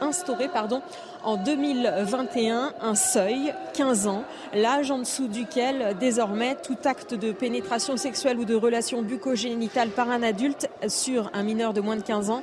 instauré 0.00 0.48
pardon, 0.48 0.82
en 1.22 1.36
2021 1.36 2.74
un 2.80 2.94
seuil, 2.94 3.54
15 3.74 4.06
ans, 4.08 4.24
l'âge 4.54 4.90
en 4.90 4.98
dessous 4.98 5.28
duquel 5.28 5.96
désormais 6.00 6.56
tout 6.56 6.76
acte 6.84 7.14
de 7.14 7.32
pénétration 7.32 7.96
sexuelle 7.96 8.38
ou 8.38 8.44
de 8.44 8.54
relation 8.54 9.02
bucogénitale 9.02 9.90
par 9.90 10.10
un 10.10 10.22
adulte 10.22 10.68
sur 10.88 11.30
un 11.32 11.42
mineur 11.42 11.72
de 11.72 11.80
moins 11.80 11.96
de 11.96 12.02
15 12.02 12.30
ans 12.30 12.42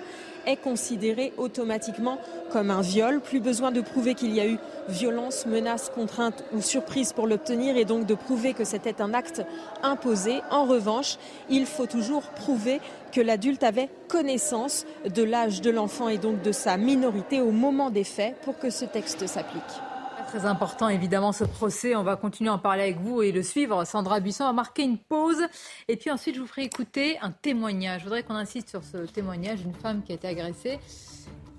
est 0.49 0.57
considéré 0.57 1.31
automatiquement 1.37 2.17
comme 2.51 2.71
un 2.71 2.81
viol. 2.81 3.21
Plus 3.21 3.39
besoin 3.39 3.71
de 3.71 3.81
prouver 3.81 4.15
qu'il 4.15 4.33
y 4.33 4.39
a 4.39 4.47
eu 4.47 4.57
violence, 4.87 5.45
menace, 5.45 5.91
contrainte 5.93 6.43
ou 6.53 6.61
surprise 6.61 7.13
pour 7.13 7.27
l'obtenir 7.27 7.77
et 7.77 7.85
donc 7.85 8.05
de 8.05 8.15
prouver 8.15 8.53
que 8.53 8.63
c'était 8.63 9.01
un 9.01 9.13
acte 9.13 9.43
imposé. 9.83 10.41
En 10.51 10.65
revanche, 10.65 11.17
il 11.49 11.65
faut 11.65 11.85
toujours 11.85 12.23
prouver 12.23 12.81
que 13.11 13.21
l'adulte 13.21 13.63
avait 13.63 13.89
connaissance 14.07 14.85
de 15.13 15.23
l'âge 15.23 15.61
de 15.61 15.69
l'enfant 15.69 16.09
et 16.09 16.17
donc 16.17 16.41
de 16.41 16.51
sa 16.51 16.77
minorité 16.77 17.41
au 17.41 17.51
moment 17.51 17.89
des 17.89 18.03
faits 18.03 18.35
pour 18.41 18.57
que 18.57 18.69
ce 18.69 18.85
texte 18.85 19.27
s'applique. 19.27 19.88
Très 20.29 20.45
important, 20.45 20.89
évidemment, 20.89 21.31
ce 21.31 21.43
procès. 21.43 21.95
On 21.95 22.03
va 22.03 22.15
continuer 22.15 22.51
à 22.51 22.53
en 22.53 22.59
parler 22.59 22.83
avec 22.83 22.99
vous 22.99 23.23
et 23.23 23.31
le 23.31 23.41
suivre. 23.41 23.83
Sandra 23.83 24.19
Buisson 24.19 24.43
va 24.43 24.53
marquer 24.53 24.83
une 24.83 24.99
pause. 24.99 25.41
Et 25.87 25.97
puis 25.97 26.11
ensuite, 26.11 26.35
je 26.35 26.41
vous 26.41 26.45
ferai 26.45 26.61
écouter 26.63 27.17
un 27.23 27.31
témoignage. 27.31 28.01
Je 28.01 28.05
voudrais 28.05 28.21
qu'on 28.21 28.35
insiste 28.35 28.69
sur 28.69 28.83
ce 28.83 28.97
témoignage 28.97 29.63
d'une 29.63 29.73
femme 29.73 30.03
qui 30.03 30.11
a 30.11 30.15
été 30.15 30.27
agressée. 30.27 30.77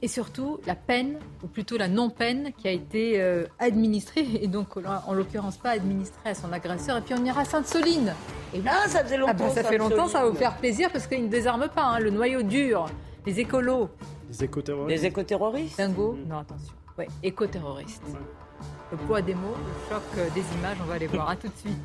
Et 0.02 0.06
surtout, 0.06 0.60
la 0.68 0.76
peine, 0.76 1.18
ou 1.42 1.48
plutôt 1.48 1.78
la 1.78 1.88
non-peine, 1.88 2.52
qui 2.56 2.68
a 2.68 2.70
été 2.70 3.20
euh, 3.20 3.44
administrée, 3.58 4.26
et 4.40 4.46
donc 4.46 4.76
en 4.76 5.12
l'occurrence 5.14 5.56
pas 5.56 5.70
administrée 5.70 6.30
à 6.30 6.34
son 6.34 6.52
agresseur. 6.52 6.96
Et 6.98 7.00
puis 7.00 7.14
on 7.18 7.24
ira 7.24 7.40
à 7.40 7.44
Sainte-Soline. 7.44 8.14
Et 8.54 8.62
là, 8.62 8.70
ah, 8.84 8.88
ça 8.88 9.02
faisait 9.02 9.16
longtemps. 9.16 9.32
Ah 9.34 9.42
ben, 9.46 9.50
ça 9.50 9.64
fait 9.64 9.78
longtemps, 9.78 10.06
ça 10.06 10.22
va 10.22 10.30
vous 10.30 10.36
faire 10.36 10.56
plaisir 10.56 10.92
parce 10.92 11.08
qu'ils 11.08 11.24
ne 11.24 11.28
désarment 11.28 11.68
pas. 11.68 11.82
Hein. 11.82 11.98
le 11.98 12.10
noyau 12.10 12.42
dur, 12.42 12.86
les 13.26 13.40
écolos. 13.40 13.90
Les 14.28 14.44
écoterroristes. 14.44 15.02
Les 15.02 15.06
écoterroristes. 15.06 15.76
Dingo 15.76 16.16
Non, 16.28 16.38
attention. 16.38 16.72
Ouais, 16.96 17.08
écoterroristes. 17.24 18.02
Le 18.90 18.96
poids 18.96 19.22
des 19.22 19.34
mots, 19.34 19.54
le 19.56 19.88
choc 19.88 20.02
euh, 20.18 20.28
des 20.30 20.44
images, 20.58 20.76
on 20.82 20.86
va 20.86 20.98
les 20.98 21.06
voir. 21.06 21.30
À 21.30 21.36
tout 21.36 21.48
de 21.48 21.56
suite. 21.56 21.78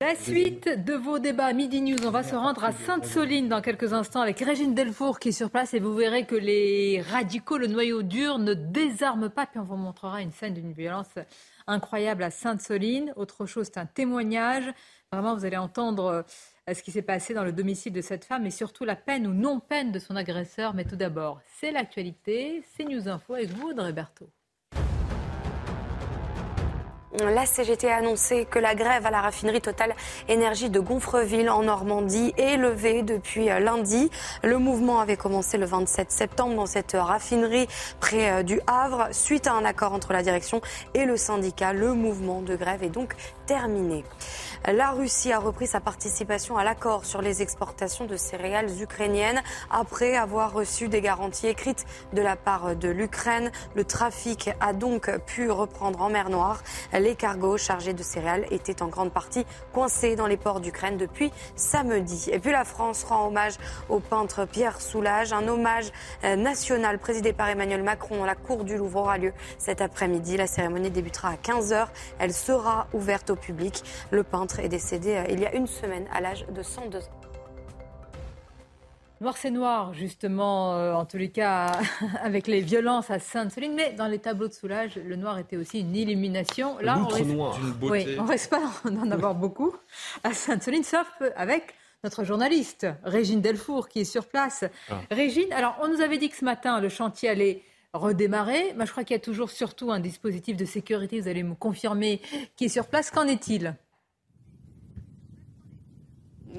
La 0.00 0.14
suite 0.14 0.68
de 0.68 0.92
vos 0.92 1.18
débats 1.18 1.52
Midi 1.52 1.80
News, 1.80 2.06
on 2.06 2.10
va 2.10 2.22
se 2.22 2.34
rendre 2.34 2.62
à 2.62 2.72
Sainte-Soline 2.72 3.48
dans 3.48 3.60
quelques 3.60 3.92
instants 3.92 4.20
avec 4.20 4.38
Régine 4.38 4.74
Delfour 4.74 5.18
qui 5.18 5.30
est 5.30 5.32
sur 5.32 5.50
place 5.50 5.74
et 5.74 5.80
vous 5.80 5.94
verrez 5.94 6.26
que 6.26 6.36
les 6.36 7.02
radicaux, 7.10 7.58
le 7.58 7.66
noyau 7.66 8.02
dur, 8.02 8.38
ne 8.38 8.54
désarment 8.54 9.30
pas. 9.30 9.46
Puis 9.46 9.58
on 9.58 9.64
vous 9.64 9.76
montrera 9.76 10.22
une 10.22 10.32
scène 10.32 10.54
d'une 10.54 10.72
violence 10.72 11.14
incroyable 11.66 12.22
à 12.22 12.30
Sainte-Soline. 12.30 13.12
Autre 13.16 13.46
chose, 13.46 13.66
c'est 13.66 13.80
un 13.80 13.86
témoignage. 13.86 14.70
Vraiment, 15.10 15.34
vous 15.34 15.44
allez 15.44 15.56
entendre 15.56 16.24
ce 16.74 16.82
qui 16.82 16.90
s'est 16.90 17.02
passé 17.02 17.32
dans 17.32 17.44
le 17.44 17.52
domicile 17.52 17.92
de 17.92 18.00
cette 18.00 18.24
femme 18.24 18.44
et 18.44 18.50
surtout 18.50 18.84
la 18.84 18.96
peine 18.96 19.26
ou 19.28 19.32
non-peine 19.32 19.92
de 19.92 20.00
son 20.00 20.16
agresseur. 20.16 20.74
Mais 20.74 20.84
tout 20.84 20.96
d'abord, 20.96 21.40
c'est 21.60 21.70
l'actualité, 21.70 22.64
c'est 22.76 22.84
News 22.84 23.08
Info 23.08 23.34
avec 23.34 23.50
vous, 23.50 23.68
Audrey 23.68 23.92
Berthaud. 23.92 24.28
La 27.20 27.46
CGT 27.46 27.88
a 27.88 27.96
annoncé 27.96 28.44
que 28.44 28.58
la 28.58 28.74
grève 28.74 29.06
à 29.06 29.10
la 29.10 29.22
raffinerie 29.22 29.62
Total 29.62 29.94
Énergie 30.28 30.68
de 30.68 30.80
Gonfreville 30.80 31.48
en 31.48 31.62
Normandie 31.62 32.34
est 32.36 32.58
levée 32.58 33.02
depuis 33.02 33.46
lundi. 33.46 34.10
Le 34.42 34.58
mouvement 34.58 35.00
avait 35.00 35.16
commencé 35.16 35.56
le 35.56 35.64
27 35.64 36.10
septembre 36.10 36.56
dans 36.56 36.66
cette 36.66 36.92
raffinerie 36.92 37.68
près 38.00 38.30
euh, 38.30 38.42
du 38.42 38.60
Havre. 38.66 39.08
Suite 39.12 39.46
à 39.46 39.54
un 39.54 39.64
accord 39.64 39.94
entre 39.94 40.12
la 40.12 40.22
direction 40.22 40.60
et 40.92 41.06
le 41.06 41.16
syndicat, 41.16 41.72
le 41.72 41.94
mouvement 41.94 42.42
de 42.42 42.54
grève 42.54 42.82
est 42.82 42.90
donc 42.90 43.14
terminé. 43.46 44.04
La 44.64 44.90
Russie 44.90 45.32
a 45.32 45.38
repris 45.38 45.66
sa 45.66 45.80
participation 45.80 46.56
à 46.56 46.64
l'accord 46.64 47.04
sur 47.04 47.22
les 47.22 47.42
exportations 47.42 48.06
de 48.06 48.16
céréales 48.16 48.82
ukrainiennes 48.82 49.42
après 49.70 50.16
avoir 50.16 50.52
reçu 50.52 50.88
des 50.88 51.00
garanties 51.00 51.46
écrites 51.46 51.84
de 52.12 52.22
la 52.22 52.36
part 52.36 52.74
de 52.74 52.88
l'Ukraine. 52.88 53.52
Le 53.74 53.84
trafic 53.84 54.50
a 54.60 54.72
donc 54.72 55.10
pu 55.26 55.50
reprendre 55.50 56.00
en 56.02 56.10
mer 56.10 56.30
Noire. 56.30 56.62
Les 56.92 57.14
cargos 57.14 57.58
chargés 57.58 57.92
de 57.92 58.02
céréales 58.02 58.46
étaient 58.50 58.82
en 58.82 58.88
grande 58.88 59.12
partie 59.12 59.46
coincés 59.72 60.16
dans 60.16 60.26
les 60.26 60.36
ports 60.36 60.60
d'Ukraine 60.60 60.96
depuis 60.96 61.30
samedi. 61.54 62.30
Et 62.32 62.38
puis 62.38 62.50
la 62.50 62.64
France 62.64 63.04
rend 63.04 63.28
hommage 63.28 63.54
au 63.88 64.00
peintre 64.00 64.46
Pierre 64.46 64.80
Soulages, 64.80 65.32
un 65.32 65.46
hommage 65.46 65.92
euh, 66.24 66.36
national 66.36 66.98
présidé 66.98 67.32
par 67.32 67.48
Emmanuel 67.48 67.82
Macron 67.82 68.24
à 68.24 68.26
la 68.26 68.34
cour 68.34 68.64
du 68.64 68.76
Louvre 68.76 69.00
aura 69.00 69.18
lieu 69.18 69.32
cet 69.58 69.80
après-midi. 69.80 70.36
La 70.36 70.46
cérémonie 70.46 70.90
débutera 70.90 71.30
à 71.30 71.34
15h. 71.34 71.86
Elle 72.18 72.32
sera 72.32 72.88
ouverte 72.92 73.30
au 73.30 73.36
public. 73.36 73.84
Le 74.10 74.22
peintre 74.22 74.45
est 74.58 74.68
décédé 74.68 75.16
euh, 75.16 75.24
il 75.30 75.40
y 75.40 75.46
a 75.46 75.54
une 75.54 75.66
semaine 75.66 76.06
à 76.12 76.20
l'âge 76.20 76.46
de 76.46 76.62
102 76.62 76.98
ans. 76.98 77.02
Noir 79.22 79.36
c'est 79.38 79.50
noir, 79.50 79.94
justement, 79.94 80.76
euh, 80.76 80.92
en 80.92 81.06
tous 81.06 81.16
les 81.16 81.30
cas, 81.30 81.72
avec 82.22 82.46
les 82.46 82.60
violences 82.60 83.10
à 83.10 83.18
Sainte-Soline. 83.18 83.74
Mais 83.74 83.92
dans 83.92 84.08
les 84.08 84.18
tableaux 84.18 84.48
de 84.48 84.52
soulage, 84.52 84.96
le 84.96 85.16
noir 85.16 85.38
était 85.38 85.56
aussi 85.56 85.80
une 85.80 85.96
illumination. 85.96 86.76
Là, 86.80 86.98
on 86.98 87.06
risque, 87.06 87.30
noir. 87.30 87.58
Oui, 87.80 88.16
on 88.18 88.26
reste 88.26 88.50
pas 88.50 88.60
d'en 88.84 89.10
avoir 89.10 89.34
beaucoup 89.34 89.74
à 90.22 90.34
Sainte-Soline, 90.34 90.84
sauf 90.84 91.06
avec 91.34 91.74
notre 92.04 92.24
journaliste, 92.24 92.86
Régine 93.04 93.40
Delfour, 93.40 93.88
qui 93.88 94.00
est 94.00 94.04
sur 94.04 94.26
place. 94.26 94.64
Ah. 94.90 95.00
Régine, 95.10 95.50
alors, 95.54 95.76
on 95.82 95.88
nous 95.88 96.02
avait 96.02 96.18
dit 96.18 96.28
que 96.28 96.36
ce 96.36 96.44
matin, 96.44 96.78
le 96.80 96.90
chantier 96.90 97.30
allait 97.30 97.62
redémarrer. 97.94 98.74
Moi, 98.74 98.84
je 98.84 98.90
crois 98.90 99.02
qu'il 99.02 99.14
y 99.14 99.18
a 99.18 99.22
toujours 99.22 99.50
surtout 99.50 99.90
un 99.90 100.00
dispositif 100.00 100.56
de 100.56 100.64
sécurité, 100.64 101.20
vous 101.20 101.28
allez 101.28 101.42
me 101.42 101.54
confirmer, 101.54 102.20
qui 102.54 102.66
est 102.66 102.68
sur 102.68 102.86
place. 102.86 103.10
Qu'en 103.10 103.26
est-il? 103.26 103.74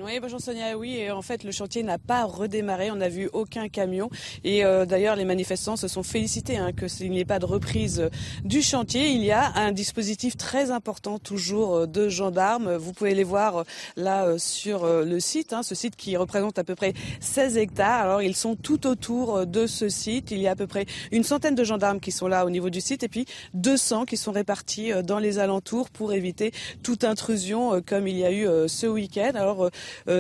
Oui, 0.04 0.20
bonjour 0.20 0.40
Sonia. 0.40 0.78
Oui, 0.78 0.98
et 0.98 1.12
en 1.12 1.22
fait, 1.22 1.44
le 1.44 1.52
chantier 1.52 1.82
n'a 1.82 1.98
pas 1.98 2.26
redémarré. 2.26 2.92
On 2.92 2.96
n'a 2.96 3.10
vu 3.10 3.30
aucun 3.34 3.70
camion. 3.70 4.10
Et 4.44 4.64
euh, 4.66 4.86
d'ailleurs, 4.86 5.16
les 5.16 5.26
manifestants 5.26 5.76
se 5.76 5.88
sont 5.88 6.04
félicités 6.04 6.58
hein, 6.58 6.72
que 6.72 6.88
s'il 6.88 7.12
n'y 7.12 7.20
ait 7.20 7.26
pas 7.26 7.40
de 7.40 7.46
reprise 7.46 8.02
euh, 8.02 8.10
du 8.44 8.62
chantier. 8.62 9.10
Il 9.10 9.24
y 9.24 9.32
a 9.32 9.54
un 9.56 9.72
dispositif 9.72 10.36
très 10.36 10.72
important, 10.72 11.20
toujours 11.20 11.76
euh, 11.76 11.86
de 11.88 12.10
gendarmes. 12.10 12.76
Vous 12.76 12.94
pouvez 12.94 13.16
les 13.16 13.24
voir 13.24 13.64
là 13.96 14.38
sur 14.38 14.86
le 14.86 15.20
site. 15.20 15.54
Hein, 15.54 15.64
ce 15.64 15.76
site 15.76 15.96
qui 15.96 16.18
représente 16.18 16.60
à 16.60 16.64
peu 16.64 16.76
près 16.76 16.94
16 17.20 17.58
hectares. 17.58 18.02
Alors, 18.02 18.22
ils 18.22 18.36
sont 18.36 18.56
tout 18.56 18.88
autour 18.88 19.46
de 19.46 19.68
ce 19.68 19.90
site. 19.90 20.32
Il 20.32 20.40
y 20.40 20.48
a 20.48 20.52
à 20.52 20.56
peu 20.56 20.68
près 20.68 20.86
une 21.12 21.24
centaine 21.24 21.56
de 21.56 21.64
gendarmes 21.64 22.00
qui 22.00 22.12
sont 22.12 22.28
là 22.28 22.46
au 22.46 22.50
niveau 22.50 22.70
du 22.70 22.82
site 22.82 23.04
et 23.04 23.08
puis 23.08 23.26
200 23.54 24.06
qui 24.06 24.18
sont 24.18 24.32
répartis 24.32 24.92
dans 25.04 25.20
les 25.20 25.40
alentours 25.40 25.90
pour 25.90 26.14
éviter 26.14 26.52
toute 26.84 27.04
intrusion 27.04 27.82
comme 27.86 28.08
il 28.08 28.18
y 28.18 28.26
a 28.26 28.32
eu 28.32 28.48
ce 28.68 28.88
week-end. 28.88 29.32
Alors, 29.36 29.70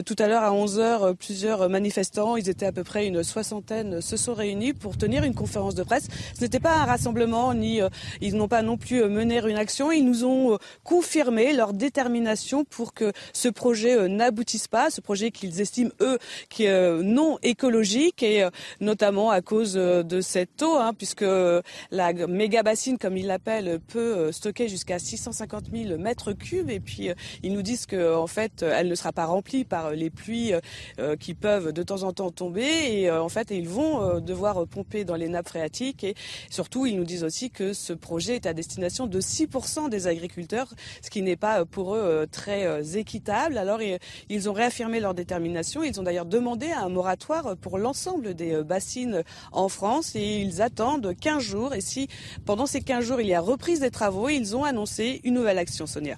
tout 0.06 0.15
à 0.19 0.27
l'heure 0.27 0.44
à 0.44 0.53
11 0.53 0.80
h 0.80 1.15
plusieurs 1.15 1.69
manifestants, 1.69 2.35
ils 2.35 2.49
étaient 2.49 2.65
à 2.65 2.72
peu 2.72 2.84
près 2.84 3.07
une 3.07 3.23
soixantaine, 3.23 4.02
se 4.02 4.18
sont 4.18 4.34
réunis 4.34 4.73
pour 4.73 4.98
tenir 4.98 5.23
une 5.23 5.34
conférence 5.34 5.76
de 5.76 5.84
presse. 5.84 6.07
Ce 6.35 6.41
n'était 6.41 6.60
pas 6.60 6.76
un 6.76 6.85
rassemblement, 6.85 7.53
ni 7.53 7.80
ils 8.22 8.35
n'ont 8.35 8.48
pas 8.48 8.61
non 8.61 8.77
plus 8.77 9.03
mené 9.06 9.38
une 9.38 9.57
action. 9.57 9.91
Ils 9.91 10.06
nous 10.06 10.26
ont 10.26 10.57
confirmé 10.84 11.53
leur 11.53 11.73
détermination 11.73 12.64
pour 12.64 12.94
que 12.94 13.11
ce 13.34 13.49
projet 13.49 14.07
n'aboutisse 14.07 14.68
pas, 14.68 14.89
ce 14.89 15.02
projet 15.02 15.31
qu'ils 15.31 15.61
estiment 15.61 15.91
eux 16.02 16.18
qui 16.49 16.65
est 16.65 17.03
non 17.03 17.38
écologique 17.44 18.23
et 18.23 18.48
notamment 18.80 19.30
à 19.31 19.41
cause 19.41 19.73
de 19.73 20.22
cette 20.22 20.61
eau, 20.61 20.76
hein, 20.76 20.94
puisque 20.98 21.26
la 21.91 22.14
méga 22.14 22.64
bassine, 22.64 22.98
comme 22.98 23.18
ils 23.18 23.27
l'appellent, 23.27 23.80
peut 23.88 24.31
stocker 24.31 24.68
jusqu'à 24.68 24.99
650 24.99 25.65
000 25.73 25.98
mètres 25.99 26.34
cubes. 26.34 26.69
Et 26.69 26.80
puis 26.80 27.10
ils 27.44 27.53
nous 27.53 27.61
disent 27.61 27.85
que 27.85 28.15
en 28.15 28.27
fait, 28.27 28.64
elle 28.64 28.88
ne 28.88 28.95
sera 28.95 29.11
pas 29.11 29.26
remplie 29.26 29.56
par 29.65 29.91
les 29.91 30.09
pluies 30.09 30.53
qui 31.19 31.34
peuvent 31.34 31.71
de 31.71 31.84
temps 31.84 32.03
en 32.03 32.13
temps 32.13 32.31
tomber. 32.31 32.67
Et 32.91 33.11
en 33.11 33.29
fait, 33.29 33.51
ils 33.51 33.67
vont 33.67 34.19
devoir 34.19 34.67
pomper 34.67 35.03
dans 35.03 35.15
les 35.15 35.29
nappes 35.29 35.49
phréatiques. 35.49 36.03
Et 36.03 36.15
surtout, 36.49 36.85
ils 36.85 36.95
nous 36.95 37.03
disent 37.03 37.23
aussi 37.23 37.49
que 37.49 37.73
ce 37.73 37.93
projet 37.93 38.35
est 38.35 38.45
à 38.45 38.53
destination 38.53 39.07
de 39.07 39.21
6% 39.21 39.89
des 39.89 40.07
agriculteurs, 40.07 40.73
ce 41.01 41.09
qui 41.09 41.21
n'est 41.21 41.35
pas 41.35 41.65
pour 41.65 41.95
eux 41.95 42.27
très 42.31 42.97
équitable. 42.97 43.57
Alors, 43.57 43.79
ils 44.29 44.49
ont 44.49 44.53
réaffirmé 44.53 44.99
leur 44.99 45.13
détermination. 45.13 45.84
Ils 45.84 45.99
ont 45.99 46.03
d'ailleurs 46.03 46.25
demandé 46.25 46.71
un 46.71 46.89
moratoire 46.89 47.55
pour 47.57 47.77
l'ensemble 47.77 48.34
des 48.34 48.63
bassines 48.63 49.23
en 49.51 49.69
France 49.69 50.15
et 50.15 50.41
ils 50.41 50.61
attendent 50.61 51.13
15 51.19 51.43
jours. 51.43 51.73
Et 51.73 51.81
si 51.81 52.07
pendant 52.45 52.65
ces 52.65 52.81
15 52.81 53.03
jours, 53.03 53.21
il 53.21 53.27
y 53.27 53.34
a 53.34 53.41
reprise 53.41 53.79
des 53.79 53.91
travaux, 53.91 54.29
ils 54.29 54.55
ont 54.55 54.63
annoncé 54.63 55.21
une 55.23 55.35
nouvelle 55.35 55.57
action, 55.57 55.85
Sonia. 55.85 56.17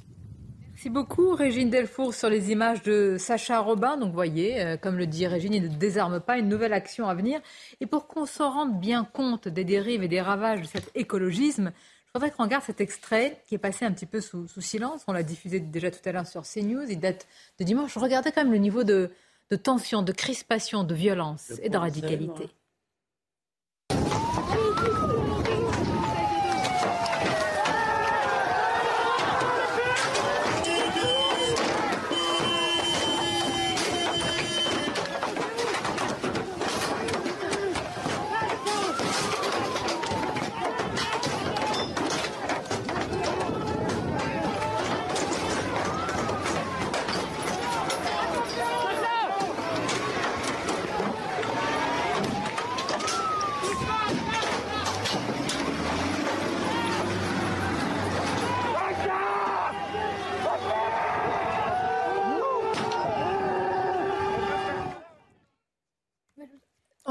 Merci 0.80 0.91
beaucoup, 0.91 1.35
Régine 1.35 1.69
Delfour, 1.69 2.14
sur 2.14 2.30
les 2.30 2.53
images 2.53 2.81
de 2.84 3.18
Sacha 3.19 3.60
Robin. 3.60 3.97
Donc, 3.97 4.11
vous 4.11 4.15
voyez, 4.15 4.61
euh, 4.61 4.77
comme 4.77 4.97
le 4.97 5.07
dit 5.07 5.27
Régine, 5.27 5.53
il 5.53 5.64
ne 5.64 5.68
désarme 5.68 6.22
pas 6.22 6.38
une 6.38 6.47
nouvelle 6.47 6.72
action 6.72 7.10
à 7.10 7.15
venir. 7.15 7.41
Et 7.81 7.85
pour 7.85 8.07
qu'on 8.07 8.26
s'en 8.26 8.49
rende 8.49 8.80
bien 8.80 9.03
compte 9.03 9.49
des 9.49 9.65
dérives 9.65 10.03
et 10.03 10.07
des 10.07 10.22
ravages 10.22 10.61
de 10.61 10.68
cet 10.68 10.89
écologisme, 10.95 11.73
je 12.06 12.11
voudrais 12.15 12.31
qu'on 12.31 12.43
regarde 12.43 12.64
cet 12.64 12.80
extrait 12.80 13.43
qui 13.45 13.56
est 13.56 13.57
passé 13.57 13.84
un 13.84 13.91
petit 13.91 14.06
peu 14.06 14.22
sous, 14.22 14.47
silence. 14.61 15.03
On 15.07 15.11
l'a 15.11 15.23
diffusé 15.23 15.60
déjà 15.60 15.91
tout 15.91 15.99
à 16.06 16.14
l'heure 16.14 16.26
sur 16.26 16.43
CNews. 16.43 16.89
Il 16.89 17.01
date 17.01 17.27
de 17.60 17.65
dimanche. 17.65 17.97
Regardez 17.97 18.31
quand 18.31 18.43
même 18.43 18.53
le 18.53 18.57
niveau 18.57 18.85
de, 18.85 19.11
de 19.51 19.56
tension, 19.57 20.01
de 20.01 20.14
crispation, 20.14 20.85
de 20.85 20.95
violence 20.95 21.60
et 21.61 21.68
de 21.68 21.77
radicalité. 21.77 22.47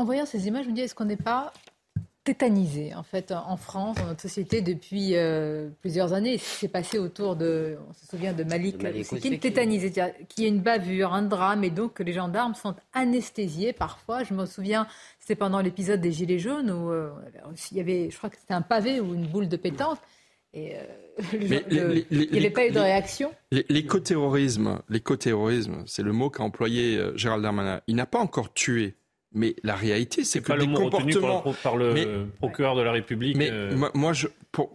Voyant 0.09 0.25
ces 0.25 0.49
images, 0.49 0.65
je 0.65 0.71
me 0.71 0.75
dis, 0.75 0.81
est-ce 0.81 0.95
qu'on 0.95 1.05
n'est 1.05 1.17
pas 1.17 1.53
tétanisé 2.25 2.95
en 2.95 3.03
fait 3.03 3.31
en 3.31 3.59
France, 3.59 3.97
dans 3.97 4.07
notre 4.07 4.23
société 4.23 4.63
depuis 4.63 5.17
euh, 5.17 5.69
plusieurs 5.83 6.15
années? 6.15 6.39
Ce 6.39 6.45
qui 6.45 6.57
s'est 6.61 6.69
passé 6.69 6.99
autour 6.99 7.37
de, 7.37 7.77
on 7.87 7.93
se 7.93 8.07
souvient 8.07 8.33
de 8.33 8.43
Malik, 8.43 8.79
qui 8.79 9.29
est 9.29 9.39
tétanisé, 9.39 9.93
qui 10.31 10.47
est 10.47 10.49
une 10.49 10.61
bavure, 10.61 11.13
un 11.13 11.21
drame, 11.21 11.63
et 11.63 11.69
donc 11.69 11.93
que 11.93 12.03
les 12.03 12.15
gendarmes 12.15 12.55
sont 12.55 12.75
anesthésiés 12.95 13.75
parfois. 13.75 14.25
Je 14.25 14.33
me 14.33 14.47
souviens, 14.47 14.87
c'était 15.21 15.35
pendant 15.35 15.61
l'épisode 15.61 16.01
des 16.01 16.13
Gilets 16.13 16.39
jaunes 16.39 16.71
où 16.71 16.91
euh, 16.91 17.11
il 17.71 17.77
y 17.77 17.81
avait, 17.81 18.09
je 18.11 18.17
crois 18.17 18.31
que 18.31 18.39
c'était 18.39 18.55
un 18.55 18.63
pavé 18.63 19.01
ou 19.01 19.13
une 19.13 19.27
boule 19.27 19.49
de 19.49 19.59
pétanque. 19.59 19.99
Et 20.55 20.77
euh, 20.77 20.83
il 22.11 22.31
n'y 22.31 22.39
avait 22.39 22.49
pas 22.49 22.67
eu 22.67 22.71
de 22.71 22.79
réaction. 22.79 23.31
L'écoterrorisme, 23.53 24.81
l'écoterrorisme, 24.89 25.83
c'est 25.85 26.03
le 26.03 26.13
mot 26.13 26.31
qu'a 26.31 26.45
employé 26.45 26.99
Gérald 27.15 27.43
Darmanin. 27.43 27.83
Il 27.87 27.97
n'a 27.97 28.07
pas 28.07 28.21
encore 28.21 28.55
tué 28.55 28.95
mais 29.33 29.55
la 29.63 29.75
réalité, 29.75 30.25
c'est 30.25 30.41
que 30.41 30.47
pas 30.49 30.57
des 30.57 30.67
le 30.67 30.75
comportements 30.75 31.45
par, 31.63 31.77
le, 31.77 32.27
procureur 32.39 32.75
de 32.75 32.83
la 32.83 32.93
République. 32.93 33.37
Mais 33.37 33.51
euh, 33.51 33.77
moi, 33.95 34.15
je, 34.15 34.27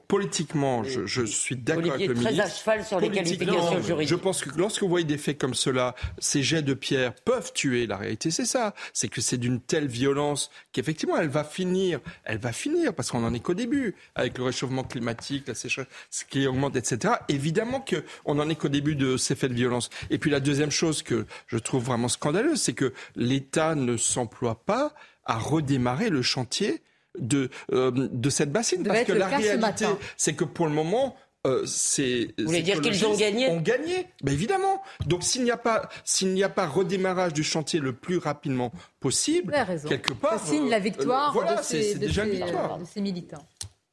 politiquement, 0.08 0.84
je, 0.84 1.26
suis 1.26 1.56
d'accord 1.56 1.94
avec 1.94 2.08
le 2.08 2.14
très 2.14 2.40
à 2.40 2.48
cheval 2.48 2.86
sur 2.86 3.00
les 3.00 3.10
qualifications 3.10 3.82
juridiques. 3.82 4.10
Je 4.10 4.16
pense 4.16 4.44
que 4.44 4.50
lorsque 4.58 4.84
vous 4.84 4.90
voyez 4.90 5.06
des 5.06 5.18
faits 5.18 5.40
comme 5.40 5.56
cela, 5.56 5.96
ces 6.20 6.44
jets 6.44 6.62
de 6.62 6.76
pierre 6.76 7.14
peuvent 7.14 7.52
tuer. 7.54 7.88
La 7.88 7.98
réalité, 7.98 8.30
c'est 8.30 8.46
ça. 8.46 8.76
C'est 8.94 9.08
que 9.08 9.22
c'est 9.22 9.38
d'une 9.38 9.60
telle 9.60 9.88
violence 9.88 10.52
qu'effectivement, 10.72 11.18
elle 11.18 11.30
va 11.30 11.44
finir. 11.44 12.00
Elle 12.24 12.38
va 12.38 12.54
finir 12.54 12.94
parce 12.94 13.10
qu'on 13.10 13.24
en 13.24 13.34
est 13.34 13.40
qu'au 13.40 13.56
début 13.56 13.96
avec 14.14 14.38
le 14.38 14.44
réchauffement 14.44 14.84
climatique, 14.84 15.48
la 15.48 15.56
sécheresse 15.56 15.88
qui 16.30 16.46
augmente, 16.46 16.76
etc. 16.76 17.16
Évidemment 17.28 17.82
que 17.82 18.04
on 18.26 18.40
en 18.40 18.50
est 18.50 18.56
qu'au 18.56 18.70
début 18.70 18.96
de 18.96 19.18
ces 19.18 19.36
faits 19.36 19.50
de 19.50 19.56
violence. 19.56 19.90
Et 20.12 20.20
puis 20.20 20.30
la 20.30 20.40
deuxième 20.40 20.72
chose 20.72 21.02
que 21.02 21.26
je 21.48 21.58
trouve 21.58 21.84
vraiment 21.84 22.08
scandaleuse, 22.08 22.62
c'est 22.62 22.74
que 22.74 22.94
l'État 23.16 23.74
ne 23.74 23.98
s'emploie 23.98 24.43
pas 24.52 24.94
à 25.26 25.38
redémarrer 25.38 26.10
le 26.10 26.22
chantier 26.22 26.82
de, 27.18 27.50
euh, 27.72 27.92
de 27.92 28.30
cette 28.30 28.52
bassine. 28.52 28.84
Parce 28.84 29.04
que 29.04 29.14
la 29.14 29.28
réalité, 29.28 29.86
c'est 30.18 30.34
que 30.34 30.44
pour 30.44 30.68
le 30.68 30.74
moment, 30.74 31.16
euh, 31.46 31.66
c'est. 31.66 32.34
Vous 32.38 32.46
voulez 32.46 32.62
dire 32.62 32.82
qu'ils 32.82 33.06
ont 33.06 33.16
gagné 33.16 33.50
Ont 33.50 33.62
gagné, 33.62 34.08
ben 34.24 34.34
évidemment. 34.34 34.82
Donc 35.06 35.24
s'il 35.24 35.44
n'y 35.44 35.52
a 35.52 35.58
pas 35.58 35.90
s'il 36.06 36.34
n'y 36.34 36.44
a 36.44 36.50
pas 36.50 36.68
redémarrage 36.68 37.34
du 37.34 37.44
chantier 37.44 37.80
le 37.80 37.94
plus 37.94 38.18
rapidement 38.18 38.72
possible, 39.00 39.54
quelque 39.88 40.14
part. 40.14 40.40
Ça 40.40 40.46
signe 40.46 40.70
la 40.70 40.80
victoire 40.80 41.34
voilà, 41.34 41.56
de, 41.56 41.64
ces, 41.64 41.96
déjà 41.96 42.26
victoire. 42.26 42.80
de 42.80 42.86
ces 42.86 43.02
militants. 43.02 43.46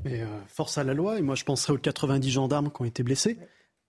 Mais 0.05 0.23
force 0.49 0.79
à 0.79 0.85
la 0.85 0.95
loi. 0.95 1.19
Et 1.19 1.23
moi, 1.23 1.35
je 1.35 1.45
penserais 1.45 1.73
aux 1.75 1.79
90 1.79 2.31
gendarmes 2.31 2.71
qui 2.71 2.83
ont 2.83 2.87
été 2.87 3.03
blessés. 3.03 3.37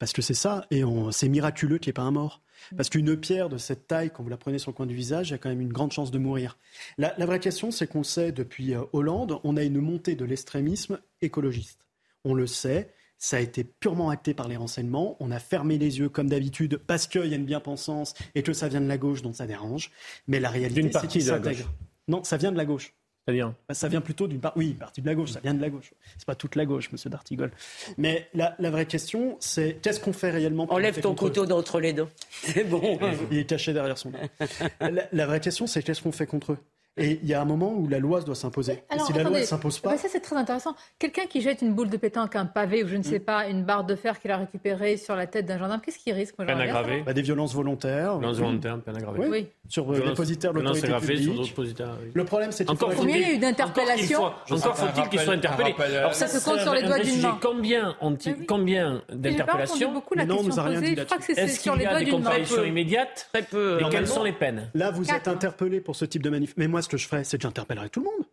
Parce 0.02 0.14
que 0.14 0.24
c'est 0.24 0.34
ça, 0.34 0.66
et 0.72 0.82
c'est 1.12 1.30
miraculeux 1.30 1.78
qu'il 1.78 1.90
n'y 1.90 1.92
ait 1.92 1.94
pas 1.94 2.02
un 2.02 2.10
mort. 2.10 2.42
Parce 2.76 2.90
qu'une 2.90 3.18
pierre 3.18 3.50
de 3.50 3.58
cette 3.58 3.88
taille, 3.88 4.12
quand 4.12 4.24
vous 4.24 4.30
la 4.30 4.38
prenez 4.38 4.60
sur 4.60 4.72
le 4.72 4.76
coin 4.76 4.86
du 4.86 4.96
visage, 4.96 5.30
il 5.30 5.32
y 5.32 5.34
a 5.36 5.38
quand 5.38 5.50
même 5.50 5.62
une 5.62 5.74
grande 5.74 5.92
chance 5.92 6.12
de 6.12 6.20
mourir. 6.20 6.58
La, 6.98 7.14
vraie 7.26 7.40
question, 7.40 7.72
c'est 7.72 7.88
qu'on 7.88 8.04
sait 8.04 8.32
depuis 8.32 8.74
euh, 8.74 8.84
Hollande, 8.94 9.40
on 9.44 9.58
a 9.58 9.64
une 9.64 9.80
montée 9.80 10.16
de 10.16 10.26
l'extrémisme 10.26 11.00
écologiste. 11.22 11.86
On 12.24 12.34
le 12.34 12.48
sait, 12.48 12.94
ça 13.18 13.38
a 13.38 13.40
été 13.40 13.64
purement 13.64 14.10
acté 14.10 14.34
par 14.34 14.48
les 14.48 14.58
renseignements. 14.58 15.18
On 15.20 15.32
a 15.32 15.40
fermé 15.40 15.78
les 15.78 16.00
yeux 16.00 16.10
comme 16.10 16.28
d'habitude 16.28 16.78
parce 16.78 17.08
qu'il 17.08 17.26
y 17.26 17.34
a 17.34 17.38
une 17.38 17.46
bien-pensance 17.46 18.14
et 18.36 18.44
que 18.44 18.54
ça 18.54 18.68
vient 18.68 18.82
de 18.82 18.88
la 18.88 18.98
gauche, 18.98 19.22
donc 19.22 19.36
ça 19.36 19.48
dérange. 19.48 19.92
Mais 20.28 20.40
la 20.40 20.50
réalité, 20.50 20.92
c'est 21.00 21.08
qu'il 21.08 21.24
s'intègre. 21.24 21.72
Non, 22.08 22.24
ça 22.24 22.38
vient 22.38 22.52
de 22.52 22.58
la 22.58 22.66
gauche. 22.66 22.94
C'est-à-dire 23.26 23.54
bah, 23.68 23.74
Ça 23.74 23.88
vient 23.88 24.02
plutôt 24.02 24.28
d'une 24.28 24.40
part. 24.40 24.54
Oui, 24.56 24.74
partie 24.74 25.02
de 25.02 25.08
la 25.08 25.16
gauche, 25.16 25.32
ça 25.32 25.40
vient 25.40 25.54
de 25.54 25.62
la 25.62 25.70
gauche. 25.70 25.94
C'est 26.18 26.26
pas 26.26 26.36
toute 26.36 26.56
la 26.56 26.66
gauche, 26.66 26.92
monsieur 26.92 27.10
Dartigol. 27.10 27.52
Mais 27.98 28.30
la, 28.34 28.56
vraie 28.72 28.86
question, 28.86 29.38
c'est 29.40 29.80
qu'est-ce 29.82 30.00
qu'on 30.00 30.14
fait 30.14 30.32
réellement 30.32 30.72
Enlève 30.72 31.00
ton 31.00 31.16
couteau 31.16 31.46
d'entre 31.46 31.80
les 31.80 31.94
deux. 31.94 32.08
C'est 32.30 32.64
bon. 32.64 33.00
Il 33.32 33.38
est 33.38 33.46
caché 33.46 33.74
derrière 33.74 33.98
son. 33.98 34.12
la, 34.80 35.08
la 35.12 35.26
vraie 35.26 35.40
question, 35.40 35.68
c'est 35.68 35.84
qu'est-ce 35.84 36.02
qu'on 36.02 36.12
fait 36.12 36.26
contre 36.26 36.54
eux? 36.54 36.58
Et 36.98 37.20
il 37.24 37.30
y 37.30 37.34
a 37.34 37.42
un 37.42 37.46
moment 37.46 37.74
où 37.74 37.88
la 37.88 38.00
loi 38.00 38.20
doit 38.22 38.36
s'imposer. 38.36 38.84
Et 38.94 39.00
si 39.00 39.14
la 39.14 39.24
loi 39.24 39.40
ne 39.40 39.46
s'impose 39.46 39.80
pas. 39.80 39.98
ça, 39.98 40.10
c'est 40.10 40.20
très 40.20 40.36
intéressant. 40.36 40.76
Quelqu'un 41.00 41.26
qui 41.26 41.42
jette 41.42 41.62
une 41.62 41.74
boule 41.74 41.90
de 41.90 41.96
pétanque, 41.96 42.36
un 42.36 42.46
pavé 42.46 42.84
ou 42.84 42.88
je 42.88 42.98
ne 42.98 43.04
sais 43.04 43.20
mm. 43.20 43.24
pas, 43.24 43.48
une 43.48 43.64
barre 43.64 43.86
de 43.86 43.96
fer 43.96 44.20
qu'il 44.20 44.30
a 44.30 44.38
récupérée 44.38 44.98
sur 44.98 45.16
la 45.16 45.26
tête 45.26 45.46
d'un 45.46 45.58
gendarme, 45.58 45.80
qu'est-ce 45.80 46.00
qu'il 46.00 46.14
risque 46.14 46.36
Peine 46.36 46.50
aggravée. 46.50 47.04
Bah, 47.06 47.14
des 47.14 47.22
violences 47.22 47.54
volontaires. 47.54 48.18
Violences 48.18 48.40
volontaires, 48.40 48.78
peine 48.82 48.98
aggravée. 48.98 49.28
Oui. 49.30 49.48
Sur 49.70 49.90
euh, 49.90 50.00
les 50.00 50.10
dépositaires 50.10 50.54
de 50.54 50.60
l'autorité 50.60 50.88
publique. 51.00 51.46
Sur 51.46 51.60
oui. 51.60 51.74
Le 52.14 52.26
problème, 52.26 52.52
c'est 52.52 52.70
Encore 52.70 52.94
combien 52.94 53.16
il 53.16 53.22
y 53.22 53.26
a 53.26 53.34
eu 53.36 53.38
d'interpellations 53.38 54.26
Encore 54.50 54.78
faut-il 54.78 55.10
qu'ils 55.10 55.20
soient 55.22 55.34
interpellés. 55.36 55.76
Alors 55.96 56.14
ça 56.14 56.28
se 56.28 56.44
compte 56.44 56.60
sur 56.60 56.74
les 56.74 56.84
doigts 56.84 57.00
d'une 57.00 57.22
main. 57.22 57.40
Combien 57.42 57.96
Combien 58.48 59.02
d'interpellations 59.10 59.94
Non, 60.28 60.38
on 60.40 60.44
nous 60.44 60.60
a 60.60 60.64
rien 60.64 60.82
dit 60.82 60.96
là-dessus. 60.96 61.32
Est-ce 61.38 61.60
qu'il 61.62 61.82
y 61.82 61.86
a 61.86 62.00
des 62.00 62.12
comparutions 62.12 62.64
immédiates 62.66 63.30
Très 63.32 63.44
peu. 63.44 63.80
Et 63.80 63.90
quelles 63.90 64.08
sont 64.08 64.24
les 64.24 64.34
peines 64.34 64.70
Là, 64.74 64.92
vous 64.92 65.10
êtes 65.10 65.30
interpellé 65.30 65.80
pour 65.80 65.96
ce 65.96 66.04
type 66.04 66.22
de 66.22 66.30
manif. 66.30 66.54
Mais 66.58 66.68
moi, 66.68 66.81
ce 66.82 66.90
que 66.90 66.98
je 66.98 67.08
ferais, 67.08 67.24
c'est 67.24 67.38
que 67.38 67.44
j'interpellerai 67.44 67.90
tout 67.90 68.00
le 68.02 68.06
monde. 68.06 68.26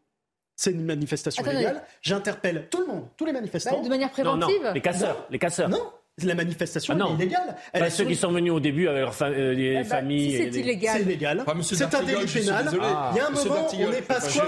C'est 0.57 0.73
une 0.73 0.85
manifestation 0.85 1.43
légale. 1.45 1.85
J'interpelle 2.03 2.69
tout 2.69 2.81
le 2.81 2.87
monde, 2.87 3.09
tous 3.17 3.25
les 3.25 3.33
manifestants. 3.33 3.77
Bah, 3.79 3.85
de 3.85 3.89
manière 3.89 4.11
préventive 4.11 4.73
les 4.75 4.81
casseurs, 4.81 5.27
les 5.31 5.39
casseurs. 5.39 5.69
Non, 5.69 5.93
la 6.27 6.35
manifestation 6.35 6.97
ah 6.99 7.07
est 7.11 7.15
illégale. 7.15 7.57
Elle 7.73 7.81
pas 7.81 7.91
ceux 7.91 8.05
qui 8.05 8.17
sont 8.17 8.33
venus 8.33 8.53
au 8.53 8.61
début 8.61 8.89
avec 8.89 9.03
leurs 9.03 9.23
euh, 9.23 9.55
eh 9.57 9.75
ben, 9.75 9.85
familles. 9.85 10.37
c'est 10.37 10.61
illégal. 10.61 10.97
C'est 10.97 11.03
illégal. 11.03 11.45
c'est 11.63 11.95
un 11.95 12.03
délit 12.03 12.27
pénal. 12.27 12.69
il 12.73 13.17
y 13.17 13.21
a 13.21 13.27
un 13.27 13.31
moment, 13.31 13.69
on 13.73 13.91
n'est 13.91 14.03
pas 14.03 14.21
quoi, 14.21 14.47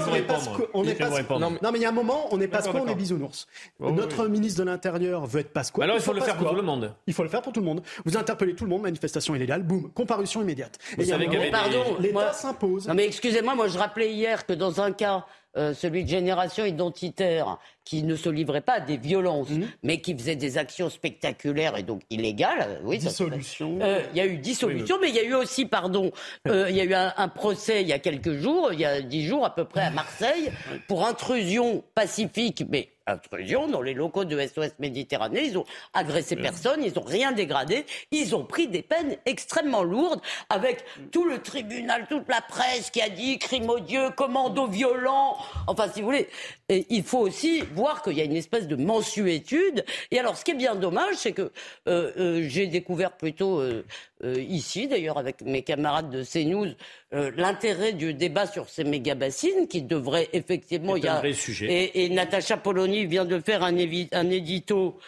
on 0.75 0.85
n'est 0.85 0.95
pas 0.95 1.23
quoi. 1.23 1.39
Non, 1.39 1.51
mais 1.73 1.79
il 1.79 1.83
y 1.83 1.85
a 1.85 1.89
un 1.89 1.93
moment, 1.93 2.29
on 2.33 2.37
n'est 2.37 2.49
pas 2.49 2.63
quoi, 2.63 2.83
on 2.83 2.87
est 2.87 2.95
bisounours. 2.95 3.47
Notre 3.81 4.27
ministre 4.29 4.61
de 4.61 4.71
l'Intérieur 4.71 5.27
veut 5.27 5.41
être 5.41 5.53
pas 5.53 5.65
quoi. 5.65 5.85
Alors 5.85 5.97
il 5.97 6.03
faut 6.03 6.13
le 6.13 6.21
faire 6.21 6.37
pour 6.37 6.51
tout 6.51 6.57
le 6.57 6.63
monde. 6.63 6.95
Il 7.07 7.15
faut 7.15 7.23
le 7.23 7.29
faire 7.29 7.43
pour 7.43 7.53
tout 7.53 7.61
le 7.61 7.67
monde. 7.67 7.83
Vous 8.05 8.17
interpellez 8.17 8.55
tout 8.55 8.65
le 8.65 8.71
monde, 8.71 8.83
manifestation 8.83 9.35
illégale, 9.35 9.63
boum, 9.63 9.91
comparution 9.93 10.43
immédiate. 10.43 10.79
Et 10.99 11.07
pardon, 11.51 11.97
l'État 11.99 12.33
s'impose. 12.33 12.89
Non 12.89 12.95
mais 12.95 13.07
excusez-moi, 13.07 13.55
moi 13.55 13.69
je 13.69 13.79
rappelais 13.79 14.13
hier 14.13 14.47
que 14.47 14.53
dans 14.53 14.81
un 14.81 14.93
cas 14.93 15.25
euh, 15.57 15.75
celui 15.75 16.05
de 16.05 16.09
génération 16.09 16.65
identitaire, 16.65 17.59
qui 17.85 18.05
ne 18.05 18.15
se 18.15 18.29
livrait 18.29 18.61
pas 18.61 18.75
à 18.75 18.81
des 18.81 18.97
violences, 18.97 19.51
mhm. 19.51 19.67
mais 19.83 20.01
qui 20.01 20.17
faisait 20.17 20.37
des 20.37 20.59
actions 20.59 20.89
spectaculaires 20.89 21.77
et 21.77 21.83
donc 21.83 22.03
illégales. 22.09 22.81
Oui, 22.85 22.99
dissolution. 22.99 23.79
Euh, 23.83 24.01
il 24.13 24.19
y 24.19 24.21
a 24.21 24.27
eu 24.27 24.39
dissolution, 24.39 24.99
mais 25.01 25.09
il 25.09 25.17
y 25.17 25.19
a 25.19 25.25
eu 25.25 25.35
aussi, 25.35 25.67
pardon, 25.67 26.13
euh, 26.47 26.71
il 26.71 26.77
y 26.77 26.81
a 26.81 26.85
eu 26.85 26.95
un, 26.95 27.29
procès 27.29 27.83
il 27.83 27.89
y 27.89 27.93
a 27.93 27.99
quelques 27.99 28.35
jours, 28.35 28.73
il 28.73 28.79
y 28.79 28.85
a 28.85 29.03
dix 29.03 29.27
jours 29.27 29.45
à 29.45 29.55
peu 29.55 29.65
près 29.65 29.83
à 29.83 29.91
Marseille, 29.91 30.53
pour 30.87 31.05
intrusion 31.05 31.83
pacifique, 31.97 32.65
mais 32.69 32.91
intrusion 33.11 33.69
dans 33.69 33.83
les 33.83 33.95
locaux 33.95 34.25
de 34.25 34.39
SOS 34.41 34.79
Méditerranée. 34.79 35.45
Ils 35.45 35.59
ont 35.59 35.65
agressé 35.93 36.37
personne, 36.37 36.83
ils 36.83 36.95
n'ont 36.95 37.05
rien 37.05 37.33
dégradé. 37.33 37.85
Ils 38.11 38.35
ont 38.35 38.45
pris 38.45 38.69
des 38.69 38.83
peines 38.83 39.17
extrêmement 39.27 39.83
lourdes 39.83 40.21
avec 40.49 40.85
tout 41.11 41.25
le 41.25 41.41
tribunal, 41.43 42.07
toute 42.09 42.29
la 42.29 42.41
presse 42.41 42.91
qui 42.91 43.03
a 43.03 43.09
dit 43.09 43.39
crime 43.39 43.69
odieux, 43.69 44.11
commando 44.11 44.67
violent. 44.67 45.37
Enfin, 45.67 45.89
si 45.93 46.01
vous 46.01 46.07
voulez, 46.07 46.29
il 46.69 47.03
faut 47.03 47.19
aussi 47.19 47.61
voir 47.75 48.03
qu'il 48.03 48.15
y 48.15 48.21
a 48.21 48.25
une 48.25 48.37
espèce 48.37 48.67
de 48.67 48.77
mensuétude. 48.77 49.85
Et 50.11 50.19
alors, 50.19 50.37
ce 50.37 50.45
qui 50.45 50.53
est 50.53 50.55
bien 50.55 50.75
dommage, 50.75 51.17
c'est 51.17 51.33
que 51.33 51.53
euh, 51.89 52.13
euh, 52.17 52.45
j'ai 52.49 52.67
découvert 52.67 53.17
plutôt 53.17 53.61
euh, 53.61 53.83
ici, 54.23 54.89
d'ailleurs, 54.89 55.19
avec 55.19 55.43
mes 55.43 55.63
camarades 55.63 56.11
de 56.11 56.25
CNews, 56.25 56.75
l'intérêt 57.13 57.93
du 57.93 58.15
débat 58.15 58.47
sur 58.47 58.69
ces 58.69 58.85
méga-bassines 58.85 59.67
qui 59.69 59.83
devrait 59.83 60.29
effectivement... 60.33 60.95
Vrai 60.97 61.33
sujet. 61.33 61.67
Et, 61.67 62.05
et 62.05 62.09
Natacha 62.09 62.57
Polony 62.57 63.07
vient 63.07 63.25
de 63.25 63.41
faire 63.41 63.63
un, 63.65 63.77
un 63.77 64.31
édito 64.31 64.99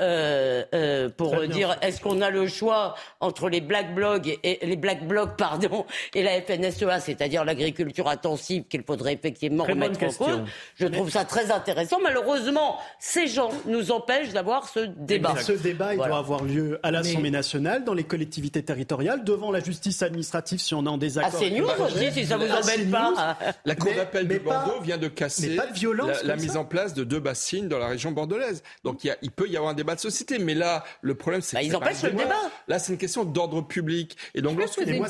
euh, 0.00 0.64
euh, 0.74 1.08
pour 1.08 1.40
dire 1.46 1.76
est-ce 1.82 2.00
qu'on 2.00 2.20
a 2.20 2.30
le 2.30 2.46
choix 2.46 2.94
entre 3.20 3.48
les 3.48 3.60
black 3.60 3.94
blocs 3.94 4.26
et, 4.42 4.58
les 4.62 4.76
black 4.76 5.06
blocs 5.06 5.36
pardon 5.36 5.84
et 6.14 6.22
la 6.22 6.40
FNSEA, 6.40 7.00
c'est-à-dire 7.00 7.44
l'agriculture 7.44 8.08
intensive 8.08 8.64
qu'il 8.64 8.82
faudrait 8.82 9.14
effectivement 9.14 9.64
remettre 9.64 10.02
en 10.02 10.12
cause? 10.12 10.42
Je 10.76 10.86
trouve 10.86 11.10
ça 11.10 11.24
très 11.24 11.50
intéressant. 11.50 11.98
Malheureusement, 12.02 12.78
ces 12.98 13.26
gens 13.26 13.50
nous 13.66 13.90
empêchent 13.90 14.32
d'avoir 14.32 14.68
ce 14.68 14.80
débat. 14.80 15.34
Ce 15.36 15.52
débat, 15.52 15.94
il 15.94 15.96
doit 15.96 16.18
avoir 16.18 16.44
lieu 16.44 16.78
à 16.82 16.90
l'Assemblée 16.90 17.30
nationale, 17.30 17.84
dans 17.84 17.94
les 17.94 18.04
collectivités 18.04 18.62
territoriales, 18.62 19.24
devant 19.24 19.50
la 19.50 19.60
justice 19.60 20.02
administrative 20.02 20.58
si 20.58 20.74
on 20.74 20.84
est 20.84 20.88
en 20.88 20.98
désaccord. 20.98 21.32
Ah, 21.34 21.38
c'est 21.38 21.50
nous 21.50 21.66
aussi, 21.66 22.12
si 22.12 22.26
ça 22.26 22.36
vous 22.36 22.50
embête 22.50 22.90
pas. 22.90 23.36
La 23.64 23.74
Cour 23.74 23.92
d'appel 23.94 24.28
de 24.28 24.38
Bordeaux 24.38 24.80
vient 24.82 24.98
de 24.98 25.08
casser 25.08 25.56
la, 26.24 26.36
mise 26.36 26.56
en 26.56 26.64
place 26.64 26.94
de 26.94 27.04
deux 27.04 27.20
bassines 27.20 27.68
dans 27.68 27.78
la 27.78 27.88
région 27.88 28.12
bordelaise. 28.12 28.62
Donc 28.84 29.04
il, 29.04 29.16
il 29.22 29.30
peut 29.30 29.48
y 29.48 29.56
avoir 29.56 29.72
un 29.72 29.74
débat 29.74 29.87
de 29.94 30.00
société. 30.00 30.38
Mais 30.38 30.54
là, 30.54 30.84
le 31.00 31.14
problème, 31.14 31.40
c'est 31.40 31.56
bah, 31.56 31.62
ils 31.62 31.74
empêchent 31.74 32.02
le 32.02 32.10
débat. 32.10 32.34
Là, 32.66 32.78
c'est 32.78 32.92
une 32.92 32.98
question 32.98 33.24
d'ordre 33.24 33.62
public. 33.62 34.16
Et 34.34 34.42
donc, 34.42 34.58
lorsque 34.58 34.82
des 34.84 34.98
mois, 34.98 35.08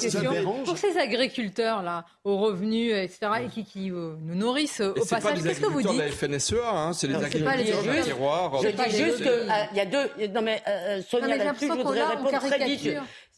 pour 0.65 0.79
ces 0.79 0.97
agriculteurs 0.99 1.83
là, 1.83 2.05
aux 2.25 2.39
revenus, 2.39 2.93
etc., 2.93 3.19
et 3.45 3.49
qui, 3.49 3.65
qui 3.65 3.91
euh, 3.91 4.15
nous 4.21 4.35
nourrissent 4.35 4.81
au 4.81 5.05
passage, 5.05 5.43
qu'est-ce 5.43 5.61
que 5.61 5.67
vous 5.67 5.83
dites 5.83 5.91
C'est 5.91 5.97
pas 5.97 6.29
les 6.29 6.39
FNSEA, 6.39 6.71
hein, 6.71 6.93
c'est 6.93 7.07
les 7.07 7.15
agriculteurs 7.15 7.83
de 7.83 8.03
terroir. 8.05 8.63
Je 8.63 8.69
dis 8.69 8.97
juste 8.97 9.23
qu'il 9.23 9.49
ah, 9.51 9.69
y 9.75 9.81
a 9.81 9.87
deux. 9.87 10.29
Non 10.35 10.43
mais 10.43 10.63
euh, 10.69 11.03
Sonia, 11.09 11.37
là-dessus, 11.37 11.69
je 11.69 11.73
voudrais 11.73 12.05
répondre 12.05 12.39
très 12.39 12.67
vite. 12.67 12.89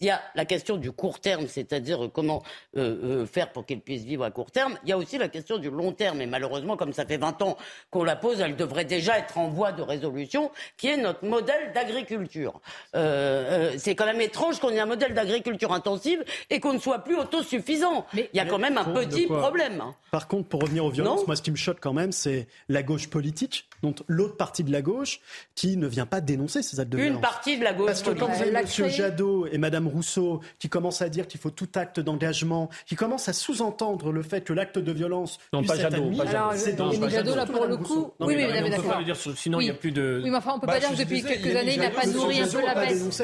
Il 0.01 0.07
y 0.07 0.11
a 0.11 0.21
la 0.35 0.45
question 0.47 0.77
du 0.77 0.93
court 0.93 1.21
terme, 1.21 1.47
c'est-à-dire 1.47 2.09
comment 2.13 2.43
euh, 2.77 3.23
euh, 3.23 3.27
faire 3.27 3.53
pour 3.53 3.67
qu'ils 3.67 3.81
puissent 3.81 4.05
vivre 4.05 4.25
à 4.25 4.31
court 4.31 4.51
terme. 4.51 4.79
Il 4.85 4.89
y 4.89 4.93
a 4.93 4.97
aussi 4.99 5.19
la 5.19 5.29
question 5.29 5.59
du 5.59 5.71
long 5.71 5.93
terme. 5.93 6.23
Et 6.23 6.27
malheureusement, 6.27 6.77
comme 6.77 6.93
ça 6.93 7.05
fait 7.05 7.19
20 7.19 7.43
ans 7.43 7.57
qu'on 7.91 8.03
la 8.05 8.17
pose, 8.17 8.41
elle 8.41 8.57
devrait 8.57 8.87
déjà 8.87 9.19
être 9.19 9.37
en 9.37 9.49
voie 9.49 9.73
de 9.73 9.83
résolution, 9.83 10.51
qui 10.79 10.89
est 10.89 10.97
notre 10.97 11.25
modèle 11.27 11.73
d'agriculture. 11.75 12.61
Euh, 12.97 13.75
c'est 13.77 13.95
quand 13.95 14.07
même 14.07 14.21
étrange 14.21 14.59
qu'on 14.59 14.71
ait 14.71 14.81
un 14.81 14.87
modèle 14.87 15.13
d'agriculture 15.13 15.73
intensive 15.73 16.25
et 16.49 16.61
qu'on 16.61 16.73
ne 16.73 16.79
soit 16.79 17.01
plus 17.01 17.17
autosuffisant. 17.17 18.07
Mais 18.15 18.31
il 18.33 18.37
y 18.39 18.41
a 18.41 18.47
quand 18.47 18.59
même 18.59 18.79
un 18.79 18.85
petit 18.85 19.27
problème. 19.27 19.83
Par 20.11 20.29
contre, 20.29 20.49
pour 20.49 20.63
revenir 20.63 20.85
aux 20.85 20.91
violences, 20.91 21.27
moi, 21.27 21.37
ce 21.37 21.43
qui 21.43 21.51
me 21.51 21.57
choque 21.57 21.79
quand 21.81 21.93
même, 21.93 22.13
c'est 22.13 22.49
la 22.69 22.83
gauche 22.83 23.09
politique, 23.09 23.69
donc 23.83 23.99
l'autre 24.07 24.37
partie 24.37 24.65
de 24.65 24.73
la 24.73 24.81
gauche, 24.81 25.21
qui 25.55 25.77
ne 25.77 25.87
vient 25.87 26.07
pas 26.07 26.21
dénoncer 26.23 26.63
ces 26.63 26.81
actes 26.81 26.91
de 26.91 26.97
violence. 26.97 27.17
Une 27.17 27.21
partie 27.21 27.59
de 27.59 27.65
la 27.65 27.75
gauche. 27.75 27.87
Parce 27.87 28.03
que 28.03 28.11
quand 28.11 28.29
vous 28.29 28.43
avez 28.43 28.51
M. 28.55 28.89
Jadot 28.89 29.47
et 29.47 29.59
Mme 29.59 29.90
Rousseau 29.91 30.41
qui 30.59 30.69
commence 30.69 31.03
à 31.03 31.09
dire 31.09 31.27
qu'il 31.27 31.41
faut 31.41 31.51
tout 31.51 31.69
acte 31.75 32.01
d'engagement, 32.01 32.69
qui 32.87 32.97
commence 32.97 33.29
à 33.29 33.33
sous-entendre 33.33 34.13
le 34.13 34.23
fait 34.23 34.43
que 34.43 34.53
l'acte 34.53 34.79
de 34.79 34.93
violence 34.93 35.39
non 35.53 35.63
pas 35.63 35.77
Jadot, 35.77 36.11
c'est 36.55 36.77
dans 36.77 36.93
Jadot 37.09 37.35
là 37.35 37.47
pour 37.47 37.67
le 37.67 37.77
coup. 37.77 38.13
oui, 38.21 38.37
mais, 38.37 38.63
mais 38.63 38.71
d'accord. 38.71 39.01
Sinon 39.37 39.61
il 39.61 39.65
n'y 39.65 39.71
a 39.71 39.75
plus 39.75 39.93
de. 39.93 40.21
Oui, 40.23 40.31
mais 40.31 40.37
enfin 40.37 40.55
on 40.57 40.61
peut 40.61 40.67
pas 40.67 40.75
bah, 40.75 40.81
dire 40.81 40.91
que 40.91 41.03
depuis 41.03 41.23
quelques 41.23 41.57
années 41.57 41.75
il 41.75 41.81
n'a 41.81 41.91
pas 41.91 42.07
nourri 42.07 42.41
un 42.41 42.49
peu 42.49 42.65
la 42.65 42.75
baisse. 42.75 43.23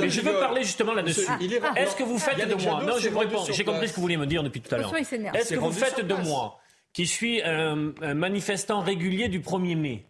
Mais 0.00 0.10
je 0.10 0.20
veux 0.20 0.38
parler 0.38 0.62
justement 0.62 0.94
là-dessus. 0.94 1.26
Est-ce 1.76 1.96
que 1.96 2.04
vous 2.04 2.18
faites 2.18 2.48
de 2.48 2.54
moi 2.54 2.82
Non, 2.84 2.94
je 2.98 3.08
vous 3.08 3.18
réponds. 3.18 3.44
J'ai 3.50 3.64
compris 3.64 3.88
ce 3.88 3.92
que 3.92 3.96
vous 3.96 4.02
vouliez 4.02 4.16
me 4.16 4.26
dire 4.26 4.42
depuis 4.42 4.60
tout 4.60 4.74
à 4.74 4.78
l'heure. 4.78 4.94
Est-ce 4.94 5.54
que 5.54 5.58
vous 5.58 5.72
faites 5.72 6.06
de 6.06 6.14
moi 6.14 6.58
qui 6.92 7.06
suis 7.06 7.42
un 7.42 8.14
manifestant 8.14 8.80
régulier 8.80 9.28
du 9.28 9.40
1er 9.40 9.76
mai 9.76 10.06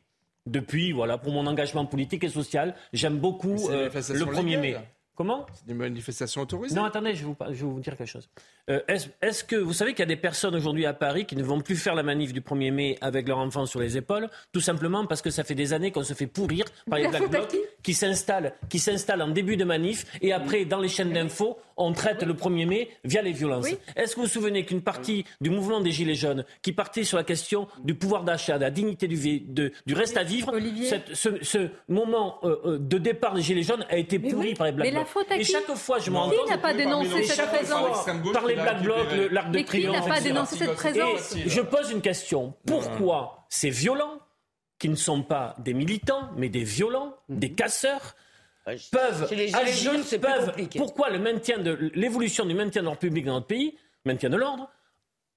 depuis, 0.47 0.93
voilà, 0.93 1.19
pour 1.19 1.33
mon 1.33 1.47
engagement 1.47 1.85
politique 1.87 2.23
et 2.25 2.29
social, 2.29 2.75
j'aime 2.93 3.19
beaucoup 3.19 3.69
le 3.69 3.89
1er 3.89 4.61
mai. 4.61 4.77
Comment? 5.17 5.47
C'est 5.55 5.67
des 5.67 5.75
manifestations 5.75 6.43
autorisées. 6.43 6.77
Non, 6.77 6.85
attendez, 6.85 7.15
je 7.15 7.27
vais 7.27 7.33
vous, 7.33 7.37
je 7.49 7.65
vais 7.65 7.73
vous 7.73 7.81
dire 7.81 7.97
quelque 7.97 8.09
chose. 8.09 8.29
Euh, 8.69 8.81
est-ce, 9.23 9.45
que 9.45 9.55
vous 9.55 9.73
savez 9.73 9.93
qu'il 9.93 10.01
y 10.01 10.03
a 10.03 10.07
des 10.07 10.17
personnes 10.17 10.57
aujourd'hui 10.57 10.87
à 10.87 10.93
Paris 10.93 11.25
qui 11.25 11.37
ne 11.37 11.45
vont 11.45 11.61
plus 11.61 11.77
faire 11.77 11.95
la 11.95 12.03
manif 12.03 12.33
du 12.33 12.41
1er 12.41 12.73
mai 12.73 12.99
avec 13.01 13.29
leur 13.29 13.39
enfant 13.39 13.65
sur 13.65 13.79
les 13.79 13.97
épaules, 13.97 14.29
tout 14.53 14.61
simplement 14.61 15.07
parce 15.07 15.23
que 15.23 15.31
ça 15.31 15.45
fait 15.45 15.55
des 15.55 15.73
années 15.73 15.93
qu'on 15.93 16.03
se 16.03 16.15
fait 16.15 16.27
pourrir 16.27 16.65
par 16.91 16.99
les 16.99 17.07
Black 17.09 17.31
Blocs 17.31 17.57
qui 17.85 17.95
s'installent, 17.95 18.55
qui 18.69 18.81
s'installent 18.81 19.23
en 19.23 19.29
début 19.29 19.57
de 19.57 19.65
manif 19.65 20.07
et 20.21 20.33
après, 20.33 20.65
dans 20.65 20.81
les 20.81 20.89
chaînes 20.89 21.13
d'infos, 21.13 21.59
on 21.77 21.93
traite 21.93 22.23
le 22.23 22.35
1er 22.35 22.67
mai 22.67 22.91
via 23.05 23.23
les 23.23 23.33
violences. 23.33 23.69
Est-ce 23.95 24.15
que 24.15 24.21
vous 24.21 24.27
vous 24.27 24.33
souvenez 24.33 24.65
qu'une 24.65 24.81
partie 24.81 25.25
du 25.41 25.51
mouvement 25.51 25.81
des 25.81 25.93
Gilets 25.93 26.15
jaunes, 26.15 26.45
qui 26.63 26.73
partait 26.73 27.05
sur 27.05 27.19
la 27.19 27.25
question 27.25 27.69
du 27.85 27.95
pouvoir 27.95 28.25
d'achat, 28.25 28.59
de 28.59 28.65
la 28.65 28.71
dignité 28.71 29.07
du, 29.07 29.17
du 29.17 29.95
reste 29.95 30.17
à 30.17 30.23
vivre, 30.23 30.53
ce, 31.13 31.69
moment 31.89 32.41
euh, 32.45 32.57
euh, 32.65 32.79
de 32.79 32.99
départ 32.99 33.35
des 33.35 33.43
Gilets 33.43 33.63
jaunes 33.63 33.85
a 33.89 33.97
été 33.97 34.19
pourri 34.19 34.55
par 34.55 34.67
les 34.67 34.73
Black 34.73 34.91
Blocs. 34.93 35.07
Et 35.39 35.45
chaque 35.45 35.73
fois, 35.75 35.99
je 35.99 36.11
m'en 36.11 36.25
rends 36.25 36.31
Qui 36.31 36.51
n'a 36.51 36.59
pas 36.59 36.75
dénoncé 36.75 37.25
cette 37.25 37.47
présence 37.47 38.07
Les 38.57 38.63
Black 38.63 38.83
Blocs, 38.83 39.31
l'arc 39.31 39.51
de 39.51 39.61
triomphe. 39.61 39.97
Qui 39.97 40.09
n'a 40.09 40.15
pas 40.15 40.21
dénoncé 40.21 40.57
cette 40.57 40.75
présence 40.75 41.37
Je 41.47 41.61
pose 41.61 41.91
une 41.91 42.01
question. 42.01 42.55
Pourquoi 42.67 43.47
ces 43.49 43.71
violents, 43.71 44.19
qui 44.79 44.89
ne 44.89 44.95
sont 44.95 45.23
pas 45.23 45.55
des 45.59 45.75
militants, 45.75 46.31
mais 46.37 46.49
des 46.49 46.65
violents, 46.65 47.17
mhm. 47.29 47.39
des 47.39 47.53
casseurs, 47.53 48.17
peuvent 48.91 49.29
agir, 49.55 49.93
peuvent, 50.21 50.53
pourquoi 50.77 51.11
le 51.11 51.21
maintien 51.21 51.59
de 51.59 51.91
l'évolution 51.95 52.45
du 52.45 52.55
maintien 52.55 52.83
de 52.83 52.87
l'ordre 52.87 52.99
public 52.99 53.25
dans 53.25 53.35
notre 53.35 53.47
pays, 53.47 53.77
maintien 54.05 54.29
de 54.29 54.37
l'ordre, 54.37 54.69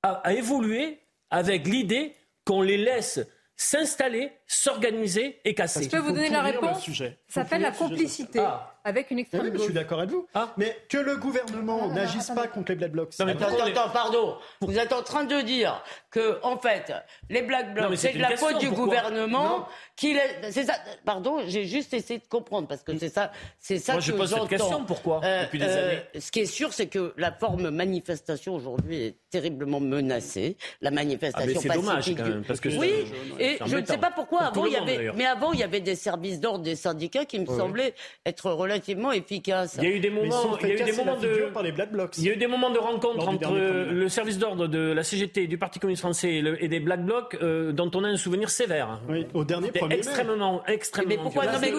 a, 0.02 0.34
évolué 0.34 1.00
avec 1.30 1.68
l'idée 1.68 2.16
qu'on 2.44 2.64
les 2.64 2.78
laisse 2.78 3.20
s'installer, 3.56 4.32
s'organiser 4.48 5.40
et 5.46 5.54
casser? 5.54 5.84
Je 5.84 5.90
peux 5.90 6.00
vous 6.00 6.12
donner 6.12 6.30
la 6.30 6.42
réponse? 6.42 6.90
Ça 6.90 7.06
s'appelle 7.28 7.62
la 7.62 7.72
complicité. 7.72 8.40
Ah 8.40 8.79
avec 8.84 9.12
une 9.12 9.20
extrême 9.20 9.52
Je 9.54 9.60
suis 9.60 9.74
d'accord 9.74 10.00
avec 10.00 10.12
vous. 10.12 10.28
Ah. 10.34 10.54
Mais 10.58 10.78
que 10.90 10.98
le 10.98 11.18
gouvernement 11.18 11.90
ah, 11.90 11.94
n'agisse 11.94 12.30
pas 12.30 12.48
contre 12.48 12.72
les 12.72 12.78
Black 12.78 12.92
Blocs. 12.92 13.12
Non, 13.20 13.26
mais 13.26 13.32
attends, 13.32 13.64
attends, 13.64 13.90
pardon. 13.90 14.38
Vous 14.62 14.78
êtes 14.78 14.94
en 14.94 15.04
train 15.04 15.24
de 15.24 15.42
dire 15.42 15.84
que, 16.12 16.40
en 16.44 16.58
fait, 16.58 16.94
les 17.30 17.42
Black 17.42 17.74
Blocs, 17.74 17.98
c'est 17.98 18.14
de 18.14 18.20
la 18.20 18.38
faute 18.38 18.60
du 18.60 18.70
gouvernement 18.70 19.68
qu'il 19.96 20.18
est. 20.18 20.52
C'est 20.52 20.66
ça. 20.66 20.74
Pardon, 21.06 21.40
j'ai 21.48 21.66
juste 21.66 21.94
essayé 21.94 22.20
de 22.20 22.28
comprendre 22.28 22.68
parce 22.68 22.84
que 22.84 22.98
c'est 22.98 23.10
ça, 23.10 23.32
c'est 23.60 23.80
ça 23.80 23.94
Moi, 23.94 24.02
je 24.02 24.12
pose 24.12 24.34
cette 24.34 24.48
question. 24.48 24.86
Pourquoi 24.86 25.22
euh, 25.24 25.44
Depuis 25.44 25.60
des 25.60 25.66
euh, 25.66 25.90
années. 25.90 26.02
Ce 26.20 26.32
qui 26.32 26.40
est 26.40 26.46
sûr, 26.46 26.74
c'est 26.74 26.88
que 26.88 27.14
la 27.18 27.32
forme 27.32 27.70
manifestation 27.70 28.56
aujourd'hui 28.56 29.04
est 29.04 29.16
terriblement 29.30 29.80
menacée. 29.80 30.58
La 30.82 30.92
manifestation 30.92 31.60
ah, 31.60 31.68
mais 31.68 31.76
dommage 31.76 32.16
quand 32.16 32.24
même, 32.24 32.44
parce 32.44 32.60
que 32.60 32.70
oui. 32.70 33.06
Et 33.40 33.58
je 33.66 33.78
ne 33.78 33.86
sais 33.86 33.98
pas 33.98 34.12
pourquoi 34.12 34.42
avant 34.44 34.66
il 34.66 34.74
y 34.74 34.78
avait, 34.78 35.12
mais 35.16 35.26
avant 35.26 35.54
il 35.54 35.60
y 35.60 35.64
avait 35.64 35.82
des 35.82 35.96
services 35.96 36.40
d'ordre, 36.40 36.64
des 36.64 36.76
syndicats 36.76 37.26
qui 37.26 37.40
me 37.40 37.46
semblaient 37.46 37.94
être 38.26 38.52
relativement 38.70 39.12
efficace. 39.12 39.78
Il 39.78 39.84
y 39.84 39.92
a 39.92 39.96
eu 39.96 40.00
des 40.00 40.10
moments, 40.10 40.58
il 40.62 40.68
y 40.68 40.72
a 40.72 40.76
eu 40.76 40.84
des 40.84 40.92
moments 40.92 41.18
de, 41.18 41.50
par 41.54 41.64
les 41.64 41.72
Black 41.72 41.92
Blocs. 41.92 42.18
Il 42.18 42.26
y 42.26 42.30
a 42.30 42.34
eu 42.34 42.38
des 42.38 42.48
moments 42.48 42.70
de 42.70 42.80
rencontre 42.80 43.28
entre 43.28 43.54
le 43.54 44.10
service 44.10 44.38
d'ordre 44.38 44.68
de 44.68 44.92
la 44.92 45.04
CGT, 45.04 45.48
du 45.48 45.58
Parti 45.58 45.80
communiste 45.80 46.02
français 46.02 46.42
et, 46.60 46.68
des 46.68 46.80
Black 46.80 47.04
Blocs 47.04 47.38
euh, 47.42 47.72
dont 47.72 47.90
on 47.96 48.04
a 48.04 48.08
un 48.08 48.18
souvenir 48.18 48.50
sévère. 48.50 49.02
Oui, 49.10 49.26
au 49.34 49.44
dernier 49.44 49.72
premier 49.72 49.96
extrêmement, 49.96 50.64
extrêmement. 50.68 51.10
Mais 51.10 51.18
pourquoi 51.18 51.46
non, 51.46 51.60
mais, 51.62 51.72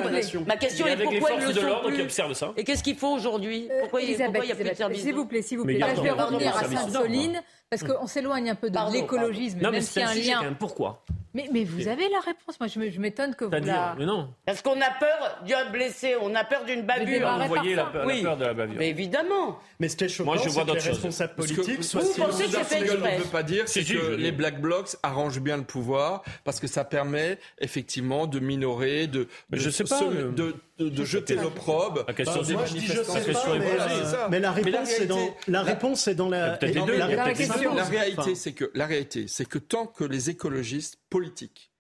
ma 0.47 0.57
question 0.57 0.87
est 0.87 0.97
pourquoi 0.97 1.31
les 1.37 1.41
forces 1.41 1.55
de 1.55 1.61
l'ordre 1.61 1.91
qui 1.91 2.03
observent 2.03 2.33
ça. 2.33 2.53
Et 2.57 2.65
qu'est-ce 2.65 2.83
qu'il 2.83 2.97
faut 2.97 3.15
aujourd'hui? 3.15 3.69
Euh, 3.71 3.81
Pourquoi 3.83 4.03
il 4.03 4.17
n'y 4.17 4.23
a 4.23 4.31
plus 4.31 4.65
de 4.65 4.75
service 4.75 5.03
S'il 5.03 5.15
vous 5.15 5.27
plaît, 5.27 5.43
s'il 5.43 5.59
vous 5.59 5.65
plaît. 5.65 5.79
Là, 5.79 5.95
je 5.95 6.01
vais 6.01 6.11
revenir 6.11 6.57
à 6.57 6.65
Sainte-Soline 6.65 7.43
parce 7.69 7.85
qu'on 7.85 8.07
s'éloigne 8.07 8.51
un 8.51 8.55
peu 8.55 8.71
de 8.71 8.93
l'écologisme, 8.93 9.61
même 9.61 9.81
s'il 9.81 10.03
y 10.03 10.05
a 10.05 10.11
un 10.11 10.15
lien. 10.43 10.57
Pourquoi? 10.59 11.05
Mais, 11.35 11.49
mais 11.53 11.65
vous 11.65 11.87
avez 11.87 12.09
la 12.09 12.21
réponse. 12.21 12.59
Moi, 12.59 12.69
je 12.69 13.01
m'étonne 13.01 13.35
que 13.35 13.45
vous 13.45 13.51
la... 13.51 13.95
Mais 13.99 14.05
non. 14.05 14.35
Parce 14.45 14.63
qu'on 14.63 14.81
a 14.81 14.91
peur 14.91 15.43
d'un 15.47 15.71
blessé, 15.71 16.17
on 16.21 16.35
a 16.35 16.45
peur 16.45 16.65
d'une 16.65 16.83
bavure. 16.83 17.39
Vous 17.41 17.49
voyez 17.49 17.75
la, 17.75 17.85
peur, 17.85 18.07
oui. 18.07 18.23
la 18.23 18.31
peur 18.31 18.37
de 18.37 18.45
la 18.45 18.55
bavure. 18.55 18.77
Mais 18.79 18.89
évidemment. 18.89 19.59
Mais 19.79 19.89
ce 19.89 19.97
qui 19.97 20.05
est 20.05 20.09
choquant, 20.09 20.33
Moi, 20.35 20.43
je 20.43 20.49
vois 20.49 20.65
d'autres 20.65 20.83
responsables 20.83 21.35
politiques 21.35 21.85
soient 21.85 22.03
Vous 22.03 22.15
pensez 22.15 22.45
que 22.45 22.65
c'est 22.65 22.81
ne 22.81 23.19
veut 23.19 23.25
pas 23.31 23.43
dire, 23.43 23.69
c'est 23.69 23.85
que 23.85 24.15
les 24.17 24.33
Black 24.33 24.61
Blocs 24.61 24.97
arrangent 25.03 25.41
bien 25.41 25.57
le 25.57 25.65
pouvoir 25.65 26.23
parce 26.45 26.59
que 26.61 26.67
ça 26.67 26.85
permet 26.85 27.39
effectivement 27.59 28.27
de 28.27 28.41
minorer, 28.41 29.07
de, 29.07 29.29
de, 29.51 29.57
je 29.59 29.71
sais 29.71 29.85
pas, 29.85 30.01
de, 30.01 30.55
de, 30.89 31.05
jeter 31.05 31.35
l'opprobre. 31.35 32.05
La 32.09 32.15
question, 32.15 32.41
bah, 32.41 32.65
c'est 32.67 33.33
pas, 33.33 34.29
mais, 34.31 34.41
la 34.41 34.53
réponse 34.53 34.91
est 34.99 35.07
dans 35.07 35.35
la 35.47 35.63
réponse 35.63 36.09
est 36.09 36.15
dans 36.15 36.29
la. 36.29 36.59
La 36.61 37.85
réalité, 37.85 38.35
c'est 38.35 38.53
que 38.53 38.71
la 38.75 38.87
réalité, 38.87 39.27
c'est 39.29 39.45
que 39.45 39.59
tant 39.59 39.87
que 39.87 40.05
les 40.05 40.31
écologistes 40.31 40.99
politiques 41.11 41.73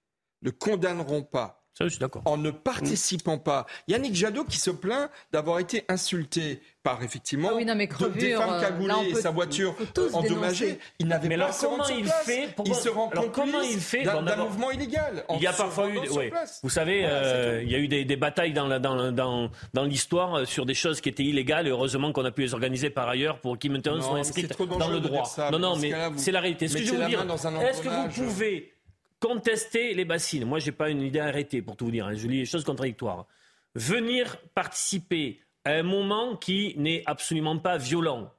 ne 0.42 0.50
condamneront 0.50 1.22
pas 1.22 1.59
ça, 1.80 1.86
je 1.86 1.90
suis 1.90 1.98
d'accord. 1.98 2.22
En 2.26 2.36
ne 2.36 2.50
participant 2.50 3.38
pas. 3.38 3.66
Yannick 3.88 4.14
Jadot 4.14 4.44
qui 4.44 4.58
se 4.58 4.70
plaint 4.70 5.10
d'avoir 5.32 5.58
été 5.58 5.84
insulté 5.88 6.60
par 6.82 7.02
effectivement 7.02 7.50
ah 7.52 7.58
des 7.58 8.32
femmes 8.34 8.54
euh, 8.54 8.60
cagoulées 8.60 9.10
et 9.10 9.14
sa 9.14 9.30
voiture 9.30 9.74
endommagée. 10.12 10.78
Il 10.98 11.08
n'avait 11.08 11.28
pas 11.28 11.34
alors, 11.34 11.58
comment 11.58 11.88
il 11.88 12.06
fait 12.06 12.48
Il 12.64 12.74
se 12.74 12.88
rend 12.88 13.08
compte 13.10 13.32
comment 13.32 13.60
il 13.60 13.80
fait 13.80 14.02
d'un 14.02 14.36
mouvement 14.36 14.70
illégal. 14.70 15.24
Il 15.36 15.42
y 15.42 15.46
a 15.46 15.52
parfois 15.52 15.88
eu, 15.88 15.98
ouais. 16.10 16.32
vous 16.62 16.70
savez, 16.70 17.02
euh, 17.04 17.62
il 17.62 17.70
y 17.70 17.74
a 17.74 17.78
eu 17.78 17.88
des, 17.88 18.04
des 18.04 18.16
batailles 18.16 18.52
dans, 18.52 18.66
la, 18.66 18.78
dans, 18.78 19.12
dans, 19.12 19.50
dans 19.74 19.84
l'histoire 19.84 20.34
euh, 20.36 20.44
sur 20.44 20.66
des 20.66 20.74
choses 20.74 21.00
qui 21.00 21.08
étaient 21.08 21.24
illégales 21.24 21.66
et 21.66 21.70
heureusement 21.70 22.12
qu'on 22.12 22.24
a 22.24 22.30
pu 22.30 22.42
les 22.42 22.54
organiser 22.54 22.90
par 22.90 23.08
ailleurs 23.08 23.40
pour 23.40 23.58
qui 23.58 23.68
maintenant 23.68 24.00
sont 24.00 24.14
inscrites 24.14 24.56
dans 24.78 24.88
le 24.88 25.00
droit. 25.00 25.24
Ça, 25.24 25.50
non, 25.50 25.58
non, 25.58 25.76
mais 25.76 25.92
c'est 26.16 26.32
la 26.32 26.40
réalité. 26.40 26.68
Ce 26.68 26.76
que 26.76 26.84
je 26.84 26.94
veux 26.94 27.06
dire, 27.06 27.24
est-ce 27.62 27.82
que 27.82 27.88
vous 27.88 28.24
pouvez 28.24 28.72
contester 29.20 29.94
les 29.94 30.04
bassines. 30.04 30.44
Moi, 30.44 30.58
j'ai 30.58 30.72
pas 30.72 30.90
une 30.90 31.02
idée 31.02 31.20
arrêtée, 31.20 31.62
pour 31.62 31.76
tout 31.76 31.84
vous 31.84 31.90
dire. 31.90 32.06
Hein. 32.06 32.14
Je 32.14 32.26
lis 32.26 32.38
les 32.38 32.46
choses 32.46 32.64
contradictoires. 32.64 33.26
Venir 33.74 34.38
participer 34.54 35.40
à 35.64 35.72
un 35.72 35.82
moment 35.82 36.36
qui 36.36 36.74
n'est 36.76 37.02
absolument 37.06 37.58
pas 37.58 37.76
violent. 37.76 38.32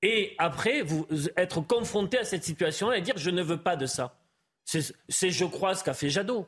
Et 0.00 0.34
après, 0.38 0.82
vous 0.82 1.06
être 1.36 1.60
confronté 1.60 2.18
à 2.18 2.24
cette 2.24 2.44
situation 2.44 2.92
et 2.92 3.00
dire 3.00 3.14
je 3.16 3.30
ne 3.30 3.42
veux 3.42 3.58
pas 3.58 3.76
de 3.76 3.86
ça. 3.86 4.18
C'est, 4.64 5.30
je 5.30 5.44
crois, 5.44 5.74
ce 5.74 5.84
qu'a 5.84 5.94
fait 5.94 6.08
Jadot. 6.08 6.46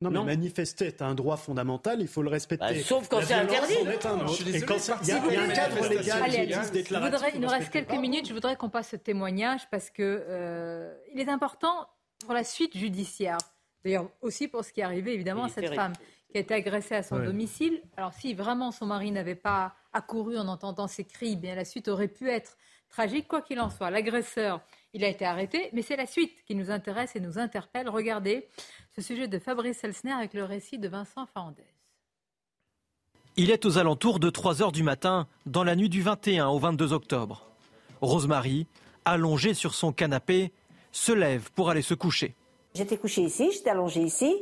Non, 0.00 0.10
mais 0.10 0.22
manifester 0.22 0.86
est 0.86 1.02
un 1.02 1.14
droit 1.14 1.36
fondamental, 1.36 2.00
il 2.00 2.08
faut 2.08 2.22
le 2.22 2.28
respecter. 2.28 2.74
Bah, 2.74 2.80
sauf 2.82 3.08
quand 3.08 3.22
c'est 3.22 3.34
interdit. 3.34 3.74
Et 3.74 4.60
quand 4.60 4.76
il 5.02 5.08
y 5.08 5.12
a, 5.12 5.22
un 5.22 5.48
cadre 5.48 5.88
légal 5.88 6.30
qui 6.30 6.36
existe 6.36 6.90
Il 7.34 7.40
nous 7.40 7.48
reste 7.48 7.70
quelques 7.70 7.94
minutes, 7.94 8.28
je 8.28 8.34
voudrais 8.34 8.56
qu'on 8.56 8.68
passe 8.68 8.88
ce 8.88 8.96
témoignage 8.96 9.62
parce 9.70 9.90
que 9.90 10.24
euh, 10.28 10.94
il 11.14 11.20
est 11.20 11.28
important 11.28 11.88
pour 12.24 12.34
la 12.34 12.44
suite 12.44 12.76
judiciaire. 12.76 13.38
D'ailleurs, 13.84 14.08
aussi 14.20 14.48
pour 14.48 14.64
ce 14.64 14.72
qui 14.72 14.80
est 14.80 14.84
arrivé, 14.84 15.14
évidemment, 15.14 15.44
à 15.44 15.48
cette 15.48 15.74
femme 15.74 15.92
qui 16.30 16.38
a 16.38 16.40
été 16.40 16.54
agressée 16.54 16.96
à 16.96 17.02
son 17.02 17.18
domicile. 17.18 17.80
Alors, 17.96 18.12
si 18.12 18.34
vraiment 18.34 18.72
son 18.72 18.86
mari 18.86 19.12
n'avait 19.12 19.34
pas 19.34 19.74
accouru 19.92 20.36
en 20.38 20.48
entendant 20.48 20.88
ses 20.88 21.04
cris, 21.04 21.32
eh 21.32 21.36
bien 21.36 21.54
la 21.54 21.64
suite 21.64 21.88
aurait 21.88 22.08
pu 22.08 22.28
être 22.28 22.56
tragique. 22.88 23.28
Quoi 23.28 23.42
qu'il 23.42 23.60
en 23.60 23.70
soit, 23.70 23.90
l'agresseur, 23.90 24.60
il 24.94 25.04
a 25.04 25.08
été 25.08 25.24
arrêté, 25.24 25.70
mais 25.72 25.82
c'est 25.82 25.96
la 25.96 26.06
suite 26.06 26.32
qui 26.46 26.54
nous 26.54 26.70
intéresse 26.70 27.14
et 27.14 27.20
nous 27.20 27.38
interpelle. 27.38 27.88
Regardez 27.88 28.48
ce 28.96 29.02
sujet 29.02 29.28
de 29.28 29.38
Fabrice 29.38 29.84
Elsner 29.84 30.12
avec 30.12 30.34
le 30.34 30.44
récit 30.44 30.78
de 30.78 30.88
Vincent 30.88 31.26
Fernandez. 31.26 31.62
Il 33.36 33.50
est 33.50 33.64
aux 33.64 33.78
alentours 33.78 34.20
de 34.20 34.30
3 34.30 34.62
heures 34.62 34.72
du 34.72 34.84
matin, 34.84 35.26
dans 35.44 35.64
la 35.64 35.74
nuit 35.74 35.88
du 35.88 36.02
21 36.02 36.48
au 36.48 36.58
22 36.58 36.92
octobre. 36.92 37.46
Rosemary, 38.00 38.66
allongée 39.04 39.54
sur 39.54 39.74
son 39.74 39.92
canapé, 39.92 40.52
se 40.94 41.12
lève 41.12 41.50
pour 41.54 41.70
aller 41.70 41.82
se 41.82 41.92
coucher. 41.92 42.34
J'étais 42.74 42.96
couchée 42.96 43.22
ici, 43.22 43.50
j'étais 43.52 43.70
allongée 43.70 44.02
ici, 44.02 44.32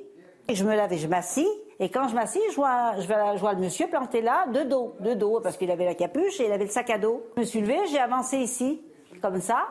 et 0.48 0.54
je 0.54 0.64
me 0.64 0.74
lève 0.74 0.92
et 0.92 0.98
je 0.98 1.08
m'assis. 1.08 1.48
Et 1.80 1.88
quand 1.88 2.08
je 2.08 2.14
m'assis, 2.14 2.40
je 2.50 2.56
vois, 2.56 2.94
je, 3.00 3.38
vois, 3.40 3.54
le 3.54 3.60
monsieur 3.60 3.88
planté 3.88 4.20
là, 4.20 4.46
de 4.46 4.62
dos, 4.62 4.94
de 5.00 5.14
dos, 5.14 5.40
parce 5.40 5.56
qu'il 5.56 5.70
avait 5.70 5.86
la 5.86 5.94
capuche 5.94 6.38
et 6.40 6.46
il 6.46 6.52
avait 6.52 6.64
le 6.64 6.70
sac 6.70 6.90
à 6.90 6.98
dos. 6.98 7.24
Je 7.36 7.40
me 7.40 7.46
suis 7.46 7.60
levée, 7.62 7.78
j'ai 7.90 7.98
avancé 7.98 8.36
ici, 8.36 8.82
comme 9.22 9.40
ça, 9.40 9.66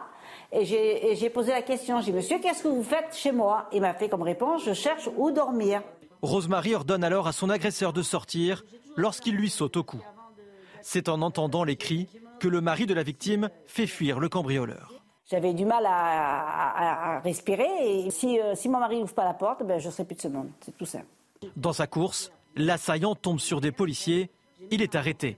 et 0.51 0.65
j'ai 0.65 1.29
posé 1.29 1.51
la 1.51 1.61
question. 1.61 2.01
J'ai 2.01 2.11
dit, 2.11 2.17
monsieur, 2.17 2.39
qu'est-ce 2.39 2.63
que 2.63 2.67
vous 2.67 2.83
faites 2.83 3.15
chez 3.15 3.31
moi? 3.31 3.69
Il 3.71 3.81
m'a 3.81 3.93
fait 3.93 4.09
comme 4.09 4.23
réponse, 4.23 4.65
je 4.65 4.73
cherche 4.73 5.07
où 5.17 5.31
dormir. 5.31 5.83
Rosemary 6.23 6.75
ordonne 6.75 7.03
alors 7.03 7.27
à 7.27 7.31
son 7.31 7.49
agresseur 7.49 7.93
de 7.93 8.01
sortir 8.01 8.63
lorsqu'il 8.95 9.35
lui 9.35 9.49
saute 9.49 9.77
au 9.77 9.83
cou. 9.83 10.01
C'est 10.81 11.09
en 11.09 11.21
entendant 11.21 11.63
les 11.63 11.75
cris 11.75 12.09
que 12.39 12.47
le 12.47 12.59
mari 12.59 12.87
de 12.87 12.93
la 12.95 13.03
victime 13.03 13.49
fait 13.67 13.87
fuir 13.87 14.19
le 14.19 14.29
cambrioleur. 14.29 15.00
J'avais 15.29 15.53
du 15.53 15.65
mal 15.65 15.85
à, 15.87 17.21
respirer 17.23 18.05
et 18.05 18.11
si, 18.11 18.39
euh, 18.39 18.53
mon 18.65 18.79
mari 18.79 18.99
n'ouvre 18.99 19.13
pas 19.13 19.23
la 19.23 19.33
porte, 19.33 19.63
ben, 19.63 19.79
je 19.79 19.87
ne 19.87 19.91
serai 19.91 20.05
plus 20.05 20.15
de 20.15 20.21
ce 20.21 20.27
monde. 20.27 20.49
C'est 20.61 20.75
tout 20.75 20.85
simple. 20.85 21.05
Dans 21.55 21.73
sa 21.73 21.87
course, 21.87 22.31
l'assaillant 22.55 23.15
tombe 23.15 23.39
sur 23.39 23.61
des 23.61 23.71
policiers. 23.71 24.29
Il 24.71 24.81
est 24.81 24.95
arrêté. 24.95 25.37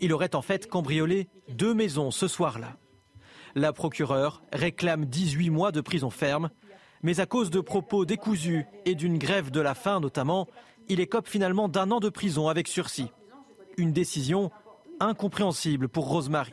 Il 0.00 0.12
aurait 0.12 0.34
en 0.34 0.42
fait 0.42 0.68
cambriolé 0.68 1.28
deux 1.48 1.74
maisons 1.74 2.10
ce 2.10 2.28
soir-là. 2.28 2.76
La 3.54 3.72
procureure 3.72 4.42
réclame 4.52 5.06
18 5.06 5.50
mois 5.50 5.72
de 5.72 5.80
prison 5.80 6.10
ferme, 6.10 6.50
mais 7.02 7.20
à 7.20 7.26
cause 7.26 7.50
de 7.50 7.60
propos 7.60 8.04
décousus 8.04 8.66
et 8.84 8.94
d'une 8.94 9.18
grève 9.18 9.50
de 9.50 9.60
la 9.60 9.74
faim 9.74 10.00
notamment, 10.00 10.46
il 10.88 11.00
écope 11.00 11.28
finalement 11.28 11.68
d'un 11.68 11.90
an 11.90 12.00
de 12.00 12.08
prison 12.08 12.48
avec 12.48 12.68
sursis. 12.68 13.10
Une 13.76 13.92
décision 13.92 14.50
incompréhensible 15.00 15.88
pour 15.88 16.08
Rosemary. 16.08 16.52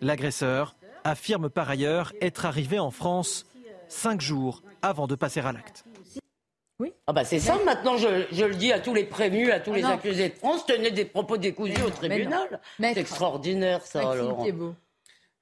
L'agresseur 0.00 0.76
affirme 1.04 1.48
par 1.48 1.70
ailleurs 1.70 2.12
être 2.20 2.46
arrivé 2.46 2.78
en 2.78 2.90
France 2.90 3.46
cinq 3.88 4.20
jours 4.20 4.62
avant 4.82 5.06
de 5.06 5.14
passer 5.14 5.40
à 5.40 5.52
l'acte. 5.52 5.84
Oui. 6.80 6.92
Ah 7.06 7.12
bah 7.12 7.24
c'est 7.24 7.38
ça 7.38 7.56
maintenant, 7.64 7.96
je, 7.96 8.44
le 8.44 8.54
dis 8.54 8.72
à 8.72 8.80
tous 8.80 8.94
les 8.94 9.04
prévenus, 9.04 9.50
à 9.52 9.60
tous 9.60 9.70
ah 9.74 9.76
les 9.76 9.84
accusés 9.84 10.30
de 10.30 10.34
France, 10.34 10.66
tenez 10.66 10.90
des 10.90 11.04
propos 11.04 11.36
décousus 11.36 11.80
au 11.86 11.90
tribunal. 11.90 12.60
C'est 12.80 12.96
extraordinaire 12.96 13.82
ça 13.82 14.10
alors. 14.10 14.44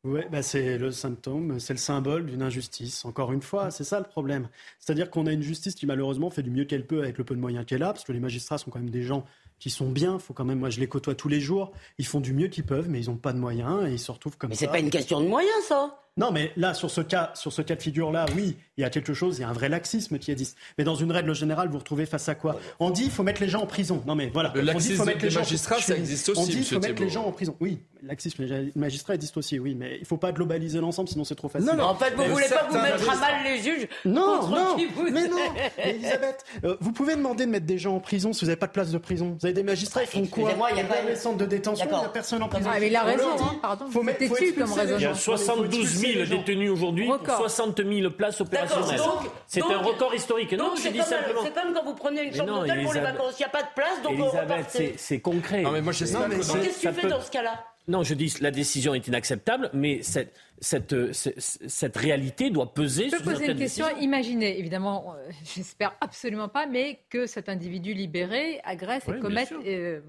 Oui, 0.04 0.22
bah 0.32 0.42
c'est 0.42 0.78
le 0.78 0.90
symptôme, 0.90 1.60
c'est 1.60 1.74
le 1.74 1.78
symbole 1.78 2.26
d'une 2.26 2.42
injustice. 2.42 3.04
Encore 3.04 3.32
une 3.32 3.40
fois, 3.40 3.70
c'est 3.70 3.84
ça 3.84 4.00
le 4.00 4.04
problème. 4.04 4.48
C'est-à-dire 4.80 5.08
qu'on 5.10 5.28
a 5.28 5.32
une 5.32 5.42
justice 5.42 5.76
qui 5.76 5.86
malheureusement 5.86 6.28
fait 6.28 6.42
du 6.42 6.50
mieux 6.50 6.64
qu'elle 6.64 6.84
peut 6.84 6.98
avec 6.98 7.18
le 7.18 7.24
peu 7.24 7.36
de 7.36 7.40
moyens 7.40 7.64
qu'elle 7.64 7.84
a, 7.84 7.92
parce 7.92 8.02
que 8.02 8.10
les 8.10 8.18
magistrats 8.18 8.58
sont 8.58 8.70
quand 8.70 8.80
même 8.80 8.90
des 8.90 9.04
gens 9.04 9.24
qui 9.62 9.70
sont 9.70 9.88
bien. 9.88 10.18
Faut 10.18 10.34
quand 10.34 10.44
même, 10.44 10.58
moi 10.58 10.70
je 10.70 10.80
les 10.80 10.88
côtoie 10.88 11.14
tous 11.14 11.28
les 11.28 11.40
jours. 11.40 11.70
Ils 11.98 12.04
font 12.04 12.18
du 12.18 12.32
mieux 12.32 12.48
qu'ils 12.48 12.66
peuvent, 12.66 12.88
mais 12.88 13.00
ils 13.00 13.08
n'ont 13.08 13.16
pas 13.16 13.32
de 13.32 13.38
moyens 13.38 13.86
et 13.86 13.92
ils 13.92 13.98
se 13.98 14.10
retrouvent 14.10 14.36
comme 14.36 14.50
ça. 14.50 14.54
Mais 14.54 14.56
c'est 14.56 14.66
pas 14.66 14.80
une 14.80 14.90
question 14.90 15.20
de 15.20 15.28
moyens, 15.28 15.54
ça. 15.68 16.01
Non, 16.18 16.30
mais 16.30 16.52
là, 16.56 16.74
sur 16.74 16.90
ce 16.90 17.00
cas, 17.00 17.30
sur 17.34 17.54
ce 17.54 17.62
cas 17.62 17.74
de 17.74 17.80
figure-là, 17.80 18.26
oui, 18.36 18.58
il 18.76 18.82
y 18.82 18.84
a 18.84 18.90
quelque 18.90 19.14
chose, 19.14 19.38
il 19.38 19.42
y 19.42 19.44
a 19.44 19.48
un 19.48 19.54
vrai 19.54 19.70
laxisme 19.70 20.18
qui 20.18 20.30
existe. 20.30 20.58
Mais 20.76 20.84
dans 20.84 20.94
une 20.94 21.10
règle 21.10 21.34
générale, 21.34 21.70
vous 21.70 21.78
retrouvez 21.78 22.04
face 22.04 22.28
à 22.28 22.34
quoi? 22.34 22.60
On 22.80 22.90
dit 22.90 23.04
il 23.04 23.10
faut 23.10 23.22
mettre 23.22 23.40
les 23.40 23.48
gens 23.48 23.62
en 23.62 23.66
prison. 23.66 24.02
Non, 24.06 24.14
mais 24.14 24.30
voilà. 24.32 24.52
Le 24.54 24.60
laxisme 24.60 24.90
on 24.90 24.92
dit, 24.92 24.98
faut 24.98 25.04
mettre 25.06 25.24
les 25.24 25.34
magistrats, 25.34 25.80
ça 25.80 25.96
existe 25.96 26.28
aussi. 26.28 26.40
On 26.40 26.44
dit 26.44 26.58
il 26.58 26.64
faut 26.64 26.80
mettre 26.80 27.00
les 27.00 27.08
gens 27.08 27.24
en 27.24 27.32
prison. 27.32 27.56
Oui, 27.60 27.78
le 28.02 28.08
laxisme 28.08 28.44
les 28.44 28.72
magistrats 28.76 29.14
existe 29.14 29.38
aussi, 29.38 29.58
oui, 29.58 29.74
mais 29.74 29.96
il 30.00 30.06
faut 30.06 30.18
pas 30.18 30.32
globaliser 30.32 30.80
l'ensemble, 30.80 31.08
sinon 31.08 31.24
c'est 31.24 31.34
trop 31.34 31.48
facile. 31.48 31.68
Non, 31.68 31.76
non, 31.76 31.84
en 31.84 31.94
fait, 31.94 32.14
vous 32.14 32.24
voulez 32.24 32.48
pas 32.48 32.66
vous 32.68 32.78
mettre 32.78 33.10
à 33.10 33.16
mal 33.16 33.44
les 33.44 33.62
juges 33.62 33.88
Non, 34.04 34.48
non, 34.48 34.76
mais 35.10 35.28
non. 35.28 35.36
Elisabeth, 35.78 36.44
euh, 36.64 36.76
vous 36.80 36.92
pouvez 36.92 37.16
demander 37.16 37.46
de 37.46 37.50
mettre 37.50 37.66
des 37.66 37.78
gens 37.78 37.96
en 37.96 38.00
prison 38.00 38.34
si 38.34 38.40
vous 38.40 38.48
n'avez 38.48 38.58
pas 38.58 38.66
de 38.66 38.72
place 38.72 38.90
de 38.90 38.98
prison. 38.98 39.36
Vous 39.40 39.46
avez 39.46 39.54
des 39.54 39.62
magistrats, 39.62 40.02
ils 40.02 40.08
font 40.08 40.26
quoi? 40.26 40.50
Il 40.72 40.76
y 40.76 40.80
a 40.80 40.84
pas 40.84 41.02
des 41.02 41.16
centres 41.16 41.38
de 41.38 41.46
détention, 41.46 41.86
il 41.90 41.98
n'y 41.98 42.04
a 42.04 42.08
personne 42.10 42.42
en 42.42 42.48
prison. 42.48 42.68
Ah, 42.70 42.76
mais 42.78 42.88
il 42.88 42.96
a 42.96 43.02
raison. 43.02 43.28
Hein. 43.40 43.58
Pardon, 43.62 43.86
faut 43.90 44.02
mettre 44.02 44.26
comme 44.26 44.72
raison. 44.72 44.96
Il 44.98 45.02
y 45.02 45.06
a 45.06 45.14
72 45.14 46.01
000 46.02 46.24
détenus 46.26 46.70
aujourd'hui, 46.70 47.08
60 47.24 47.82
000 47.84 48.10
places 48.10 48.40
opérationnelles. 48.40 49.00
C'est 49.46 49.62
un 49.62 49.78
record 49.78 50.14
historique. 50.14 50.52
Non, 50.52 50.72
je 50.76 50.88
dis 50.88 51.02
simplement. 51.02 51.40
C'est 51.44 51.54
comme 51.54 51.72
quand 51.74 51.84
vous 51.84 51.94
prenez 51.94 52.24
une 52.24 52.34
chambre 52.34 52.60
d'hôtel 52.60 52.82
pour 52.82 52.94
les 52.94 53.00
vacances. 53.00 53.34
Il 53.38 53.42
n'y 53.42 53.46
a 53.46 53.48
pas 53.48 53.62
de 53.62 53.74
place, 53.74 54.02
donc 54.02 54.12
Elisabeth, 54.12 54.94
c'est 54.96 55.20
concret. 55.20 55.62
Non, 55.62 55.70
mais 55.70 55.80
moi, 55.80 55.92
Qu'est-ce 55.92 56.82
que 56.82 56.88
tu 56.88 57.00
fais 57.00 57.08
dans 57.08 57.20
ce 57.20 57.30
cas-là? 57.30 57.64
Non, 57.88 58.04
je 58.04 58.14
dis 58.14 58.32
la 58.40 58.52
décision 58.52 58.94
est 58.94 59.08
inacceptable, 59.08 59.68
mais 59.72 60.02
cette, 60.02 60.32
cette, 60.60 60.94
cette, 61.12 61.96
réalité 61.96 62.50
doit 62.50 62.72
peser 62.72 63.08
je 63.10 63.16
peux 63.16 63.32
poser 63.32 63.50
une 63.50 63.58
question. 63.58 63.86
Imaginez, 64.00 64.58
évidemment, 64.60 65.16
euh, 65.16 65.30
j'espère 65.44 65.96
absolument 66.00 66.48
pas, 66.48 66.66
mais 66.66 67.00
que 67.10 67.26
cet 67.26 67.48
individu 67.48 67.92
libéré 67.92 68.60
agresse 68.62 69.02
et 69.08 69.18
commette 69.18 69.52
euh, 69.66 70.00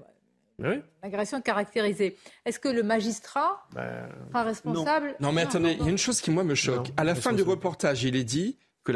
une 0.58 0.82
agression 1.02 1.40
caractérisée. 1.40 2.16
Est-ce 2.44 2.58
que 2.58 2.68
le 2.68 2.82
magistrat 2.82 3.66
ben, 3.72 4.08
sera 4.28 4.42
responsable 4.42 5.16
non. 5.20 5.32
mais 5.32 5.42
attendez, 5.42 5.76
il 5.78 5.84
y 5.84 5.88
a 5.88 5.90
une 5.90 5.98
chose 5.98 6.20
qui 6.20 6.30
moi 6.30 6.44
me 6.44 6.54
choque. 6.54 6.90
à 6.96 7.04
la 7.04 7.14
fin 7.14 7.32
du 7.32 7.42
reportage, 7.42 8.04
il 8.04 8.16
est 8.16 8.24
dit 8.24 8.58
que 8.84 8.92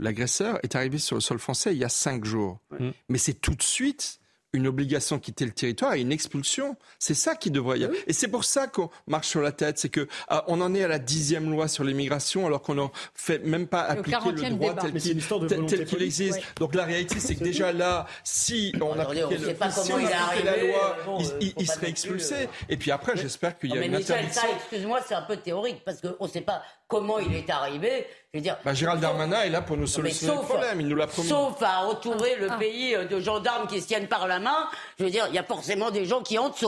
l'agresseur 0.00 0.58
est 0.62 0.74
arrivé 0.74 0.98
sur 0.98 1.16
le 1.16 1.20
sol 1.20 1.38
français 1.38 1.74
il 1.74 1.78
y 1.78 1.84
a 1.84 1.88
cinq 1.88 2.24
jours. 2.24 2.60
Mais 3.08 3.18
c'est 3.18 3.34
tout 3.34 3.54
de 3.54 3.62
suite 3.62 4.20
une 4.52 4.66
obligation 4.66 5.16
de 5.16 5.20
quitter 5.20 5.44
le 5.44 5.52
territoire 5.52 5.94
et 5.94 6.00
une 6.00 6.12
expulsion. 6.12 6.76
C'est 6.98 7.14
ça 7.14 7.34
qui 7.34 7.50
devrait 7.50 7.80
y 7.80 7.84
avoir. 7.84 8.00
Et 8.06 8.12
c'est 8.12 8.28
pour 8.28 8.44
ça 8.44 8.66
qu'on 8.66 8.90
marche 9.06 9.28
sur 9.28 9.42
la 9.42 9.52
tête. 9.52 9.78
C'est 9.78 9.88
que 9.88 10.08
ah, 10.28 10.44
on 10.48 10.60
en 10.60 10.74
est 10.74 10.82
à 10.82 10.88
la 10.88 10.98
dixième 10.98 11.50
loi 11.50 11.68
sur 11.68 11.84
l'immigration 11.84 12.46
alors 12.46 12.62
qu'on 12.62 12.74
n'en 12.74 12.90
fait 13.14 13.40
même 13.40 13.66
pas 13.66 13.82
appliquer 13.82 14.48
le 14.48 14.56
droit 14.56 14.74
tel 14.74 15.84
qu'il 15.84 16.02
existe. 16.02 16.40
Donc 16.58 16.74
la 16.74 16.84
réalité, 16.84 17.20
c'est 17.20 17.34
que 17.34 17.44
déjà 17.44 17.72
là, 17.72 18.06
si 18.24 18.72
on 18.80 18.98
appliquait, 18.98 19.36
le, 19.36 19.54
si 19.70 19.92
on 19.92 19.98
la 19.98 20.56
loi, 20.56 20.96
il, 21.40 21.66
serait 21.66 21.90
expulsé. 21.90 22.48
Et 22.68 22.76
puis 22.76 22.90
après, 22.90 23.16
j'espère 23.16 23.58
qu'il 23.58 23.70
y 23.70 23.78
a 23.78 23.84
une 23.84 23.94
interdiction. 23.94 24.42
Excuse-moi, 24.56 25.00
c'est 25.06 25.14
un 25.14 25.22
peu 25.22 25.36
théorique 25.36 25.82
parce 25.84 26.00
qu'on 26.00 26.24
ne 26.24 26.30
sait 26.30 26.40
pas 26.40 26.62
comment 26.88 27.18
il 27.18 27.34
est 27.34 27.50
arrivé. 27.50 28.06
Je 28.34 28.38
veux 28.38 28.42
dire, 28.42 28.58
bah, 28.62 28.74
Gérald 28.74 29.00
Darmanin 29.00 29.40
est 29.40 29.48
là 29.48 29.62
pour 29.62 29.78
nous 29.78 29.86
solutionner 29.86 30.34
le 30.34 30.40
problème, 30.42 30.82
il 30.82 30.88
nous 30.88 30.96
l'a 30.96 31.06
promis. 31.06 31.28
Sauf 31.28 31.62
à 31.62 31.86
retrouver 31.86 32.36
le 32.38 32.48
ah. 32.50 32.58
pays 32.58 32.94
euh, 32.94 33.06
de 33.06 33.20
gendarmes 33.20 33.66
qui 33.66 33.80
se 33.80 33.86
tiennent 33.86 34.06
par 34.06 34.28
la 34.28 34.38
main. 34.38 34.68
Je 34.98 35.04
veux 35.04 35.10
dire, 35.10 35.24
il 35.30 35.34
y 35.34 35.38
a 35.38 35.42
forcément 35.42 35.90
des 35.90 36.04
gens 36.04 36.20
qui 36.20 36.36
entrent 36.38 36.58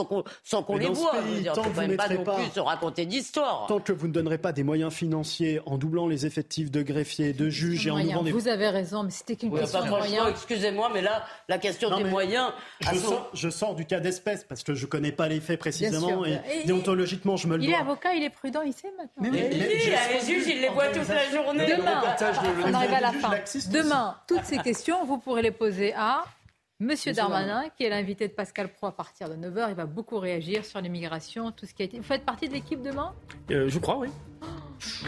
sans 0.43 0.63
qu'on 0.63 0.77
les 0.77 0.87
voit. 0.87 1.13
je 1.23 1.33
veux 1.33 1.41
dire, 1.41 1.53
tant 1.53 1.69
même 1.69 1.97
pas 1.97 2.09
non 2.09 2.23
plus 2.23 2.49
se 2.55 2.59
raconter 2.59 3.05
d'histoire. 3.05 3.67
Tant 3.67 3.79
que 3.79 3.93
vous 3.93 4.07
ne 4.07 4.11
donnerez 4.11 4.39
pas 4.39 4.53
des 4.53 4.63
moyens 4.63 4.91
financiers 4.91 5.61
en 5.67 5.77
doublant 5.77 6.07
les 6.07 6.25
effectifs 6.25 6.71
de 6.71 6.81
greffiers, 6.81 7.33
de 7.33 7.47
juges 7.49 7.85
et 7.85 7.91
en 7.91 8.01
ouvrant 8.01 8.23
des... 8.23 8.31
Vous 8.31 8.47
avez 8.47 8.69
raison, 8.69 9.03
mais 9.03 9.11
c'était 9.11 9.35
qu'une 9.35 9.55
question 9.55 9.83
de 9.83 9.89
moyens. 9.89 10.29
Excusez-moi, 10.29 10.89
mais 10.91 11.03
là, 11.03 11.23
la 11.47 11.59
question 11.59 11.95
des 11.95 12.05
moyens... 12.05 12.51
Je, 12.91 12.97
sors, 12.97 13.29
je 13.35 13.49
sors 13.51 13.75
du 13.75 13.85
cas 13.85 13.99
d'espèce 13.99 14.43
parce 14.43 14.63
que 14.63 14.73
je 14.73 14.85
ne 14.85 14.89
connais 14.89 15.11
pas 15.11 15.27
les 15.27 15.39
faits 15.39 15.59
précisément 15.59 16.25
et, 16.25 16.39
déontologiquement, 16.65 17.37
je 17.37 17.45
me 17.45 17.57
le 17.57 17.65
dois. 17.65 17.69
Il 17.69 17.73
est 17.73 17.79
avocat, 17.79 18.15
il 18.15 18.23
est 18.23 18.31
prudent, 18.31 18.61
il 18.63 18.73
sait 18.73 18.91
maintenant. 18.97 19.31
Mais, 19.31 19.47
les 20.13 20.19
juges, 20.25 20.47
il 20.47 20.61
les 20.61 20.69
voit 20.69 20.87
toute 20.87 21.07
la 21.07 21.29
journée. 21.29 21.65
Demain, 21.65 22.01
on 22.65 22.73
arrive 22.73 22.93
à 22.93 23.01
la 23.01 23.11
fin. 23.11 23.31
Demain, 23.71 24.17
toutes 24.27 24.43
ces 24.45 24.57
questions, 24.57 25.05
vous 25.05 25.17
pourrez 25.17 25.41
les 25.41 25.51
poser 25.51 25.93
à 25.93 26.23
Monsieur 26.79 27.13
Darmanin, 27.13 27.65
qui 27.77 27.83
est 27.83 27.89
l'invité 27.89 28.27
de 28.27 28.33
Pascal 28.33 28.67
Pro 28.73 28.87
à 28.87 28.91
partir 28.91 29.29
de 29.29 29.35
9h, 29.35 29.67
il 29.69 29.75
va 29.75 29.85
beaucoup 29.85 30.17
réagir 30.17 30.65
sur 30.65 30.81
l'immigration, 30.81 31.51
tout 31.51 31.67
ce 31.67 31.75
qui 31.75 31.83
a 31.83 31.85
été. 31.85 31.97
Vous 31.97 32.03
faites 32.03 32.25
partie 32.25 32.47
de 32.47 32.53
l'équipe 32.53 32.81
demain? 32.81 33.13
Euh, 33.51 33.69
Je 33.69 33.77
crois, 33.77 33.97
oui. 33.99 34.07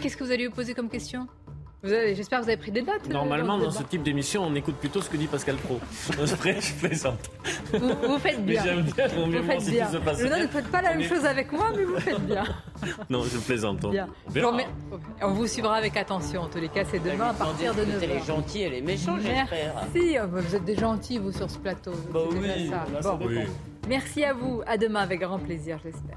Qu'est-ce 0.00 0.16
que 0.16 0.22
vous 0.22 0.30
allez 0.30 0.44
lui 0.44 0.52
poser 0.52 0.72
comme 0.72 0.88
question? 0.88 1.26
J'espère 1.84 2.40
que 2.40 2.44
vous 2.44 2.50
avez 2.50 2.58
pris 2.58 2.72
des 2.72 2.82
dates. 2.82 3.08
Normalement, 3.10 3.58
dans, 3.58 3.70
ce 3.70 3.82
type 3.82 4.02
d'émission, 4.02 4.44
on 4.44 4.54
écoute 4.54 4.76
plutôt 4.76 5.02
ce 5.02 5.10
que 5.10 5.18
dit 5.18 5.26
Pascal 5.26 5.56
Pro. 5.56 5.78
je 6.10 6.80
plaisante. 6.80 7.30
Vous, 7.72 8.18
faites 8.18 8.44
bien. 8.44 8.62
Mais 8.62 8.68
j'aime 8.68 8.82
bien 8.82 9.08
vous 9.08 9.42
faites 9.42 9.70
bien. 9.70 9.90
Se 9.90 9.96
passe. 9.98 10.18
Je 10.18 10.26
ne 10.26 10.46
faites 10.46 10.68
pas 10.68 10.80
la 10.80 10.94
même 10.94 11.06
chose 11.06 11.24
avec 11.26 11.52
moi, 11.52 11.70
mais 11.76 11.84
vous 11.84 12.00
faites 12.00 12.24
bien. 12.24 12.44
non, 13.10 13.22
je 13.24 13.38
plaisante. 13.38 13.80
Bien. 13.90 14.08
On, 15.22 15.32
vous 15.32 15.46
suivra 15.46 15.76
avec 15.76 15.96
attention. 15.96 16.42
En 16.42 16.48
tous 16.48 16.58
les 16.58 16.70
cas, 16.70 16.84
c'est 16.90 17.02
demain 17.02 17.28
à 17.28 17.34
partir 17.34 17.74
de 17.74 17.82
9h. 17.82 17.94
Vous 17.94 18.14
les 18.14 18.20
gentils 18.20 18.62
et 18.62 18.70
les 18.70 18.80
méchants, 18.80 19.18
j'espère. 19.18 19.74
Merci. 19.92 20.16
Oh, 20.22 20.26
vous 20.30 20.56
êtes 20.56 20.64
des 20.64 20.76
gentils, 20.76 21.18
vous, 21.18 21.32
sur 21.32 21.50
ce 21.50 21.58
plateau. 21.58 21.92
Bah 22.12 22.20
oui, 22.30 22.70
ça. 23.02 23.18
oui. 23.20 23.40
Merci 23.88 24.24
à 24.24 24.32
vous. 24.32 24.62
À 24.66 24.78
demain 24.78 25.00
avec 25.00 25.20
grand 25.20 25.38
plaisir, 25.38 25.78
j'espère. 25.82 26.16